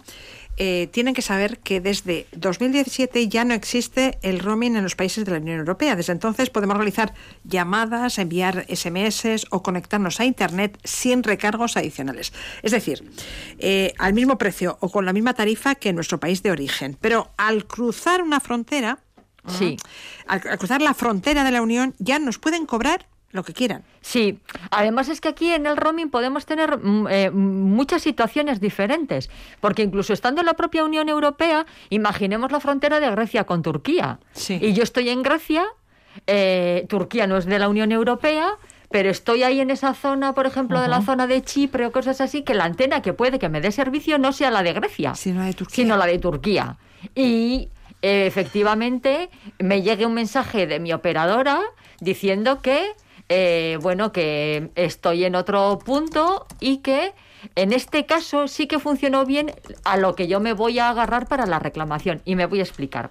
eh, 0.64 0.90
tienen 0.92 1.16
que 1.16 1.24
saber 1.24 1.58
que 1.58 1.82
desde 1.82 2.28
2017 2.34 3.28
ya 3.30 3.44
no 3.46 3.56
existe 3.56 4.20
el 4.22 4.38
roaming 4.38 4.76
en 4.76 4.84
los 4.84 4.96
países 4.96 5.26
de 5.26 5.32
la 5.32 5.40
Unión 5.40 5.58
Europea. 5.58 5.96
Desde 5.96 6.14
entonces 6.14 6.52
podemos 6.52 6.78
realizar 6.78 7.16
llamadas, 7.44 8.20
enviar 8.20 8.68
SMS 8.70 9.48
o 9.50 9.64
conectarnos 9.64 10.20
a 10.20 10.26
Internet 10.26 10.78
sin 10.84 11.24
recargos 11.24 11.78
adicionales. 11.78 12.32
Es 12.62 12.74
decir, 12.74 13.04
eh, 13.58 13.94
al 13.98 14.14
mismo 14.14 14.38
precio 14.38 14.78
o 14.82 14.92
con 14.92 15.04
la 15.04 15.14
misma 15.14 15.34
tarifa 15.34 15.74
que 15.74 15.90
en 15.90 15.96
nuestro 15.96 16.20
país 16.20 16.44
de 16.44 16.52
origen. 16.52 16.96
Pero 17.02 17.32
al 17.38 17.66
cruzar 17.66 18.22
una 18.22 18.40
frontera, 18.40 19.00
Sí. 19.48 19.78
al, 20.28 20.44
al 20.48 20.60
cruzar 20.60 20.84
la 20.84 20.94
frontera 20.94 21.44
de 21.44 21.50
la 21.50 21.64
Unión, 21.64 21.96
ya 21.98 22.20
nos 22.20 22.38
pueden 22.38 22.68
cobrar 22.68 23.08
lo 23.32 23.44
que 23.44 23.54
quieran. 23.54 23.84
Sí, 24.02 24.40
además 24.72 25.10
es 25.10 25.22
que 25.22 25.30
aquí 25.30 25.52
en 25.54 25.66
el 25.66 25.78
roaming 25.78 26.10
podemos 26.10 26.46
tener 26.46 26.78
mm, 26.78 27.08
eh, 27.10 27.32
muchas 27.32 28.02
situaciones 28.02 28.60
diferentes, 28.60 29.30
porque 29.60 29.84
incluso 29.84 30.14
estando 30.14 30.42
en 30.42 30.48
la 30.48 30.54
propia 30.54 30.84
Unión 30.84 31.10
Europea, 31.10 31.66
imaginemos 31.90 32.52
la 32.52 32.60
frontera 32.60 33.00
de 33.00 33.10
Grecia 33.12 33.46
con 33.46 33.62
Turquía. 33.62 34.20
Y 34.50 34.74
yo 34.74 34.84
estoy 34.84 35.10
en 35.10 35.24
Grecia, 35.24 35.66
eh, 36.28 36.86
Turquía 36.90 37.28
no 37.28 37.38
es 37.38 37.46
de 37.46 37.60
la 37.60 37.70
Unión 37.70 37.92
Europea, 37.92 38.58
pero 38.90 39.10
estoy 39.10 39.44
ahí 39.44 39.62
en 39.62 39.70
esa 39.70 39.94
zona, 39.94 40.34
por 40.34 40.46
ejemplo, 40.46 40.82
de 40.82 40.90
la 40.90 41.02
zona 41.02 41.26
de 41.26 41.42
Chipre 41.42 41.86
o 41.86 41.92
cosas 41.92 42.20
así, 42.20 42.44
que 42.44 42.54
la 42.54 42.66
antena 42.66 43.02
que 43.02 43.14
puede 43.14 43.40
que 43.40 43.48
me 43.48 43.62
dé 43.62 43.72
servicio 43.72 44.18
no 44.18 44.34
sea 44.34 44.52
la 44.52 44.64
de 44.64 44.74
Grecia, 44.74 45.16
Sino 45.16 45.40
la 45.40 45.46
de 45.46 45.54
Turquía. 45.54 45.76
sino 45.76 45.96
la 45.98 46.06
de 46.06 46.20
Turquía. 46.20 46.78
Y 47.16 47.70
eh, 48.02 48.26
efectivamente 48.28 49.30
me 49.60 49.82
llegue 49.82 50.06
un 50.06 50.14
mensaje 50.14 50.68
de 50.68 50.80
mi 50.82 50.92
operadora 50.92 51.62
diciendo 52.02 52.62
que, 52.62 52.92
eh, 53.34 53.78
bueno, 53.82 54.12
que 54.12 54.72
estoy 54.76 55.24
en 55.24 55.36
otro 55.36 55.80
punto 55.80 56.46
y 56.60 56.80
que 56.80 57.14
en 57.56 57.72
este 57.72 58.06
caso 58.06 58.50
sí 58.50 58.68
que 58.68 58.78
funcionó 58.78 59.26
bien 59.26 59.54
a 59.86 59.96
lo 59.96 60.16
que 60.16 60.28
yo 60.28 60.42
me 60.42 60.52
voy 60.52 60.80
a 60.80 60.90
agarrar 60.90 61.30
para 61.30 61.46
la 61.46 61.58
reclamación 61.58 62.22
y 62.26 62.36
me 62.36 62.46
voy 62.46 62.60
a 62.60 62.64
explicar. 62.64 63.10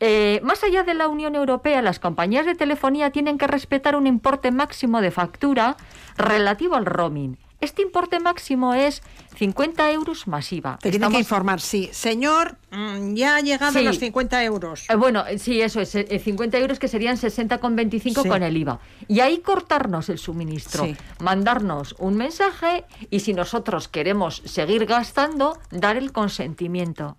Eh, 0.00 0.40
más 0.44 0.62
allá 0.64 0.82
de 0.82 0.92
la 0.92 1.08
Unión 1.08 1.34
Europea, 1.34 1.80
las 1.80 1.98
compañías 1.98 2.44
de 2.44 2.56
telefonía 2.56 3.10
tienen 3.10 3.38
que 3.38 3.46
respetar 3.46 3.96
un 3.96 4.06
importe 4.06 4.50
máximo 4.50 5.00
de 5.00 5.10
factura 5.10 5.78
relativo 6.18 6.74
al 6.74 6.84
roaming. 6.84 7.38
Este 7.62 7.80
importe 7.80 8.20
máximo 8.20 8.74
es 8.74 9.02
50 9.38 9.92
euros 9.92 10.26
masiva. 10.26 10.78
Te 10.82 10.90
que 10.90 11.18
informar, 11.18 11.60
sí. 11.60 11.88
Señor, 11.92 12.56
mm, 12.72 13.14
ya 13.14 13.36
ha 13.36 13.40
llegado 13.40 13.72
Sí. 13.72 13.78
a 13.78 13.82
los 13.82 14.00
50 14.00 14.42
euros. 14.42 14.84
Eh, 14.90 14.96
bueno, 14.96 15.24
eh, 15.26 15.38
sí, 15.38 15.60
eso 15.60 15.80
es, 15.80 15.94
eh, 15.94 16.18
50 16.18 16.58
euros 16.58 16.80
que 16.80 16.88
serían 16.88 17.16
60,25 17.16 18.22
Sí. 18.24 18.28
con 18.28 18.42
el 18.42 18.56
IVA. 18.56 18.80
Y 19.06 19.20
ahí 19.20 19.38
cortarnos 19.38 20.08
el 20.08 20.18
suministro, 20.18 20.84
Sí. 20.86 20.96
mandarnos 21.20 21.94
un 22.00 22.16
mensaje 22.16 22.84
y 23.10 23.20
si 23.20 23.32
nosotros 23.32 23.86
queremos 23.86 24.42
seguir 24.44 24.86
gastando, 24.86 25.56
dar 25.70 25.96
el 25.96 26.10
consentimiento. 26.10 27.16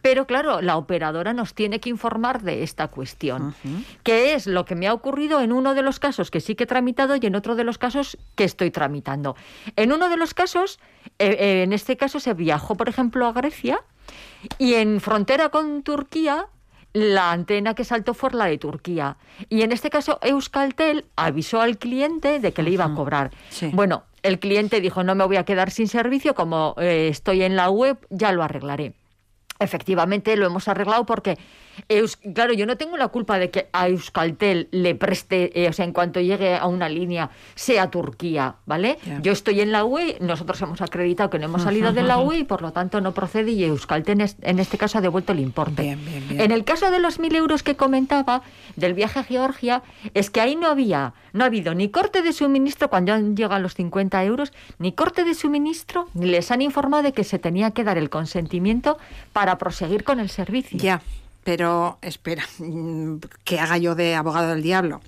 Pero 0.00 0.26
claro, 0.26 0.62
la 0.62 0.78
operadora 0.78 1.34
nos 1.34 1.52
tiene 1.52 1.78
que 1.78 1.90
informar 1.90 2.40
de 2.42 2.62
esta 2.62 2.88
cuestión, 2.88 3.54
que 4.02 4.32
es 4.32 4.46
lo 4.46 4.64
que 4.64 4.74
me 4.76 4.88
ha 4.88 4.94
ocurrido 4.94 5.42
en 5.42 5.52
uno 5.52 5.74
de 5.74 5.82
los 5.82 5.98
casos 5.98 6.30
que 6.30 6.40
sí 6.40 6.54
que 6.54 6.64
he 6.64 6.66
tramitado 6.66 7.16
y 7.16 7.26
en 7.26 7.34
otro 7.36 7.54
de 7.54 7.64
los 7.64 7.76
casos 7.76 8.16
que 8.34 8.44
estoy 8.44 8.70
tramitando. 8.70 9.36
En 9.76 9.92
uno 9.92 10.08
de 10.08 10.16
los 10.16 10.32
casos, 10.32 10.80
eh, 11.18 11.36
eh, 11.50 11.62
en 11.62 11.72
este 11.72 11.96
caso 11.96 12.20
se 12.20 12.34
viajó, 12.34 12.76
por 12.76 12.88
ejemplo, 12.88 13.26
a 13.26 13.32
Grecia 13.32 13.82
y 14.58 14.74
en 14.74 15.00
frontera 15.00 15.48
con 15.48 15.82
Turquía 15.82 16.46
la 16.92 17.30
antena 17.30 17.74
que 17.74 17.84
saltó 17.84 18.14
fue 18.14 18.30
la 18.32 18.46
de 18.46 18.58
Turquía. 18.58 19.16
Y 19.48 19.62
en 19.62 19.72
este 19.72 19.90
caso 19.90 20.18
Euskaltel 20.22 21.06
avisó 21.16 21.60
al 21.60 21.78
cliente 21.78 22.40
de 22.40 22.52
que 22.52 22.62
le 22.62 22.70
iba 22.70 22.84
a 22.84 22.94
cobrar. 22.94 23.30
Bueno, 23.72 24.04
el 24.22 24.38
cliente 24.38 24.80
dijo, 24.80 25.04
no 25.04 25.14
me 25.14 25.24
voy 25.24 25.36
a 25.36 25.44
quedar 25.44 25.70
sin 25.70 25.88
servicio, 25.88 26.34
como 26.34 26.74
eh, 26.78 27.08
estoy 27.08 27.42
en 27.42 27.56
la 27.56 27.70
web, 27.70 27.98
ya 28.10 28.32
lo 28.32 28.42
arreglaré. 28.42 28.94
Efectivamente, 29.60 30.36
lo 30.36 30.46
hemos 30.46 30.66
arreglado 30.68 31.04
porque, 31.06 31.38
Eus- 31.88 32.18
claro, 32.34 32.52
yo 32.52 32.66
no 32.66 32.76
tengo 32.76 32.96
la 32.96 33.08
culpa 33.08 33.38
de 33.38 33.50
que 33.50 33.68
a 33.72 33.88
Euskaltel 33.88 34.68
le 34.72 34.94
preste, 34.94 35.52
eh, 35.64 35.68
o 35.68 35.72
sea, 35.72 35.84
en 35.84 35.92
cuanto 35.92 36.20
llegue 36.20 36.56
a 36.56 36.66
una 36.66 36.88
línea, 36.88 37.30
sea 37.54 37.90
Turquía, 37.90 38.56
¿vale? 38.66 38.98
Yo 39.22 39.32
estoy 39.32 39.60
en 39.60 39.70
la 39.70 39.84
UE, 39.84 40.16
nosotros 40.20 40.60
hemos 40.62 40.80
acreditado 40.82 41.30
que 41.30 41.38
no 41.38 41.44
hemos 41.44 41.62
salido 41.62 41.92
de 41.92 42.02
la 42.02 42.18
UE 42.18 42.38
y 42.38 42.44
por 42.44 42.62
lo 42.62 42.72
tanto 42.72 43.00
no 43.00 43.12
procede 43.12 43.52
y 43.52 43.64
Euskaltel 43.64 44.14
en 44.14 44.20
es- 44.22 44.36
en 44.42 44.58
este 44.58 44.76
caso 44.78 44.98
ha 44.98 45.00
devuelto 45.00 45.32
el 45.32 45.40
importe. 45.40 45.82
En 46.42 46.50
el 46.52 46.64
caso 46.64 46.90
de 46.90 46.98
los 46.98 47.18
mil 47.18 47.34
euros 47.36 47.62
que 47.62 47.76
comentaba 47.76 48.42
del 48.76 48.94
viaje 48.94 49.20
a 49.20 49.24
Georgia, 49.24 49.82
es 50.14 50.30
que 50.30 50.40
ahí 50.40 50.56
no 50.56 50.66
había, 50.68 51.12
no 51.32 51.44
ha 51.44 51.46
habido 51.46 51.74
ni 51.74 51.88
corte 51.90 52.22
de 52.22 52.32
suministro 52.32 52.88
cuando 52.90 53.12
han 53.12 53.36
llegado 53.36 53.54
a 53.56 53.58
los 53.58 53.74
50 53.74 54.22
euros, 54.24 54.52
ni 54.78 54.92
corte 54.92 55.24
de 55.24 55.34
suministro, 55.34 56.08
ni 56.14 56.26
les 56.26 56.50
han 56.50 56.62
informado 56.62 57.02
de 57.04 57.12
que 57.12 57.24
se 57.24 57.38
tenía 57.38 57.70
que 57.72 57.84
dar 57.84 57.98
el 57.98 58.10
consentimiento 58.10 58.98
para 59.32 59.49
proseguir 59.58 60.04
con 60.04 60.20
el 60.20 60.28
servicio. 60.28 60.78
Ya, 60.78 61.02
pero 61.44 61.98
espera, 62.02 62.44
mm, 62.58 63.16
que 63.44 63.60
haga 63.60 63.78
yo 63.78 63.94
de 63.94 64.14
abogado 64.14 64.50
del 64.50 64.62
diablo. 64.62 65.00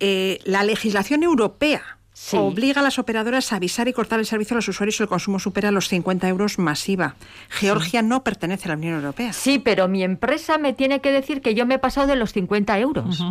Eh, 0.00 0.38
la 0.44 0.62
legislación 0.62 1.22
europea 1.22 1.98
obliga 2.32 2.80
a 2.80 2.84
las 2.84 2.98
operadoras 2.98 3.52
a 3.52 3.56
avisar 3.56 3.88
y 3.88 3.92
cortar 3.92 4.18
el 4.18 4.26
servicio 4.26 4.54
a 4.54 4.58
los 4.58 4.68
usuarios 4.68 4.96
si 4.96 5.02
el 5.02 5.08
consumo 5.08 5.38
supera 5.38 5.70
los 5.70 5.88
50 5.88 6.28
euros 6.28 6.58
masiva. 6.58 7.14
Georgia 7.48 8.02
no 8.02 8.24
pertenece 8.24 8.66
a 8.66 8.68
la 8.68 8.76
Unión 8.76 8.94
Europea. 8.94 9.32
Sí, 9.32 9.58
pero 9.58 9.88
mi 9.88 10.02
empresa 10.02 10.58
me 10.58 10.72
tiene 10.72 11.00
que 11.00 11.12
decir 11.12 11.40
que 11.40 11.54
yo 11.54 11.64
me 11.64 11.76
he 11.76 11.78
pasado 11.78 12.06
de 12.06 12.16
los 12.16 12.32
50 12.32 12.78
euros. 12.80 13.24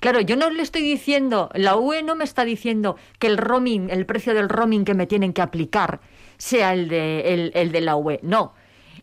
Claro, 0.00 0.20
yo 0.20 0.36
no 0.36 0.50
le 0.50 0.62
estoy 0.62 0.82
diciendo, 0.82 1.50
la 1.54 1.76
UE 1.76 2.02
no 2.02 2.14
me 2.14 2.24
está 2.24 2.44
diciendo 2.44 2.96
que 3.18 3.26
el 3.26 3.38
roaming, 3.38 3.88
el 3.90 4.04
precio 4.04 4.34
del 4.34 4.48
roaming 4.48 4.84
que 4.84 4.94
me 4.94 5.06
tienen 5.06 5.32
que 5.32 5.40
aplicar 5.40 6.00
sea 6.36 6.74
el 6.74 6.88
de, 6.88 7.32
el, 7.32 7.52
el 7.54 7.72
de 7.72 7.80
la 7.80 7.96
UE. 7.96 8.20
No. 8.22 8.52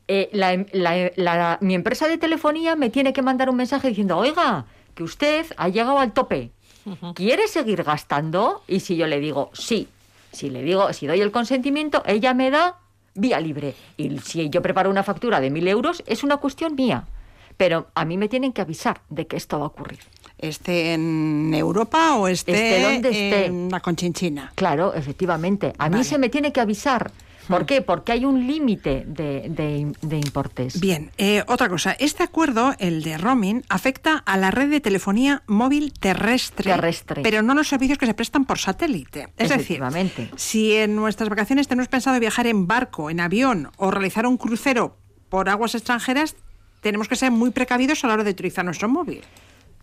Eh, 0.07 0.29
la- 0.33 0.65
la- 0.73 1.11
la- 1.15 1.57
mi 1.61 1.73
empresa 1.75 2.07
de 2.07 2.17
telefonía 2.17 2.75
me 2.75 2.89
tiene 2.89 3.13
que 3.13 3.21
mandar 3.21 3.49
un 3.49 3.55
mensaje 3.55 3.87
diciendo, 3.89 4.17
oiga, 4.17 4.65
que 4.95 5.03
usted 5.03 5.45
ha 5.57 5.69
llegado 5.69 5.99
al 5.99 6.11
tope. 6.13 6.51
¿Quiere 7.13 7.47
seguir 7.47 7.83
gastando? 7.83 8.63
Y 8.67 8.79
si 8.79 8.95
yo 8.97 9.05
le 9.07 9.19
digo 9.19 9.51
sí, 9.53 9.87
si 10.31 10.49
le 10.49 10.63
digo, 10.63 10.91
si 10.93 11.05
doy 11.07 11.21
el 11.21 11.31
consentimiento, 11.31 12.01
ella 12.05 12.33
me 12.33 12.49
da 12.49 12.77
vía 13.13 13.39
libre. 13.39 13.75
Y 13.97 14.17
si 14.19 14.49
yo 14.49 14.61
preparo 14.61 14.89
una 14.89 15.03
factura 15.03 15.39
de 15.39 15.49
mil 15.51 15.67
euros, 15.67 16.03
es 16.07 16.23
una 16.23 16.37
cuestión 16.37 16.75
mía. 16.75 17.05
Pero 17.57 17.87
a 17.93 18.03
mí 18.05 18.17
me 18.17 18.27
tienen 18.27 18.51
que 18.51 18.61
avisar 18.61 19.01
de 19.09 19.27
que 19.27 19.37
esto 19.37 19.59
va 19.59 19.65
a 19.65 19.67
ocurrir. 19.67 19.99
¿Esté 20.39 20.93
en 20.93 21.53
Europa 21.53 22.15
o 22.15 22.27
esté, 22.27 22.51
Esté 22.53 22.81
donde 22.81 23.09
esté. 23.09 23.45
en 23.45 23.69
la 23.69 23.79
Conchinchina? 23.79 24.51
Claro, 24.55 24.93
efectivamente. 24.95 25.73
A 25.77 25.87
mí 25.89 26.03
se 26.03 26.17
me 26.17 26.29
tiene 26.29 26.51
que 26.51 26.59
avisar. 26.61 27.11
¿Por 27.47 27.65
qué? 27.65 27.81
Porque 27.81 28.11
hay 28.11 28.25
un 28.25 28.47
límite 28.47 29.03
de, 29.07 29.47
de- 29.49 29.91
de 30.01 30.17
importes. 30.17 30.79
Bien, 30.79 31.11
eh, 31.17 31.43
otra 31.47 31.67
cosa. 31.69 31.91
Este 31.99 32.23
acuerdo, 32.23 32.73
el 32.79 33.03
de 33.03 33.17
roaming, 33.17 33.63
afecta 33.69 34.17
a 34.25 34.37
la 34.37 34.51
red 34.51 34.69
de 34.69 34.79
telefonía 34.79 35.43
móvil 35.47 35.91
terrestre, 35.93 36.71
Terrestre. 36.71 37.21
pero 37.23 37.41
no 37.41 37.51
a 37.53 37.55
los 37.55 37.67
servicios 37.67 37.97
que 37.97 38.05
se 38.05 38.13
prestan 38.13 38.45
por 38.45 38.59
satélite. 38.59 39.27
Es 39.37 39.49
decir, 39.49 39.81
si 40.35 40.73
en 40.75 40.95
nuestras 40.95 41.29
vacaciones 41.29 41.67
tenemos 41.67 41.87
pensado 41.89 42.19
viajar 42.19 42.47
en 42.47 42.67
barco, 42.67 43.09
en 43.09 43.19
avión 43.19 43.69
o 43.77 43.91
realizar 43.91 44.25
un 44.25 44.37
crucero 44.37 44.97
por 45.29 45.49
aguas 45.49 45.75
extranjeras, 45.75 46.35
tenemos 46.81 47.07
que 47.07 47.15
ser 47.15 47.31
muy 47.31 47.51
precavidos 47.51 48.03
a 48.03 48.07
la 48.07 48.13
hora 48.15 48.23
de 48.23 48.31
utilizar 48.31 48.65
nuestro 48.65 48.89
móvil. 48.89 49.21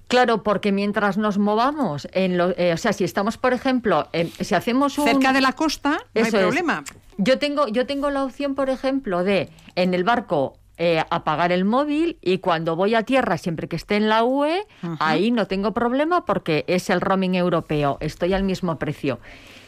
Claro, 0.09 0.43
porque 0.43 0.73
mientras 0.73 1.19
nos 1.19 1.39
movamos, 1.39 2.09
en 2.13 2.39
lo- 2.39 2.51
eh, 2.57 2.73
o 2.73 2.77
sea, 2.79 2.93
si 2.93 3.05
estamos, 3.05 3.37
por 3.37 3.53
ejemplo, 3.53 4.09
si 4.41 4.55
hacemos 4.55 4.97
un... 4.99 5.05
Cerca 5.07 5.33
de 5.33 5.41
la 5.43 5.53
costa, 5.53 5.91
no 6.15 6.23
hay 6.23 6.23
es. 6.29 6.35
problema. 6.35 6.83
Yo 7.19 7.39
tengo, 7.39 7.69
yo 7.69 7.87
tengo 7.87 8.11
la 8.11 8.25
opción, 8.25 8.55
por 8.55 8.71
ejemplo, 8.71 9.23
de 9.23 9.51
en 9.77 9.93
el 9.93 10.05
barco 10.05 10.57
eh, 10.79 11.03
apagar 11.11 11.53
el 11.53 11.65
móvil 11.65 12.17
y 12.23 12.39
cuando 12.39 12.75
voy 12.77 12.95
a 12.95 13.03
tierra, 13.03 13.37
siempre 13.37 13.69
que 13.69 13.77
esté 13.77 13.97
en 13.97 14.09
la 14.09 14.23
UE, 14.25 14.67
ahí 15.01 15.31
no 15.31 15.47
tengo 15.47 15.73
problema 15.75 16.25
porque 16.25 16.65
es 16.69 16.89
el 16.91 17.01
roaming 17.01 17.35
europeo, 17.35 17.99
estoy 18.01 18.33
al 18.33 18.45
mismo 18.45 18.79
precio. 18.79 19.19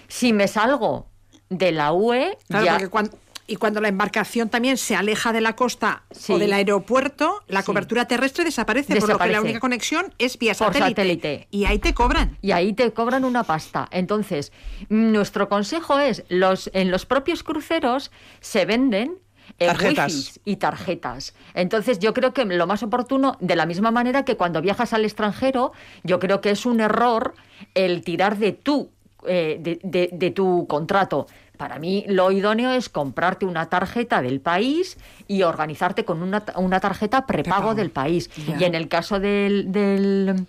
Si 0.08 0.32
me 0.32 0.46
salgo 0.48 1.06
de 1.48 1.72
la 1.72 1.92
UE, 1.92 2.38
Claro, 2.48 2.64
ya... 2.64 2.72
porque 2.74 2.88
cuan- 2.88 3.10
y 3.50 3.56
cuando 3.56 3.80
la 3.80 3.88
embarcación 3.88 4.48
también 4.48 4.76
se 4.76 4.94
aleja 4.94 5.32
de 5.32 5.40
la 5.40 5.56
costa 5.56 6.04
Sí. 6.12 6.32
o 6.32 6.38
del 6.38 6.52
aeropuerto, 6.52 7.42
la 7.48 7.60
Sí. 7.62 7.66
cobertura 7.66 8.06
terrestre 8.06 8.44
desaparece, 8.44 8.86
por 8.94 8.94
lo 8.94 9.00
que 9.00 9.06
Desaparece. 9.12 9.32
la 9.36 9.40
única 9.42 9.60
conexión 9.60 10.14
es 10.18 10.38
vía 10.38 10.52
Por 10.54 10.68
satélite. 10.68 10.90
satélite. 11.02 11.48
Y 11.50 11.64
ahí 11.64 11.78
te 11.80 11.92
cobran. 11.92 12.38
Y 12.42 12.52
ahí 12.52 12.72
te 12.72 12.92
cobran 12.92 13.24
una 13.24 13.42
pasta. 13.42 13.88
Entonces, 13.90 14.52
nuestro 14.88 15.48
consejo 15.48 15.98
es, 15.98 16.24
los, 16.28 16.70
en 16.74 16.90
los 16.90 17.06
propios 17.06 17.42
cruceros 17.42 18.10
se 18.40 18.64
venden 18.66 19.18
eh, 19.58 19.66
Tarjetas. 19.66 20.38
y 20.44 20.56
tarjetas. 20.56 21.34
Entonces, 21.54 21.98
yo 21.98 22.14
creo 22.14 22.32
que 22.32 22.44
lo 22.44 22.68
más 22.68 22.84
oportuno, 22.84 23.36
de 23.40 23.56
la 23.56 23.66
misma 23.66 23.90
manera 23.90 24.24
que 24.24 24.36
cuando 24.36 24.62
viajas 24.62 24.92
al 24.92 25.04
extranjero, 25.04 25.72
yo 26.04 26.20
creo 26.20 26.40
que 26.40 26.50
es 26.50 26.66
un 26.66 26.80
error 26.80 27.34
el 27.74 28.02
tirar 28.04 28.38
de 28.38 28.52
tu, 28.52 28.90
eh, 29.26 29.58
de, 29.60 29.80
de- 29.82 30.10
de 30.12 30.30
tu 30.30 30.66
contrato. 30.68 31.26
Para 31.60 31.78
mí 31.78 32.06
lo 32.08 32.32
idóneo 32.32 32.72
es 32.72 32.88
comprarte 32.88 33.44
una 33.44 33.68
tarjeta 33.68 34.22
del 34.22 34.40
país 34.40 34.96
y 35.28 35.42
organizarte 35.42 36.06
con 36.06 36.22
una, 36.22 36.42
una 36.56 36.80
tarjeta 36.80 37.26
prepago 37.26 37.74
del 37.74 37.90
país. 37.90 38.30
Y 38.58 38.64
en 38.64 38.74
el 38.74 38.88
caso 38.88 39.20
del, 39.20 39.70
del, 39.70 40.46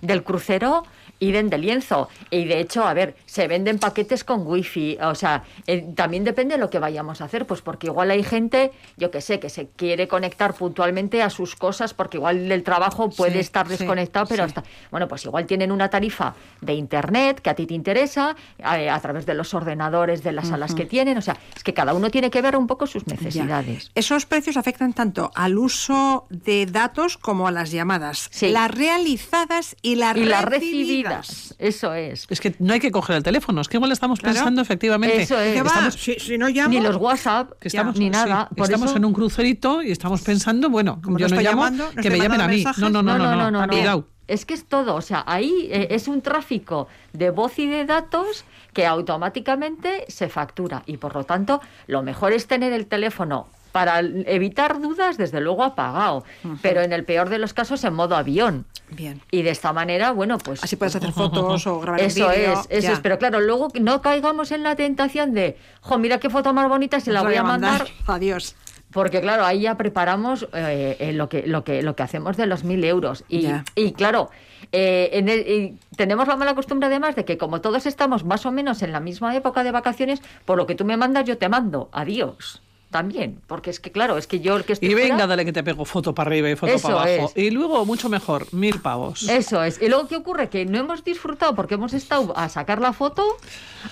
del 0.00 0.24
crucero, 0.24 0.84
idem 1.18 1.50
de 1.50 1.58
lienzo. 1.58 2.08
Y 2.30 2.46
de 2.46 2.60
hecho, 2.60 2.82
a 2.84 2.94
ver, 2.94 3.14
se 3.34 3.48
venden 3.48 3.80
paquetes 3.80 4.22
con 4.22 4.46
wifi. 4.46 4.96
O 5.02 5.16
sea, 5.16 5.42
eh, 5.66 5.84
también 5.96 6.22
depende 6.22 6.54
de 6.54 6.60
lo 6.60 6.70
que 6.70 6.78
vayamos 6.78 7.20
a 7.20 7.24
hacer, 7.24 7.46
pues 7.48 7.62
porque 7.62 7.88
igual 7.88 8.12
hay 8.12 8.22
gente, 8.22 8.70
yo 8.96 9.10
que 9.10 9.20
sé, 9.20 9.40
que 9.40 9.50
se 9.50 9.66
quiere 9.74 10.06
conectar 10.06 10.54
puntualmente 10.54 11.20
a 11.20 11.30
sus 11.30 11.56
cosas, 11.56 11.94
porque 11.94 12.18
igual 12.18 12.52
el 12.52 12.62
trabajo 12.62 13.10
puede 13.10 13.32
Sí, 13.32 13.38
estar 13.40 13.66
sí, 13.66 13.72
desconectado, 13.76 14.26
pero 14.28 14.44
sí. 14.44 14.50
hasta. 14.56 14.62
Bueno, 14.92 15.08
pues 15.08 15.24
igual 15.24 15.46
tienen 15.46 15.72
una 15.72 15.90
tarifa 15.90 16.36
de 16.60 16.74
internet 16.74 17.40
que 17.40 17.50
a 17.50 17.54
ti 17.56 17.66
te 17.66 17.74
interesa, 17.74 18.36
a, 18.62 19.00
través 19.00 19.26
de 19.26 19.34
los 19.34 19.52
ordenadores 19.52 20.22
de 20.22 20.30
las 20.30 20.46
salas 20.50 20.72
que 20.76 20.86
tienen. 20.86 21.18
O 21.18 21.22
sea, 21.22 21.36
es 21.56 21.64
que 21.64 21.74
cada 21.74 21.92
uno 21.92 22.10
tiene 22.12 22.30
que 22.30 22.40
ver 22.40 22.56
un 22.56 22.68
poco 22.68 22.86
sus 22.86 23.04
necesidades. 23.08 23.90
Esos 23.96 24.26
precios 24.26 24.56
afectan 24.56 24.92
tanto 24.92 25.32
al 25.34 25.58
uso 25.58 26.26
de 26.30 26.66
datos 26.66 27.18
como 27.18 27.48
a 27.48 27.50
las 27.50 27.72
llamadas. 27.72 28.28
Sí. 28.30 28.50
Las 28.50 28.70
realizadas 28.70 29.74
y 29.82 29.96
las 29.96 30.16
Y 30.16 30.24
las 30.24 30.44
recibidas. 30.44 31.26
recibidas. 31.26 31.54
Eso 31.58 31.94
es. 31.94 32.26
Es 32.30 32.40
que 32.40 32.54
no 32.60 32.72
hay 32.74 32.78
que 32.78 32.92
coger 32.92 33.16
el 33.16 33.23
teléfono, 33.24 33.60
es 33.60 33.66
que 33.68 33.78
igual 33.78 33.90
estamos 33.90 34.20
Claro. 34.20 34.34
pensando 34.36 34.62
efectivamente. 34.62 35.22
Eso 35.22 35.40
es. 35.40 35.56
Estamos, 35.56 35.94
Si, 35.94 36.14
si 36.20 36.38
no 36.38 36.48
llamo... 36.48 36.68
Ni 36.68 36.80
los 36.80 36.94
WhatsApp, 36.96 37.50
que 37.58 37.66
estamos, 37.66 37.96
ni 37.98 38.04
sí, 38.04 38.10
nada. 38.10 38.48
Por 38.56 38.66
estamos 38.66 38.90
eso- 38.90 38.98
en 38.98 39.04
un 39.04 39.12
crucerito 39.12 39.82
y 39.82 39.90
estamos 39.90 40.22
pensando, 40.22 40.70
bueno, 40.70 41.00
Como 41.02 41.18
yo 41.18 41.26
no 41.26 41.34
no 41.34 41.40
estoy 41.40 41.44
llamo, 41.50 41.64
llamando, 41.64 41.90
no 41.96 42.00
que 42.02 42.10
me 42.10 42.18
llamen 42.18 42.40
a 42.40 42.46
mí. 42.46 42.54
mensajes. 42.56 42.80
No, 42.80 42.90
no, 42.90 43.02
no, 43.02 43.18
no, 43.18 43.50
no, 43.50 43.66
cuidado. 43.68 44.06
Es 44.28 44.46
que 44.46 44.54
es 44.54 44.64
todo, 44.64 44.94
o 44.94 45.02
sea, 45.02 45.22
ahí 45.26 45.68
eh, 45.70 45.88
es 45.90 46.08
un 46.08 46.22
tráfico 46.22 46.88
de 47.12 47.28
voz 47.30 47.58
y 47.58 47.66
de 47.66 47.84
datos 47.84 48.44
que 48.72 48.86
automáticamente 48.86 50.04
se 50.08 50.28
factura 50.28 50.82
y 50.86 50.96
por 50.96 51.14
lo 51.14 51.24
tanto 51.24 51.60
lo 51.88 52.02
mejor 52.02 52.32
es 52.32 52.46
tener 52.46 52.72
el 52.72 52.86
teléfono 52.86 53.48
para 53.74 53.98
evitar 53.98 54.80
dudas, 54.80 55.16
desde 55.16 55.40
luego 55.40 55.64
apagado, 55.64 56.22
pero 56.62 56.80
en 56.82 56.92
el 56.92 57.04
peor 57.04 57.28
de 57.28 57.38
los 57.40 57.52
casos 57.54 57.82
en 57.82 57.92
modo 57.92 58.14
avión. 58.14 58.66
Bien. 58.90 59.20
Y 59.32 59.42
de 59.42 59.50
esta 59.50 59.72
manera, 59.72 60.12
bueno, 60.12 60.38
pues... 60.38 60.62
Así 60.62 60.76
puedes 60.76 60.94
hacer 60.94 61.10
fotos 61.10 61.66
o 61.66 61.80
grabar 61.80 61.98
un 62.00 62.06
Eso 62.06 62.30
es, 62.30 62.60
eso 62.68 62.80
ya. 62.82 62.92
es. 62.92 63.00
Pero 63.00 63.18
claro, 63.18 63.40
luego 63.40 63.66
no 63.80 64.00
caigamos 64.00 64.52
en 64.52 64.62
la 64.62 64.76
tentación 64.76 65.34
de, 65.34 65.58
jo, 65.80 65.98
mira 65.98 66.20
qué 66.20 66.30
foto 66.30 66.52
más 66.52 66.68
bonita, 66.68 67.00
se 67.00 67.10
la 67.10 67.22
voy 67.22 67.34
a 67.34 67.42
mandar. 67.42 67.88
Adiós. 68.06 68.54
Porque 68.92 69.20
claro, 69.20 69.44
ahí 69.44 69.62
ya 69.62 69.76
preparamos 69.76 70.46
eh, 70.52 70.96
eh, 71.00 71.12
lo, 71.12 71.28
que, 71.28 71.44
lo, 71.44 71.64
que, 71.64 71.82
lo 71.82 71.96
que 71.96 72.04
hacemos 72.04 72.36
de 72.36 72.46
los 72.46 72.62
mil 72.62 72.84
euros. 72.84 73.24
Y, 73.28 73.48
y 73.74 73.90
claro, 73.94 74.30
eh, 74.70 75.08
en 75.14 75.28
el- 75.28 75.40
y 75.48 75.78
tenemos 75.96 76.28
la 76.28 76.36
mala 76.36 76.54
costumbre 76.54 76.86
además 76.86 77.16
de 77.16 77.24
que 77.24 77.36
como 77.36 77.60
todos 77.60 77.86
estamos 77.86 78.24
más 78.24 78.46
o 78.46 78.52
menos 78.52 78.82
en 78.82 78.92
la 78.92 79.00
misma 79.00 79.34
época 79.34 79.64
de 79.64 79.72
vacaciones, 79.72 80.22
por 80.44 80.56
lo 80.58 80.68
que 80.68 80.76
tú 80.76 80.84
me 80.84 80.96
mandas 80.96 81.24
yo 81.24 81.38
te 81.38 81.48
mando. 81.48 81.88
Adiós. 81.90 82.62
También. 82.94 83.40
Porque 83.48 83.70
es 83.70 83.80
que 83.80 83.90
claro, 83.90 84.16
es 84.18 84.28
que 84.28 84.38
yo 84.38 84.54
el 84.56 84.62
que 84.64 84.74
estoy 84.74 84.88
Y 84.88 84.94
venga, 84.94 85.14
fuera- 85.16 85.26
dale 85.26 85.44
que 85.44 85.52
te 85.52 85.64
pego 85.64 85.84
foto 85.84 86.14
para 86.14 86.28
arriba 86.28 86.48
y 86.48 86.54
foto 86.54 86.72
Eso 86.72 86.86
para 86.90 87.00
abajo. 87.14 87.32
es. 87.34 87.42
Y 87.42 87.50
luego, 87.50 87.84
mucho 87.84 88.08
mejor, 88.08 88.46
mil 88.52 88.80
pavos. 88.80 89.28
Eso 89.28 89.64
es. 89.64 89.82
Y 89.82 89.88
luego, 89.88 90.06
¿qué 90.06 90.14
ocurre? 90.14 90.48
Que 90.48 90.64
no 90.64 90.78
hemos 90.78 91.02
disfrutado 91.02 91.56
porque 91.56 91.74
hemos 91.74 91.92
estado 91.92 92.32
a 92.38 92.48
sacar 92.48 92.80
la 92.80 92.92
foto, 92.92 93.24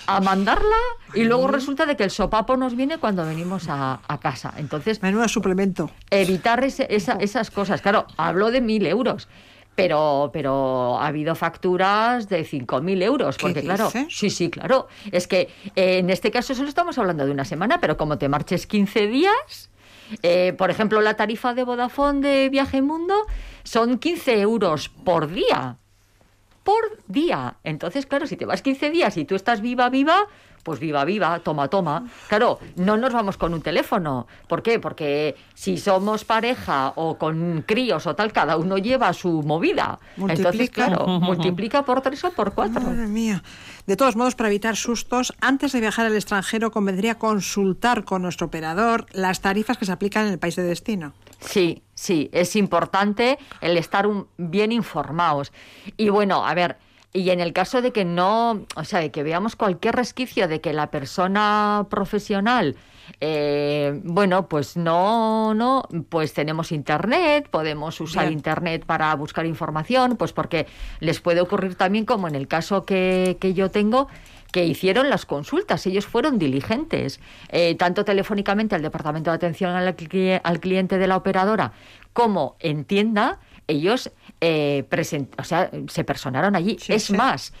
a 0.07 0.21
mandarla, 0.21 0.77
y 1.13 1.25
luego 1.25 1.47
resulta 1.49 1.85
de 1.85 1.97
que 1.97 2.05
el 2.05 2.11
sopapo 2.11 2.55
nos 2.55 2.77
viene 2.77 2.97
cuando 2.97 3.25
venimos 3.25 3.67
a, 3.67 3.99
a 4.07 4.19
casa. 4.21 4.53
Entonces, 4.55 5.01
Menudo 5.01 5.27
suplemento. 5.27 5.89
evitar 6.09 6.63
ese- 6.63 6.87
esa- 6.89 7.17
esas 7.19 7.51
cosas. 7.51 7.81
Claro, 7.81 8.05
hablo 8.15 8.51
de 8.51 8.61
mil 8.61 8.85
euros. 8.87 9.27
Pero, 9.75 10.29
pero 10.31 10.99
ha 10.99 11.07
habido 11.07 11.33
facturas 11.33 12.29
de 12.29 12.45
5.000 12.45 13.01
euros, 13.03 13.37
¿Qué 13.37 13.41
porque 13.41 13.61
claro, 13.61 13.85
dices? 13.85 14.07
sí, 14.09 14.29
sí, 14.29 14.49
claro. 14.49 14.87
Es 15.11 15.27
que 15.27 15.49
eh, 15.75 15.97
en 15.97 16.09
este 16.11 16.29
caso 16.29 16.53
solo 16.53 16.69
estamos 16.69 16.97
hablando 16.99 17.25
de 17.25 17.31
una 17.31 17.43
semana, 17.45 17.81
pero 17.81 17.97
como 17.97 18.17
te 18.19 18.29
marches 18.29 18.67
15 18.67 19.07
días, 19.07 19.71
eh, 20.21 20.53
por 20.57 20.69
ejemplo, 20.69 21.01
la 21.01 21.15
tarifa 21.15 21.53
de 21.53 21.63
Vodafone 21.63 22.21
de 22.21 22.49
Viaje 22.49 22.81
Mundo 22.81 23.15
son 23.63 23.97
15 23.97 24.41
euros 24.41 24.89
por 24.89 25.31
día. 25.31 25.77
Por 26.63 26.99
día. 27.07 27.55
Entonces, 27.63 28.05
claro, 28.05 28.27
si 28.27 28.37
te 28.37 28.45
vas 28.45 28.61
15 28.61 28.89
días 28.91 29.17
y 29.17 29.25
tú 29.25 29.35
estás 29.35 29.59
viva, 29.61 29.89
viva, 29.89 30.27
pues 30.63 30.79
viva, 30.79 31.03
viva, 31.05 31.39
toma, 31.39 31.67
toma. 31.67 32.05
Claro, 32.29 32.57
no 32.77 32.95
nos 32.97 33.11
vamos 33.13 33.35
con 33.37 33.53
un 33.53 33.61
teléfono. 33.61 34.27
¿Por 34.47 34.63
qué? 34.63 34.79
Porque 34.79 35.35
si 35.53 35.77
somos 35.77 36.23
pareja 36.23 36.93
o 36.95 37.17
con 37.17 37.63
críos 37.67 38.07
o 38.07 38.15
tal, 38.15 38.31
cada 38.31 38.55
uno 38.57 38.77
lleva 38.77 39.11
su 39.13 39.43
movida. 39.43 39.99
Entonces, 40.15 40.39
Multiplica. 40.45 40.85
claro, 40.87 41.07
multiplica 41.19 41.83
por 41.83 42.01
tres 42.01 42.23
o 42.23 42.31
por 42.31 42.53
cuatro. 42.53 42.81
Madre 42.81 43.07
mía. 43.07 43.43
De 43.85 43.97
todos 43.97 44.15
modos, 44.15 44.35
para 44.35 44.47
evitar 44.49 44.77
sustos, 44.77 45.33
antes 45.41 45.73
de 45.73 45.81
viajar 45.81 46.05
al 46.05 46.15
extranjero 46.15 46.71
convendría 46.71 47.15
consultar 47.19 48.05
con 48.05 48.21
nuestro 48.21 48.47
operador 48.47 49.05
las 49.11 49.41
tarifas 49.41 49.77
que 49.77 49.85
se 49.85 49.91
aplican 49.91 50.25
en 50.27 50.31
el 50.33 50.39
país 50.39 50.55
de 50.55 50.63
destino. 50.63 51.11
Sí, 51.41 51.83
sí, 51.93 52.29
es 52.31 52.55
importante 52.55 53.37
el 53.59 53.75
estar 53.77 54.07
un- 54.07 54.27
bien 54.37 54.71
informados. 54.71 55.51
Y 55.97 56.07
bueno, 56.07 56.45
a 56.47 56.53
ver, 56.53 56.77
y 57.13 57.29
en 57.29 57.39
el 57.39 57.53
caso 57.53 57.81
de 57.81 57.91
que 57.91 58.05
no, 58.05 58.65
o 58.75 58.83
sea, 58.83 58.99
de 58.99 59.11
que 59.11 59.21
veamos 59.21 59.55
cualquier 59.55 59.95
resquicio 59.95 60.47
de 60.47 60.61
que 60.61 60.73
la 60.73 60.89
persona 60.89 61.85
profesional, 61.89 62.75
eh, 63.19 64.01
bueno, 64.03 64.47
pues 64.47 64.75
no, 64.75 65.53
no, 65.53 65.83
pues 66.09 66.33
tenemos 66.33 66.71
internet, 66.71 67.47
podemos 67.49 68.01
usar 68.01 68.25
Bien. 68.25 68.39
internet 68.39 68.85
para 68.85 69.13
buscar 69.15 69.45
información, 69.45 70.17
pues 70.17 70.33
porque 70.33 70.65
les 70.99 71.19
puede 71.21 71.41
ocurrir 71.41 71.75
también 71.75 72.05
como 72.05 72.27
en 72.27 72.33
el 72.33 72.47
caso 72.47 72.83
que, 72.83 73.37
que 73.39 73.53
yo 73.53 73.69
tengo, 73.69 74.07
que 74.51 74.65
hicieron 74.65 75.09
las 75.09 75.25
consultas, 75.25 75.85
ellos 75.85 76.05
fueron 76.05 76.39
diligentes, 76.39 77.19
eh, 77.49 77.75
tanto 77.75 78.05
telefónicamente 78.05 78.75
al 78.75 78.81
Departamento 78.81 79.29
de 79.31 79.35
Atención 79.35 79.71
al, 79.71 79.95
al 80.43 80.59
Cliente 80.59 80.97
de 80.97 81.07
la 81.07 81.17
operadora 81.17 81.73
como 82.13 82.55
en 82.59 82.85
tienda, 82.85 83.39
ellos 83.67 84.11
eh, 84.45 84.83
present- 84.89 85.33
o 85.39 85.43
sea, 85.45 85.69
se 85.87 86.03
personaron 86.03 86.55
allí. 86.55 86.75
es 86.95 87.09
más, 87.17 87.53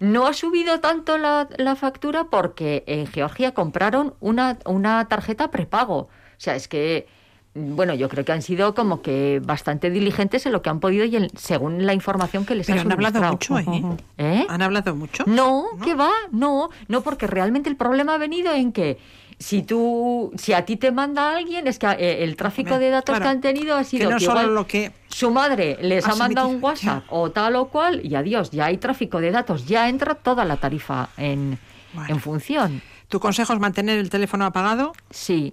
no 0.00 0.26
ha 0.26 0.32
subido 0.32 0.80
tanto 0.80 1.16
la, 1.18 1.48
la 1.56 1.76
factura 1.76 2.24
porque 2.24 2.82
en 2.86 3.06
Georgia 3.06 3.54
compraron 3.54 4.14
una, 4.20 4.58
una 4.66 5.06
tarjeta 5.08 5.50
prepago. 5.52 5.96
O 5.98 6.08
sea, 6.44 6.56
es 6.56 6.66
que, 6.66 7.06
bueno, 7.54 7.94
yo 7.94 8.08
creo 8.08 8.24
que 8.24 8.32
han 8.32 8.42
sido 8.42 8.74
como 8.74 9.00
que 9.00 9.40
bastante 9.44 9.88
diligentes 9.90 10.44
en 10.46 10.50
lo 10.52 10.60
que 10.62 10.70
han 10.70 10.80
podido 10.80 11.04
y 11.04 11.14
en- 11.14 11.30
según 11.38 11.86
la 11.86 11.94
información 11.94 12.44
que 12.44 12.56
les 12.56 12.66
Pero 12.66 12.80
han 12.80 12.90
hablado 12.90 13.22
mucho, 13.30 13.56
¿eh? 13.60 13.82
¿Eh? 14.18 14.46
¿Han 14.48 14.60
hablado 14.62 14.96
mucho? 14.96 15.22
No, 15.28 15.66
¿qué 15.84 15.94
va? 15.94 16.10
No, 16.32 16.70
no, 16.88 17.02
porque 17.02 17.28
realmente 17.28 17.70
el 17.70 17.76
problema 17.76 18.14
ha 18.14 18.18
venido 18.18 18.52
en 18.52 18.72
que 18.72 18.98
si 19.44 19.62
tú, 19.62 20.32
si 20.38 20.54
a 20.54 20.64
ti 20.64 20.78
te 20.78 20.90
manda 20.90 21.36
alguien, 21.36 21.66
es 21.66 21.78
que 21.78 21.86
eh, 21.86 22.24
el 22.24 22.34
tráfico 22.34 22.78
de 22.78 22.88
datos 22.88 23.12
Claro, 23.12 23.24
que 23.24 23.28
han 23.28 23.40
tenido 23.42 23.76
ha 23.76 23.80
que 23.80 23.84
sido 23.84 24.10
no 24.10 24.16
que 24.16 24.24
solo 24.24 24.40
igual 24.40 24.54
lo 24.54 24.66
que 24.66 24.90
su 25.08 25.30
madre 25.30 25.76
les 25.82 26.06
ha 26.06 26.12
has 26.12 26.18
mandado 26.18 26.48
un 26.48 26.64
WhatsApp 26.64 27.04
o 27.10 27.30
tal 27.30 27.56
o 27.56 27.66
cual 27.66 28.00
y 28.02 28.14
adiós, 28.14 28.50
ya 28.52 28.64
hay 28.64 28.78
tráfico 28.78 29.20
de 29.20 29.30
datos, 29.32 29.66
ya 29.66 29.90
entra 29.90 30.14
toda 30.14 30.46
la 30.46 30.56
tarifa 30.56 31.10
en, 31.18 31.58
en 32.08 32.20
función. 32.20 32.80
¿Tu 33.08 33.20
consejo 33.20 33.52
es 33.52 33.60
mantener 33.60 33.98
el 33.98 34.08
teléfono 34.08 34.46
apagado? 34.46 34.94
Sí. 35.10 35.52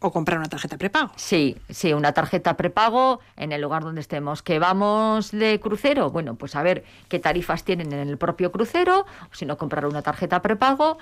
¿O 0.00 0.12
comprar 0.12 0.38
una 0.38 0.48
tarjeta 0.48 0.78
prepago? 0.78 1.10
Sí, 1.16 1.56
sí, 1.70 1.92
una 1.92 2.12
tarjeta 2.12 2.56
prepago 2.56 3.18
en 3.36 3.50
el 3.50 3.60
lugar 3.60 3.82
donde 3.82 4.00
estemos. 4.00 4.42
¿Que 4.42 4.60
vamos 4.60 5.32
de 5.32 5.58
crucero? 5.58 6.10
Bueno, 6.10 6.36
pues 6.36 6.54
a 6.54 6.62
ver 6.62 6.84
qué 7.08 7.18
tarifas 7.18 7.64
tienen 7.64 7.92
en 7.92 8.08
el 8.08 8.16
propio 8.16 8.52
crucero, 8.52 9.00
o 9.00 9.34
si 9.34 9.44
no, 9.44 9.58
comprar 9.58 9.86
una 9.86 10.02
tarjeta 10.02 10.40
prepago. 10.40 10.98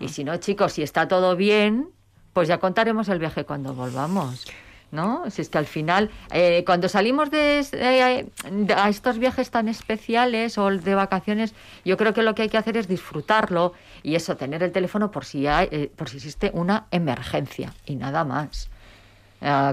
Y 0.00 0.08
si 0.08 0.24
no, 0.24 0.36
chicos, 0.38 0.72
si 0.72 0.82
está 0.82 1.06
todo 1.06 1.36
bien, 1.36 1.90
pues 2.32 2.48
ya 2.48 2.58
contaremos 2.58 3.08
el 3.08 3.20
viaje 3.20 3.44
cuando 3.44 3.72
volvamos. 3.72 4.46
¿No? 4.92 5.30
Si 5.30 5.40
es 5.40 5.48
que 5.48 5.58
al 5.58 5.66
final, 5.66 6.10
eh, 6.32 6.64
cuando 6.66 6.88
salimos 6.88 7.30
de, 7.30 7.60
eh, 7.60 8.26
de- 8.50 8.74
a 8.74 8.88
estos 8.88 9.18
viajes 9.18 9.48
tan 9.52 9.68
especiales 9.68 10.58
o 10.58 10.68
de 10.68 10.94
vacaciones, 10.96 11.54
yo 11.84 11.96
creo 11.96 12.12
que 12.12 12.22
lo 12.24 12.34
que 12.34 12.42
hay 12.42 12.48
que 12.48 12.58
hacer 12.58 12.76
es 12.76 12.88
disfrutarlo 12.88 13.72
y 14.02 14.16
eso, 14.16 14.36
tener 14.36 14.64
el 14.64 14.72
teléfono 14.72 15.12
por 15.12 15.24
si, 15.24 15.46
hay, 15.46 15.68
eh, 15.70 15.92
por 15.94 16.08
si 16.08 16.16
existe 16.16 16.50
una 16.54 16.86
emergencia 16.90 17.72
y 17.86 17.94
nada 17.94 18.24
más. 18.24 18.68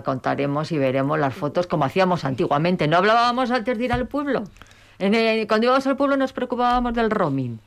Contaremos 0.06 0.72
y 0.72 0.78
veremos 0.78 1.20
las 1.20 1.34
fotos 1.34 1.68
como 1.68 1.84
hacíamos 1.84 2.24
antiguamente. 2.24 2.88
¿No 2.88 2.96
hablábamos 2.98 3.52
antes 3.52 3.78
de 3.78 3.84
ir 3.86 3.92
al 3.92 4.08
pueblo? 4.08 4.44
Cuando 4.98 5.66
íbamos 5.66 5.86
al 5.88 5.98
pueblo 5.98 6.16
nos 6.16 6.32
preocupábamos 6.32 6.94
del 6.94 7.10
roaming. 7.12 7.60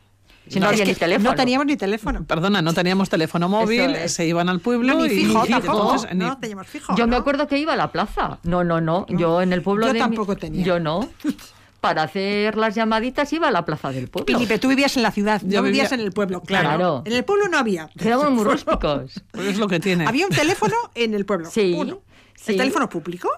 Si 0.51 0.59
no, 0.61 0.67
No, 0.67 0.73
es 0.73 0.81
que 0.83 0.95
teléfono. 0.95 1.31
No 1.31 1.37
teníamos 1.37 1.67
ni 1.67 1.77
teléfono. 1.77 2.25
Perdona, 2.25 2.61
no 2.61 2.75
teníamos 2.75 3.09
teléfono 3.09 3.49
móvil, 3.49 3.95
es. 3.95 4.13
se 4.13 4.27
iban 4.27 4.49
al 4.49 4.61
pueblo 4.61 4.95
No, 4.95 5.07
ni 5.07 5.13
y, 5.15 5.25
fijo 5.27 5.47
y 5.47 5.51
tampoco. 5.51 5.83
entonces 5.95 6.11
ni- 6.15 6.25
No 6.25 6.39
teníamos 6.39 6.67
fijo. 6.67 6.95
Yo 6.97 7.07
me 7.07 7.17
acuerdo 7.17 7.47
que 7.47 7.57
iba 7.59 7.73
a 7.73 7.77
la 7.77 7.93
plaza. 7.93 8.39
No, 8.43 8.65
no, 8.65 8.81
no. 8.81 9.07
Yo 9.09 9.41
en 9.43 9.53
el 9.53 9.63
pueblo 9.63 9.87
Yo 9.87 9.93
de 9.93 9.99
mi- 10.01 10.01
tampoco 10.01 10.37
tenía. 10.37 10.65
Yo 10.65 10.81
no. 10.81 11.09
Para 11.81 12.03
hacer 12.03 12.57
las 12.59 12.75
llamaditas 12.75 13.33
iba 13.33 13.49
a 13.49 13.51
la 13.51 13.65
plaza 13.65 13.91
del 13.91 14.09
pueblo. 14.09 14.35
Felipe, 14.37 14.59
tú 14.59 14.69
vivías 14.69 14.97
en 14.99 15.03
la 15.03 15.13
ciudad, 15.13 15.41
Yo 15.45 15.59
no 15.61 15.63
vivías 15.63 15.91
vivía- 15.91 16.01
en 16.03 16.07
el 16.07 16.13
pueblo, 16.13 16.43
claro. 16.43 16.69
Claro. 16.69 17.03
En 17.07 17.13
el 17.15 17.25
pueblo 17.25 17.49
no 17.49 17.57
había. 17.57 17.89
Éramos 17.99 18.31
muy 18.33 18.45
rústicos. 18.53 19.23
Pues 19.31 19.47
es 19.47 19.57
lo 19.59 19.67
que 19.69 19.81
tiene. 19.81 20.07
Había 20.07 20.27
un 20.27 20.33
teléfono 20.33 20.75
en 20.95 21.15
el 21.15 21.25
pueblo. 21.25 21.49
Sí, 21.51 21.73
uno. 21.75 22.01
sí. 22.35 22.53
¿El 22.53 22.59
teléfono 22.59 22.89
público? 22.89 23.31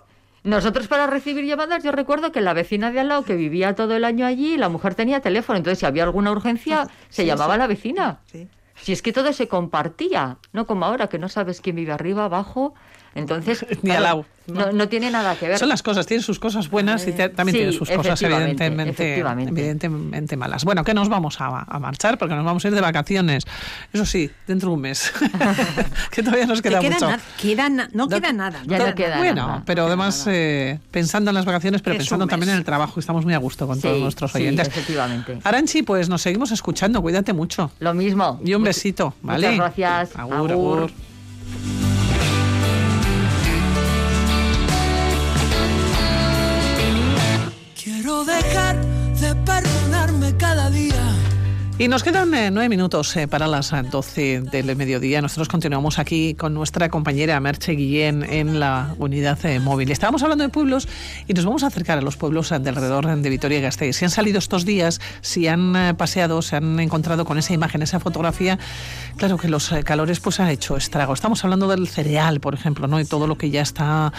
Nosotros 0.44 0.88
para 0.88 1.06
recibir 1.06 1.44
llamadas, 1.44 1.84
yo 1.84 1.92
recuerdo 1.92 2.32
que 2.32 2.40
la 2.40 2.52
vecina 2.52 2.90
de 2.90 2.98
al 3.00 3.08
lado 3.08 3.24
que 3.24 3.36
vivía 3.36 3.74
todo 3.76 3.94
el 3.94 4.04
año 4.04 4.26
allí, 4.26 4.56
la 4.56 4.68
mujer 4.68 4.94
tenía 4.96 5.20
teléfono, 5.20 5.56
entonces 5.56 5.78
si 5.78 5.86
había 5.86 6.02
alguna 6.02 6.32
urgencia, 6.32 6.88
se 7.08 7.22
Sí, 7.22 7.26
llamaba 7.26 7.54
sí. 7.54 7.54
a 7.54 7.58
la 7.58 7.66
vecina. 7.68 8.18
Sí. 8.26 8.48
Si 8.74 8.92
es 8.92 9.02
que 9.02 9.12
todo 9.12 9.32
se 9.32 9.46
compartía, 9.46 10.38
no 10.52 10.66
como 10.66 10.84
ahora 10.84 11.06
que 11.08 11.18
no 11.18 11.28
sabes 11.28 11.60
quién 11.60 11.76
vive 11.76 11.92
arriba, 11.92 12.24
abajo, 12.24 12.74
entonces 13.14 13.64
Ni 13.82 13.90
al 13.90 14.02
lado, 14.02 14.24
No, 14.46 14.72
no 14.72 14.88
tiene 14.88 15.10
nada 15.10 15.34
que 15.36 15.48
ver. 15.48 15.58
Son 15.58 15.68
las 15.68 15.82
cosas, 15.82 16.06
tienen 16.06 16.22
sus 16.24 16.38
cosas 16.38 16.68
buenas 16.70 17.06
y 17.06 17.12
te- 17.12 17.28
también 17.28 17.52
sí, 17.54 17.58
tienen 17.58 17.74
sus 17.78 17.88
cosas 17.90 18.20
evidentemente, 18.22 18.90
efectivamente. 19.04 19.60
evidentemente 19.60 20.36
malas. 20.36 20.64
Bueno, 20.64 20.82
que 20.84 20.94
nos 20.94 21.08
vamos 21.08 21.40
a, 21.40 21.60
a 21.68 21.78
marchar 21.78 22.18
porque 22.18 22.34
nos 22.34 22.44
vamos 22.44 22.64
a 22.64 22.68
ir 22.68 22.74
de 22.74 22.80
vacaciones. 22.80 23.44
Eso 23.92 24.04
sí, 24.06 24.30
dentro 24.46 24.70
de 24.70 24.74
un 24.76 24.80
mes. 24.80 25.12
que 26.10 26.22
todavía 26.22 26.46
nos 26.46 26.60
Que 26.62 26.70
queda 26.70 26.80
queda 26.80 26.94
mucho. 27.08 27.22
queda 27.40 27.68
na- 27.68 27.88
no 27.92 28.08
queda 28.08 28.32
nada. 28.32 28.60
Ya 28.66 28.78
no 28.78 28.94
queda 28.94 29.18
bueno, 29.18 29.46
nada. 29.46 29.62
pero 29.66 29.86
además 29.86 30.24
eh, 30.28 30.78
pensando 30.90 31.30
en 31.30 31.34
las 31.34 31.44
vacaciones, 31.44 31.82
pero 31.82 31.94
Es 31.94 31.98
pensando 32.00 32.26
también 32.26 32.50
en 32.50 32.56
el 32.58 32.64
trabajo, 32.64 32.98
estamos 32.98 33.24
muy 33.24 33.34
a 33.34 33.38
gusto 33.38 33.66
con 33.66 33.76
Sí, 33.76 33.82
todos 33.82 34.00
nuestros 34.00 34.32
sí, 34.32 34.38
oyentes. 34.38 34.68
efectivamente. 34.68 35.38
Aranchi, 35.44 35.82
pues 35.82 36.08
nos 36.08 36.22
seguimos 36.22 36.50
escuchando, 36.50 37.00
cuídate 37.02 37.32
mucho. 37.32 37.70
Lo 37.78 37.94
mismo. 37.94 38.40
Y 38.44 38.54
un 38.54 38.62
Much- 38.62 38.66
besito, 38.66 39.14
¿vale? 39.22 39.50
Muchas 39.52 39.76
gracias. 39.76 40.16
Agur, 40.18 40.34
Agur. 40.52 40.78
agur. 40.78 41.91
Dejar 48.24 48.91
Y 51.78 51.88
nos 51.88 52.04
quedan 52.04 52.32
eh, 52.34 52.50
nueve 52.50 52.68
minutos 52.68 53.16
eh, 53.16 53.26
para 53.26 53.48
las 53.48 53.72
eh, 53.72 53.82
doce 53.90 54.40
del 54.42 54.76
mediodía. 54.76 55.22
Nosotros 55.22 55.48
continuamos 55.48 55.98
aquí 55.98 56.34
con 56.34 56.52
nuestra 56.52 56.90
compañera 56.90 57.40
Merche 57.40 57.72
Guillén 57.72 58.22
en 58.22 58.60
la 58.60 58.94
unidad 58.98 59.38
móvil. 59.60 59.90
Estábamos 59.90 60.22
hablando 60.22 60.44
de 60.44 60.50
pueblos 60.50 60.86
y 61.26 61.32
nos 61.32 61.46
vamos 61.46 61.64
a 61.64 61.68
acercar 61.68 61.98
a 61.98 62.02
los 62.02 62.16
pueblos 62.16 62.50
de 62.50 62.68
alrededor 62.68 63.06
de 63.16 63.30
Vitoria 63.30 63.58
y 63.58 63.62
Gasteiz. 63.62 63.96
Si 63.96 64.04
han 64.04 64.10
salido 64.10 64.38
estos 64.38 64.66
días, 64.66 65.00
si 65.22 65.48
han 65.48 65.96
paseado, 65.96 66.42
se 66.42 66.56
han 66.56 66.78
encontrado 66.78 67.24
con 67.24 67.38
esa 67.38 67.54
imagen, 67.54 67.82
esa 67.82 67.98
fotografía, 67.98 68.58
claro 69.16 69.38
que 69.38 69.48
los 69.48 69.70
calores 69.84 70.20
pues 70.20 70.40
han 70.40 70.48
hecho 70.48 70.76
estrago. 70.76 71.14
Estamos 71.14 71.42
hablando 71.42 71.68
del 71.68 71.88
cereal, 71.88 72.38
por 72.40 72.54
ejemplo, 72.54 72.86
¿no? 72.86 73.00
y 73.00 73.06
todo 73.06 73.26
lo 73.26 73.38
que 73.38 73.50
ya 73.50 73.62
está 73.62 74.12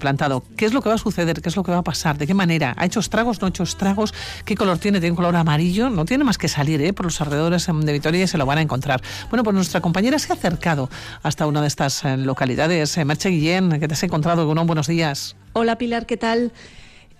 plantado. 0.00 0.42
¿Qué 0.56 0.66
es 0.66 0.74
lo 0.74 0.82
que 0.82 0.88
va 0.88 0.96
a 0.96 0.98
suceder? 0.98 1.40
¿Qué 1.40 1.48
es 1.48 1.56
lo 1.56 1.62
que 1.62 1.70
va 1.70 1.78
a 1.78 1.82
pasar? 1.84 2.18
¿De 2.18 2.26
qué 2.26 2.34
manera? 2.34 2.74
¿Ha 2.76 2.84
hecho 2.84 3.00
estragos? 3.00 3.40
¿No 3.40 3.46
ha 3.46 3.50
hecho 3.50 3.62
estragos? 3.62 4.12
¿Qué 4.44 4.56
color 4.56 4.78
tiene? 4.78 5.00
¿Tiene 5.00 5.12
un 5.12 5.16
color 5.16 5.36
amarillo? 5.36 5.88
No 5.90 6.04
tiene 6.04 6.24
más 6.24 6.38
que 6.38 6.48
salir 6.48 6.87
¿eh? 6.88 6.92
por 6.92 7.06
los 7.06 7.20
alrededores 7.20 7.66
de 7.66 7.92
Vitoria 7.92 8.24
y 8.24 8.26
se 8.26 8.38
lo 8.38 8.46
van 8.46 8.58
a 8.58 8.62
encontrar. 8.62 9.00
Bueno, 9.30 9.44
pues 9.44 9.54
nuestra 9.54 9.80
compañera 9.80 10.18
se 10.18 10.32
ha 10.32 10.36
acercado 10.36 10.88
hasta 11.22 11.46
una 11.46 11.60
de 11.60 11.68
estas 11.68 12.04
eh, 12.04 12.16
localidades. 12.16 12.96
Eh, 12.98 13.04
Merche 13.04 13.28
Guillén, 13.28 13.78
que 13.80 13.88
te 13.88 13.94
has 13.94 14.02
encontrado. 14.02 14.46
Bueno, 14.46 14.64
buenos 14.64 14.86
días. 14.86 15.36
Hola 15.52 15.78
Pilar, 15.78 16.06
¿qué 16.06 16.16
tal? 16.16 16.52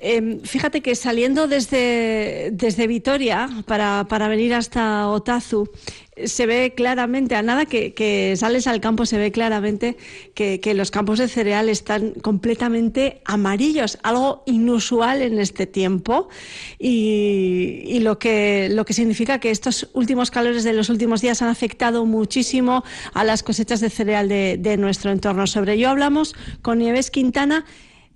Eh, 0.00 0.40
fíjate 0.44 0.80
que 0.80 0.94
saliendo 0.94 1.48
desde, 1.48 2.50
desde 2.52 2.86
Vitoria 2.86 3.48
para, 3.66 4.06
para 4.08 4.28
venir 4.28 4.54
hasta 4.54 5.08
Otazu, 5.08 5.68
se 6.24 6.46
ve 6.46 6.74
claramente, 6.74 7.34
a 7.34 7.42
nada 7.42 7.66
que, 7.66 8.34
sales 8.36 8.66
al 8.66 8.80
campo, 8.80 9.06
se 9.06 9.18
ve 9.18 9.30
claramente 9.32 9.96
que, 10.34 10.60
los 10.74 10.90
campos 10.90 11.18
de 11.18 11.28
cereal 11.28 11.68
están 11.68 12.12
completamente 12.22 13.20
amarillos, 13.24 13.98
algo 14.02 14.42
inusual 14.46 15.22
en 15.22 15.38
este 15.38 15.66
tiempo 15.66 16.28
y, 16.78 17.98
lo, 18.00 18.18
que, 18.18 18.68
lo 18.70 18.84
que 18.84 18.92
significa 18.92 19.38
que 19.40 19.50
estos 19.50 19.90
últimos 19.94 20.30
calores 20.30 20.64
de 20.64 20.72
los 20.72 20.88
últimos 20.88 21.20
días 21.20 21.42
han 21.42 21.48
afectado 21.48 22.04
muchísimo 22.04 22.84
a 23.14 23.24
las 23.24 23.42
cosechas 23.42 23.80
de 23.80 23.90
cereal 23.90 24.28
de 24.28 24.76
nuestro 24.78 25.10
entorno. 25.10 25.46
Sobre 25.46 25.74
ello 25.74 25.88
hablamos 25.90 26.34
con 26.62 26.78
Nieves 26.78 27.10
Quintana 27.10 27.64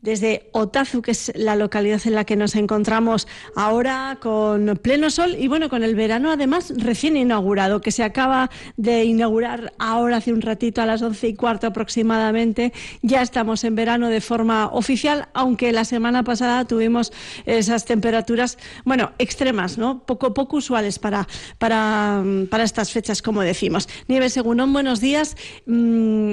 desde 0.02 0.50
Otazu, 0.52 1.00
que 1.00 1.12
es 1.12 1.32
la 1.34 1.56
localidad 1.56 2.00
en 2.04 2.14
la 2.14 2.24
que 2.24 2.36
nos 2.36 2.56
encontramos 2.56 3.26
ahora 3.56 4.18
con 4.20 4.78
pleno 4.82 5.10
sol 5.10 5.36
y 5.38 5.48
bueno, 5.48 5.70
con 5.70 5.82
el 5.82 5.94
verano 5.94 6.30
además 6.30 6.72
recién 6.76 7.16
inaugurado, 7.16 7.80
que 7.80 7.92
se 7.92 8.02
acaba 8.02 8.50
de 8.76 9.04
inaugurar 9.04 9.72
ahora 9.78 10.18
hace 10.18 10.32
un 10.32 10.42
ratito 10.42 10.82
a 10.82 10.86
las 10.86 11.02
once 11.02 11.28
y 11.28 11.34
cuarto 11.34 11.68
aproximadamente. 11.68 12.72
Ya 13.02 13.22
estamos 13.22 13.64
en 13.64 13.76
verano 13.76 14.08
de 14.08 14.20
forma 14.20 14.66
oficial, 14.66 15.28
aunque 15.34 15.72
la 15.72 15.84
semana 15.84 16.24
pasada 16.24 16.64
tuvimos 16.64 17.12
esas 17.46 17.84
temperaturas, 17.84 18.58
bueno, 18.84 19.12
extremas, 19.18 19.78
¿no? 19.78 20.04
Poco, 20.04 20.34
poco 20.34 20.56
usuales 20.56 20.98
para, 20.98 21.28
para, 21.58 22.22
para 22.50 22.64
estas 22.64 22.90
fechas, 22.90 23.22
como 23.22 23.42
decimos. 23.42 23.88
Nieves 24.08 24.32
Segundón, 24.32 24.72
buenos 24.72 25.00
días. 25.00 25.36
Mm, 25.66 26.32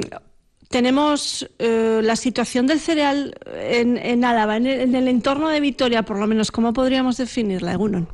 tenemos 0.70 1.50
eh, 1.58 2.00
la 2.04 2.16
situación 2.16 2.68
del 2.68 2.80
cereal 2.80 3.36
en, 3.54 3.98
en 3.98 4.24
Álava, 4.24 4.56
en 4.56 4.68
el, 4.68 4.80
en 4.82 4.96
el, 4.96 5.08
entorno 5.08 5.50
de 5.50 5.60
Vitoria, 5.60 6.04
por 6.04 6.18
lo 6.18 6.28
menos. 6.28 6.52
¿Cómo 6.52 6.74
podríamos 6.74 7.18
definirla, 7.18 7.74
Egunon? 7.74 8.08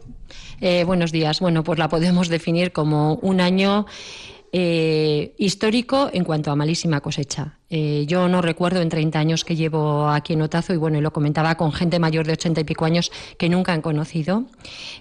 Eh, 0.61 0.85
buenos 0.85 1.11
días. 1.11 1.41
Bueno, 1.41 1.63
pues 1.63 1.77
la 1.77 1.89
podemos 1.89 2.29
definir 2.29 2.71
como 2.71 3.15
un 3.15 3.41
año 3.41 3.85
eh, 4.53 5.35
histórico 5.37 6.09
en 6.13 6.23
cuanto 6.23 6.49
a 6.49 6.55
malísima 6.55 7.01
cosecha. 7.01 7.59
Eh, 7.69 8.05
yo 8.07 8.27
no 8.27 8.41
recuerdo 8.41 8.81
en 8.81 8.89
30 8.89 9.17
años 9.17 9.43
que 9.43 9.55
llevo 9.55 10.07
aquí 10.09 10.33
en 10.33 10.41
Otazo 10.41 10.73
y 10.73 10.77
bueno, 10.77 10.99
y 10.99 11.01
lo 11.01 11.11
comentaba 11.11 11.55
con 11.55 11.71
gente 11.71 11.99
mayor 11.99 12.27
de 12.27 12.33
80 12.33 12.61
y 12.61 12.63
pico 12.63 12.85
años 12.85 13.11
que 13.37 13.49
nunca 13.49 13.73
han 13.73 13.81
conocido 13.81 14.45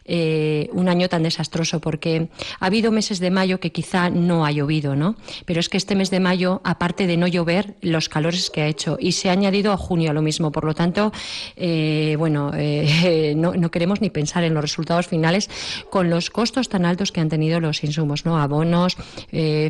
eh, 0.04 0.70
un 0.72 0.88
año 0.88 1.08
tan 1.08 1.22
desastroso 1.22 1.80
porque 1.80 2.28
ha 2.60 2.66
habido 2.66 2.90
meses 2.90 3.20
de 3.20 3.30
mayo 3.30 3.60
que 3.60 3.72
quizá 3.72 4.08
no 4.10 4.46
ha 4.46 4.50
llovido, 4.50 4.96
¿no? 4.96 5.16
Pero 5.44 5.60
es 5.60 5.68
que 5.68 5.76
este 5.76 5.94
mes 5.94 6.10
de 6.10 6.20
mayo, 6.20 6.62
aparte 6.64 7.06
de 7.06 7.16
no 7.16 7.26
llover, 7.26 7.74
los 7.82 8.08
calores 8.08 8.50
que 8.50 8.62
ha 8.62 8.66
hecho 8.66 8.96
y 8.98 9.12
se 9.12 9.28
ha 9.28 9.32
añadido 9.32 9.72
a 9.72 9.76
junio 9.76 10.10
a 10.10 10.14
lo 10.14 10.22
mismo. 10.22 10.50
Por 10.50 10.64
lo 10.64 10.74
tanto, 10.74 11.12
eh, 11.56 12.16
bueno, 12.18 12.52
eh, 12.54 13.34
no, 13.36 13.54
no, 13.54 13.70
queremos 13.70 14.00
ni 14.00 14.10
pensar 14.10 14.44
en 14.44 14.54
los 14.54 14.62
resultados 14.62 15.06
finales 15.06 15.50
con 15.90 16.08
los 16.08 16.30
costos 16.30 16.68
tan 16.68 16.86
altos 16.86 17.12
que 17.12 17.20
han 17.20 17.28
tenido 17.28 17.60
los 17.60 17.84
insumos, 17.84 18.24
¿no? 18.24 18.38
Abonos, 18.38 18.96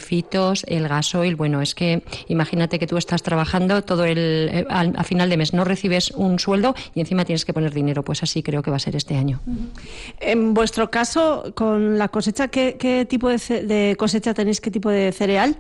fitos, 0.00 0.64
el 0.68 0.88
gasoil. 0.88 1.36
Bueno, 1.36 1.60
es 1.60 1.74
que 1.74 2.02
imagínate 2.28 2.78
que 2.78 2.83
tú 2.86 2.96
estás 2.96 3.22
trabajando 3.22 3.82
todo 3.82 4.04
el 4.04 4.48
eh, 4.52 4.66
al, 4.68 4.94
a 4.96 5.04
final 5.04 5.28
de 5.30 5.36
mes 5.36 5.52
no 5.52 5.64
recibes 5.64 6.10
un 6.12 6.38
sueldo 6.38 6.74
y 6.94 7.00
encima 7.00 7.24
tienes 7.24 7.44
que 7.44 7.52
poner 7.52 7.72
dinero. 7.72 8.02
Pues 8.02 8.22
así 8.22 8.42
creo 8.42 8.62
que 8.62 8.70
va 8.70 8.76
a 8.76 8.80
ser 8.80 8.96
este 8.96 9.16
año. 9.16 9.40
En 10.20 10.54
vuestro 10.54 10.90
caso, 10.90 11.52
con 11.54 11.98
la 11.98 12.08
cosecha, 12.08 12.48
¿qué, 12.48 12.76
qué 12.78 13.06
tipo 13.06 13.28
de 13.28 13.96
cosecha 13.98 14.34
tenéis? 14.34 14.60
¿Qué 14.60 14.70
tipo 14.70 14.90
de 14.90 15.12
cereal? 15.12 15.56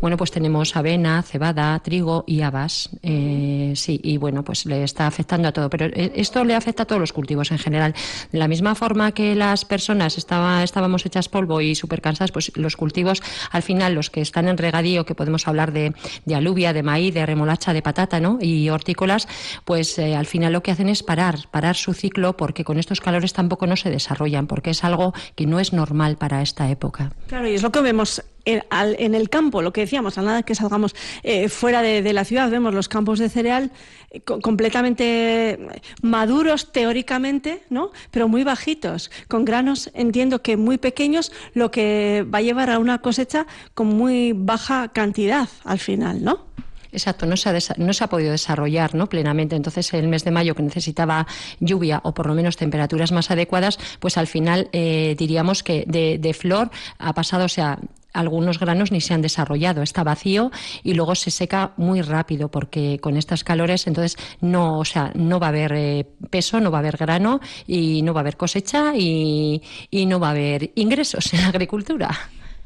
Bueno, 0.00 0.16
pues 0.16 0.30
tenemos 0.30 0.76
avena, 0.76 1.22
cebada, 1.22 1.78
trigo 1.80 2.24
y 2.26 2.42
habas. 2.42 2.90
Eh, 3.02 3.72
sí, 3.76 4.00
y 4.02 4.16
bueno, 4.16 4.44
pues 4.44 4.66
le 4.66 4.84
está 4.84 5.06
afectando 5.06 5.48
a 5.48 5.52
todo. 5.52 5.70
Pero 5.70 5.86
eh, 5.86 6.12
esto 6.16 6.44
le 6.44 6.54
afecta 6.54 6.82
a 6.82 6.86
todos 6.86 7.00
los 7.00 7.12
cultivos 7.12 7.50
en 7.50 7.58
general. 7.58 7.94
De 8.32 8.38
la 8.38 8.48
misma 8.48 8.74
forma 8.74 9.12
que 9.12 9.34
las 9.34 9.64
personas 9.64 10.18
estaba, 10.18 10.62
estábamos 10.62 11.06
hechas 11.06 11.28
polvo 11.28 11.60
y 11.60 11.74
súper 11.74 12.00
cansadas, 12.00 12.32
pues 12.32 12.52
los 12.56 12.76
cultivos, 12.76 13.22
al 13.50 13.62
final, 13.62 13.94
los 13.94 14.10
que 14.10 14.20
están 14.20 14.48
en 14.48 14.58
regadío, 14.58 15.04
que 15.04 15.14
podemos 15.14 15.46
hablar 15.48 15.72
de, 15.72 15.94
de 16.24 16.40
de 16.40 16.82
maíz, 16.82 17.14
de 17.14 17.24
remolacha, 17.24 17.72
de 17.72 17.82
patata, 17.82 18.20
¿no? 18.20 18.38
Y 18.40 18.68
hortícolas, 18.68 19.28
pues 19.64 19.98
eh, 19.98 20.16
al 20.16 20.26
final 20.26 20.52
lo 20.52 20.62
que 20.62 20.70
hacen 20.70 20.88
es 20.88 21.02
parar, 21.02 21.48
parar 21.50 21.76
su 21.76 21.94
ciclo, 21.94 22.36
porque 22.36 22.64
con 22.64 22.78
estos 22.78 23.00
calores 23.00 23.32
tampoco 23.32 23.66
no 23.66 23.76
se 23.76 23.90
desarrollan, 23.90 24.46
porque 24.46 24.70
es 24.70 24.84
algo 24.84 25.14
que 25.34 25.46
no 25.46 25.60
es 25.60 25.72
normal 25.72 26.16
para 26.16 26.42
esta 26.42 26.70
época. 26.70 27.12
Claro, 27.28 27.48
y 27.48 27.54
es 27.54 27.62
lo 27.62 27.70
que 27.70 27.80
vemos 27.80 28.22
en, 28.44 29.14
el 29.14 29.28
campo, 29.28 29.62
lo 29.62 29.72
que 29.72 29.82
decíamos, 29.82 30.18
a 30.18 30.22
nada 30.22 30.42
que 30.42 30.54
salgamos 30.54 30.94
eh, 31.22 31.48
fuera 31.48 31.82
de, 31.82 32.12
la 32.12 32.24
ciudad, 32.24 32.50
vemos 32.50 32.74
los 32.74 32.88
campos 32.88 33.18
de 33.18 33.28
cereal 33.28 33.70
eh, 34.10 34.20
co 34.20 34.40
completamente 34.40 35.58
maduros 36.02 36.72
teóricamente, 36.72 37.62
¿no? 37.70 37.92
pero 38.10 38.28
muy 38.28 38.44
bajitos, 38.44 39.10
con 39.28 39.44
granos, 39.44 39.90
entiendo 39.94 40.42
que 40.42 40.56
muy 40.56 40.78
pequeños, 40.78 41.32
lo 41.54 41.70
que 41.70 42.26
va 42.32 42.38
a 42.38 42.42
llevar 42.42 42.70
a 42.70 42.78
una 42.78 42.98
cosecha 42.98 43.46
con 43.74 43.88
muy 43.88 44.32
baja 44.34 44.88
cantidad 44.88 45.48
al 45.64 45.78
final, 45.78 46.24
¿no? 46.24 46.50
Exacto, 46.92 47.26
no 47.26 47.36
se, 47.36 47.48
ha 47.48 47.58
no 47.76 47.92
se 47.92 48.04
ha 48.04 48.08
podido 48.08 48.32
desarrollar 48.32 48.90
plenamente. 49.08 49.56
Entonces, 49.56 49.92
el 49.94 50.08
mes 50.08 50.24
de 50.24 50.30
mayo, 50.30 50.54
que 50.54 50.62
necesitaba 50.62 51.26
lluvia 51.60 52.00
o 52.04 52.12
por 52.14 52.26
lo 52.26 52.34
menos 52.34 52.56
temperaturas 52.56 53.12
más 53.12 53.30
adecuadas, 53.30 53.78
pues 54.00 54.16
al 54.16 54.26
final 54.26 54.68
eh, 54.72 55.14
diríamos 55.18 55.62
que 55.62 55.84
de, 55.86 56.34
flor 56.34 56.70
ha 56.98 57.12
pasado, 57.14 57.44
o 57.44 57.48
sea, 57.48 57.78
algunos 58.12 58.58
granos 58.58 58.92
ni 58.92 59.00
se 59.00 59.14
han 59.14 59.22
desarrollado, 59.22 59.82
está 59.82 60.04
vacío 60.04 60.50
y 60.82 60.94
luego 60.94 61.14
se 61.14 61.30
seca 61.30 61.72
muy 61.76 62.02
rápido 62.02 62.50
porque 62.50 62.98
con 63.00 63.16
estas 63.16 63.44
calores 63.44 63.86
entonces 63.86 64.16
no, 64.40 64.78
o 64.78 64.84
sea, 64.84 65.12
no 65.14 65.38
va 65.40 65.46
a 65.46 65.50
haber 65.50 65.72
eh, 65.74 66.06
peso, 66.30 66.60
no 66.60 66.70
va 66.70 66.78
a 66.78 66.80
haber 66.80 66.96
grano 66.96 67.40
y 67.66 68.02
no 68.02 68.14
va 68.14 68.20
a 68.20 68.22
haber 68.22 68.36
cosecha 68.36 68.92
y, 68.96 69.62
y 69.90 70.06
no 70.06 70.20
va 70.20 70.28
a 70.28 70.30
haber 70.32 70.72
ingresos 70.74 71.32
en 71.34 71.42
la 71.42 71.48
agricultura. 71.48 72.10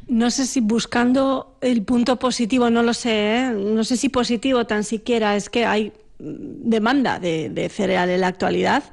No 0.06 0.30
sé 0.30 0.46
si 0.46 0.60
buscando 0.60 1.56
el 1.62 1.82
punto 1.82 2.18
positivo, 2.18 2.68
no 2.68 2.82
lo 2.82 2.92
sé, 2.92 3.38
¿eh? 3.38 3.50
no 3.52 3.84
sé 3.84 3.96
si 3.96 4.10
positivo 4.10 4.66
tan 4.66 4.84
siquiera, 4.84 5.34
es 5.34 5.48
que 5.48 5.64
hay 5.64 5.92
demanda 6.18 7.18
de, 7.18 7.48
de 7.48 7.68
cereal 7.68 8.10
en 8.10 8.20
la 8.20 8.28
actualidad 8.28 8.84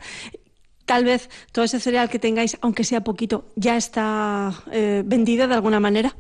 tal 0.92 1.06
vez 1.06 1.30
todo 1.54 1.64
ese 1.64 1.80
cereal 1.80 2.10
que 2.10 2.20
tengáis, 2.20 2.58
aunque 2.60 2.84
sea 2.84 3.02
poquito, 3.02 3.46
ya 3.56 3.78
está 3.78 4.52
eh, 4.74 5.04
vendido 5.06 5.48
de 5.48 5.54
alguna 5.54 5.80
manera. 5.80 6.14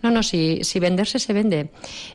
No, 0.00 0.10
no, 0.12 0.22
si, 0.22 0.60
si 0.62 0.78
venderse 0.78 1.18
se 1.18 1.32
vende. 1.32 1.70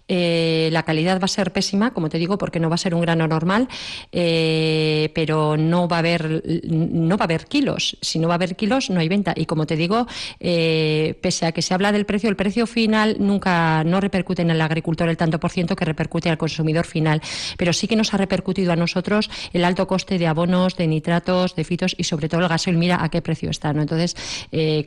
Eh, 0.08 0.70
la 0.72 0.84
calidad 0.84 1.20
va 1.20 1.26
a 1.26 1.28
ser 1.28 1.52
pésima, 1.52 1.94
como 1.94 2.10
te 2.10 2.18
digo, 2.18 2.38
porque 2.38 2.60
no 2.60 2.70
va 2.70 2.76
a 2.76 2.78
ser 2.78 2.96
un 2.96 3.02
grano 3.02 3.28
normal, 3.28 3.68
eh, 4.12 5.12
pero 5.14 5.58
no 5.58 5.88
va 5.88 5.98
a 5.98 6.00
haber 6.00 6.44
no 6.64 7.18
va 7.18 7.24
a 7.24 7.26
haber 7.26 7.46
kilos. 7.46 7.98
Si 8.02 8.20
no 8.20 8.30
va 8.30 8.36
a 8.36 8.38
haber 8.38 8.56
kilos, 8.56 8.90
no 8.90 9.02
hay 9.02 9.10
venta. 9.10 9.34
Y 9.36 9.46
como 9.46 9.66
te 9.66 9.76
digo, 9.76 10.08
eh, 10.40 11.20
pese 11.22 11.46
a 11.46 11.52
que 11.52 11.62
se 11.62 11.74
habla 11.74 11.92
del 11.92 12.06
precio, 12.06 12.30
el 12.30 12.38
precio 12.38 12.68
final 12.68 13.18
nunca 13.20 13.84
no 13.84 14.00
repercute 14.00 14.42
en 14.42 14.52
el 14.52 14.62
agricultor 14.62 15.10
el 15.10 15.18
tanto 15.18 15.40
por 15.40 15.52
ciento 15.52 15.76
que 15.76 15.84
repercute 15.84 16.30
al 16.30 16.38
consumidor 16.38 16.86
final. 16.86 17.22
Pero 17.58 17.74
sí 17.74 17.88
que 17.88 17.98
nos 17.98 18.14
ha 18.14 18.18
repercutido 18.18 18.72
a 18.72 18.78
nosotros 18.78 19.30
el 19.52 19.66
alto 19.66 19.88
coste 19.88 20.18
de 20.18 20.28
abonos, 20.28 20.78
de 20.78 20.88
nitratos, 20.88 21.56
de 21.56 21.66
fitos 21.66 21.96
y 21.98 22.06
sobre 22.06 22.30
todo 22.30 22.42
el 22.42 22.48
gasoil. 22.48 22.78
Mira 22.78 23.04
a 23.04 23.10
qué 23.10 23.22
precio 23.22 23.50
está. 23.50 23.74
¿no? 23.74 23.82
Entonces, 23.82 24.16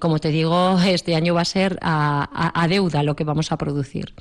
como 0.00 0.18
te 0.18 0.30
digo, 0.30 0.78
este 0.86 1.14
año 1.14 1.34
va 1.34 1.42
a 1.42 1.44
ser 1.44 1.78
a, 1.82 2.52
a 2.54 2.68
deuda 2.68 2.85
lo 3.02 3.16
que 3.16 3.24
vamos 3.24 3.52
a 3.52 3.58
producir. 3.58 4.14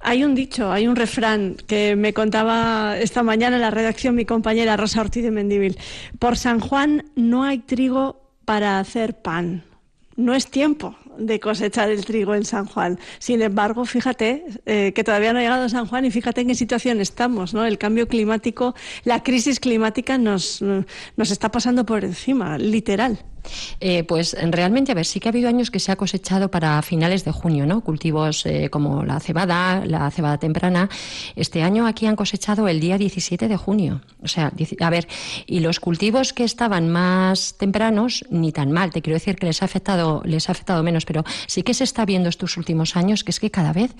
Hay 0.00 0.24
un 0.24 0.34
dicho, 0.34 0.70
hay 0.70 0.86
un 0.86 0.96
refrán 0.96 1.56
que 1.66 1.96
me 1.96 2.12
contaba 2.12 2.98
esta 2.98 3.22
mañana 3.22 3.56
en 3.56 3.62
la 3.62 3.70
redacción 3.70 4.14
mi 4.14 4.24
compañera 4.24 4.76
Rosa 4.76 5.00
Ortiz 5.00 5.22
de 5.22 5.30
Mendívil. 5.30 5.78
Por 6.18 6.36
San 6.36 6.60
Juan 6.60 7.04
no 7.16 7.44
hay 7.44 7.58
trigo 7.58 8.20
para 8.44 8.78
hacer 8.78 9.20
pan. 9.20 9.64
No 10.16 10.34
es 10.34 10.48
tiempo 10.48 10.96
de 11.18 11.38
cosechar 11.38 11.90
el 11.90 12.04
trigo 12.04 12.34
en 12.34 12.44
San 12.44 12.66
Juan. 12.66 12.98
Sin 13.18 13.42
embargo, 13.42 13.84
fíjate 13.84 14.44
eh, 14.66 14.92
que 14.94 15.04
todavía 15.04 15.32
no 15.32 15.38
ha 15.38 15.42
llegado 15.42 15.68
San 15.68 15.86
Juan 15.86 16.04
y 16.04 16.10
fíjate 16.10 16.40
en 16.40 16.48
qué 16.48 16.54
situación 16.54 17.00
estamos, 17.00 17.54
¿no? 17.54 17.64
El 17.64 17.78
cambio 17.78 18.08
climático, 18.08 18.74
la 19.04 19.22
crisis 19.22 19.60
climática 19.60 20.18
nos, 20.18 20.62
nos 20.62 21.30
está 21.30 21.50
pasando 21.50 21.84
por 21.84 22.04
encima, 22.04 22.58
literal. 22.58 23.18
Eh, 23.80 24.04
pues 24.04 24.36
realmente, 24.50 24.92
a 24.92 24.94
ver, 24.94 25.06
sí 25.06 25.20
que 25.20 25.28
ha 25.28 25.32
habido 25.32 25.48
años 25.48 25.70
que 25.70 25.80
se 25.80 25.92
ha 25.92 25.96
cosechado 25.96 26.50
para 26.50 26.80
finales 26.82 27.24
de 27.24 27.32
junio, 27.32 27.66
¿no? 27.66 27.80
Cultivos 27.82 28.44
eh, 28.46 28.68
como 28.70 29.04
la 29.04 29.20
cebada, 29.20 29.84
la 29.86 30.10
cebada 30.10 30.38
temprana. 30.38 30.88
Este 31.36 31.62
año 31.62 31.86
aquí 31.86 32.06
han 32.06 32.16
cosechado 32.16 32.68
el 32.68 32.80
día 32.80 32.98
17 32.98 33.48
de 33.48 33.56
junio. 33.56 34.02
O 34.22 34.28
sea, 34.28 34.52
a 34.80 34.90
ver, 34.90 35.08
y 35.46 35.60
los 35.60 35.80
cultivos 35.80 36.32
que 36.32 36.44
estaban 36.44 36.88
más 36.88 37.54
tempranos, 37.58 38.24
ni 38.30 38.52
tan 38.52 38.72
mal. 38.72 38.90
Te 38.90 39.02
quiero 39.02 39.16
decir 39.16 39.36
que 39.36 39.46
les 39.46 39.62
ha 39.62 39.64
afectado, 39.64 40.22
les 40.24 40.48
ha 40.48 40.52
afectado 40.52 40.82
menos, 40.82 41.04
pero 41.04 41.24
sí 41.46 41.62
que 41.62 41.74
se 41.74 41.84
está 41.84 42.04
viendo 42.04 42.28
estos 42.28 42.56
últimos 42.56 42.96
años 42.96 43.24
que 43.24 43.30
es 43.30 43.40
que 43.40 43.50
cada 43.50 43.72
vez 43.72 43.94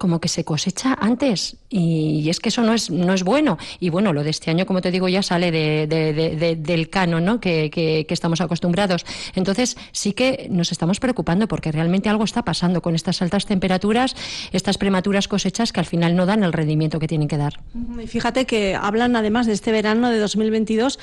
como 0.00 0.18
que 0.18 0.28
se 0.28 0.44
cosecha 0.44 0.96
antes. 0.98 1.58
Y, 1.68 2.30
es 2.30 2.40
que 2.40 2.48
eso 2.48 2.62
no 2.62 2.72
es 2.72 2.90
no 2.90 3.12
es 3.12 3.22
bueno. 3.22 3.58
Y 3.80 3.90
bueno 3.90 4.14
lo 4.14 4.24
de 4.24 4.30
este 4.30 4.50
año 4.50 4.64
como 4.64 4.80
te 4.80 4.90
digo 4.90 5.10
ya 5.10 5.22
sale 5.22 5.52
de, 5.52 6.56
del 6.58 6.88
cano 6.88 7.20
¿no? 7.20 7.38
Que, 7.38 7.68
que, 7.70 8.06
estamos 8.08 8.40
acostumbrados. 8.40 9.04
Entonces 9.34 9.76
sí 9.92 10.14
que 10.14 10.48
nos 10.50 10.72
estamos 10.72 11.00
preocupando 11.00 11.48
porque 11.48 11.70
realmente 11.70 12.08
algo 12.08 12.24
está 12.24 12.42
pasando 12.46 12.80
con 12.80 12.94
estas 12.94 13.20
altas 13.20 13.44
temperaturas 13.44 14.16
estas 14.52 14.78
prematuras 14.78 15.28
cosechas 15.28 15.70
que 15.70 15.80
al 15.80 15.86
final 15.86 16.16
no 16.16 16.24
dan 16.24 16.44
el 16.44 16.54
rendimiento 16.54 16.98
que 16.98 17.06
tienen 17.06 17.28
que 17.28 17.36
dar. 17.36 17.60
Fíjate 18.06 18.46
que 18.46 18.74
hablan 18.76 19.16
además 19.16 19.46
de 19.46 19.52
este 19.52 19.70
verano 19.70 20.08
de 20.08 20.18
2022 20.18 20.98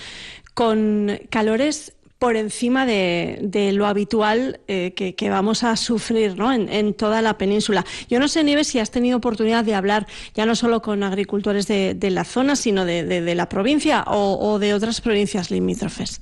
con 0.56 1.20
calores 1.30 1.94
por 2.20 2.36
encima 2.36 2.86
de, 2.86 3.72
lo 3.74 3.86
habitual 3.86 4.60
eh, 4.68 4.94
que, 4.94 5.30
vamos 5.30 5.64
a 5.64 5.76
sufrir 5.76 6.38
¿no? 6.38 6.52
en, 6.52 6.94
toda 6.94 7.22
la 7.22 7.38
península. 7.38 7.86
Yo 8.10 8.20
no 8.20 8.28
sé, 8.28 8.44
Nieves, 8.44 8.68
si 8.68 8.80
has 8.80 8.90
tenido 8.90 9.18
oportunidad 9.18 9.64
de 9.64 9.76
hablar 9.76 10.08
ya 10.34 10.46
no 10.46 10.56
solo 10.56 10.82
con 10.82 11.04
agricultores 11.04 11.68
de, 11.68 12.10
la 12.10 12.24
zona, 12.24 12.56
sino 12.56 12.86
de, 12.86 13.36
la 13.36 13.50
provincia 13.50 14.04
o, 14.08 14.58
de 14.60 14.74
otras 14.74 15.02
provincias 15.02 15.52
limítrofes. 15.52 16.22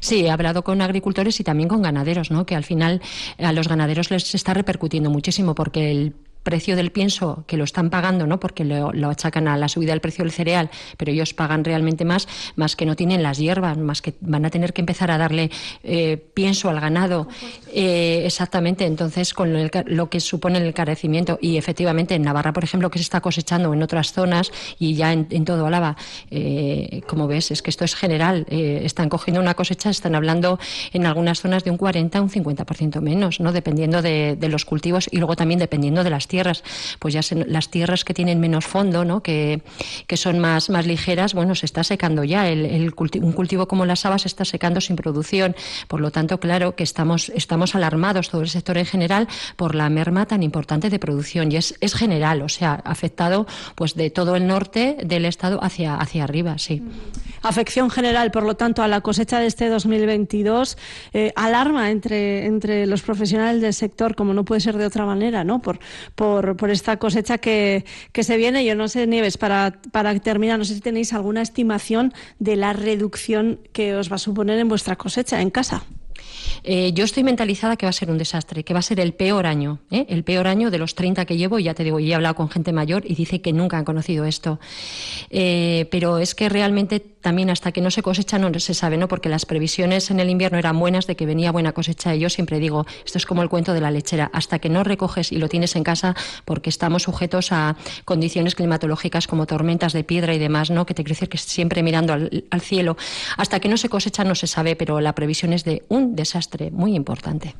Sí, 0.00 0.24
he 0.24 0.30
hablado 0.30 0.64
con 0.64 0.80
agricultores 0.80 1.38
y 1.40 1.44
también 1.44 1.68
con 1.68 1.82
ganaderos, 1.82 2.30
¿no? 2.30 2.46
que 2.46 2.54
al 2.54 2.64
final 2.64 3.02
a 3.38 3.52
los 3.52 3.68
ganaderos 3.68 4.10
les 4.10 4.34
está 4.34 4.54
repercutiendo 4.54 5.10
muchísimo 5.10 5.54
porque 5.54 5.90
el 5.90 6.14
precio 6.44 6.76
del 6.76 6.92
pienso 6.92 7.42
que 7.48 7.56
lo 7.56 7.64
están 7.64 7.90
pagando, 7.90 8.26
¿no? 8.26 8.38
Porque 8.38 8.64
lo, 8.64 8.92
achacan 9.08 9.48
a 9.48 9.56
la 9.56 9.68
subida 9.68 9.92
del 9.92 10.00
precio 10.00 10.22
del 10.24 10.30
cereal, 10.30 10.70
pero 10.96 11.10
ellos 11.10 11.34
pagan 11.34 11.64
realmente 11.64 12.04
más, 12.04 12.28
más 12.54 12.76
que 12.76 12.86
no 12.86 12.94
tienen 12.94 13.22
las 13.22 13.38
hierbas, 13.38 13.76
más 13.78 14.02
que 14.02 14.14
van 14.20 14.44
a 14.44 14.50
tener 14.50 14.72
que 14.72 14.82
empezar 14.82 15.10
a 15.10 15.18
darle 15.18 15.50
eh, 15.82 16.22
pienso 16.34 16.68
al 16.68 16.80
ganado. 16.80 17.26
Eh, 17.72 18.22
exactamente, 18.24 18.84
entonces 18.84 19.34
con 19.34 19.52
lo, 19.86 20.10
que 20.10 20.20
supone 20.20 20.58
el 20.58 20.66
encarecimiento. 20.66 21.38
Y 21.40 21.56
efectivamente 21.56 22.14
en 22.14 22.22
Navarra, 22.22 22.52
por 22.52 22.62
ejemplo, 22.62 22.90
que 22.90 22.98
se 22.98 23.04
está 23.04 23.20
cosechando 23.20 23.72
en 23.72 23.82
otras 23.82 24.12
zonas 24.12 24.52
y 24.78 24.94
ya 24.94 25.12
en, 25.12 25.44
todo 25.44 25.66
Álava, 25.66 25.96
eh, 26.30 27.00
como 27.08 27.26
ves, 27.26 27.50
es 27.50 27.62
que 27.62 27.70
esto 27.70 27.84
es 27.84 27.94
general. 27.94 28.46
están 28.50 29.08
cogiendo 29.08 29.40
una 29.40 29.54
cosecha, 29.54 29.88
están 29.88 30.14
hablando 30.14 30.58
en 30.92 31.06
algunas 31.06 31.40
zonas 31.40 31.64
de 31.64 31.70
un 31.70 31.78
40 31.78 32.20
un 32.20 32.30
50% 32.30 33.00
menos, 33.00 33.40
¿no? 33.40 33.50
Dependiendo 33.52 34.02
de, 34.02 34.36
de 34.36 34.48
los 34.48 34.66
cultivos 34.66 35.08
y 35.10 35.16
luego 35.16 35.36
también 35.36 35.58
dependiendo 35.58 36.04
de 36.04 36.10
las 36.10 36.28
tierras, 36.28 36.33
pues 36.98 37.14
ya 37.14 37.20
las 37.46 37.70
tierras 37.70 38.04
que 38.04 38.14
tienen 38.14 38.40
menos 38.40 38.66
fondo, 38.66 39.04
¿no? 39.04 39.22
que, 39.22 39.62
que 40.06 40.16
son 40.16 40.38
más, 40.38 40.70
más 40.70 40.86
ligeras, 40.86 41.34
bueno, 41.34 41.54
se 41.54 41.66
está 41.66 41.84
secando 41.84 42.24
ya. 42.24 42.48
El, 42.48 42.92
un 43.20 43.32
cultivo 43.32 43.66
como 43.68 43.86
las 43.86 44.04
habas 44.06 44.22
se 44.22 44.28
está 44.28 44.44
secando 44.44 44.80
sin 44.80 44.96
producción. 44.96 45.54
Por 45.88 46.00
lo 46.00 46.10
tanto, 46.10 46.38
claro 46.40 46.74
que 46.76 46.82
estamos, 46.82 47.30
estamos 47.34 47.74
alarmados, 47.74 48.30
todo 48.30 48.42
el 48.42 48.48
sector 48.48 48.78
en 48.78 48.86
general, 48.86 49.28
por 49.56 49.74
la 49.74 49.88
merma 49.88 50.26
tan 50.26 50.42
importante 50.42 50.90
de 50.90 50.98
producción. 50.98 51.52
Y 51.52 51.56
es, 51.56 51.74
es 51.80 51.94
general, 51.94 52.42
o 52.42 52.48
sea, 52.48 52.74
afectado 52.84 53.46
pues 53.74 53.94
de 53.94 54.10
todo 54.10 54.36
el 54.36 54.46
norte 54.46 54.96
del 55.04 55.24
estado 55.24 55.62
hacia, 55.62 55.96
hacia 55.96 56.24
arriba, 56.24 56.58
sí. 56.58 56.82
Afección 57.42 57.90
general, 57.90 58.30
por 58.30 58.44
lo 58.44 58.54
tanto, 58.54 58.82
a 58.82 58.88
la 58.88 59.02
cosecha 59.02 59.38
de 59.38 59.46
este 59.46 59.68
2022, 59.68 60.78
eh, 61.12 61.32
alarma 61.36 61.90
entre, 61.90 62.46
entre 62.46 62.86
los 62.86 63.02
profesionales 63.02 63.60
del 63.60 63.74
sector, 63.74 64.14
como 64.14 64.32
no 64.32 64.44
puede 64.44 64.62
ser 64.62 64.78
de 64.78 64.86
otra 64.86 65.04
manera, 65.04 65.44
¿no? 65.44 65.60
Por, 65.60 65.78
esta 66.70 66.98
cosecha 66.98 67.38
que, 67.38 67.84
se 68.14 68.36
viene. 68.36 68.64
Yo 68.64 68.74
no 68.74 68.88
sé, 68.88 69.06
Nieves, 69.06 69.38
para, 69.38 69.80
para 69.92 70.18
terminar, 70.20 70.58
no 70.58 70.64
sé 70.64 70.74
si 70.74 70.80
tenéis 70.80 71.12
alguna 71.12 71.42
estimación 71.42 72.12
de 72.38 72.56
la 72.56 72.72
reducción 72.72 73.60
que 73.72 73.94
os 73.94 74.10
va 74.10 74.16
a 74.16 74.18
suponer 74.18 74.58
en 74.58 74.68
vuestra 74.68 74.96
cosecha 74.96 75.40
en 75.40 75.50
casa. 75.50 75.84
Eh, 76.62 76.92
yo 76.94 77.04
estoy 77.04 77.24
mentalizada 77.24 77.76
que 77.76 77.86
va 77.86 77.90
a 77.90 77.92
ser 77.92 78.10
un 78.10 78.18
desastre, 78.18 78.64
que 78.64 78.72
va 78.72 78.80
a 78.80 78.82
ser 78.82 79.00
el 79.00 79.12
peor 79.14 79.46
año, 79.46 79.80
¿eh? 79.90 80.06
el 80.08 80.24
peor 80.24 80.46
año 80.46 80.70
de 80.70 80.78
los 80.78 80.94
30 80.94 81.24
que 81.24 81.36
llevo. 81.36 81.58
Y 81.58 81.64
ya 81.64 81.74
te 81.74 81.84
digo, 81.84 82.00
y 82.00 82.10
he 82.10 82.14
hablado 82.14 82.34
con 82.34 82.48
gente 82.48 82.72
mayor 82.72 83.04
y 83.06 83.14
dice 83.14 83.40
que 83.40 83.52
nunca 83.52 83.78
han 83.78 83.84
conocido 83.84 84.24
esto. 84.24 84.60
Eh, 85.30 85.88
pero 85.90 86.18
es 86.18 86.34
que 86.34 86.48
realmente 86.48 87.13
también 87.24 87.48
hasta 87.48 87.72
que 87.72 87.80
no 87.80 87.90
se 87.90 88.02
cosecha 88.02 88.38
no 88.38 88.52
se 88.60 88.74
sabe, 88.74 88.98
¿no? 88.98 89.08
Porque 89.08 89.30
las 89.30 89.46
previsiones 89.46 90.10
en 90.10 90.20
el 90.20 90.28
invierno 90.28 90.58
eran 90.58 90.78
buenas 90.78 91.06
de 91.06 91.16
que 91.16 91.24
venía 91.24 91.50
buena 91.52 91.72
cosecha. 91.72 92.14
Y 92.14 92.18
yo 92.20 92.28
siempre 92.28 92.58
digo, 92.58 92.84
esto 93.02 93.16
es 93.16 93.24
como 93.24 93.42
el 93.42 93.48
cuento 93.48 93.72
de 93.72 93.80
la 93.80 93.90
lechera, 93.90 94.30
hasta 94.34 94.58
que 94.58 94.68
no 94.68 94.84
recoges 94.84 95.32
y 95.32 95.38
lo 95.38 95.48
tienes 95.48 95.74
en 95.74 95.84
casa, 95.84 96.14
porque 96.44 96.68
estamos 96.68 97.04
sujetos 97.04 97.50
a 97.50 97.76
condiciones 98.04 98.54
climatológicas 98.54 99.26
como 99.26 99.46
tormentas 99.46 99.94
de 99.94 100.04
piedra 100.04 100.34
y 100.34 100.38
demás, 100.38 100.70
¿no? 100.70 100.84
Que 100.84 100.92
te 100.92 101.02
quiere 101.02 101.26
que 101.26 101.38
siempre 101.38 101.82
mirando 101.82 102.12
al 102.12 102.60
cielo. 102.60 102.98
Hasta 103.38 103.58
que 103.58 103.70
no 103.70 103.78
se 103.78 103.88
cosecha 103.88 104.22
no 104.22 104.34
se 104.34 104.46
sabe, 104.46 104.76
pero 104.76 105.00
la 105.00 105.14
previsión 105.14 105.54
es 105.54 105.64
de 105.64 105.82
un 105.88 106.14
desastre 106.16 106.70
muy 106.70 106.94
importante. 106.94 107.54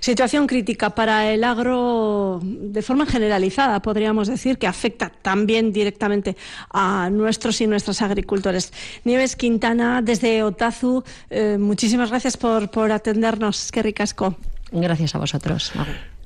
Situación 0.00 0.46
crítica 0.46 0.90
para 0.90 1.32
el 1.32 1.44
agro 1.44 2.40
de 2.42 2.82
forma 2.82 3.06
generalizada, 3.06 3.80
podríamos 3.80 4.28
decir, 4.28 4.58
que 4.58 4.66
afecta 4.66 5.10
también 5.22 5.72
directamente 5.72 6.36
a 6.70 7.10
nuestros 7.10 7.60
y 7.60 7.66
nuestras 7.66 8.02
agricultores. 8.02 8.72
Nieves 9.04 9.36
Quintana, 9.36 10.02
desde 10.02 10.42
Otazu, 10.42 11.02
eh, 11.30 11.56
muchísimas 11.58 12.10
gracias 12.10 12.36
por, 12.36 12.70
por 12.70 12.92
atendernos. 12.92 13.70
Qué 13.72 13.82
ricasco. 13.82 14.36
Gracias 14.72 15.14
a 15.14 15.18
vosotros. 15.18 15.72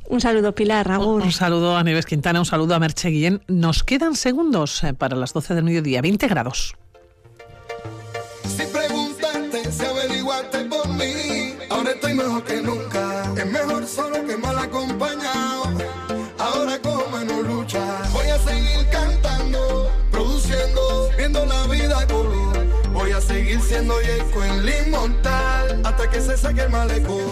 Un 0.09 0.21
saludo, 0.21 0.55
Pilar, 0.55 0.87
Raúl. 0.87 1.23
Un, 1.23 1.33
saludo 1.33 1.77
a 1.77 1.83
Nieves 1.83 2.07
Quintana, 2.07 2.39
un 2.39 2.45
saludo 2.45 2.75
a 2.75 2.79
Merche 2.79 3.09
Guillén. 3.09 3.43
Nos 3.49 3.83
quedan 3.83 4.15
segundos 4.15 4.85
eh, 4.85 4.95
para 4.95 5.17
las 5.17 5.33
12 5.33 5.55
del 5.55 5.65
mediodía, 5.65 6.03
20 6.03 6.27
grados. 6.29 6.75
Inmortal 25.05 25.81
hasta 25.85 26.11
que 26.11 26.21
se 26.21 26.37
saque 26.37 26.63
el 26.63 26.71
malecón. 26.71 27.31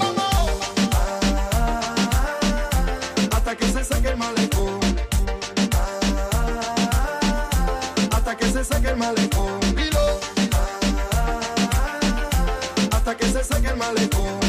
Hasta 3.33 3.57
que 3.57 3.67
se 3.67 3.85
saque 3.85 4.09
el 4.09 4.17
malecón. 4.17 4.81
Hasta 8.13 8.37
que 8.37 8.51
se 8.51 8.65
saque 8.65 8.89
el 8.89 8.97
malecón. 8.97 9.61
Hasta 12.93 13.17
que 13.17 13.27
se 13.27 13.45
saque 13.45 13.69
el 13.69 13.77
malecón. 13.77 14.41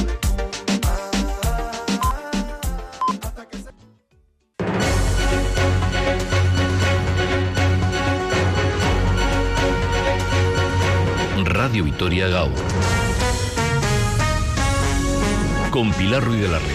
Radio 11.45 11.83
Vitoria 11.83 12.27
Gau. 12.27 12.49
Con 15.71 15.89
Pilar 15.93 16.21
Ruiz 16.21 16.41
de 16.41 16.49
la 16.49 16.59
Ría. 16.59 16.67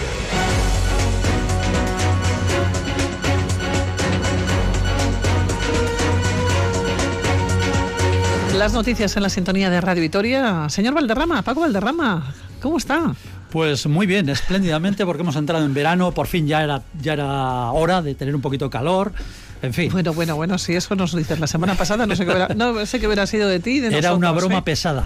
Las 8.57 8.73
noticias 8.73 9.15
en 9.15 9.21
la 9.21 9.29
sintonía 9.29 9.69
de 9.69 9.79
Radio 9.81 10.01
Vitoria. 10.01 10.67
Señor 10.69 10.95
Valderrama, 10.95 11.43
Paco 11.43 11.61
Valderrama, 11.61 12.33
¿cómo 12.59 12.79
está? 12.79 13.13
Pues 13.51 13.85
muy 13.85 14.07
bien, 14.07 14.27
espléndidamente, 14.29 15.05
porque 15.05 15.21
hemos 15.21 15.35
entrado 15.35 15.63
en 15.63 15.75
verano, 15.75 16.11
por 16.11 16.25
fin 16.25 16.47
ya 16.47 16.63
era, 16.63 16.81
ya 16.99 17.13
era 17.13 17.71
hora 17.71 18.01
de 18.01 18.15
tener 18.15 18.33
un 18.33 18.41
poquito 18.41 18.65
de 18.65 18.71
calor. 18.71 19.13
En 19.61 19.73
fin. 19.73 19.91
Bueno, 19.91 20.13
bueno, 20.13 20.35
bueno, 20.35 20.57
si 20.57 20.75
eso 20.75 20.95
nos 20.95 21.15
dices 21.15 21.39
la 21.39 21.47
semana 21.47 21.75
pasada, 21.75 22.05
no 22.05 22.15
sé 22.15 22.25
qué 22.25 22.31
hubiera, 22.31 22.53
no 22.53 22.85
sé 22.85 22.99
qué 22.99 23.07
hubiera 23.07 23.25
sido 23.25 23.47
de 23.47 23.59
ti. 23.59 23.79
Era 23.79 24.13
una 24.13 24.31
broma 24.31 24.59
¿eh? 24.59 24.61
pesada, 24.61 25.05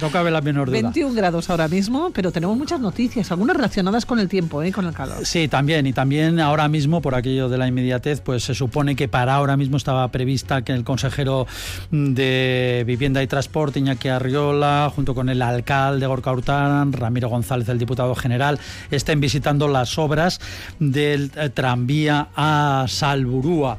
no 0.00 0.10
cabe 0.10 0.30
la 0.30 0.40
menor 0.40 0.68
duda. 0.68 0.80
21 0.80 1.14
grados 1.14 1.50
ahora 1.50 1.68
mismo, 1.68 2.10
pero 2.12 2.32
tenemos 2.32 2.56
muchas 2.56 2.80
noticias, 2.80 3.30
algunas 3.30 3.56
relacionadas 3.56 4.06
con 4.06 4.18
el 4.18 4.28
tiempo, 4.28 4.62
¿eh? 4.62 4.72
con 4.72 4.86
el 4.86 4.94
calor. 4.94 5.24
Sí, 5.26 5.48
también, 5.48 5.86
y 5.86 5.92
también 5.92 6.40
ahora 6.40 6.68
mismo, 6.68 7.02
por 7.02 7.14
aquello 7.14 7.48
de 7.48 7.58
la 7.58 7.68
inmediatez, 7.68 8.20
pues 8.20 8.44
se 8.44 8.54
supone 8.54 8.96
que 8.96 9.08
para 9.08 9.34
ahora 9.34 9.56
mismo 9.56 9.76
estaba 9.76 10.08
prevista 10.08 10.62
que 10.62 10.72
el 10.72 10.84
consejero 10.84 11.46
de 11.90 12.84
Vivienda 12.86 13.22
y 13.22 13.26
Transporte, 13.26 13.78
Iñaki 13.78 14.08
Arriola, 14.08 14.90
junto 14.94 15.14
con 15.14 15.28
el 15.28 15.42
alcalde 15.42 16.06
Gorka 16.06 16.32
Hurtán, 16.32 16.92
Ramiro 16.92 17.28
González, 17.28 17.68
el 17.68 17.78
diputado 17.78 18.14
general, 18.14 18.58
estén 18.90 19.20
visitando 19.20 19.68
las 19.68 19.98
obras 19.98 20.40
del 20.78 21.30
eh, 21.36 21.50
tranvía 21.50 22.28
a 22.34 22.86
Salburúa. 22.88 23.78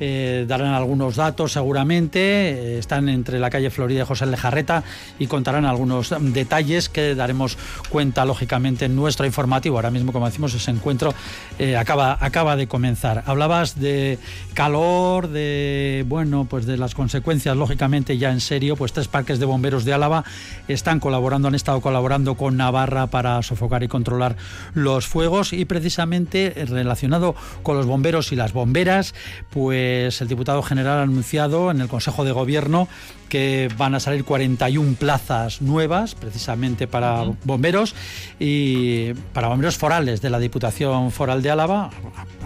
eh, 0.00 0.44
darán 0.48 0.74
algunos 0.74 1.16
datos 1.16 1.52
seguramente, 1.52 2.20
eh, 2.20 2.78
están 2.78 3.08
entre 3.08 3.38
la 3.38 3.50
calle 3.50 3.70
Florida 3.70 4.02
y 4.02 4.06
José 4.06 4.26
Lejarreta 4.26 4.82
y 5.18 5.26
contarán 5.26 5.64
algunos 5.64 6.14
detalles 6.20 6.88
que 6.88 7.14
daremos 7.14 7.56
cuenta 7.88 8.24
lógicamente 8.24 8.86
en 8.86 8.96
nuestro 8.96 9.26
informativo. 9.26 9.76
Ahora 9.76 9.90
mismo, 9.90 10.12
como 10.12 10.26
decimos, 10.26 10.54
ese 10.54 10.70
encuentro 10.70 11.14
eh, 11.58 11.76
acaba, 11.76 12.18
acaba 12.20 12.56
de 12.56 12.66
comenzar. 12.66 13.22
Hablabas 13.26 13.78
de 13.78 14.18
calor, 14.54 15.28
de 15.28 16.04
bueno, 16.08 16.46
pues 16.48 16.66
de 16.66 16.76
las 16.76 16.94
consecuencias, 16.94 17.56
lógicamente 17.56 18.18
ya 18.18 18.30
en 18.30 18.40
serio, 18.40 18.76
pues 18.76 18.92
tres 18.92 19.08
parques 19.08 19.38
de 19.38 19.46
bomberos 19.46 19.84
de 19.84 19.92
Álava 19.92 20.24
están 20.68 21.00
colaborando, 21.00 21.48
han 21.48 21.54
estado 21.54 21.80
colaborando 21.80 22.34
con 22.34 22.56
Navarra 22.56 23.06
para 23.06 23.42
sofocar 23.42 23.82
y 23.82 23.88
controlar 23.88 24.36
los 24.74 25.06
fuegos 25.06 25.52
y 25.52 25.64
precisamente 25.64 26.52
relacionado 26.66 27.34
con 27.62 27.76
los 27.76 27.86
bomberos 27.86 28.32
y 28.32 28.36
las 28.36 28.52
bomberas, 28.52 29.14
pues 29.50 29.83
el 29.84 30.28
diputado 30.28 30.62
general 30.62 30.98
ha 30.98 31.02
anunciado 31.02 31.70
en 31.70 31.80
el 31.80 31.88
Consejo 31.88 32.24
de 32.24 32.32
Gobierno 32.32 32.88
que 33.28 33.68
van 33.76 33.94
a 33.94 34.00
salir 34.00 34.24
41 34.24 34.94
plazas 34.94 35.60
nuevas 35.60 36.14
precisamente 36.14 36.86
para 36.86 37.24
bomberos 37.44 37.94
y 38.38 39.12
para 39.32 39.48
bomberos 39.48 39.76
forales 39.76 40.20
de 40.20 40.30
la 40.30 40.38
Diputación 40.38 41.10
Foral 41.10 41.42
de 41.42 41.50
Álava. 41.50 41.90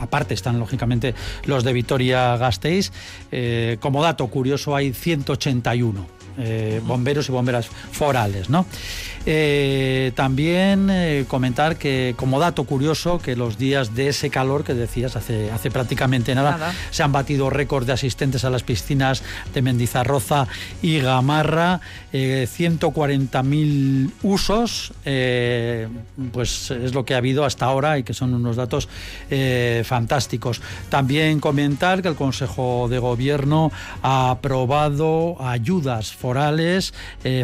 Aparte 0.00 0.34
están 0.34 0.58
lógicamente 0.58 1.14
los 1.44 1.64
de 1.64 1.72
Vitoria-Gasteiz. 1.72 2.92
Eh, 3.30 3.76
como 3.80 4.02
dato 4.02 4.26
curioso 4.28 4.74
hay 4.74 4.92
181 4.92 6.18
eh, 6.40 6.80
bomberos 6.84 7.28
y 7.28 7.32
bomberas 7.32 7.66
forales. 7.66 8.48
¿no? 8.48 8.64
Eh, 9.26 10.12
también 10.14 10.88
eh, 10.90 11.24
comentar 11.28 11.76
que, 11.76 12.14
como 12.16 12.38
dato 12.40 12.64
curioso, 12.64 13.18
que 13.18 13.36
los 13.36 13.58
días 13.58 13.94
de 13.94 14.08
ese 14.08 14.30
calor 14.30 14.64
que 14.64 14.74
decías 14.74 15.16
hace, 15.16 15.50
hace 15.50 15.70
prácticamente 15.70 16.34
nada, 16.34 16.52
Nada. 16.52 16.72
se 16.90 17.02
han 17.02 17.12
batido 17.12 17.50
récords 17.50 17.86
de 17.86 17.92
asistentes 17.92 18.44
a 18.44 18.50
las 18.50 18.62
piscinas 18.62 19.22
de 19.52 19.62
Mendizarroza 19.62 20.46
y 20.82 21.00
Gamarra, 21.00 21.80
eh, 22.12 22.46
140.000 22.50 24.12
usos, 24.22 24.92
eh, 25.04 25.88
pues 26.32 26.70
es 26.70 26.94
lo 26.94 27.04
que 27.04 27.14
ha 27.14 27.18
habido 27.18 27.44
hasta 27.44 27.66
ahora 27.66 27.98
y 27.98 28.02
que 28.02 28.14
son 28.14 28.34
unos 28.34 28.56
datos 28.56 28.88
fantásticos. 29.84 30.60
También 30.88 31.40
comentar 31.40 32.02
que 32.02 32.08
el 32.08 32.14
Consejo 32.14 32.88
de 32.88 32.98
Gobierno 32.98 33.70
ha 34.02 34.30
aprobado 34.30 35.36
ayudas 35.40 36.12
forales, 36.12 36.94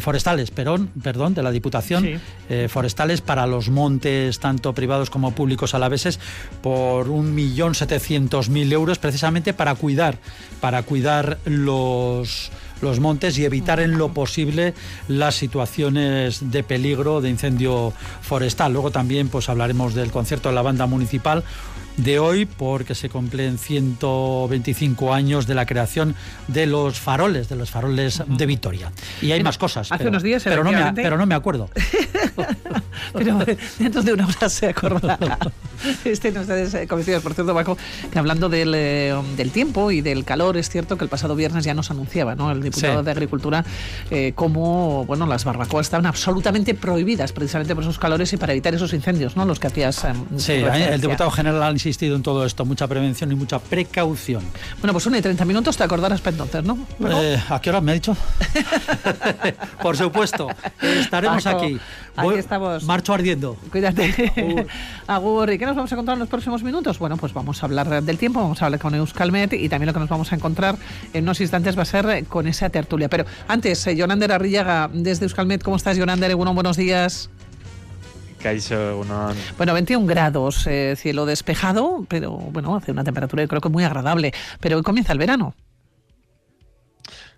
forestales, 0.01 0.51
perdón, 0.51 0.91
perdón, 1.03 1.35
de 1.35 1.43
la 1.43 1.51
Diputación, 1.51 1.64
Sí. 2.03 2.17
eh, 2.49 2.69
forestales 2.69 3.21
para 3.21 3.47
los 3.47 3.69
montes, 3.69 4.39
tanto 4.39 4.73
privados 4.73 5.11
como 5.11 5.35
públicos 5.35 5.75
alaveses, 5.75 6.21
por 6.63 7.09
1.700.000 7.09 8.73
euros, 8.73 8.99
precisamente 8.99 9.55
para 9.55 9.75
cuidar, 9.75 10.19
para 10.61 10.83
cuidar 10.83 11.39
los 11.45 12.51
los 12.83 13.01
montes 13.01 13.39
y 13.39 13.45
evitar 13.45 13.81
en 13.81 13.99
lo 13.99 14.13
posible 14.13 14.75
las 15.09 15.35
situaciones 15.35 16.51
de 16.51 16.63
peligro 16.63 17.21
de 17.21 17.31
incendio 17.31 17.93
forestal. 18.21 18.73
Luego 18.73 18.91
también 18.91 19.29
pues 19.29 19.49
hablaremos 19.49 19.95
del 19.95 20.11
concierto 20.11 20.51
de 20.51 20.55
la 20.55 20.63
banda 20.63 20.87
municipal 20.87 21.45
de 21.97 22.19
hoy 22.19 22.45
porque 22.47 22.95
se 22.95 23.09
cumplen 23.09 23.59
125 23.59 25.13
años 25.15 25.47
de 25.47 25.55
la 25.55 25.67
creación 25.67 26.15
de 26.49 26.67
los 26.67 26.99
faroles, 26.99 27.49
de 27.49 27.57
los 27.57 27.71
faroles 27.71 28.23
de 28.27 28.47
Vitoria. 28.47 28.91
Y 29.23 29.33
hay 29.33 29.43
más 29.43 29.59
cosas. 29.59 29.91
hace 29.93 29.99
pero- 29.99 30.11
unos 30.11 30.23
días, 30.23 30.43
pero 30.45 30.57
no, 30.65 30.71
me, 30.71 30.77
efectivamente. 30.79 31.03
pero 31.03 31.17
no 31.19 31.27
me 31.27 31.35
acuerdo. 31.35 31.71
Pero 33.13 33.39
dentro 33.79 34.03
de 34.03 34.13
una 34.13 34.27
hora 34.27 34.49
se 34.49 34.69
acordará. 34.69 35.39
Estén 36.05 36.37
ustedes 36.39 36.73
eh, 36.75 36.87
convencidos, 36.89 37.23
por 37.23 37.35
cierto, 37.35 37.55
Paco, 37.55 37.77
que 38.11 38.19
hablando 38.19 38.49
del, 38.49 38.73
eh, 38.75 39.15
del 39.37 39.51
tiempo 39.51 39.91
y 39.91 40.01
del 40.01 40.25
calor, 40.25 40.57
es 40.57 40.69
cierto 40.71 40.97
que 40.97 41.05
el 41.05 41.11
pasado 41.11 41.37
viernes 41.37 41.65
ya 41.65 41.75
nos 41.75 41.91
anunciaba 41.91 42.35
¿no? 42.35 42.51
el 42.51 42.63
diputado 42.63 43.01
Sí. 43.01 43.05
de 43.05 43.11
Agricultura 43.11 43.65
eh, 44.11 44.33
cómo 44.35 45.05
bueno, 45.07 45.27
las 45.27 45.45
barbacoas 45.45 45.87
estaban 45.87 46.07
absolutamente 46.07 46.75
prohibidas 46.75 47.33
precisamente 47.33 47.75
por 47.75 47.85
esos 47.85 47.99
calores 47.99 48.33
y 48.33 48.37
para 48.37 48.53
evitar 48.53 48.75
esos 48.75 48.93
incendios, 48.95 49.37
¿no? 49.37 49.45
los 49.45 49.61
que 49.61 49.67
hacías. 49.69 50.05
eh, 50.05 50.13
Sí, 50.37 50.53
el 50.53 51.01
diputado 51.01 51.31
general 51.31 51.63
insistido 51.85 52.17
en 52.17 52.23
todo 52.23 52.47
esto, 52.47 52.65
mucha 52.65 52.87
prevención 52.87 53.31
y 53.31 53.35
mucha 53.35 53.59
precaución. 53.59 54.43
Bueno, 54.81 54.93
pues 54.93 55.05
una 55.07 55.19
y 55.19 55.23
30 55.23 55.45
minutos 55.45 55.77
te 55.77 55.85
acordarás 55.85 56.21
para 56.21 56.33
entonces, 56.33 56.65
¿no? 56.65 56.79
Eh, 57.11 57.39
¿A 57.51 57.61
qué 57.61 57.69
hora 57.69 57.81
me 57.81 57.93
ha 57.93 57.95
dicho? 57.95 58.17
Por 59.83 59.97
supuesto, 59.97 60.49
estaremos 60.81 61.45
Paco, 61.45 61.59
aquí. 61.59 61.79
aquí 62.17 62.39
estamos. 62.39 62.85
Marcho 62.85 63.13
ardiendo. 63.13 63.57
Cuídate. 63.71 64.67
Agur. 65.07 65.53
¿Y 65.53 65.59
qué 65.59 65.67
nos 65.67 65.77
vamos 65.77 65.93
a 65.93 65.95
encontrar 65.95 66.15
en 66.15 66.21
los 66.21 66.29
próximos 66.29 66.63
minutos? 66.63 66.99
Bueno, 66.99 67.17
pues 67.19 67.35
vamos 67.35 67.63
a 67.63 67.67
hablar 67.67 68.03
del 68.03 68.19
tiempo, 68.19 68.41
vamos 68.41 68.63
a 68.63 68.67
hablar 68.67 68.81
con 68.81 68.95
Euskalmet 68.95 69.53
y 69.53 69.69
también 69.69 69.89
lo 69.89 69.93
que 69.93 70.01
nos 70.01 70.09
vamos 70.09 70.33
a 70.33 70.37
encontrar 70.37 70.77
en 71.13 71.25
unos 71.25 71.41
instantes 71.41 71.77
va 71.77 71.83
a 71.83 71.87
ser 71.87 72.07
eh, 72.07 72.25
con 72.25 72.47
esa 72.47 72.71
tertulia. 72.71 73.09
Pero 73.09 73.27
antes, 73.47 73.87
eh, 73.87 73.95
Jonander 73.97 74.33
Arrillaga, 74.33 74.89
desde 74.93 75.27
Euskalmet, 75.27 75.63
¿cómo 75.63 75.77
estás, 75.77 75.99
Jonander? 75.99 76.31
Egunon, 76.31 76.55
buenos 76.55 76.77
días. 76.77 77.31
Bueno, 79.57 79.75
21 79.75 80.07
grados, 80.07 80.67
eh, 80.67 80.95
cielo 80.97 81.27
despejado, 81.27 82.05
pero 82.09 82.33
bueno, 82.33 82.77
hace 82.77 82.93
una 82.93 83.05
temperatura 83.05 83.43
yo 83.43 83.49
creo 83.49 83.61
que 83.61 83.69
muy 83.69 83.85
agradable. 83.85 84.33
Pero 84.61 84.77
hoy 84.77 84.83
comienza 84.83 85.13
el 85.13 85.19
verano. 85.19 85.55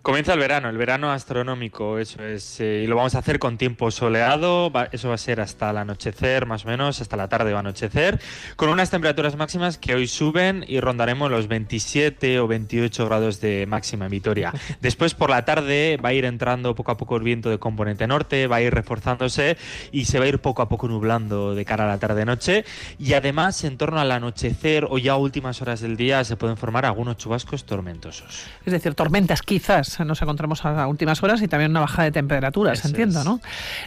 Comienza 0.07 0.35
el 0.35 0.39
verano, 0.39 0.69
el 0.69 0.79
verano 0.79 1.11
astronómico, 1.11 1.99
eso 1.99 2.23
es, 2.23 2.61
eh, 2.61 2.83
y 2.85 2.87
lo 2.87 2.95
vamos 2.95 3.17
a 3.17 3.19
hacer 3.19 3.41
con 3.41 3.59
tiempo 3.59 3.91
soleado, 3.91 4.71
va- 4.71 4.89
eso 4.93 5.09
va 5.09 5.17
a 5.17 5.19
ser 5.19 5.41
hasta 5.41 5.69
el 5.71 5.79
anochecer, 5.79 6.47
más 6.47 6.65
o 6.65 6.69
menos, 6.69 7.01
hasta 7.01 7.17
la 7.17 7.29
tarde 7.29 7.51
va 7.51 7.59
a 7.59 7.61
anochecer, 7.63 8.21
con 8.55 8.69
unas 8.69 8.89
temperaturas 8.89 9.35
máximas 9.35 9.79
que 9.79 9.97
hoy 9.97 10.07
suben 10.07 10.65
y 10.69 10.79
rondaremos 10.79 11.29
los 11.29 11.49
27 11.49 12.39
o 12.39 12.47
28 12.47 13.05
grados 13.05 13.41
de 13.41 13.67
máxima 13.67 14.05
en 14.05 14.13
Vitoria. 14.13 14.53
Después 14.81 15.15
por 15.15 15.29
la 15.29 15.45
tarde 15.45 15.97
va 15.97 16.11
a 16.11 16.13
ir 16.13 16.25
entrando 16.25 16.77
poco 16.77 16.93
a 16.93 16.97
poco 16.97 17.17
el 17.17 17.25
viento 17.25 17.51
de 17.51 17.59
componente 17.59 18.07
norte, 18.07 18.47
va 18.47 18.57
a 18.57 18.63
ir 18.63 18.73
reforzándose 18.73 19.57
y 19.91 20.05
se 20.05 20.21
va 20.21 20.27
a 20.27 20.29
ir 20.29 20.39
poco 20.39 20.63
a 20.63 20.69
poco 20.69 20.87
nublando 20.87 21.57
de 21.57 21.65
cara 21.65 21.83
a 21.83 21.89
la 21.89 21.99
tarde-noche, 21.99 22.65
y 23.01 23.15
además 23.15 23.65
en 23.65 23.77
torno 23.77 23.99
al 23.99 24.13
anochecer 24.13 24.87
o 24.89 24.99
ya 24.99 25.15
a 25.15 25.17
últimas 25.17 25.61
horas 25.63 25.81
del 25.81 25.97
día 25.97 26.23
se 26.23 26.37
pueden 26.37 26.57
formar 26.57 26.87
algunos 26.87 27.17
chubascos 27.17 27.65
tormentosos. 27.67 28.45
Es 28.65 28.73
decir, 28.73 28.95
tormentas 28.95 29.43
quizás 29.43 29.96
nos 30.05 30.21
encontramos 30.23 30.65
a 30.65 30.87
últimas 30.87 31.23
horas 31.23 31.41
y 31.43 31.49
también 31.49 31.71
una 31.71 31.81
bajada 31.81 32.05
de 32.05 32.13
temperaturas, 32.13 32.79
Eso 32.79 32.89
entiendo, 32.89 33.21
es. 33.21 33.25
¿no? 33.25 33.41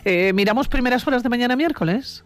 Eh, 0.05 0.33
Miramos 0.33 0.67
primeras 0.67 1.05
horas 1.07 1.23
de 1.23 1.29
mañana 1.29 1.55
miércoles. 1.55 2.23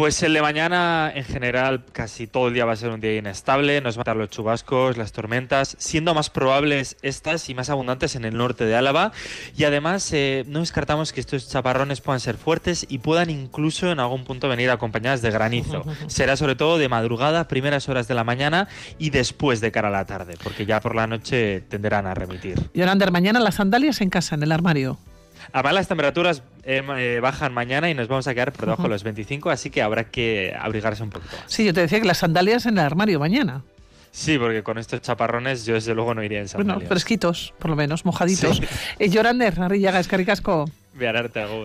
Pues 0.00 0.22
el 0.22 0.32
de 0.32 0.40
mañana, 0.40 1.12
en 1.14 1.24
general, 1.24 1.84
casi 1.92 2.26
todo 2.26 2.48
el 2.48 2.54
día 2.54 2.64
va 2.64 2.72
a 2.72 2.76
ser 2.76 2.88
un 2.88 3.02
día 3.02 3.18
inestable. 3.18 3.82
Nos 3.82 3.98
van 3.98 4.04
a 4.06 4.10
dar 4.12 4.16
los 4.16 4.30
chubascos, 4.30 4.96
las 4.96 5.12
tormentas, 5.12 5.76
siendo 5.78 6.14
más 6.14 6.30
probables 6.30 6.96
estas 7.02 7.50
y 7.50 7.54
más 7.54 7.68
abundantes 7.68 8.16
en 8.16 8.24
el 8.24 8.34
norte 8.34 8.64
de 8.64 8.74
Álava. 8.74 9.12
Y 9.58 9.64
además, 9.64 10.10
eh, 10.14 10.46
no 10.48 10.60
descartamos 10.60 11.12
que 11.12 11.20
estos 11.20 11.50
chaparrones 11.50 12.00
puedan 12.00 12.18
ser 12.18 12.38
fuertes 12.38 12.86
y 12.88 13.00
puedan 13.00 13.28
incluso 13.28 13.92
en 13.92 14.00
algún 14.00 14.24
punto 14.24 14.48
venir 14.48 14.70
acompañadas 14.70 15.20
de 15.20 15.30
granizo. 15.32 15.84
Será 16.06 16.34
sobre 16.38 16.56
todo 16.56 16.78
de 16.78 16.88
madrugada, 16.88 17.46
primeras 17.46 17.86
horas 17.90 18.08
de 18.08 18.14
la 18.14 18.24
mañana 18.24 18.68
y 18.98 19.10
después 19.10 19.60
de 19.60 19.70
cara 19.70 19.88
a 19.88 19.90
la 19.90 20.06
tarde, 20.06 20.36
porque 20.42 20.64
ya 20.64 20.80
por 20.80 20.94
la 20.94 21.06
noche 21.06 21.60
tenderán 21.68 22.06
a 22.06 22.14
remitir. 22.14 22.70
Jonander, 22.74 23.12
mañana 23.12 23.38
las 23.38 23.56
sandalias 23.56 24.00
en 24.00 24.08
casa, 24.08 24.34
en 24.34 24.44
el 24.44 24.52
armario. 24.52 24.98
Además, 25.52 25.74
las 25.74 25.88
temperaturas 25.88 26.42
eh, 26.64 26.82
eh, 26.96 27.20
bajan 27.20 27.52
mañana 27.52 27.90
y 27.90 27.94
nos 27.94 28.08
vamos 28.08 28.26
a 28.28 28.34
quedar 28.34 28.52
por 28.52 28.66
debajo 28.66 28.84
de 28.84 28.88
los 28.90 29.02
25, 29.02 29.50
así 29.50 29.70
que 29.70 29.82
habrá 29.82 30.04
que 30.04 30.54
abrigarse 30.58 31.02
un 31.02 31.10
poquito 31.10 31.36
más. 31.36 31.44
Sí, 31.52 31.64
yo 31.64 31.74
te 31.74 31.80
decía 31.80 32.00
que 32.00 32.06
las 32.06 32.18
sandalias 32.18 32.66
en 32.66 32.74
el 32.78 32.84
armario 32.84 33.18
mañana. 33.18 33.62
Sí, 34.12 34.38
porque 34.38 34.62
con 34.64 34.76
estos 34.78 35.00
chaparrones 35.02 35.64
yo 35.64 35.74
desde 35.74 35.94
luego 35.94 36.14
no 36.14 36.22
iría 36.24 36.40
en 36.40 36.46
Bueno, 36.54 36.72
sandalias. 36.72 36.88
fresquitos, 36.88 37.54
por 37.58 37.70
lo 37.70 37.76
menos, 37.76 38.04
mojaditos. 38.04 38.56
Sí. 38.56 38.64
Eh, 38.98 39.08
Jonander, 39.08 39.60
Arrillaga, 39.60 40.00
Escaricasco. 40.00 40.68
Beararte 40.94 41.40
agur. 41.40 41.58